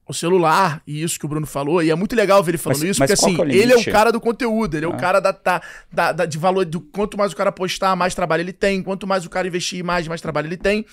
O 0.09 0.13
celular, 0.13 0.81
e 0.87 1.03
isso 1.03 1.19
que 1.19 1.25
o 1.25 1.29
Bruno 1.29 1.45
falou, 1.45 1.83
e 1.83 1.91
é 1.91 1.95
muito 1.95 2.15
legal 2.15 2.43
ver 2.43 2.51
ele 2.51 2.57
falando 2.57 2.79
Mas- 2.79 2.89
isso, 2.89 2.99
mas 2.99 3.11
porque 3.11 3.21
qual 3.21 3.31
assim, 3.31 3.41
é 3.53 3.55
o 3.59 3.61
ele 3.63 3.73
é 3.73 3.77
o 3.77 3.85
cara 3.85 4.11
do 4.11 4.19
conteúdo, 4.19 4.75
ele 4.75 4.85
é 4.85 4.89
o 4.89 4.93
Ah. 4.93 4.97
cara 4.97 5.19
da, 5.19 5.31
da, 5.93 6.11
da- 6.11 6.25
de 6.25 6.37
valor, 6.37 6.65
do 6.65 6.81
quanto 6.81 7.15
mais 7.17 7.31
o 7.31 7.35
cara 7.35 7.51
postar, 7.51 7.95
mais 7.95 8.15
trabalho 8.15 8.41
ele 8.41 8.51
tem, 8.53 8.81
quanto 8.81 9.05
mais 9.05 9.23
o 9.25 9.29
cara 9.29 9.47
investir 9.47 9.77
imagem, 9.79 10.09
mais 10.09 10.19
trabalho 10.19 10.47
ele 10.47 10.57
tem. 10.57 10.83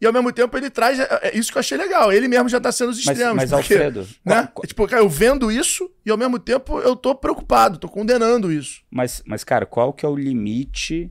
E 0.00 0.04
ao 0.06 0.12
mesmo 0.12 0.30
tempo 0.32 0.54
ele 0.58 0.68
traz, 0.68 0.98
é, 1.00 1.08
é 1.22 1.38
isso 1.38 1.50
que 1.50 1.56
eu 1.56 1.60
achei 1.60 1.78
legal, 1.78 2.12
ele 2.12 2.28
mesmo 2.28 2.48
já 2.48 2.60
tá 2.60 2.70
sendo 2.72 2.90
os 2.90 2.96
Mas, 3.02 3.06
extremos. 3.16 3.36
mas 3.36 3.50
porque, 3.50 3.72
Alfredo, 3.74 4.00
né? 4.24 4.48
qual- 4.52 4.64
É 4.64 4.66
Tipo, 4.66 4.86
cara, 4.88 5.00
eu 5.00 5.08
vendo 5.08 5.50
isso 5.50 5.90
e 6.04 6.10
ao 6.10 6.18
mesmo 6.18 6.38
tempo 6.38 6.78
eu 6.80 6.94
tô 6.96 7.14
preocupado, 7.14 7.78
tô 7.78 7.88
condenando 7.88 8.52
isso. 8.52 8.80
Mas, 8.90 9.22
mas, 9.24 9.44
cara, 9.44 9.64
qual 9.64 9.92
que 9.92 10.04
é 10.04 10.08
o 10.08 10.16
limite 10.16 11.10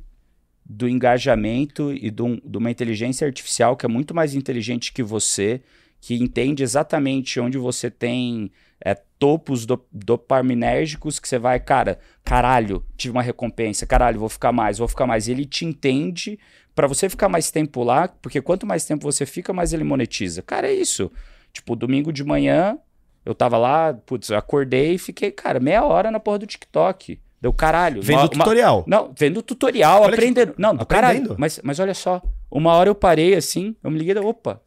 do 0.64 0.90
engajamento 0.90 1.92
e 1.94 2.12
de 2.12 2.22
uma 2.58 2.70
inteligência 2.70 3.26
artificial 3.26 3.76
que 3.78 3.86
é 3.86 3.90
muito 3.90 4.14
mais 4.14 4.36
inteligente 4.36 4.92
que 4.92 5.02
você, 5.02 5.62
que 6.06 6.14
entende 6.14 6.62
exatamente 6.62 7.40
onde 7.40 7.58
você 7.58 7.90
tem 7.90 8.52
é, 8.80 8.94
topos 9.18 9.66
do, 9.66 9.84
dopaminérgicos 9.92 11.18
que 11.20 11.28
você 11.28 11.40
vai, 11.40 11.60
cara, 11.60 11.98
caralho, 12.24 12.86
tive 12.96 13.12
uma 13.12 13.24
recompensa, 13.24 13.88
caralho, 13.88 14.20
vou 14.20 14.30
ficar 14.30 14.52
mais, 14.52 14.78
vou 14.78 14.88
ficar 14.88 15.08
mais. 15.08 15.28
E 15.28 15.32
ele 15.32 15.46
te 15.46 15.66
entende 15.66 16.38
pra 16.76 16.86
você 16.86 17.10
ficar 17.10 17.28
mais 17.28 17.50
tempo 17.50 17.84
lá, 17.84 18.08
porque 18.08 18.40
quanto 18.40 18.68
mais 18.68 18.86
tempo 18.86 19.04
você 19.12 19.26
fica, 19.26 19.52
mais 19.52 19.74
ele 19.74 19.84
monetiza. 19.84 20.44
Cara, 20.44 20.68
é 20.68 20.74
isso. 20.74 21.12
Tipo, 21.52 21.76
domingo 21.76 22.14
de 22.14 22.24
manhã, 22.24 22.78
eu 23.26 23.34
tava 23.34 23.58
lá, 23.58 23.92
putz, 23.94 24.30
eu 24.30 24.38
acordei 24.38 24.94
e 24.94 24.98
fiquei, 25.00 25.32
cara, 25.32 25.60
meia 25.60 25.84
hora 25.84 26.12
na 26.12 26.20
porra 26.20 26.38
do 26.38 26.46
TikTok. 26.46 27.20
Deu 27.42 27.52
caralho. 27.52 28.00
Vendo 28.04 28.18
Uma- 28.20 28.26
o 28.26 28.30
tutorial. 28.30 28.84
não, 28.86 29.12
vendo 29.18 29.42
tutorial, 29.42 30.02
Olha 30.04 30.10
que- 30.10 30.14
aprendendo. 30.20 30.54
Não, 30.56 30.76
do 30.76 30.84
Aprendendo. 30.84 31.12
caralho. 31.30 31.36
Mas, 31.40 31.60
mas 31.64 31.80
olha 31.80 31.96
só, 31.96 32.22
uma 32.52 32.74
hora 32.74 32.90
eu 32.90 32.96
parei 32.96 33.34
assim, 33.34 33.76
eu 33.84 33.90
me 33.90 33.98
liguei, 33.98 34.16
opa, 34.18 34.62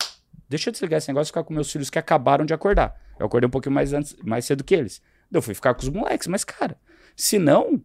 deixa 0.49 0.69
eu 0.69 0.73
desligar 0.73 0.99
esse 0.99 1.09
negócio 1.09 1.29
e 1.31 1.33
ficar 1.33 1.45
com 1.45 1.53
meus 1.55 1.71
filhos 1.71 1.91
que 1.91 1.99
acabaram 1.99 2.45
de 2.45 2.55
acordar. 2.55 2.95
Eu 3.19 3.27
acordei 3.27 3.47
um 3.47 3.51
pouquinho 3.51 3.75
mais, 3.75 3.93
antes, 3.93 4.17
mais 4.25 4.45
cedo 4.45 4.63
que 4.65 4.75
eles. 4.75 5.01
Daí 5.31 5.39
Eu 5.39 5.43
fui 5.43 5.55
ficar 5.55 5.75
com 5.75 5.83
os 5.83 5.89
moleques, 5.89 6.27
mas 6.27 6.45
cara, 6.45 6.77
se 7.17 7.39
não, 7.39 7.81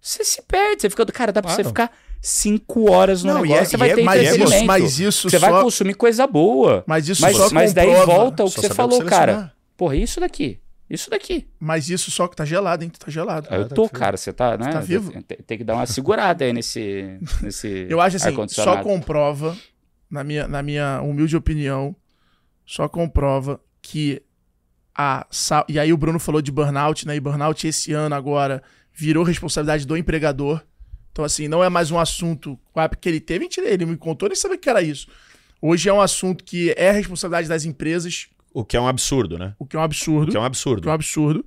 você 0.00 0.24
se 0.24 0.42
perde. 0.42 0.82
Você 0.82 0.90
fica, 0.90 1.04
cara, 1.06 1.32
dá 1.32 1.42
pra 1.42 1.52
você 1.54 1.62
ficar 1.64 1.90
cinco 2.20 2.90
horas 2.90 3.22
no 3.22 3.32
Não, 3.34 3.44
e 3.44 3.48
negócio, 3.48 3.62
é- 3.62 3.64
você 3.66 3.76
vai 3.76 3.90
é- 3.90 3.94
ter 3.94 4.02
Mas 4.02 4.20
entretenimento. 4.22 4.54
isso, 4.56 4.64
mas 4.66 4.98
isso 4.98 5.30
Você 5.30 5.38
só, 5.38 5.50
vai 5.50 5.62
consumir 5.62 5.94
coisa 5.94 6.26
boa. 6.26 6.82
mas 6.86 7.08
isso 7.08 7.22
Mas, 7.22 7.36
só 7.36 7.50
mas 7.50 7.72
daí 7.72 7.86
comprova- 7.86 8.12
volta 8.12 8.44
o 8.44 8.50
que 8.50 8.60
você 8.60 8.70
falou, 8.70 9.04
cara. 9.04 9.52
Porra, 9.76 9.94
isso 9.96 10.18
daqui. 10.20 10.60
Isso 10.90 11.10
daqui. 11.10 11.46
Mas 11.60 11.90
isso 11.90 12.10
só 12.10 12.26
que 12.26 12.34
tá 12.34 12.44
gelado, 12.46 12.82
hein? 12.82 12.88
Tu 12.90 12.98
tá 12.98 13.10
gelado. 13.10 13.46
eu 13.54 13.68
tá 13.68 13.74
tô, 13.74 13.88
cara. 13.90 14.16
Você 14.16 14.32
tá, 14.32 14.56
né? 14.56 14.72
tá 14.72 14.80
vivo? 14.80 15.12
Tem, 15.22 15.38
tem 15.46 15.58
que 15.58 15.62
dar 15.64 15.74
uma 15.74 15.84
segurada 15.86 16.44
aí 16.44 16.52
nesse. 16.52 17.18
nesse 17.42 17.86
Eu 17.90 18.00
acho 18.00 18.16
assim, 18.16 18.34
só 18.48 18.82
comprova, 18.82 19.54
na 20.10 20.24
minha, 20.24 20.48
na 20.48 20.62
minha 20.62 21.00
humilde 21.02 21.36
opinião, 21.36 21.94
só 22.68 22.86
comprova 22.86 23.58
que 23.80 24.20
a. 24.94 25.26
E 25.66 25.78
aí 25.78 25.90
o 25.90 25.96
Bruno 25.96 26.18
falou 26.20 26.42
de 26.42 26.52
burnout, 26.52 27.06
né? 27.06 27.16
E 27.16 27.20
burnout 27.20 27.66
esse 27.66 27.94
ano 27.94 28.14
agora 28.14 28.62
virou 28.92 29.24
responsabilidade 29.24 29.86
do 29.86 29.96
empregador. 29.96 30.62
Então, 31.10 31.24
assim, 31.24 31.48
não 31.48 31.64
é 31.64 31.70
mais 31.70 31.90
um 31.90 31.98
assunto 31.98 32.60
porque 32.72 33.08
ele 33.08 33.20
teve, 33.20 33.40
mentira, 33.40 33.66
ele 33.68 33.86
me 33.86 33.96
contou, 33.96 34.28
nem 34.28 34.36
sabia 34.36 34.58
que 34.58 34.68
era 34.68 34.82
isso. 34.82 35.08
Hoje 35.62 35.88
é 35.88 35.92
um 35.92 36.00
assunto 36.00 36.44
que 36.44 36.72
é 36.76 36.92
responsabilidade 36.92 37.48
das 37.48 37.64
empresas, 37.64 38.28
O 38.52 38.64
que 38.64 38.76
é 38.76 38.80
um 38.80 38.86
absurdo, 38.86 39.38
né? 39.38 39.54
o 39.58 39.66
que 39.66 39.74
é 39.74 39.78
um 39.78 39.82
absurdo. 39.82 40.28
O 40.28 40.30
que 40.30 40.36
é 40.36 40.40
um 40.40 40.42
O 40.42 40.46
absurdo. 40.46 40.82
que 40.82 40.88
é 40.88 40.90
um 40.90 40.94
absurdo. 40.94 41.44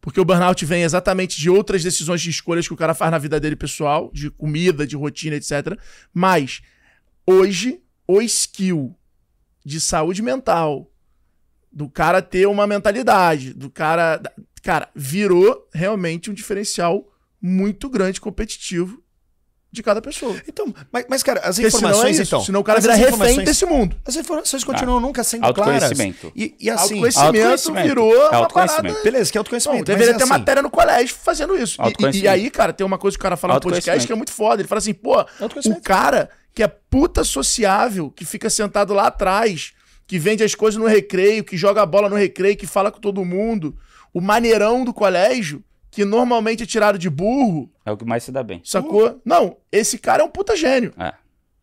Porque 0.00 0.20
o 0.20 0.24
burnout 0.24 0.64
vem 0.64 0.82
exatamente 0.84 1.38
de 1.38 1.50
outras 1.50 1.82
decisões 1.82 2.22
de 2.22 2.30
escolhas 2.30 2.66
que 2.66 2.72
o 2.72 2.76
cara 2.76 2.94
faz 2.94 3.10
na 3.10 3.18
vida 3.18 3.38
dele 3.40 3.56
pessoal, 3.56 4.10
de 4.14 4.30
comida, 4.30 4.86
de 4.86 4.96
rotina, 4.96 5.36
etc. 5.36 5.76
Mas 6.14 6.62
hoje, 7.26 7.82
o 8.06 8.22
skill 8.22 8.96
de 9.64 9.80
saúde 9.80 10.22
mental, 10.22 10.90
do 11.72 11.88
cara 11.88 12.20
ter 12.22 12.46
uma 12.46 12.66
mentalidade, 12.66 13.52
do 13.54 13.70
cara. 13.70 14.20
Cara, 14.62 14.88
virou 14.94 15.66
realmente 15.72 16.30
um 16.30 16.34
diferencial 16.34 17.06
muito 17.40 17.88
grande, 17.88 18.20
competitivo 18.20 19.02
de 19.72 19.82
cada 19.82 20.02
pessoa. 20.02 20.36
Então, 20.48 20.74
mas, 20.92 21.06
mas, 21.08 21.22
cara, 21.22 21.40
as 21.40 21.56
Porque 21.56 21.70
senão 21.70 21.88
é 21.88 21.92
informações, 21.92 22.18
isso. 22.18 22.28
então. 22.34 22.44
senão 22.44 22.60
o 22.60 22.64
cara 22.64 22.80
vira 22.80 22.92
refém 22.94 23.14
informações- 23.14 23.44
desse 23.46 23.64
mundo. 23.64 23.96
As 24.04 24.16
informações 24.16 24.64
continuam 24.64 24.98
nunca 25.00 25.22
sendo 25.24 25.40
claras. 25.54 25.84
Autoconhecimento. 25.84 26.32
E, 26.36 26.56
e 26.60 26.68
assim, 26.68 26.94
autoconhecimento, 26.96 27.26
autoconhecimento. 27.26 27.88
virou 27.88 28.12
É 28.14 28.28
uma 28.30 28.36
autoconhecimento. 28.38 28.82
parada... 28.94 29.04
beleza, 29.04 29.30
que 29.32 29.38
é 29.38 29.38
Não, 29.38 29.40
autoconhecimento. 29.42 29.84
deveria 29.84 30.12
mas 30.12 30.16
ter 30.18 30.24
assim, 30.24 30.32
matéria 30.32 30.62
no 30.62 30.70
colégio 30.70 31.14
fazendo 31.14 31.56
isso. 31.56 31.76
E- 31.80 31.80
E, 31.80 31.84
e, 31.84 31.86
Autoconhecimento. 31.86 32.28
aí, 32.30 32.50
cara, 32.50 32.72
tem 32.72 32.84
uma 32.86 32.98
coisa 32.98 33.16
que 33.16 33.20
o 33.20 33.22
cara 33.22 33.36
fala 33.36 33.54
no 33.54 33.60
podcast 33.60 33.88
Autoconhecimento. 33.88 34.06
que 34.08 34.12
é 34.12 34.16
muito 34.16 34.32
foda. 34.32 34.60
Ele 34.60 34.68
fala 34.68 34.78
assim, 34.80 34.92
pô, 34.92 35.14
o 35.14 35.26
Autoconhecimento. 35.40 35.82
cara 35.82 36.28
que 36.54 36.62
é 36.62 36.68
puta 36.68 37.22
sociável, 37.24 38.10
que 38.10 38.24
fica 38.24 38.48
sentado 38.50 38.92
lá 38.94 39.06
atrás, 39.06 39.72
que 40.06 40.18
vende 40.18 40.42
as 40.42 40.54
coisas 40.54 40.80
no 40.80 40.86
recreio, 40.86 41.44
que 41.44 41.56
joga 41.56 41.82
a 41.82 41.86
bola 41.86 42.08
no 42.08 42.16
recreio, 42.16 42.56
que 42.56 42.66
fala 42.66 42.90
com 42.90 43.00
todo 43.00 43.24
mundo, 43.24 43.76
o 44.12 44.20
maneirão 44.20 44.84
do 44.84 44.92
colégio, 44.92 45.62
que 45.90 46.04
normalmente 46.04 46.62
é 46.62 46.66
tirado 46.66 46.98
de 46.98 47.08
burro, 47.10 47.70
É 47.86 47.92
o 47.92 47.96
que 47.96 48.04
mais 48.04 48.22
se 48.24 48.32
dá 48.32 48.42
bem. 48.42 48.60
sacou? 48.64 49.20
Não, 49.24 49.56
esse 49.70 49.98
cara 49.98 50.22
é 50.22 50.24
um 50.24 50.30
puta 50.30 50.56
gênio. 50.56 50.92
É. 50.98 51.12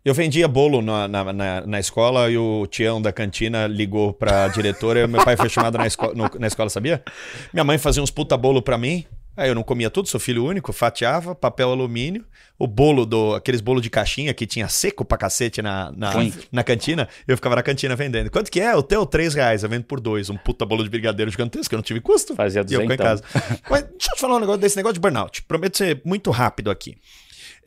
Eu 0.06 0.14
vendia 0.14 0.48
bolo 0.48 0.82
na, 0.82 1.06
na, 1.06 1.34
na, 1.34 1.62
na 1.68 1.80
escola 1.82 2.30
e 2.32 2.38
o 2.38 2.66
Tião 2.68 3.02
da 3.02 3.12
cantina 3.12 3.68
ligou 3.68 4.14
pra 4.14 4.48
diretora 4.48 5.02
e 5.02 5.08
meu 5.08 5.22
pai 5.22 5.36
foi 5.36 5.50
chamado 5.50 5.78
na, 5.78 5.86
esco 5.86 6.14
no- 6.16 6.32
na 6.40 6.48
escola, 6.48 6.70
sabia? 6.70 7.04
Minha 7.52 7.66
mãe 7.66 7.78
fazia 7.78 8.02
uns 8.02 8.10
puta 8.12 8.38
bolo 8.38 8.62
pra 8.62 8.78
mim. 8.78 9.06
Aí 9.38 9.48
eu 9.50 9.54
não 9.56 9.62
comia 9.62 9.90
tudo, 9.92 10.08
sou 10.10 10.20
filho 10.20 10.44
único, 10.44 10.74
fatiava, 10.74 11.36
papel 11.36 11.70
alumínio, 11.70 12.26
o 12.58 12.66
bolo 12.66 13.06
do. 13.06 13.36
aqueles 13.36 13.62
bolo 13.62 13.80
de 13.80 13.88
caixinha 13.90 14.34
que 14.34 14.48
tinha 14.48 14.68
seco 14.68 15.06
pra 15.06 15.16
cacete 15.16 15.62
na, 15.62 15.92
na, 15.96 16.12
na 16.52 16.64
cantina, 16.64 17.08
eu 17.28 17.38
ficava 17.38 17.56
na 17.56 17.62
cantina 17.62 17.96
vendendo. 17.96 18.32
Quanto 18.32 18.50
que 18.52 18.60
é? 18.60 18.76
O 18.76 18.82
teu, 18.82 19.06
três 19.06 19.36
reais, 19.36 19.62
eu 19.62 19.70
vendo 19.70 19.84
por 19.84 20.00
dois. 20.00 20.30
Um 20.32 20.38
puta 20.38 20.66
bolo 20.66 20.84
de 20.84 20.90
brigadeiro 20.90 21.30
gigantesco, 21.30 21.74
eu 21.76 21.78
não 21.78 21.84
tive 21.84 22.02
custo. 22.02 22.36
Fazia 22.36 22.66
E 22.68 22.74
eu 22.74 22.82
em 22.82 22.86
duzentão. 22.86 23.06
casa. 23.06 23.24
Mas 23.70 23.84
deixa 23.84 24.12
eu 24.12 24.16
te 24.16 24.20
falar 24.22 24.38
um 24.38 24.40
negócio 24.40 24.60
desse 24.60 24.76
negócio 24.76 24.96
de 24.96 25.00
burnout. 25.00 25.44
Prometo 25.44 25.78
ser 25.78 26.02
muito 26.04 26.32
rápido 26.32 26.72
aqui. 26.72 26.98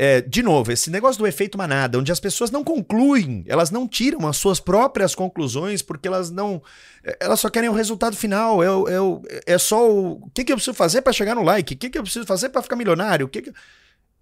É, 0.02 0.20
de 0.22 0.42
novo, 0.42 0.72
esse 0.72 0.88
negócio 0.90 1.18
do 1.18 1.26
efeito 1.26 1.58
manada, 1.58 1.98
onde 1.98 2.10
as 2.10 2.18
pessoas 2.18 2.50
não 2.50 2.64
concluem, 2.64 3.44
elas 3.46 3.70
não 3.70 3.86
tiram 3.86 4.26
as 4.26 4.38
suas 4.38 4.58
próprias 4.58 5.14
conclusões 5.14 5.82
porque 5.82 6.08
elas 6.08 6.30
não. 6.30 6.62
é, 7.04 7.18
Elas 7.20 7.38
só 7.40 7.50
querem 7.50 7.68
o 7.68 7.74
resultado 7.74 8.16
final. 8.16 8.62
É, 8.62 8.66
é, 8.66 9.54
é 9.54 9.58
só 9.58 9.90
o. 9.90 10.12
O 10.24 10.30
que, 10.30 10.42
que 10.44 10.52
eu 10.52 10.56
preciso 10.56 10.74
fazer 10.74 11.02
para 11.02 11.12
chegar 11.12 11.34
no 11.34 11.42
like? 11.42 11.74
O 11.74 11.76
que, 11.76 11.90
que 11.90 11.98
eu 11.98 12.02
preciso 12.02 12.24
fazer 12.26 12.48
para 12.48 12.62
ficar 12.62 12.76
milionário? 12.76 13.26
O 13.26 13.28
que 13.28 13.42
que- 13.42 13.52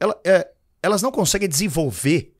Ela- 0.00 0.18
é, 0.24 0.48
elas 0.82 1.00
não 1.00 1.12
conseguem 1.12 1.48
desenvolver 1.48 2.34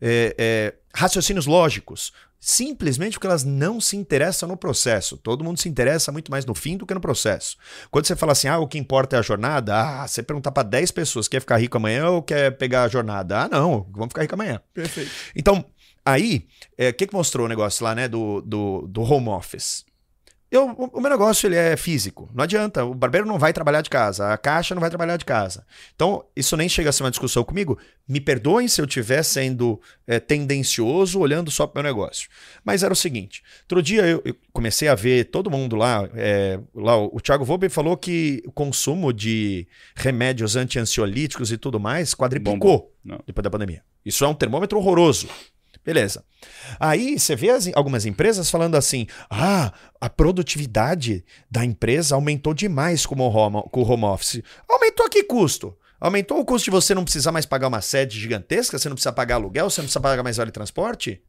é, 0.00 0.34
é, 0.36 0.74
raciocínios 0.92 1.46
lógicos. 1.46 2.12
Simplesmente 2.40 3.12
porque 3.12 3.26
elas 3.26 3.44
não 3.44 3.78
se 3.82 3.98
interessam 3.98 4.48
no 4.48 4.56
processo. 4.56 5.18
Todo 5.18 5.44
mundo 5.44 5.60
se 5.60 5.68
interessa 5.68 6.10
muito 6.10 6.30
mais 6.30 6.46
no 6.46 6.54
fim 6.54 6.74
do 6.78 6.86
que 6.86 6.94
no 6.94 7.00
processo. 7.00 7.58
Quando 7.90 8.06
você 8.06 8.16
fala 8.16 8.32
assim, 8.32 8.48
ah, 8.48 8.58
o 8.58 8.66
que 8.66 8.78
importa 8.78 9.16
é 9.16 9.18
a 9.18 9.22
jornada, 9.22 9.76
ah, 9.76 10.08
você 10.08 10.22
perguntar 10.22 10.50
para 10.50 10.62
10 10.62 10.90
pessoas, 10.90 11.28
quer 11.28 11.40
ficar 11.40 11.58
rico 11.58 11.76
amanhã 11.76 12.08
ou 12.08 12.22
quer 12.22 12.56
pegar 12.56 12.84
a 12.84 12.88
jornada? 12.88 13.42
Ah, 13.42 13.48
não, 13.48 13.86
vamos 13.92 14.08
ficar 14.08 14.22
rico 14.22 14.34
amanhã. 14.34 14.58
Perfeito. 14.72 15.10
Então, 15.36 15.62
aí, 16.02 16.46
é, 16.78 16.88
o 16.88 16.94
que, 16.94 17.06
que 17.06 17.14
mostrou 17.14 17.44
o 17.44 17.48
negócio 17.48 17.84
lá, 17.84 17.94
né, 17.94 18.08
do, 18.08 18.40
do, 18.40 18.86
do 18.88 19.02
home 19.02 19.28
office? 19.28 19.84
Eu, 20.50 20.66
o, 20.66 21.00
meu 21.00 21.08
negócio 21.08 21.46
ele 21.46 21.54
é 21.54 21.76
físico. 21.76 22.28
Não 22.34 22.42
adianta. 22.42 22.84
O 22.84 22.92
barbeiro 22.92 23.26
não 23.26 23.38
vai 23.38 23.52
trabalhar 23.52 23.82
de 23.82 23.90
casa. 23.90 24.32
A 24.32 24.36
caixa 24.36 24.74
não 24.74 24.80
vai 24.80 24.90
trabalhar 24.90 25.16
de 25.16 25.24
casa. 25.24 25.64
Então, 25.94 26.24
isso 26.34 26.56
nem 26.56 26.68
chega 26.68 26.90
a 26.90 26.92
ser 26.92 27.04
uma 27.04 27.10
discussão 27.10 27.44
comigo. 27.44 27.78
Me 28.08 28.20
perdoem 28.20 28.66
se 28.66 28.80
eu 28.80 28.84
estiver 28.84 29.22
sendo 29.22 29.80
é, 30.08 30.18
tendencioso, 30.18 31.20
olhando 31.20 31.52
só 31.52 31.68
para 31.68 31.80
o 31.80 31.82
meu 31.84 31.92
negócio. 31.92 32.28
Mas 32.64 32.82
era 32.82 32.92
o 32.92 32.96
seguinte: 32.96 33.44
outro 33.62 33.80
dia 33.80 34.04
eu, 34.04 34.20
eu 34.24 34.34
comecei 34.52 34.88
a 34.88 34.94
ver 34.96 35.26
todo 35.26 35.50
mundo 35.50 35.76
lá. 35.76 36.08
é, 36.16 36.58
lá 36.74 36.96
o, 36.96 37.20
Thiago 37.20 37.44
Volpe 37.44 37.68
falou 37.68 37.96
que 37.96 38.42
o 38.44 38.50
consumo 38.50 39.12
de 39.12 39.68
remédios 39.94 40.56
anti-ansiolíticos 40.56 41.52
e 41.52 41.58
tudo 41.58 41.78
mais 41.78 42.12
quadriplicou 42.12 42.92
depois 43.24 43.44
da 43.44 43.50
pandemia. 43.50 43.84
Isso 44.04 44.24
é 44.24 44.28
um 44.28 44.34
termômetro 44.34 44.78
horroroso. 44.78 45.28
Beleza. 45.84 46.24
Aí 46.78 47.18
você 47.18 47.34
vê 47.34 47.50
as- 47.50 47.70
algumas 47.74 48.04
empresas 48.06 48.50
falando 48.50 48.74
assim: 48.76 49.06
ah, 49.30 49.72
a 50.00 50.08
produtividade 50.10 51.24
da 51.50 51.64
empresa 51.64 52.14
aumentou 52.14 52.52
demais 52.54 53.06
com 53.06 53.14
o 53.14 53.28
home, 53.28 53.62
com 53.70 53.82
o 53.82 53.88
home 53.90 54.04
office. 54.04 54.42
Aumentou 54.68 55.06
a 55.06 55.08
que 55.08 55.24
custo? 55.24 55.76
Aumentou 56.00 56.38
o 56.40 56.44
custo 56.44 56.64
de 56.64 56.70
você 56.70 56.94
não 56.94 57.04
precisar 57.04 57.30
mais 57.32 57.44
pagar 57.46 57.68
uma 57.68 57.80
sede 57.82 58.18
gigantesca, 58.18 58.78
você 58.78 58.88
não 58.88 58.94
precisa 58.96 59.12
pagar 59.12 59.34
aluguel, 59.36 59.68
você 59.70 59.80
não 59.80 59.86
precisa 59.86 60.00
pagar 60.00 60.22
mais 60.22 60.36
vale 60.38 60.50
transporte? 60.50 61.22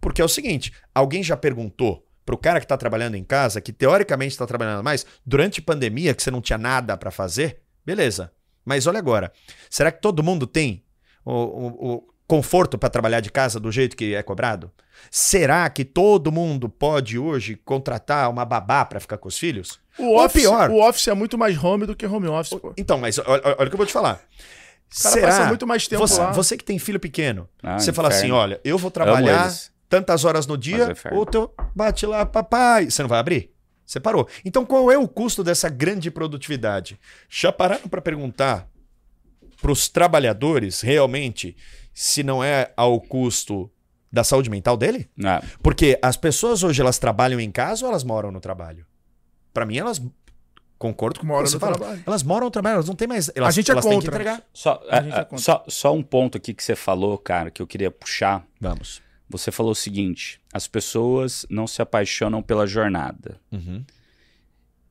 Porque 0.00 0.20
é 0.20 0.24
o 0.24 0.28
seguinte: 0.28 0.72
alguém 0.94 1.22
já 1.22 1.36
perguntou 1.36 2.06
pro 2.24 2.38
cara 2.38 2.60
que 2.60 2.66
tá 2.66 2.76
trabalhando 2.76 3.16
em 3.16 3.24
casa, 3.24 3.60
que 3.60 3.72
teoricamente 3.72 4.32
está 4.32 4.46
trabalhando 4.46 4.82
mais, 4.84 5.04
durante 5.26 5.60
pandemia, 5.62 6.14
que 6.14 6.22
você 6.22 6.30
não 6.30 6.40
tinha 6.40 6.58
nada 6.58 6.96
para 6.96 7.10
fazer? 7.10 7.60
Beleza. 7.84 8.32
Mas 8.64 8.86
olha 8.86 8.98
agora: 8.98 9.32
será 9.70 9.90
que 9.90 10.00
todo 10.00 10.22
mundo 10.22 10.46
tem 10.46 10.84
o, 11.24 11.32
o- 11.32 11.94
o 11.96 12.12
conforto 12.26 12.78
para 12.78 12.88
trabalhar 12.88 13.20
de 13.20 13.30
casa 13.30 13.58
do 13.60 13.70
jeito 13.70 13.96
que 13.96 14.14
é 14.14 14.22
cobrado? 14.22 14.70
Será 15.10 15.68
que 15.68 15.84
todo 15.84 16.30
mundo 16.30 16.68
pode 16.68 17.18
hoje 17.18 17.56
contratar 17.64 18.30
uma 18.30 18.44
babá 18.44 18.84
para 18.84 19.00
ficar 19.00 19.18
com 19.18 19.28
os 19.28 19.36
filhos? 19.38 19.80
O 19.98 20.04
Ou 20.04 20.24
office, 20.24 20.42
pior. 20.42 20.70
o 20.70 20.80
office 20.80 21.08
é 21.08 21.14
muito 21.14 21.36
mais 21.36 21.62
home 21.62 21.86
do 21.86 21.94
que 21.96 22.06
home 22.06 22.28
office, 22.28 22.58
pô. 22.58 22.68
O 22.68 22.74
Então, 22.76 22.98
mas 22.98 23.18
olha, 23.18 23.42
olha 23.58 23.66
o 23.66 23.68
que 23.68 23.74
eu 23.74 23.78
vou 23.78 23.86
te 23.86 23.92
falar. 23.92 24.20
cara 25.02 25.20
passa 25.22 25.46
muito 25.46 25.66
mais 25.66 25.86
tempo 25.88 26.06
você, 26.06 26.20
lá. 26.20 26.30
você 26.32 26.56
que 26.56 26.64
tem 26.64 26.78
filho 26.78 27.00
pequeno, 27.00 27.48
Ah, 27.62 27.78
você 27.78 27.92
fala 27.92 28.08
assim: 28.08 28.26
inferno. 28.26 28.36
olha, 28.36 28.60
eu 28.64 28.78
vou 28.78 28.90
trabalhar 28.90 29.52
tantas 29.88 30.24
horas 30.24 30.46
no 30.46 30.54
é 30.54 30.58
dia, 30.58 30.90
inferno. 30.92 31.18
ou 31.18 31.26
teu 31.26 31.52
bate 31.74 32.06
lá, 32.06 32.24
papai. 32.24 32.90
Você 32.90 33.02
não 33.02 33.08
vai 33.08 33.18
abrir? 33.18 33.50
Você 33.84 33.98
parou. 34.00 34.26
Então, 34.44 34.64
qual 34.64 34.90
é 34.90 34.96
o 34.96 35.06
custo 35.08 35.42
dessa 35.44 35.68
grande 35.68 36.10
produtividade? 36.10 36.98
Já 37.28 37.52
pararam 37.52 37.88
para 37.88 38.00
perguntar 38.00 38.66
para 39.60 39.70
os 39.72 39.88
trabalhadores 39.88 40.80
realmente 40.80 41.54
se 41.94 42.22
não 42.22 42.42
é 42.42 42.72
ao 42.76 43.00
custo 43.00 43.70
da 44.10 44.22
saúde 44.24 44.50
mental 44.50 44.76
dele? 44.76 45.08
Ah, 45.24 45.42
Porque 45.62 45.98
as 46.02 46.16
pessoas 46.16 46.62
hoje 46.62 46.80
elas 46.80 46.98
trabalham 46.98 47.40
em 47.40 47.50
casa 47.50 47.84
ou 47.84 47.90
elas 47.90 48.04
moram 48.04 48.30
no 48.30 48.40
trabalho? 48.40 48.86
Para 49.52 49.66
mim, 49.66 49.76
elas. 49.76 50.00
Concordo 50.78 51.20
com 51.20 51.26
o 51.26 51.28
que 51.28 51.32
Moram 51.32 51.50
no 51.50 51.60
fala. 51.60 51.76
trabalho. 51.78 52.02
Elas 52.04 52.22
moram 52.24 52.46
no 52.46 52.50
trabalho, 52.50 52.74
elas 52.74 52.88
não 52.88 52.94
têm 52.96 53.06
mais. 53.06 53.30
Elas, 53.36 53.54
gente 53.54 53.70
é 53.70 53.72
elas 53.72 53.84
têm 53.84 54.00
que 54.00 54.06
contra. 54.06 54.14
entregar. 54.22 54.42
só, 54.52 54.82
A 54.90 55.00
gente 55.00 55.12
ah, 55.12 55.16
é 55.18 55.20
ah, 55.20 55.24
contra. 55.24 55.38
só, 55.44 55.64
só 55.68 55.94
um 55.94 56.02
ponto 56.02 56.36
aqui 56.38 56.52
que 56.52 56.62
você 56.64 56.74
falou, 56.74 57.16
cara, 57.18 57.50
que 57.52 57.62
eu 57.62 57.66
queria 57.66 57.90
puxar. 57.90 58.44
Vamos. 58.60 59.00
Você 59.28 59.52
falou 59.52 59.72
o 59.72 59.76
seguinte: 59.76 60.40
as 60.52 60.66
pessoas 60.66 61.46
não 61.48 61.66
se 61.68 61.80
apaixonam 61.80 62.42
pela 62.42 62.66
jornada. 62.66 63.38
Uhum. 63.52 63.84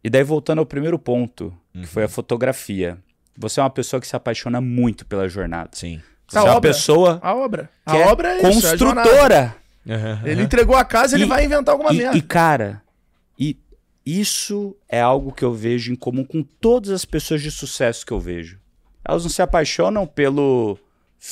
E 0.04 0.10
daí, 0.10 0.24
voltando 0.24 0.60
ao 0.60 0.66
primeiro 0.66 0.98
ponto, 0.98 1.54
Uhum. 1.76 1.82
que 1.82 1.88
foi 1.88 2.04
a 2.04 2.08
fotografia. 2.10 2.98
Você 3.38 3.60
é 3.60 3.64
uma 3.64 3.70
pessoa 3.70 4.00
que 4.02 4.08
se 4.08 4.16
apaixona 4.16 4.60
muito 4.62 5.06
pela 5.06 5.28
jornada. 5.28 5.70
Sim. 5.74 6.02
Você 6.32 6.38
A 6.38 6.42
é 6.42 6.44
uma 6.46 6.56
obra. 6.58 6.70
pessoa 6.70 7.20
A 7.22 7.36
obra. 7.36 7.70
A 7.86 7.98
obra 7.98 8.30
é 8.30 8.38
isso, 8.38 8.46
é 8.46 8.50
a 8.50 8.54
construtora. 8.54 9.56
Ele 10.24 10.44
entregou 10.44 10.76
a 10.76 10.86
casa, 10.86 11.16
ele 11.16 11.26
E- 11.26 11.28
vai 11.28 11.44
inventar 11.46 11.74
alguma 11.74 11.94
E, 11.94 11.98
merda. 11.98 12.18
e, 12.18 12.22
cara, 12.22 12.82
e 13.38 13.58
isso 14.06 14.76
é 14.88 15.02
algo 15.02 15.32
que 15.32 15.44
eu 15.44 15.54
vejo 15.54 15.92
em 15.92 15.96
comum 15.96 16.24
com 16.24 16.42
todas 16.42 16.90
as 16.92 17.04
pessoas 17.06 17.42
de 17.42 17.52
sucesso 17.52 18.06
que 18.06 18.12
eu 18.14 18.20
vejo. 18.20 18.60
Elas 19.08 19.24
não 19.24 19.30
se 19.30 19.42
apaixonam 19.42 20.06
pelo, 20.08 20.78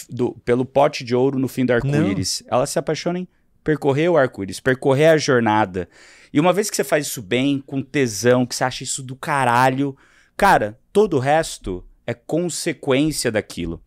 do- 0.09 0.33
pelo 0.43 0.65
pote 0.65 1.03
de 1.03 1.15
ouro 1.15 1.39
no 1.39 1.47
fim 1.47 1.65
do 1.65 1.71
arco-íris. 1.73 2.43
Elas 2.47 2.69
se 2.71 2.79
apaixonam 2.79 3.21
em 3.21 3.27
percorrer 3.63 4.09
o 4.09 4.17
arco-íris, 4.17 4.59
percorrer 4.59 5.07
a 5.07 5.17
jornada. 5.17 5.87
E 6.33 6.39
uma 6.39 6.51
vez 6.53 6.69
que 6.69 6.75
você 6.75 6.83
faz 6.83 7.07
isso 7.07 7.21
bem, 7.21 7.63
com 7.65 7.81
tesão, 7.81 8.45
que 8.45 8.55
você 8.55 8.63
acha 8.63 8.83
isso 8.83 9.01
do 9.03 9.15
caralho, 9.15 9.95
cara, 10.35 10.77
todo 10.91 11.17
o 11.17 11.19
resto 11.19 11.85
é 12.05 12.13
consequência 12.13 13.31
daquilo. 13.31 13.81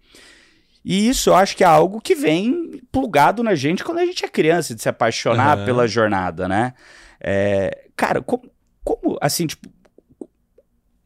E 0.85 1.09
isso 1.09 1.31
eu 1.31 1.35
acho 1.35 1.57
que 1.57 1.63
é 1.63 1.67
algo 1.67 2.01
que 2.01 2.15
vem 2.15 2.81
plugado 2.91 3.43
na 3.43 3.55
gente 3.55 3.85
quando 3.85 3.99
a 3.99 4.07
gente 4.07 4.25
é 4.25 4.29
criança, 4.29 4.75
de 4.75 4.83
se 4.83 4.89
apaixonar 4.89 5.57
Aham. 5.59 5.65
pela 5.65 5.87
jornada, 5.87 6.49
né? 6.49 6.75
É, 7.21 7.87
cara, 7.95 8.21
como, 8.21 8.51
como, 8.83 9.17
assim, 9.21 9.47
tipo. 9.47 9.69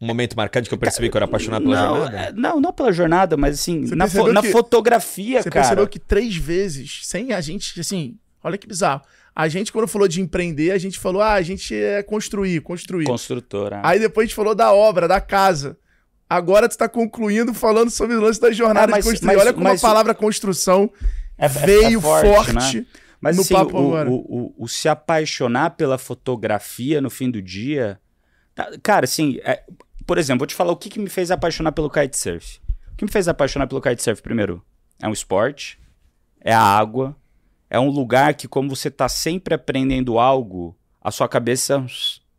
Um 0.00 0.06
momento 0.06 0.36
marcante 0.36 0.68
que 0.68 0.74
eu 0.74 0.78
percebi 0.78 1.08
que 1.08 1.16
eu 1.16 1.18
era 1.18 1.24
apaixonado 1.24 1.62
pela 1.64 1.74
não, 1.76 1.96
jornada. 1.96 2.16
é, 2.28 2.32
não, 2.32 2.60
não 2.60 2.72
pela 2.72 2.92
jornada, 2.92 3.36
mas 3.36 3.58
assim, 3.60 3.86
Você 3.86 3.94
na, 3.94 4.06
fo- 4.06 4.12
percebeu 4.12 4.32
na 4.34 4.42
que- 4.42 4.50
fotografia, 4.52 5.42
Você 5.42 5.50
cara. 5.50 5.62
percebeu 5.64 5.88
que 5.88 5.98
três 5.98 6.36
vezes, 6.36 7.00
sem 7.04 7.32
a 7.32 7.40
gente, 7.40 7.78
assim, 7.80 8.18
olha 8.44 8.58
que 8.58 8.66
bizarro. 8.66 9.00
A 9.34 9.48
gente, 9.48 9.72
quando 9.72 9.88
falou 9.88 10.06
de 10.08 10.20
empreender, 10.20 10.70
a 10.70 10.78
gente 10.78 10.98
falou, 10.98 11.20
ah, 11.22 11.32
a 11.34 11.42
gente 11.42 11.74
é 11.74 12.02
construir, 12.02 12.60
construir. 12.60 13.04
Construtora. 13.06 13.80
Aí 13.82 13.98
depois 13.98 14.24
a 14.24 14.26
gente 14.28 14.36
falou 14.36 14.54
da 14.54 14.72
obra, 14.72 15.06
da 15.08 15.20
casa. 15.20 15.78
Agora 16.28 16.68
tu 16.68 16.76
tá 16.76 16.88
concluindo 16.88 17.54
falando 17.54 17.90
sobre 17.90 18.16
o 18.16 18.20
lance 18.20 18.40
da 18.40 18.50
jornada 18.50 18.86
É, 18.86 18.90
mas- 18.90 19.04
de 19.04 19.10
construir. 19.10 19.26
mas- 19.34 19.42
olha 19.42 19.52
como 19.52 19.64
mas- 19.64 19.84
a 19.84 19.88
palavra 19.88 20.14
construção 20.14 20.90
É- 21.38 21.46
é- 21.46 21.48
veio 21.48 21.98
é 21.98 22.02
forte, 22.02 22.52
né? 22.52 22.86
Mas 23.20 23.36
no 23.36 23.42
assim, 23.42 23.54
papo 23.54 23.76
o, 23.76 23.86
agora. 23.86 24.10
o, 24.10 24.14
o- 24.14 24.54
o 24.64 24.68
se 24.68 24.88
apaixonar 24.88 25.70
pela 25.70 25.96
fotografia 25.98 27.00
no 27.00 27.08
fim 27.10 27.30
do 27.30 27.40
dia. 27.40 27.98
tá- 28.54 28.70
Cara, 28.82 29.04
assim, 29.04 29.38
é- 29.44 29.62
por 30.06 30.18
exemplo, 30.18 30.40
vou 30.40 30.46
te 30.46 30.54
falar 30.54 30.72
o 30.72 30.76
que, 30.76 30.88
que 30.88 30.98
me 30.98 31.08
fez 31.08 31.30
apaixonar 31.30 31.72
pelo 31.72 31.90
kitesurf. 31.90 32.58
O 32.92 32.96
que 32.96 33.04
me 33.04 33.10
fez 33.10 33.28
apaixonar 33.28 33.66
pelo 33.66 33.80
kitesurf, 33.80 34.20
primeiro, 34.22 34.62
é 35.00 35.06
um 35.08 35.12
esporte, 35.12 35.78
é 36.40 36.52
a 36.54 36.60
água, 36.60 37.14
é 37.70 37.78
um 37.78 37.88
lugar 37.90 38.34
que, 38.34 38.48
como 38.48 38.74
você 38.74 38.90
tá 38.90 39.08
sempre 39.08 39.54
aprendendo 39.54 40.18
algo, 40.18 40.76
a 41.02 41.10
sua 41.10 41.28
cabeça 41.28 41.84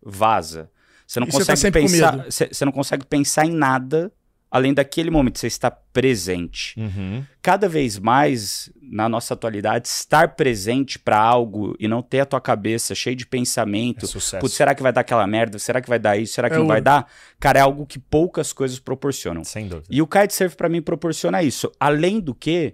vaza. 0.01 0.69
Você 1.07 1.19
não 1.21 1.27
E 1.27 1.31
você 1.31 1.37
tá 1.39 1.53
consegue 1.53 1.59
sempre 1.59 1.81
com 1.81 1.87
pensar. 1.87 2.25
Você 2.29 2.49
você 2.51 2.65
não 2.65 2.71
consegue 2.71 3.05
pensar 3.05 3.45
em 3.45 3.51
nada 3.51 4.11
além 4.51 4.73
daquele 4.73 5.09
momento. 5.09 5.39
Você 5.39 5.47
está 5.47 5.69
presente 5.71 6.73
Uhum. 6.79 7.23
cada 7.41 7.67
vez 7.67 7.97
mais 7.99 8.71
na 8.81 9.09
nossa 9.09 9.33
atualidade 9.33 9.87
estar 9.87 10.35
presente 10.35 10.97
para 10.99 11.17
algo 11.19 11.75
e 11.79 11.87
não 11.87 12.01
ter 12.01 12.21
a 12.21 12.25
tua 12.25 12.39
cabeça 12.41 12.93
cheia 12.95 13.15
de 13.15 13.25
pensamento. 13.25 14.05
É 14.05 14.07
sucesso. 14.07 14.39
Putz, 14.41 14.53
será 14.55 14.73
que 14.75 14.81
vai 14.83 14.91
dar 14.93 15.01
aquela 15.01 15.25
merda? 15.27 15.59
Será 15.59 15.81
que 15.81 15.89
vai 15.89 15.99
dar 15.99 16.17
isso? 16.17 16.33
Será 16.33 16.49
que 16.49 16.55
É 16.55 16.59
não 16.59 16.67
vai 16.67 16.77
ouro. 16.77 16.85
dar? 16.85 17.07
Cara, 17.39 17.59
é 17.59 17.61
algo 17.61 17.85
que 17.85 17.99
poucas 17.99 18.53
coisas 18.53 18.79
proporcionam. 18.79 19.43
Sem 19.43 19.67
dúvida. 19.67 19.87
E 19.89 20.01
o 20.01 20.07
kitesurf 20.07 20.55
para 20.55 20.69
mim 20.69 20.81
proporciona 20.81 21.43
isso. 21.43 21.69
Além 21.79 22.19
do 22.21 22.33
que, 22.33 22.73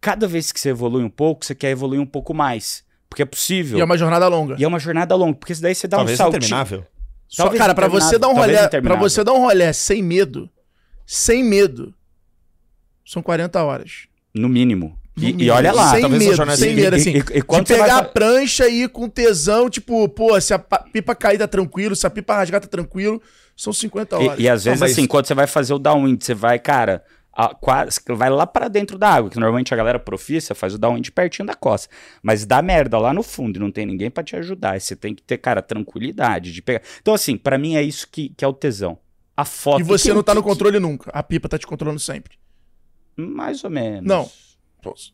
cada 0.00 0.26
vez 0.28 0.52
que 0.52 0.60
você 0.60 0.70
evolui 0.70 1.02
um 1.02 1.10
pouco, 1.10 1.44
você 1.44 1.54
quer 1.54 1.70
evoluir 1.70 2.00
um 2.00 2.06
pouco 2.06 2.34
mais, 2.34 2.84
porque 3.08 3.22
é 3.22 3.26
possível. 3.26 3.78
e 3.78 3.80
é 3.80 3.84
uma 3.84 3.96
jornada 3.96 4.28
longa. 4.28 4.56
E 4.58 4.64
é 4.64 4.68
uma 4.68 4.78
jornada 4.78 5.14
longa, 5.14 5.34
porque 5.38 5.54
daí 5.54 5.74
você 5.74 5.88
dá 5.88 5.96
Talvez 5.98 6.18
um 6.18 6.22
salto. 6.22 6.36
interminável. 6.36 6.84
Só, 7.34 7.42
talvez 7.44 7.60
cara, 7.60 7.74
pra 7.74 7.88
você 7.88 8.18
dar 8.18 8.28
um 8.28 8.34
talvez 8.34 8.46
rolé, 8.46 8.58
pra 8.58 8.66
interminável. 8.66 9.02
você 9.10 9.24
dar 9.24 9.32
um 9.32 9.38
rolé 9.40 9.72
sem 9.72 10.02
medo, 10.02 10.48
sem 11.06 11.42
medo, 11.42 11.92
são 13.04 13.22
40 13.22 13.62
horas. 13.62 14.06
No 14.34 14.48
mínimo. 14.48 14.98
E, 15.16 15.44
e 15.44 15.50
olha 15.50 15.70
lá. 15.72 15.90
sem 15.92 16.08
medo, 16.08 16.34
jornada 16.34 16.58
sem 16.58 16.74
de- 16.74 16.80
medo, 16.82 16.96
e- 16.96 17.00
assim. 17.00 17.10
e- 17.10 17.38
e 17.38 17.42
quando 17.42 17.62
de 17.66 17.68
você 17.68 17.78
vai 17.78 17.88
pegar 17.88 17.98
fa- 18.02 18.04
a 18.04 18.08
prancha 18.08 18.68
e 18.68 18.82
ir 18.82 18.88
com 18.88 19.08
tesão, 19.08 19.70
tipo, 19.70 20.08
pô, 20.08 20.40
se 20.40 20.52
a 20.52 20.58
pa- 20.58 20.84
pipa 20.92 21.14
cair 21.14 21.38
tá 21.38 21.46
tranquilo, 21.46 21.94
se 21.94 22.04
a 22.06 22.10
pipa 22.10 22.34
rasgar 22.34 22.60
tá 22.60 22.66
tranquilo, 22.66 23.22
são 23.56 23.72
50 23.72 24.16
horas. 24.18 24.38
E, 24.38 24.42
e 24.42 24.48
às 24.48 24.64
Não, 24.64 24.70
vezes, 24.72 24.80
mas- 24.80 24.92
assim, 24.92 25.06
quando 25.06 25.26
você 25.26 25.34
vai 25.34 25.46
fazer 25.46 25.72
o 25.72 25.78
downwind, 25.78 26.20
você 26.20 26.34
vai, 26.34 26.58
cara, 26.58 27.02
a- 27.36 27.54
quase, 27.54 28.00
vai 28.10 28.30
lá 28.30 28.46
pra 28.46 28.68
dentro 28.68 28.96
da 28.98 29.08
água, 29.08 29.30
que 29.30 29.36
normalmente 29.38 29.72
a 29.74 29.76
galera 29.76 29.98
profissa 29.98 30.54
faz 30.54 30.74
o 30.74 30.78
downwind 30.78 31.08
pertinho 31.10 31.46
da 31.46 31.54
costa. 31.54 31.88
Mas 32.22 32.44
dá 32.46 32.60
merda 32.62 32.98
lá 32.98 33.12
no 33.12 33.22
fundo 33.22 33.56
e 33.56 33.60
não 33.60 33.70
tem 33.70 33.84
ninguém 33.86 34.10
pra 34.10 34.22
te 34.24 34.36
ajudar. 34.36 34.80
Você 34.80 34.94
tem 34.96 35.14
que 35.14 35.22
ter, 35.22 35.38
cara, 35.38 35.60
tranquilidade 35.62 36.52
de 36.52 36.62
pegar. 36.62 36.82
Então, 37.00 37.14
assim, 37.14 37.36
pra 37.36 37.58
mim 37.58 37.76
é 37.76 37.82
isso 37.82 38.06
que, 38.10 38.30
que 38.30 38.44
é 38.44 38.48
o 38.48 38.52
tesão. 38.52 38.98
A 39.36 39.44
foto. 39.44 39.80
E 39.80 39.82
você 39.82 40.08
que- 40.10 40.14
não 40.14 40.22
tá 40.22 40.34
no 40.34 40.42
que- 40.42 40.48
controle 40.48 40.78
nunca. 40.78 41.10
A 41.12 41.22
pipa 41.22 41.48
tá 41.48 41.58
te 41.58 41.66
controlando 41.66 41.98
sempre. 42.00 42.36
Mais 43.16 43.62
ou 43.64 43.70
menos. 43.70 44.06
Não. 44.06 44.30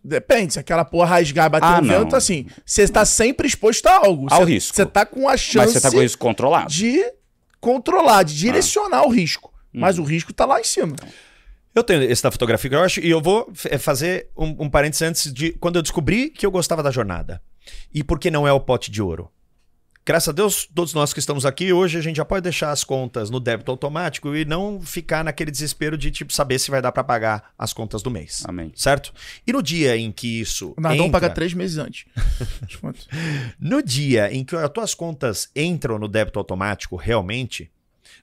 Depende, 0.03 0.55
se 0.55 0.59
aquela 0.59 0.85
porra 0.85 1.07
rasgar 1.11 1.47
e 1.47 1.49
bater 1.49 1.65
Ah, 1.67 1.81
no 1.81 1.87
não. 1.87 1.99
vento, 2.01 2.17
assim, 2.17 2.47
você 2.67 2.83
está 2.83 3.05
sempre 3.05 3.47
exposto 3.47 3.87
a 3.87 3.99
algo. 4.05 4.27
Ao 4.29 4.41
Você- 4.45 4.51
risco. 4.53 4.75
Você 4.77 4.85
tá 4.85 5.07
com 5.07 5.29
a 5.29 5.33
Mas 5.33 5.41
chance 5.41 5.73
você 5.75 5.81
tá 5.81 5.91
com 5.93 6.03
isso 6.03 6.19
controlado. 6.19 6.69
de 6.73 7.01
controlar, 7.61 8.25
de 8.25 8.35
direcionar 8.37 9.05
o 9.07 9.11
risco. 9.11 9.53
Hum. 9.73 9.79
Mas 9.81 9.97
o 9.99 10.03
risco 10.03 10.33
tá 10.33 10.45
lá 10.45 10.59
em 10.61 10.65
cima. 10.65 10.97
Eu 11.75 11.85
tenho 11.85 12.03
esse 12.03 12.23
da 12.23 12.31
fotografia 12.31 12.69
que 12.69 12.75
eu 12.77 12.83
acho, 12.83 13.01
e 13.01 13.09
eu 13.09 13.21
vou 13.21 13.51
é, 13.67 13.79
fazer 13.79 14.29
um, 14.37 14.65
um 14.65 14.71
parênteses 14.71 15.03
antes 15.03 15.33
de 15.33 15.53
quando 15.53 15.77
eu 15.77 15.83
descobri 15.83 16.29
que 16.31 16.45
eu 16.45 16.51
gostava 16.51 16.83
da 16.83 16.91
jornada. 16.91 17.41
E 17.95 18.03
por 18.03 18.19
que 18.19 18.31
não 18.31 18.47
é 18.47 18.53
o 18.53 18.61
pote 18.61 18.91
de 18.91 19.01
ouro? 19.01 19.31
Graças 20.05 20.31
a 20.31 20.33
Deus, 20.33 20.67
todos 20.75 20.95
nós 20.95 21.13
que 21.13 21.21
estamos 21.21 21.47
aqui, 21.47 21.73
hoje 21.73 21.97
a 21.99 22.01
gente 22.01 22.17
já 22.17 22.25
pode 22.25 22.43
deixar 22.43 22.73
as 22.73 22.83
contas 22.83 23.29
no 23.31 23.39
débito 23.39 23.71
automático 23.71 24.35
e 24.35 24.45
não 24.45 24.81
ficar 24.81 25.23
naquele 25.23 25.51
desespero 25.51 25.97
de 25.97 26.11
tipo 26.11 26.33
saber 26.33 26.59
se 26.59 26.71
vai 26.71 26.81
dar 26.83 26.91
pra 26.91 27.05
pagar 27.05 27.53
as 27.57 27.73
contas 27.73 28.03
do 28.03 28.11
mês. 28.11 28.43
Amém. 28.47 28.73
Certo? 28.75 29.13
E 29.47 29.53
no 29.53 29.63
dia 29.63 29.97
em 29.97 30.11
que 30.11 30.41
isso. 30.41 30.75
O 30.77 30.81
Nardão 30.81 31.07
entra- 31.07 31.21
paga 31.21 31.35
três 31.35 31.53
meses 31.55 31.77
antes. 31.79 32.07
No 33.61 33.83
dia 33.83 34.35
em 34.35 34.43
que 34.45 34.57
as 34.57 34.71
tuas 34.71 34.95
contas 34.95 35.51
entram 35.55 35.99
no 35.99 36.09
débito 36.09 36.39
automático 36.39 36.97
realmente, 36.97 37.71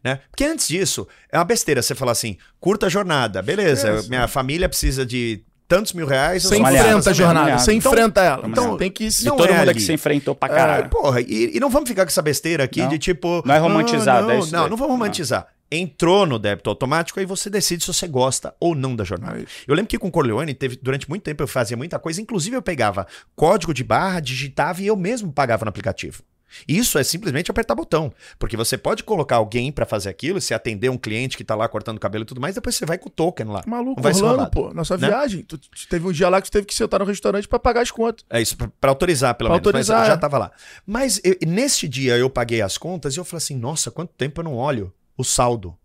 né? 0.07 0.19
Porque 0.31 0.43
antes 0.45 0.67
disso, 0.67 1.07
é 1.31 1.37
uma 1.37 1.45
besteira 1.45 1.81
você 1.81 1.93
falar 1.95 2.13
assim, 2.13 2.37
curta 2.59 2.89
jornada, 2.89 3.41
beleza, 3.41 3.87
É, 3.89 4.01
minha 4.09 4.27
família 4.27 4.67
precisa 4.69 5.05
de 5.05 5.43
tantos 5.67 5.91
mil 5.93 6.07
reais. 6.07 6.43
eu 6.45 6.49
Você 6.49 6.57
enfrenta 6.57 7.09
a 7.09 7.13
jornada, 7.13 7.39
malhado. 7.41 7.61
você 7.61 7.73
Então- 7.73 7.91
enfrenta 7.91 8.21
ela. 8.21 8.47
então, 8.47 8.63
Então 8.65 8.77
tem 8.77 8.89
que 8.89 9.11
se. 9.11 9.25
não 9.25 9.35
Todo 9.35 9.49
é 9.49 9.51
mundo 9.51 9.61
ali. 9.61 9.69
aqui 9.71 9.81
se 9.81 9.91
enfrentou 9.91 10.33
pra 10.33 10.47
caralho. 10.47 10.89
porra, 10.89 11.19
e, 11.21 11.57
e 11.57 11.59
não 11.59 11.69
vamos 11.69 11.89
ficar 11.89 12.03
com 12.05 12.09
essa 12.09 12.21
besteira 12.21 12.63
aqui 12.63 12.81
Não. 12.81 12.87
de 12.89 12.97
tipo. 12.97 13.43
Não 13.45 13.53
é 13.53 13.57
romantizado, 13.57 14.29
ah, 14.29 14.31
é 14.31 14.33
não, 14.35 14.43
isso 14.43 14.53
não, 14.53 14.61
daí. 14.61 14.69
não 14.69 14.77
vamos 14.77 14.93
romantizar. 14.93 15.47
Entrou 15.69 16.25
no 16.25 16.39
débito 16.39 16.69
automático, 16.69 17.19
aí 17.19 17.25
você 17.25 17.49
decide 17.49 17.83
se 17.83 17.93
você 17.93 18.07
gosta 18.07 18.55
ou 18.57 18.73
não 18.73 18.95
da 18.95 19.03
jornada. 19.03 19.35
Aí. 19.35 19.45
Eu 19.67 19.75
lembro 19.75 19.89
que 19.89 19.97
com 19.99 20.07
o 20.07 20.11
Corleone, 20.11 20.53
teve, 20.53 20.79
durante 20.81 21.09
muito 21.09 21.23
tempo 21.23 21.43
eu 21.43 21.47
fazia 21.47 21.75
muita 21.75 21.99
coisa, 21.99 22.21
inclusive 22.21 22.55
eu 22.55 22.61
pegava 22.61 23.05
código 23.35 23.73
de 23.73 23.83
barra, 23.83 24.21
digitava 24.21 24.81
e 24.81 24.87
eu 24.87 24.95
mesmo 24.95 25.29
pagava 25.33 25.65
no 25.65 25.69
aplicativo. 25.69 26.23
Isso 26.67 26.97
é 26.97 27.03
simplesmente 27.03 27.51
apertar 27.51 27.75
botão, 27.75 28.11
porque 28.39 28.55
você 28.55 28.77
pode 28.77 29.03
colocar 29.03 29.35
alguém 29.35 29.71
pra 29.71 29.85
fazer 29.85 30.09
aquilo, 30.09 30.39
se 30.39 30.53
atender 30.53 30.89
um 30.89 30.97
cliente 30.97 31.35
que 31.35 31.43
tá 31.43 31.55
lá 31.55 31.67
cortando 31.67 31.99
cabelo 31.99 32.23
e 32.23 32.25
tudo 32.25 32.39
mais, 32.39 32.55
depois 32.55 32.75
você 32.75 32.85
vai 32.85 32.97
com 32.97 33.09
o 33.09 33.11
token 33.11 33.47
lá. 33.47 33.63
Maluco, 33.67 34.01
vai 34.01 34.13
roubado. 34.13 34.51
pô. 34.51 34.73
Nossa 34.73 34.97
Né? 34.97 35.07
viagem. 35.07 35.43
Tu, 35.43 35.59
teve 35.89 36.07
um 36.07 36.11
dia 36.11 36.29
lá 36.29 36.41
que 36.41 36.49
tu 36.49 36.53
teve 36.53 36.65
que 36.65 36.73
sentar 36.73 36.99
no 36.99 37.05
restaurante 37.05 37.47
pra 37.47 37.59
pagar 37.59 37.81
as 37.81 37.91
contas. 37.91 38.25
É 38.29 38.41
isso, 38.41 38.55
pra, 38.57 38.69
pra 38.79 38.91
autorizar, 38.91 39.35
pelo 39.35 39.49
Pra 39.49 39.55
menos. 39.55 39.67
autorizar, 39.67 39.99
mas 39.99 40.07
já 40.07 40.13
é. 40.13 40.17
tava 40.17 40.37
lá. 40.37 40.51
Mas 40.85 41.19
eu- 41.23 41.35
neste 41.45 41.87
dia 41.87 42.17
eu 42.17 42.29
paguei 42.29 42.61
as 42.61 42.77
contas 42.77 43.15
e 43.15 43.19
eu 43.19 43.25
falei 43.25 43.37
assim: 43.37 43.55
nossa, 43.57 43.91
quanto 43.91 44.13
tempo 44.13 44.39
eu 44.39 44.45
não 44.45 44.55
olho 44.55 44.93
o 45.17 45.23
saldo. 45.23 45.77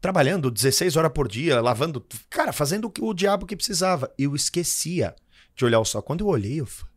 Trabalhando 0.00 0.50
16 0.50 0.96
horas 0.96 1.10
por 1.12 1.26
dia, 1.28 1.60
lavando. 1.60 2.04
Cara, 2.30 2.52
fazendo 2.52 2.86
o, 2.86 2.90
que- 2.90 3.02
o 3.02 3.12
diabo 3.12 3.46
que 3.46 3.56
precisava. 3.56 4.12
Eu 4.18 4.34
esquecia 4.36 5.14
de 5.56 5.64
olhar 5.64 5.80
o 5.80 5.84
saldo. 5.84 6.04
Quando 6.06 6.20
eu 6.22 6.28
olhei, 6.28 6.60
eu 6.60 6.66
falei: 6.66 6.92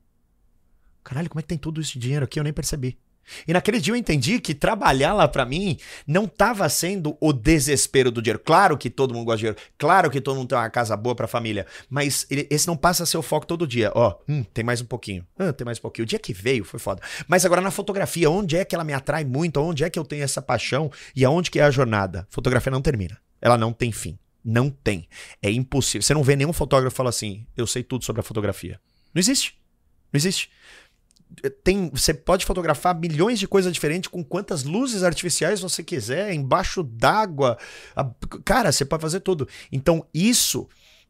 caralho, 1.03 1.29
como 1.29 1.39
é 1.39 1.41
que 1.43 1.47
tem 1.47 1.57
tudo 1.57 1.79
esse 1.81 1.97
dinheiro 1.97 2.25
aqui? 2.25 2.39
Eu 2.39 2.43
nem 2.43 2.53
percebi. 2.53 2.97
E 3.47 3.53
naquele 3.53 3.79
dia 3.79 3.93
eu 3.93 3.97
entendi 3.97 4.39
que 4.39 4.53
trabalhar 4.53 5.13
lá 5.13 5.27
pra 5.27 5.45
mim 5.45 5.77
não 6.05 6.25
estava 6.25 6.67
sendo 6.69 7.17
o 7.19 7.33
desespero 7.33 8.11
do 8.11 8.21
dinheiro. 8.21 8.41
Claro 8.43 8.77
que 8.77 8.89
todo 8.89 9.13
mundo 9.13 9.25
gosta 9.25 9.37
de 9.37 9.41
dinheiro, 9.43 9.59
claro 9.77 10.09
que 10.09 10.21
todo 10.21 10.35
mundo 10.35 10.49
tem 10.49 10.57
uma 10.57 10.69
casa 10.69 10.95
boa 10.95 11.15
pra 11.15 11.27
família, 11.27 11.65
mas 11.89 12.25
esse 12.29 12.67
não 12.67 12.77
passa 12.77 13.03
a 13.03 13.05
ser 13.05 13.17
o 13.17 13.21
foco 13.21 13.45
todo 13.45 13.67
dia. 13.67 13.91
Ó, 13.95 14.15
hum, 14.27 14.43
tem 14.53 14.63
mais 14.63 14.81
um 14.81 14.85
pouquinho. 14.85 15.25
Tem 15.55 15.65
mais 15.65 15.77
um 15.77 15.81
pouquinho. 15.81 16.03
O 16.03 16.07
dia 16.07 16.19
que 16.19 16.33
veio 16.33 16.63
foi 16.63 16.79
foda. 16.79 17.01
Mas 17.27 17.45
agora 17.45 17.61
na 17.61 17.71
fotografia, 17.71 18.29
onde 18.29 18.55
é 18.57 18.65
que 18.65 18.75
ela 18.75 18.83
me 18.83 18.93
atrai 18.93 19.23
muito? 19.23 19.59
Onde 19.59 19.83
é 19.83 19.89
que 19.89 19.99
eu 19.99 20.05
tenho 20.05 20.23
essa 20.23 20.41
paixão? 20.41 20.91
E 21.15 21.23
aonde 21.25 21.51
que 21.51 21.59
é 21.59 21.63
a 21.63 21.71
jornada? 21.71 22.27
Fotografia 22.29 22.71
não 22.71 22.81
termina. 22.81 23.17
Ela 23.41 23.57
não 23.57 23.71
tem 23.73 23.91
fim. 23.91 24.17
Não 24.43 24.69
tem. 24.69 25.07
É 25.41 25.51
impossível. 25.51 26.01
Você 26.01 26.13
não 26.13 26.23
vê 26.23 26.35
nenhum 26.35 26.53
fotógrafo 26.53 26.95
falar 26.95 27.09
assim: 27.09 27.45
eu 27.55 27.67
sei 27.67 27.83
tudo 27.83 28.05
sobre 28.05 28.21
a 28.21 28.23
fotografia. 28.23 28.79
Não 29.13 29.19
existe. 29.19 29.55
Não 30.11 30.17
existe 30.17 30.49
tem, 31.63 31.89
você 31.89 32.13
pode 32.13 32.45
fotografar 32.45 32.97
milhões 32.97 33.39
de 33.39 33.47
coisas 33.47 33.71
diferentes 33.73 34.09
com 34.09 34.23
quantas 34.23 34.63
luzes 34.63 35.03
artificiais 35.03 35.61
você 35.61 35.83
quiser, 35.83 36.33
embaixo 36.33 36.83
d'água. 36.83 37.57
Cara, 38.43 38.71
você 38.71 38.85
pode 38.85 39.01
fazer 39.01 39.19
tudo. 39.19 39.47
Então, 39.71 40.05
isso 40.13 40.67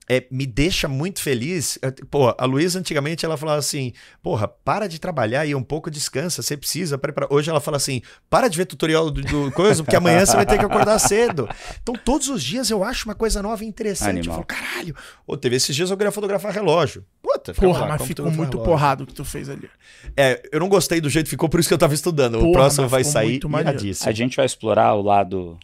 é, 0.10 0.26
me 0.32 0.46
deixa 0.46 0.88
muito 0.88 1.22
feliz. 1.22 1.78
É, 1.82 1.92
Pô, 2.10 2.34
a 2.38 2.46
Luísa 2.46 2.80
antigamente 2.80 3.26
ela 3.26 3.36
falava 3.36 3.60
assim: 3.60 3.92
porra, 4.22 4.48
para 4.48 4.88
de 4.88 5.00
trabalhar 5.00 5.46
e 5.46 5.54
um 5.54 5.64
pouco 5.64 5.92
descansa, 5.92 6.42
você 6.42 6.56
precisa. 6.56 6.98
Para, 6.98 7.12
para. 7.12 7.28
Hoje 7.30 7.50
ela 7.50 7.60
fala 7.60 7.78
assim: 7.78 8.02
para 8.30 8.48
de 8.48 8.58
ver 8.58 8.66
tutorial 8.66 9.12
do, 9.12 9.22
do 9.22 9.52
coisa, 9.52 9.84
porque 9.84 9.96
amanhã 9.96 10.26
você 10.26 10.36
vai 10.36 10.46
ter 10.46 10.58
que 10.58 10.66
acordar 10.66 10.98
cedo. 11.00 11.50
Então, 11.82 11.94
todos 11.96 12.30
os 12.30 12.42
dias 12.44 12.70
eu 12.70 12.84
acho 12.84 13.06
uma 13.06 13.16
coisa 13.16 13.42
nova 13.42 13.64
e 13.64 13.68
interessante. 13.68 14.28
Eu 14.28 14.34
Animal. 14.34 14.36
falo, 14.36 14.46
caralho. 14.46 14.96
Ô, 15.26 15.36
teve 15.36 15.56
esses 15.58 15.76
dias 15.76 15.90
eu 15.92 15.98
queria 15.98 16.12
fotografar 16.12 16.54
relógio. 16.54 17.04
Puta, 17.22 17.54
Porra, 17.54 17.82
lá, 17.82 17.88
mas 17.90 17.98
como 17.98 18.08
ficou 18.08 18.26
muito 18.32 18.52
relógio. 18.58 18.60
porrado 18.64 19.04
o 19.04 19.08
que 19.08 19.14
tu 19.14 19.26
fez 19.26 19.50
ali. 19.50 19.70
É, 20.16 20.42
eu 20.52 20.60
não 20.60 20.70
gostei 20.70 21.02
do 21.02 21.10
jeito 21.10 21.26
que 21.26 21.32
ficou, 21.32 21.50
por 21.50 21.60
isso 21.60 21.68
que 21.68 21.74
eu 21.74 21.78
tava 21.78 21.94
estudando. 21.94 22.36
o 22.36 22.40
Porra, 22.40 22.54
próximo 22.54 22.84
mas 22.84 22.92
vai 22.92 23.04
sair 23.04 23.42
iradíssimo. 23.60 24.10
A 24.10 24.14
gente 24.14 24.38
vai 24.38 24.46
explorar 24.46 24.94
o 24.96 25.02
lado. 25.02 25.58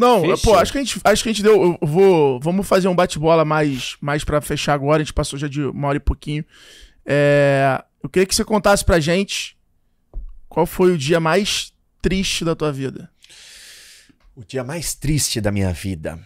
Não, 0.00 0.22
pô, 0.38 0.54
acho 0.54 0.72
que 0.72 0.78
a 0.78 0.82
gente, 0.82 0.98
acho 1.04 1.22
que 1.22 1.28
a 1.28 1.32
gente 1.32 1.42
deu. 1.42 1.78
Eu 1.78 1.86
vou, 1.86 2.40
vamos 2.40 2.66
fazer 2.66 2.88
um 2.88 2.94
bate-bola 2.94 3.44
mais, 3.44 3.98
mais 4.00 4.24
para 4.24 4.40
fechar 4.40 4.72
agora. 4.72 5.02
A 5.02 5.04
gente 5.04 5.12
passou 5.12 5.38
já 5.38 5.46
de 5.46 5.62
uma 5.62 5.88
hora 5.88 5.98
e 5.98 6.00
pouquinho. 6.00 6.42
É, 7.04 7.84
eu 8.02 8.08
queria 8.08 8.26
que 8.26 8.34
você 8.34 8.42
contasse 8.42 8.82
pra 8.82 8.98
gente 8.98 9.58
qual 10.48 10.64
foi 10.64 10.92
o 10.92 10.96
dia 10.96 11.20
mais 11.20 11.74
triste 12.00 12.46
da 12.46 12.56
tua 12.56 12.72
vida. 12.72 13.10
O 14.34 14.42
dia 14.42 14.64
mais 14.64 14.94
triste 14.94 15.38
da 15.38 15.52
minha 15.52 15.70
vida. 15.70 16.18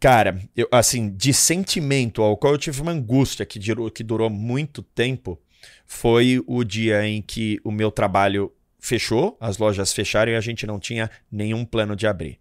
Cara, 0.00 0.40
eu, 0.56 0.66
assim, 0.72 1.08
de 1.08 1.32
sentimento 1.32 2.20
ao 2.20 2.36
qual 2.36 2.54
eu 2.54 2.58
tive 2.58 2.80
uma 2.82 2.90
angústia 2.90 3.46
que 3.46 3.60
durou, 3.60 3.88
que 3.92 4.02
durou 4.02 4.28
muito 4.28 4.82
tempo, 4.82 5.40
foi 5.86 6.42
o 6.48 6.64
dia 6.64 7.06
em 7.06 7.22
que 7.22 7.60
o 7.62 7.70
meu 7.70 7.92
trabalho 7.92 8.52
fechou, 8.78 9.36
as 9.40 9.58
lojas 9.58 9.92
fecharam 9.92 10.32
e 10.32 10.36
a 10.36 10.40
gente 10.40 10.66
não 10.66 10.78
tinha 10.78 11.10
nenhum 11.30 11.64
plano 11.64 11.96
de 11.96 12.06
abrir. 12.06 12.40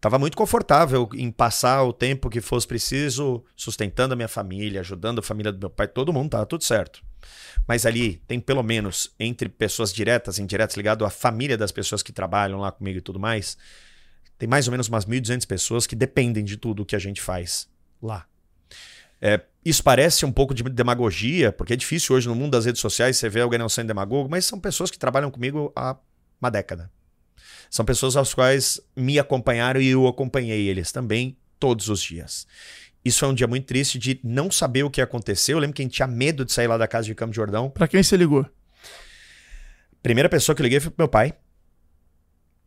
Tava 0.00 0.18
muito 0.18 0.36
confortável 0.36 1.08
em 1.14 1.30
passar 1.30 1.82
o 1.82 1.92
tempo 1.92 2.30
que 2.30 2.40
fosse 2.40 2.66
preciso, 2.66 3.44
sustentando 3.54 4.14
a 4.14 4.16
minha 4.16 4.28
família, 4.28 4.80
ajudando 4.80 5.18
a 5.18 5.22
família 5.22 5.52
do 5.52 5.58
meu 5.58 5.68
pai, 5.68 5.86
todo 5.86 6.12
mundo 6.12 6.30
tava 6.30 6.46
tudo 6.46 6.64
certo. 6.64 7.04
Mas 7.68 7.84
ali 7.84 8.22
tem 8.26 8.40
pelo 8.40 8.62
menos 8.62 9.14
entre 9.20 9.48
pessoas 9.48 9.92
diretas 9.92 10.38
e 10.38 10.42
indiretas 10.42 10.74
ligado 10.76 11.04
à 11.04 11.10
família 11.10 11.56
das 11.56 11.70
pessoas 11.70 12.02
que 12.02 12.12
trabalham 12.12 12.58
lá 12.58 12.72
comigo 12.72 12.98
e 12.98 13.02
tudo 13.02 13.20
mais, 13.20 13.58
tem 14.38 14.48
mais 14.48 14.66
ou 14.66 14.70
menos 14.70 14.88
umas 14.88 15.04
1.200 15.04 15.46
pessoas 15.46 15.86
que 15.86 15.94
dependem 15.94 16.42
de 16.42 16.56
tudo 16.56 16.86
que 16.86 16.96
a 16.96 16.98
gente 16.98 17.20
faz 17.20 17.68
lá. 18.00 18.26
É, 19.20 19.40
isso 19.64 19.84
parece 19.84 20.24
um 20.24 20.32
pouco 20.32 20.54
de 20.54 20.62
demagogia, 20.62 21.52
porque 21.52 21.74
é 21.74 21.76
difícil 21.76 22.16
hoje 22.16 22.26
no 22.26 22.34
mundo 22.34 22.52
das 22.52 22.64
redes 22.64 22.80
sociais 22.80 23.16
você 23.16 23.28
ver 23.28 23.42
alguém 23.42 23.58
não 23.58 23.68
sendo 23.68 23.88
demagogo, 23.88 24.28
mas 24.30 24.46
são 24.46 24.58
pessoas 24.58 24.90
que 24.90 24.98
trabalham 24.98 25.30
comigo 25.30 25.72
há 25.76 25.96
uma 26.40 26.50
década. 26.50 26.90
São 27.68 27.84
pessoas 27.84 28.16
às 28.16 28.32
quais 28.32 28.80
me 28.96 29.18
acompanharam 29.18 29.80
e 29.80 29.88
eu 29.88 30.06
acompanhei 30.06 30.68
eles 30.68 30.90
também 30.90 31.36
todos 31.58 31.88
os 31.88 32.02
dias. 32.02 32.46
Isso 33.04 33.24
é 33.24 33.28
um 33.28 33.34
dia 33.34 33.46
muito 33.46 33.66
triste 33.66 33.98
de 33.98 34.18
não 34.24 34.50
saber 34.50 34.82
o 34.82 34.90
que 34.90 35.00
aconteceu. 35.00 35.56
Eu 35.56 35.60
lembro 35.60 35.74
que 35.74 35.82
a 35.82 35.84
gente 35.84 35.94
tinha 35.94 36.08
medo 36.08 36.44
de 36.44 36.52
sair 36.52 36.66
lá 36.66 36.76
da 36.76 36.88
casa 36.88 37.06
de 37.06 37.14
Campo 37.14 37.30
de 37.30 37.36
Jordão. 37.36 37.70
Pra 37.70 37.86
quem 37.86 38.02
você 38.02 38.16
ligou? 38.16 38.44
Primeira 40.02 40.28
pessoa 40.28 40.54
que 40.54 40.62
eu 40.62 40.64
liguei 40.64 40.80
foi 40.80 40.90
pro 40.90 41.04
meu 41.04 41.08
pai. 41.08 41.34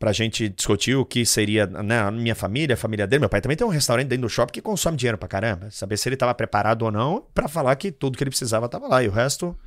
Pra 0.04 0.12
gente 0.12 0.50
discutir 0.50 0.96
o 0.96 1.06
que 1.06 1.26
seria 1.26 1.66
né, 1.66 1.98
a 1.98 2.12
minha 2.12 2.36
família, 2.36 2.74
a 2.74 2.78
família 2.78 3.08
dele. 3.08 3.22
Meu 3.22 3.30
pai 3.30 3.40
também 3.40 3.56
tem 3.56 3.66
um 3.66 3.70
restaurante 3.70 4.10
dentro 4.10 4.24
do 4.24 4.30
shopping 4.30 4.52
que 4.52 4.62
consome 4.62 4.98
dinheiro 4.98 5.18
pra 5.18 5.30
caramba. 5.30 5.72
Saber 5.72 5.96
se 5.96 6.10
ele 6.10 6.18
tava 6.18 6.36
preparado 6.36 6.82
ou 6.82 6.92
não 6.92 7.26
pra 7.34 7.48
falar 7.48 7.74
que 7.78 7.90
tudo 7.90 8.18
que 8.18 8.22
ele 8.26 8.30
precisava 8.30 8.68
tava 8.68 8.86
lá. 8.90 9.02
E 9.02 9.08
o 9.08 9.12
resto 9.14 9.58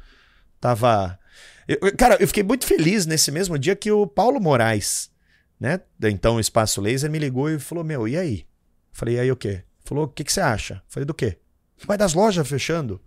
tava. 0.60 1.18
Eu- 1.66 1.78
cara, 1.96 2.18
eu 2.20 2.28
fiquei 2.28 2.42
muito 2.42 2.66
feliz 2.66 3.06
nesse 3.06 3.32
mesmo 3.32 3.58
dia 3.58 3.74
que 3.74 3.90
o 3.90 4.06
Paulo 4.06 4.38
Moraes, 4.38 5.10
né? 5.58 5.80
Então 6.02 6.38
Espaço 6.38 6.82
Laser 6.82 7.10
me 7.10 7.18
ligou 7.18 7.48
e 7.48 7.58
falou: 7.58 7.82
Meu, 7.82 8.06
e 8.06 8.14
aí? 8.14 8.46
Falei, 8.92 9.14
e 9.14 9.20
aí 9.20 9.32
o 9.32 9.36
quê? 9.36 9.62
Falou, 9.86 10.04
o 10.04 10.08
que, 10.08 10.22
que 10.22 10.30
você 10.30 10.42
acha? 10.42 10.82
Falei, 10.86 11.06
do 11.06 11.14
quê? 11.14 11.38
Vai 11.86 11.96
das 11.96 12.12
lojas 12.12 12.46
fechando. 12.46 13.00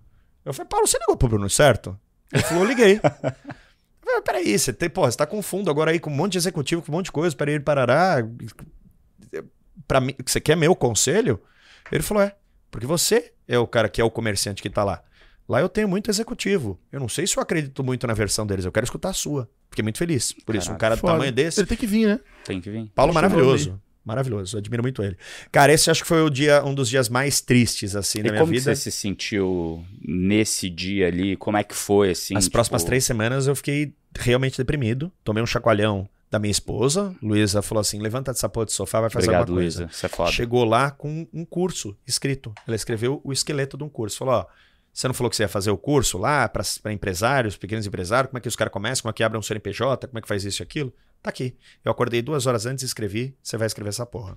Eu 0.44 0.52
falei, 0.52 0.68
Paulo, 0.68 0.88
você 0.88 0.98
ligou 0.98 1.16
pro 1.16 1.28
Bruno, 1.30 1.48
certo? 1.48 1.96
Ele 2.34 2.42
falou, 2.42 2.66
liguei. 2.66 3.00
Falei, 4.10 4.22
peraí, 4.22 4.58
você, 4.58 4.74
tem, 4.74 4.90
porra, 4.90 5.12
você 5.12 5.18
tá 5.18 5.26
com 5.26 5.42
fundo 5.42 5.70
agora 5.70 5.92
aí 5.92 6.00
com 6.00 6.10
um 6.10 6.16
monte 6.16 6.34
de 6.34 6.38
executivo, 6.40 6.82
com 6.82 6.92
um 6.92 6.96
monte 6.96 7.06
de 7.06 7.12
coisa, 7.12 7.36
para 7.36 7.52
ir 7.52 7.64
parará. 7.64 8.18
Pra 9.88 10.02
mim, 10.02 10.16
você 10.26 10.42
quer 10.42 10.56
meu 10.58 10.76
conselho? 10.76 11.40
Ele 11.92 12.04
falou, 12.04 12.24
é, 12.24 12.36
porque 12.72 12.86
você 12.86 13.32
é 13.48 13.58
o 13.58 13.68
cara 13.68 13.90
que 13.90 14.02
é 14.02 14.04
o 14.04 14.12
comerciante 14.12 14.62
que 14.62 14.70
tá 14.70 14.84
lá. 14.84 15.04
Lá 15.48 15.60
eu 15.60 15.70
tenho 15.70 15.88
muito 15.88 16.12
executivo. 16.12 16.80
Eu 16.92 17.00
não 17.00 17.10
sei 17.10 17.26
se 17.26 17.36
eu 17.36 17.42
acredito 17.42 17.84
muito 17.84 18.06
na 18.06 18.14
versão 18.14 18.46
deles, 18.46 18.66
eu 18.66 18.72
quero 18.72 18.84
escutar 18.84 19.10
a 19.10 19.14
sua. 19.14 19.50
Fiquei 19.70 19.84
muito 19.84 19.98
feliz. 19.98 20.34
Por 20.46 20.56
isso, 20.56 20.72
um 20.72 20.78
cara 20.78 20.96
do 20.96 21.02
Foda. 21.02 21.14
tamanho 21.14 21.32
desse. 21.32 21.60
Ele 21.60 21.68
tem 21.68 21.78
que 21.78 21.88
vir, 21.88 22.08
né? 22.08 22.20
Tem 22.44 22.62
que 22.62 22.70
vir. 22.70 22.92
Paulo 22.94 23.12
eu 23.12 23.16
maravilhoso. 23.16 23.82
Maravilhoso, 24.04 24.58
admiro 24.58 24.82
muito 24.82 25.04
ele. 25.04 25.18
Cara, 25.52 25.74
esse 25.74 25.92
acho 25.92 26.02
que 26.02 26.08
foi 26.08 26.22
o 26.24 26.30
dia, 26.30 26.64
um 26.64 26.74
dos 26.74 26.90
dias 26.90 27.10
mais 27.10 27.42
tristes, 27.42 27.96
assim, 27.96 28.20
E 28.20 28.24
da 28.24 28.30
minha 28.32 28.42
como 28.42 28.52
vida. 28.52 28.64
você 28.64 28.76
se 28.76 28.92
sentiu 28.92 29.86
nesse 30.02 30.70
dia 30.70 31.08
ali? 31.08 31.36
Como 31.36 31.58
é 31.58 31.64
que 31.64 31.76
foi, 31.76 32.12
assim? 32.12 32.36
As 32.36 32.46
tipo, 32.46 32.54
próximas 32.54 32.84
três 32.84 33.04
semanas 33.04 33.48
eu 33.48 33.56
fiquei 33.56 33.94
realmente 34.18 34.58
deprimido. 34.58 35.12
Tomei 35.24 35.44
um 35.44 35.46
chacoalhão 35.46 36.10
da 36.32 36.40
minha 36.40 36.52
esposa. 36.52 37.16
Luísa 37.22 37.62
falou 37.62 37.82
assim: 37.82 38.00
levanta 38.00 38.32
dessa 38.32 38.48
porra 38.48 38.66
do 38.68 38.72
sofá, 38.72 39.02
vai 39.02 39.10
fazer 39.10 39.28
Obrigado, 39.28 39.42
alguma 39.42 39.62
coisa. 39.62 39.84
Luísa. 39.84 40.06
É 40.06 40.10
foda. 40.10 40.32
Chegou 40.32 40.64
lá 40.64 40.92
com 40.92 41.28
um 41.34 41.46
curso 41.46 41.96
escrito. 42.08 42.54
Ela 42.68 42.76
escreveu 42.76 43.22
o 43.24 43.34
esqueleto 43.34 43.78
de 43.78 43.84
um 43.84 43.90
curso. 43.90 44.18
Falou: 44.18 44.36
ó, 44.36 44.46
você 44.94 45.08
não 45.08 45.14
falou 45.14 45.30
que 45.30 45.36
você 45.36 45.44
ia 45.44 45.50
fazer 45.50 45.72
o 45.72 45.78
curso 45.78 46.18
lá 46.18 46.48
para 46.48 46.64
empresários, 46.92 47.58
pequenos 47.58 47.86
empresários? 47.86 48.30
Como 48.30 48.38
é 48.38 48.42
que 48.42 48.48
os 48.48 48.56
caras 48.56 48.72
começam? 48.72 49.04
Como 49.04 49.12
é 49.12 49.14
que 49.14 49.24
abrem 49.24 49.40
um 49.40 49.44
CNPJ? 49.44 50.08
Como 50.08 50.20
é 50.20 50.22
que 50.22 50.28
faz 50.28 50.44
isso 50.44 50.62
e 50.62 50.64
aquilo? 50.64 50.94
Tá 51.22 51.30
aqui. 51.30 51.58
Eu 51.84 51.92
acordei 51.92 52.22
duas 52.22 52.46
horas 52.46 52.66
antes 52.66 52.84
e 52.84 52.86
escrevi. 52.86 53.36
Você 53.44 53.58
vai 53.58 53.68
escrever 53.68 53.90
essa 53.90 54.06
porra. 54.06 54.36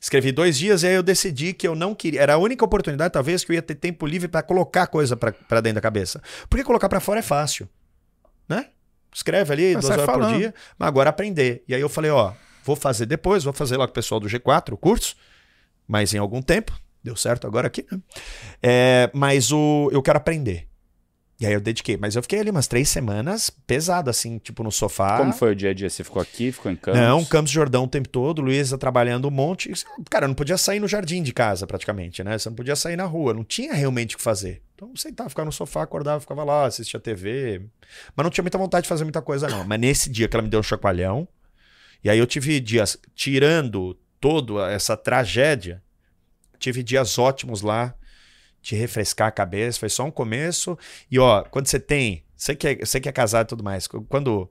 Escrevi 0.00 0.30
dois 0.30 0.58
dias 0.58 0.82
e 0.82 0.88
aí 0.88 0.94
eu 0.94 1.02
decidi 1.02 1.52
que 1.52 1.66
eu 1.66 1.74
não 1.74 1.94
queria. 1.94 2.20
Era 2.20 2.34
a 2.34 2.38
única 2.38 2.64
oportunidade, 2.64 3.12
talvez, 3.12 3.44
que 3.44 3.52
eu 3.52 3.54
ia 3.54 3.62
ter 3.62 3.74
tempo 3.74 4.06
livre 4.06 4.28
para 4.28 4.42
colocar 4.42 4.86
coisa 4.86 5.16
para 5.16 5.60
dentro 5.60 5.76
da 5.76 5.80
cabeça. 5.80 6.22
Porque 6.48 6.64
colocar 6.64 6.88
para 6.88 7.00
fora 7.00 7.20
é 7.20 7.22
fácil. 7.22 7.68
Né? 8.48 8.68
Escreve 9.12 9.52
ali 9.52 9.74
Mas 9.74 9.84
duas 9.84 9.92
horas 9.92 10.06
por 10.06 10.12
falando. 10.12 10.36
dia, 10.36 10.54
mas 10.78 10.86
agora 10.86 11.10
aprender. 11.10 11.64
E 11.66 11.74
aí 11.74 11.80
eu 11.80 11.88
falei, 11.88 12.10
ó, 12.10 12.34
vou 12.62 12.76
fazer 12.76 13.06
depois, 13.06 13.44
vou 13.44 13.52
fazer 13.52 13.76
lá 13.76 13.86
com 13.86 13.90
o 13.90 13.94
pessoal 13.94 14.20
do 14.20 14.28
G4, 14.28 14.74
o 14.74 14.76
curso, 14.76 15.16
mas 15.88 16.12
em 16.12 16.18
algum 16.18 16.42
tempo. 16.42 16.78
Deu 17.02 17.14
certo 17.14 17.46
agora 17.46 17.68
aqui, 17.68 17.86
né? 17.90 18.00
É, 18.60 19.10
mas 19.14 19.52
o, 19.52 19.88
eu 19.92 20.02
quero 20.02 20.18
aprender. 20.18 20.65
E 21.38 21.44
aí 21.44 21.52
eu 21.52 21.60
dediquei. 21.60 21.96
Mas 21.96 22.16
eu 22.16 22.22
fiquei 22.22 22.40
ali 22.40 22.50
umas 22.50 22.66
três 22.66 22.88
semanas 22.88 23.50
pesado, 23.50 24.08
assim, 24.08 24.38
tipo 24.38 24.62
no 24.62 24.72
sofá. 24.72 25.18
Como 25.18 25.32
foi 25.32 25.52
o 25.52 25.54
dia 25.54 25.70
a 25.70 25.74
dia? 25.74 25.90
Você 25.90 26.02
ficou 26.02 26.20
aqui, 26.20 26.50
ficou 26.50 26.72
em 26.72 26.76
Campos? 26.76 27.00
Não, 27.00 27.24
Campos 27.24 27.52
Jordão 27.52 27.84
o 27.84 27.88
tempo 27.88 28.08
todo, 28.08 28.40
Luísa 28.40 28.78
trabalhando 28.78 29.28
um 29.28 29.30
monte. 29.30 29.70
Cara, 30.10 30.24
eu 30.24 30.28
não 30.28 30.34
podia 30.34 30.56
sair 30.56 30.80
no 30.80 30.88
jardim 30.88 31.22
de 31.22 31.32
casa, 31.32 31.66
praticamente, 31.66 32.24
né? 32.24 32.38
Você 32.38 32.48
não 32.48 32.56
podia 32.56 32.74
sair 32.74 32.96
na 32.96 33.04
rua, 33.04 33.34
não 33.34 33.44
tinha 33.44 33.74
realmente 33.74 34.14
o 34.14 34.18
que 34.18 34.24
fazer. 34.24 34.62
Então, 34.74 34.88
eu 34.90 34.96
sentava, 34.96 35.28
ficava 35.28 35.46
no 35.46 35.52
sofá, 35.52 35.82
acordava, 35.82 36.20
ficava 36.20 36.42
lá, 36.42 36.66
assistia 36.66 36.98
TV. 36.98 37.62
Mas 38.14 38.24
não 38.24 38.30
tinha 38.30 38.42
muita 38.42 38.58
vontade 38.58 38.84
de 38.84 38.88
fazer 38.88 39.04
muita 39.04 39.20
coisa, 39.20 39.46
não. 39.48 39.64
Mas 39.64 39.78
nesse 39.78 40.10
dia 40.10 40.28
que 40.28 40.36
ela 40.36 40.42
me 40.42 40.48
deu 40.48 40.60
um 40.60 40.62
chacoalhão, 40.62 41.28
e 42.02 42.08
aí 42.08 42.18
eu 42.18 42.26
tive 42.26 42.60
dias, 42.60 42.96
tirando 43.14 43.98
toda 44.20 44.70
essa 44.70 44.96
tragédia, 44.96 45.82
tive 46.58 46.82
dias 46.82 47.18
ótimos 47.18 47.62
lá, 47.62 47.94
de 48.66 48.74
refrescar 48.74 49.28
a 49.28 49.30
cabeça, 49.30 49.78
foi 49.78 49.88
só 49.88 50.04
um 50.04 50.10
começo. 50.10 50.76
E 51.10 51.18
ó, 51.18 51.42
quando 51.44 51.68
você 51.68 51.78
tem, 51.78 52.24
você 52.36 52.54
que 52.56 52.66
é, 52.66 52.74
você 52.84 53.00
que 53.00 53.08
é 53.08 53.12
casado 53.12 53.46
e 53.46 53.48
tudo 53.50 53.62
mais, 53.62 53.86
quando 54.08 54.50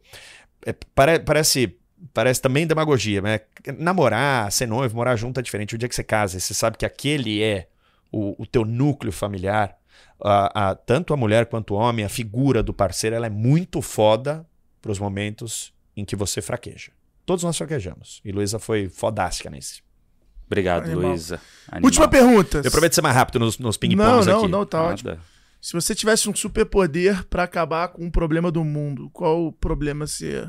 é, 0.65 0.73
pare- 0.93 1.19
parece 1.19 1.77
parece 2.13 2.41
também 2.41 2.67
demagogia, 2.67 3.21
né? 3.21 3.39
Namorar, 3.77 4.51
ser 4.51 4.67
noivo, 4.67 4.95
morar 4.95 5.15
junto 5.15 5.39
é 5.39 5.43
diferente. 5.43 5.75
O 5.75 5.77
dia 5.77 5.89
que 5.89 5.95
você 5.95 6.03
casa, 6.03 6.39
você 6.39 6.53
sabe 6.53 6.77
que 6.77 6.85
aquele 6.85 7.41
é 7.41 7.67
o, 8.11 8.41
o 8.41 8.45
teu 8.45 8.63
núcleo 8.63 9.11
familiar, 9.11 9.77
a, 10.21 10.69
a- 10.71 10.75
tanto 10.75 11.13
a 11.13 11.17
mulher 11.17 11.47
quanto 11.47 11.73
o 11.73 11.77
homem, 11.77 12.05
a 12.05 12.09
figura 12.09 12.61
do 12.63 12.73
parceiro, 12.73 13.15
ela 13.15 13.25
é 13.25 13.29
muito 13.29 13.81
foda 13.81 14.45
para 14.81 14.91
os 14.91 14.99
momentos 14.99 15.73
em 15.97 16.05
que 16.05 16.15
você 16.15 16.41
fraqueja. 16.41 16.91
Todos 17.25 17.43
nós 17.43 17.57
fraquejamos. 17.57 18.21
E 18.23 18.31
Luísa 18.31 18.59
foi 18.59 18.87
fodástica 18.87 19.49
nesse. 19.49 19.81
Obrigado, 20.45 20.84
Animal. 20.85 21.09
Luísa. 21.11 21.41
Animal. 21.72 21.85
Última 21.85 22.07
pergunta. 22.07 22.61
Eu 22.63 22.72
prometo 22.72 22.93
ser 22.95 23.01
mais 23.01 23.15
rápido 23.15 23.39
nos, 23.39 23.57
nos 23.57 23.76
Não, 23.76 23.80
ping-pongs 23.80 24.26
não, 24.27 24.39
aqui. 24.39 24.47
não, 24.47 24.65
tá 24.65 24.84
ótimo. 24.84 25.09
Nada. 25.11 25.22
Se 25.59 25.73
você 25.73 25.95
tivesse 25.95 26.30
um 26.30 26.35
superpoder 26.35 27.26
pra 27.26 27.43
acabar 27.43 27.88
com 27.88 28.05
um 28.05 28.11
problema 28.11 28.51
do 28.51 28.63
mundo, 28.63 29.09
qual 29.11 29.51
problema 29.51 30.05
você 30.05 30.47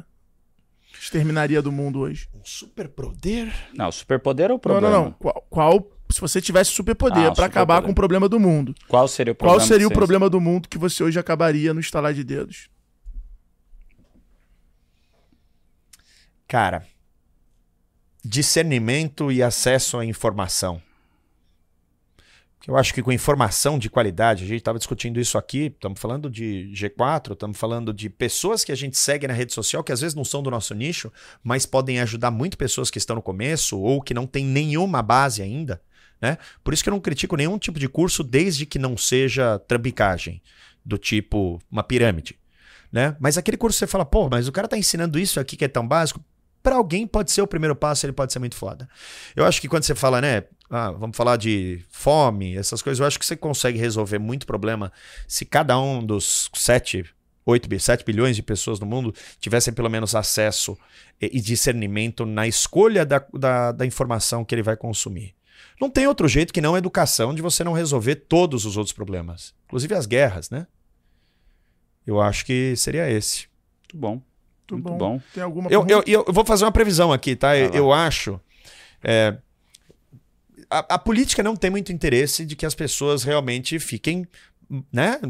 exterminaria 1.00 1.62
do 1.62 1.72
mundo 1.72 2.00
hoje? 2.00 2.28
Um 2.34 2.44
superpoder? 2.44 3.50
Não, 3.74 3.90
superpoder 3.90 4.50
ou 4.50 4.56
Não, 4.56 4.58
problema? 4.60 4.90
não, 4.90 5.04
não. 5.06 5.12
Qual, 5.12 5.46
qual- 5.48 5.90
se 6.10 6.20
você 6.20 6.40
tivesse 6.40 6.70
superpoder 6.70 7.26
Ah, 7.28 7.32
pra 7.32 7.46
acabar 7.46 7.82
com 7.82 7.90
o 7.90 7.94
problema 7.94 8.28
do 8.28 8.38
mundo, 8.38 8.74
Qual 8.86 9.08
seria 9.08 9.32
o 9.32 9.34
qual 9.34 9.52
problema? 9.52 9.66
seria 9.66 9.88
o 9.88 9.90
problema 9.90 10.30
do 10.30 10.40
mundo 10.40 10.68
que 10.68 10.78
você 10.78 11.02
hoje 11.02 11.18
acabaria 11.18 11.72
no 11.74 11.80
estalar 11.80 12.12
de 12.14 12.22
dedos? 12.22 12.68
Cara, 16.46 16.86
discernimento 18.26 19.30
e 19.30 19.42
acesso 19.42 19.98
à 19.98 20.04
informação. 20.04 20.82
Eu 22.66 22.76
acho 22.76 22.92
que 22.92 23.00
com 23.00 23.12
informação 23.12 23.78
de 23.78 23.88
qualidade, 23.88 24.42
a 24.42 24.46
gente 24.46 24.58
estava 24.58 24.78
discutindo 24.78 25.20
isso 25.20 25.38
aqui, 25.38 25.66
estamos 25.66 26.00
falando 26.00 26.28
de 26.28 26.68
G4, 26.74 27.32
estamos 27.32 27.56
falando 27.56 27.94
de 27.94 28.10
pessoas 28.10 28.64
que 28.64 28.72
a 28.72 28.74
gente 28.74 28.98
segue 28.98 29.28
na 29.28 29.34
rede 29.34 29.54
social, 29.54 29.84
que 29.84 29.92
às 29.92 30.00
vezes 30.00 30.16
não 30.16 30.24
são 30.24 30.42
do 30.42 30.50
nosso 30.50 30.74
nicho, 30.74 31.12
mas 31.44 31.64
podem 31.64 32.00
ajudar 32.00 32.32
muito 32.32 32.58
pessoas 32.58 32.90
que 32.90 32.98
estão 32.98 33.14
no 33.14 33.22
começo 33.22 33.78
ou 33.78 34.02
que 34.02 34.12
não 34.12 34.26
têm 34.26 34.44
nenhuma 34.44 35.00
base 35.00 35.42
ainda. 35.42 35.80
Né? 36.20 36.38
Por 36.64 36.74
isso 36.74 36.82
que 36.82 36.88
eu 36.88 36.92
não 36.92 37.00
critico 37.00 37.36
nenhum 37.36 37.56
tipo 37.56 37.78
de 37.78 37.88
curso, 37.88 38.24
desde 38.24 38.66
que 38.66 38.80
não 38.80 38.96
seja 38.96 39.60
trambicagem, 39.60 40.42
do 40.84 40.98
tipo 40.98 41.60
uma 41.70 41.84
pirâmide. 41.84 42.36
Né? 42.90 43.16
Mas 43.20 43.38
aquele 43.38 43.56
curso 43.56 43.78
você 43.78 43.86
fala, 43.86 44.04
pô, 44.04 44.28
mas 44.28 44.48
o 44.48 44.52
cara 44.52 44.66
tá 44.66 44.76
ensinando 44.76 45.20
isso 45.20 45.38
aqui 45.38 45.56
que 45.56 45.64
é 45.64 45.68
tão 45.68 45.86
básico. 45.86 46.20
Para 46.66 46.74
alguém 46.74 47.06
pode 47.06 47.30
ser 47.30 47.42
o 47.42 47.46
primeiro 47.46 47.76
passo, 47.76 48.04
ele 48.04 48.12
pode 48.12 48.32
ser 48.32 48.40
muito 48.40 48.56
foda. 48.56 48.88
Eu 49.36 49.44
acho 49.44 49.60
que 49.60 49.68
quando 49.68 49.84
você 49.84 49.94
fala, 49.94 50.20
né, 50.20 50.42
ah, 50.68 50.90
vamos 50.90 51.16
falar 51.16 51.36
de 51.36 51.80
fome, 51.88 52.56
essas 52.56 52.82
coisas, 52.82 52.98
eu 52.98 53.06
acho 53.06 53.20
que 53.20 53.24
você 53.24 53.36
consegue 53.36 53.78
resolver 53.78 54.18
muito 54.18 54.48
problema 54.48 54.92
se 55.28 55.44
cada 55.44 55.78
um 55.78 56.04
dos 56.04 56.50
7, 56.52 57.04
8, 57.44 57.68
bi- 57.68 57.78
7 57.78 58.04
bilhões 58.04 58.34
de 58.34 58.42
pessoas 58.42 58.80
no 58.80 58.86
mundo 58.86 59.14
tivessem 59.38 59.72
pelo 59.72 59.88
menos 59.88 60.16
acesso 60.16 60.76
e, 61.22 61.40
discernimento 61.40 62.26
na 62.26 62.48
escolha 62.48 63.06
da, 63.06 63.24
da, 63.32 63.70
da 63.70 63.86
informação 63.86 64.44
que 64.44 64.52
ele 64.52 64.62
vai 64.64 64.76
consumir. 64.76 65.36
Não 65.80 65.88
tem 65.88 66.08
outro 66.08 66.26
jeito 66.26 66.52
que 66.52 66.60
não 66.60 66.76
educação 66.76 67.32
de 67.32 67.42
você 67.42 67.62
não 67.62 67.74
resolver 67.74 68.16
todos 68.16 68.64
os 68.64 68.76
outros 68.76 68.92
problemas, 68.92 69.54
inclusive 69.66 69.94
as 69.94 70.04
guerras, 70.04 70.50
né? 70.50 70.66
Eu 72.04 72.20
acho 72.20 72.44
que 72.44 72.74
seria 72.74 73.08
esse. 73.08 73.46
Muito 73.84 73.96
bom. 73.96 74.20
Muito 74.74 74.88
Muito 74.88 74.98
bom. 74.98 75.20
Tem 75.32 75.42
alguma 75.42 75.70
Eu, 75.70 75.86
eu, 75.88 76.02
eu 76.06 76.32
vou 76.32 76.44
fazer 76.44 76.64
uma 76.64 76.72
previsão 76.72 77.12
aqui, 77.12 77.36
tá? 77.36 77.56
Eu, 77.56 77.70
lá. 77.70 77.76
eu 77.76 77.92
acho. 77.92 78.40
é, 79.02 79.36
a, 80.70 80.94
a 80.94 80.98
política 80.98 81.42
não 81.42 81.56
tem 81.56 81.70
muito 81.70 81.92
interesse 81.92 82.44
de 82.44 82.56
que 82.56 82.66
as 82.66 82.74
pessoas 82.74 83.22
realmente 83.22 83.78
fiquem. 83.78 84.26
Né? 84.92 85.20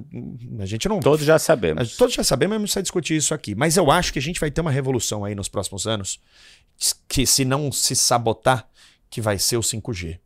A 0.59 0.67
gente 0.67 0.89
não. 0.89 1.01
Todos 1.01 1.27
já 1.27 1.39
sabemos. 1.39 1.97
Todos 1.97 2.15
já 2.15 2.25
sabemos, 2.25 2.53
mas 2.53 2.59
não 2.59 2.65
precisa 2.65 2.83
discutir 2.83 3.17
isso 3.17 3.35
aqui. 3.35 3.55
Mas 3.55 3.77
eu 3.77 3.91
acho 3.91 4.13
que 4.13 4.19
a 4.19 4.23
gente 4.23 4.41
vai 4.41 4.51
ter 4.51 4.61
uma 4.61 4.71
revolução 4.71 5.25
aí 5.25 5.35
nos 5.35 5.49
próximos 5.49 5.87
anos, 5.87 6.21
que 7.07 7.27
se 7.27 7.45
não 7.45 7.71
se 7.71 7.95
sabotar, 7.95 8.69
que 9.11 9.21
vai 9.21 9.39
ser 9.39 9.57
o 9.57 9.61
5G. 9.61 10.19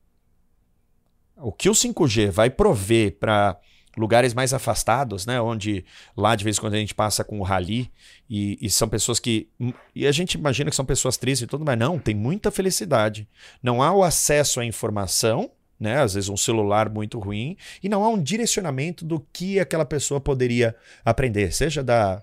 O 1.36 1.52
que 1.52 1.68
o 1.68 1.72
5G 1.72 2.30
vai 2.30 2.50
prover 2.50 3.16
para 3.18 3.58
lugares 3.96 4.32
mais 4.34 4.54
afastados, 4.54 5.26
né, 5.26 5.40
onde 5.40 5.84
lá 6.16 6.36
de 6.36 6.44
vez 6.44 6.56
em 6.56 6.60
quando 6.60 6.74
a 6.74 6.78
gente 6.78 6.94
passa 6.94 7.24
com 7.24 7.40
o 7.40 7.42
rally 7.42 7.90
e, 8.28 8.56
e 8.60 8.70
são 8.70 8.88
pessoas 8.88 9.18
que 9.18 9.48
e 9.94 10.06
a 10.06 10.12
gente 10.12 10.34
imagina 10.34 10.70
que 10.70 10.76
são 10.76 10.84
pessoas 10.84 11.16
tristes 11.16 11.44
e 11.44 11.46
tudo, 11.46 11.64
mas 11.64 11.78
não, 11.78 11.98
tem 11.98 12.14
muita 12.14 12.50
felicidade. 12.50 13.28
Não 13.62 13.82
há 13.82 13.92
o 13.92 14.04
acesso 14.04 14.60
à 14.60 14.64
informação, 14.64 15.50
né, 15.78 16.00
às 16.00 16.14
vezes 16.14 16.28
um 16.28 16.36
celular 16.36 16.88
muito 16.88 17.18
ruim 17.18 17.56
e 17.82 17.88
não 17.88 18.04
há 18.04 18.08
um 18.08 18.22
direcionamento 18.22 19.04
do 19.04 19.18
que 19.32 19.58
aquela 19.58 19.84
pessoa 19.84 20.20
poderia 20.20 20.76
aprender, 21.04 21.52
seja 21.52 21.82
da 21.82 22.22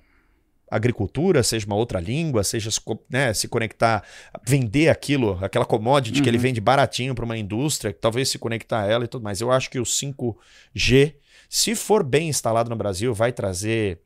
agricultura, 0.69 1.41
seja 1.43 1.65
uma 1.65 1.75
outra 1.75 1.99
língua, 1.99 2.43
seja 2.43 2.69
né, 3.09 3.33
se 3.33 3.47
conectar, 3.47 4.03
vender 4.45 4.89
aquilo, 4.89 5.39
aquela 5.41 5.65
commodity 5.65 6.21
que 6.21 6.29
ele 6.29 6.37
Uhum. 6.37 6.43
vende 6.43 6.59
baratinho 6.61 7.15
para 7.15 7.23
uma 7.25 7.37
indústria, 7.37 7.93
talvez 7.93 8.29
se 8.29 8.37
conectar 8.37 8.81
a 8.81 8.85
ela 8.85 9.05
e 9.05 9.07
tudo 9.07 9.23
mais. 9.23 9.39
Eu 9.39 9.49
acho 9.51 9.69
que 9.69 9.79
o 9.79 9.83
5G, 9.83 11.15
se 11.49 11.75
for 11.75 12.03
bem 12.03 12.29
instalado 12.29 12.69
no 12.69 12.75
Brasil, 12.75 13.13
vai 13.13 13.31
trazer 13.31 14.01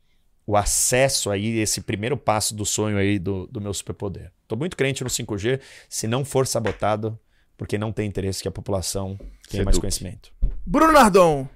o 0.46 0.58
acesso 0.58 1.30
aí, 1.30 1.60
esse 1.60 1.82
primeiro 1.82 2.18
passo 2.18 2.56
do 2.56 2.66
sonho 2.66 2.98
aí 2.98 3.20
do, 3.20 3.48
do 3.48 3.62
meu 3.62 3.74
superpoder. 3.74 4.32
Tô 4.48 4.56
muito 4.56 4.76
crente 4.76 5.04
no 5.04 5.10
5G, 5.10 5.60
se 5.88 6.08
não 6.08 6.26
for 6.26 6.46
sabotado, 6.46 7.18
porque 7.58 7.78
não 7.78 7.92
tem 7.92 8.08
interesse 8.08 8.42
que 8.42 8.48
a 8.48 8.52
população 8.52 9.18
tenha 9.50 9.64
mais 9.64 9.78
conhecimento. 9.78 10.32
Bruno 10.66 10.92
Nardon, 10.92 11.48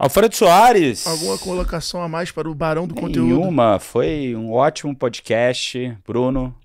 Alfredo 0.00 0.34
Soares. 0.34 1.06
alguma 1.06 1.36
colocação 1.36 2.02
a 2.02 2.08
mais 2.08 2.30
para 2.30 2.50
o 2.50 2.54
Barão 2.54 2.88
do 2.88 2.94
Conteúdo? 2.94 3.26
Nenhuma. 3.26 3.78
Foi 3.78 4.34
um 4.34 4.50
ótimo 4.50 4.96
podcast, 4.96 5.96
Bruno. 6.06 6.56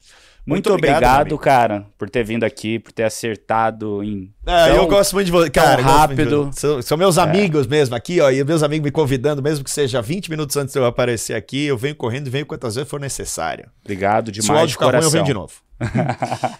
Muito, 0.46 0.70
Muito 0.70 0.74
obrigado, 0.78 1.22
obrigado, 1.34 1.38
cara, 1.40 1.88
por 1.98 2.08
ter 2.08 2.24
vindo 2.24 2.44
aqui, 2.44 2.78
por 2.78 2.92
ter 2.92 3.02
acertado 3.04 4.04
em. 4.04 4.32
Ah, 4.46 4.68
tão- 4.68 4.76
eu 4.76 4.88
gosto 4.88 5.14
muito 5.14 5.26
de 5.26 5.32
você. 5.32 5.50
Cara, 5.50 5.78
de 5.78 5.82
rápido. 5.82 6.46
você. 6.52 6.60
São, 6.60 6.82
são 6.84 6.98
meus 6.98 7.18
amigos 7.18 7.66
mesmo 7.66 7.96
aqui, 7.96 8.22
ó. 8.22 8.30
E 8.30 8.44
meus 8.44 8.62
amigos 8.62 8.84
me 8.86 8.92
convidando, 8.92 9.42
mesmo 9.42 9.64
que 9.64 9.72
seja 9.72 10.04
20 10.04 10.30
minutos 10.30 10.56
antes 10.56 10.72
de 10.74 10.80
eu 10.80 10.86
aparecer 10.86 11.34
aqui, 11.34 11.66
eu 11.66 11.76
venho 11.76 11.96
correndo 11.96 12.28
e 12.28 12.30
venho 12.30 12.46
quantas 12.46 12.76
vezes 12.76 12.88
for 12.88 13.00
necessário. 13.00 13.70
Obrigado 13.84 14.26
Se 14.28 14.40
o 14.40 14.44
demais 14.44 14.60
áudio 14.62 14.68
de 14.68 14.74
ficar 14.74 14.96
ruim, 14.96 15.04
eu 15.04 15.10
venho 15.10 15.26
de 15.26 15.34
novo. 15.34 15.54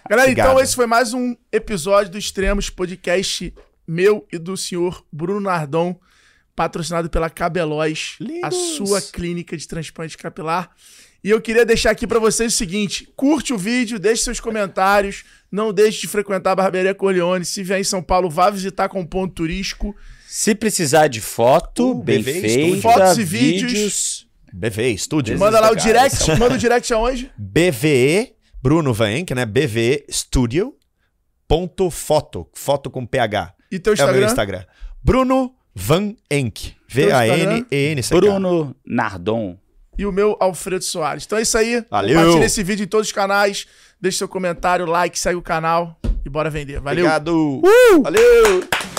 Galera, 0.10 0.32
então 0.32 0.46
Obrigado. 0.46 0.62
esse 0.62 0.76
foi 0.76 0.88
mais 0.88 1.14
um 1.14 1.36
episódio 1.52 2.12
do 2.12 2.18
Extremos, 2.18 2.72
podcast 2.72 3.54
meu 3.88 4.26
e 4.34 4.40
do 4.40 4.58
senhor 4.58 5.04
Bruno 5.12 5.40
Nardon, 5.40 5.96
patrocinado 6.56 7.08
pela 7.10 7.30
Cabeloz, 7.30 8.18
a 8.44 8.50
sua 8.50 9.00
clínica 9.00 9.56
de 9.56 9.68
transplante 9.68 10.18
capilar. 10.18 10.72
E 11.26 11.32
eu 11.32 11.42
queria 11.42 11.66
deixar 11.66 11.90
aqui 11.90 12.06
pra 12.06 12.20
vocês 12.20 12.54
o 12.54 12.56
seguinte: 12.56 13.12
curte 13.16 13.52
o 13.52 13.58
vídeo, 13.58 13.98
deixe 13.98 14.24
seus 14.26 14.40
comentários, 14.40 15.24
não 15.52 15.74
deixe 15.74 16.02
de 16.02 16.08
frequentar 16.08 16.52
a 16.52 16.56
Barbearia 16.56 16.94
Corleone. 16.94 17.44
Se 17.44 17.64
vier 17.64 17.80
em 17.80 17.84
São 17.84 18.04
Paulo, 18.04 18.30
vá 18.30 18.52
visitar 18.52 18.88
com 18.90 19.04
ponto 19.04 19.34
turístico. 19.34 19.96
Se 20.28 20.54
precisar 20.54 21.08
de 21.08 21.20
foto, 21.20 21.94
Uh, 21.94 22.04
bem 22.04 22.22
BV 22.22 22.42
feita. 22.42 22.82
Fotos 22.82 23.18
e 23.18 23.24
vídeos, 23.24 23.72
vídeos. 23.72 24.28
BVE 24.54 24.98
Studio. 25.00 25.40
Manda 25.40 25.60
lá 25.60 25.72
o 25.72 25.76
direct. 25.76 26.30
Manda 26.38 26.54
o 26.54 26.58
direct 26.60 26.94
aonde? 26.94 27.32
BVE, 27.36 28.36
Bruno 28.62 28.94
Van 28.94 29.12
Enck, 29.12 29.34
né? 29.34 29.48
BVE 29.48 30.06
Studio. 30.08 30.76
Ponto 31.48 31.90
foto. 31.90 32.48
Foto 32.54 32.92
com 32.92 33.04
PH. 33.04 33.52
E 33.72 33.80
teu 33.80 33.94
É 33.94 33.96
o 33.96 33.98
meu 34.14 34.24
Instagram? 34.24 34.28
Instagram. 34.28 34.66
Bruno 35.04 35.56
Van 35.74 36.14
Enck. 36.30 36.76
Instagram? 36.88 37.66
V-A-N-E-N-C. 37.68 38.14
Bruno 38.14 38.76
Nardon. 38.86 39.58
E 39.98 40.06
o 40.06 40.12
meu, 40.12 40.36
Alfredo 40.40 40.84
Soares. 40.84 41.26
Então 41.26 41.38
é 41.38 41.42
isso 41.42 41.58
aí. 41.58 41.84
Valeu. 41.90 42.18
Compartilha 42.18 42.46
esse 42.46 42.64
vídeo 42.64 42.84
em 42.84 42.88
todos 42.88 43.08
os 43.08 43.14
canais. 43.14 43.66
Deixe 44.00 44.18
seu 44.18 44.28
comentário, 44.28 44.86
like, 44.86 45.18
segue 45.18 45.38
o 45.38 45.42
canal 45.42 46.00
e 46.26 46.30
bora 46.30 46.50
vender. 46.50 46.80
Valeu. 46.80 47.06
Obrigado. 47.06 47.62
Valeu. 48.04 48.95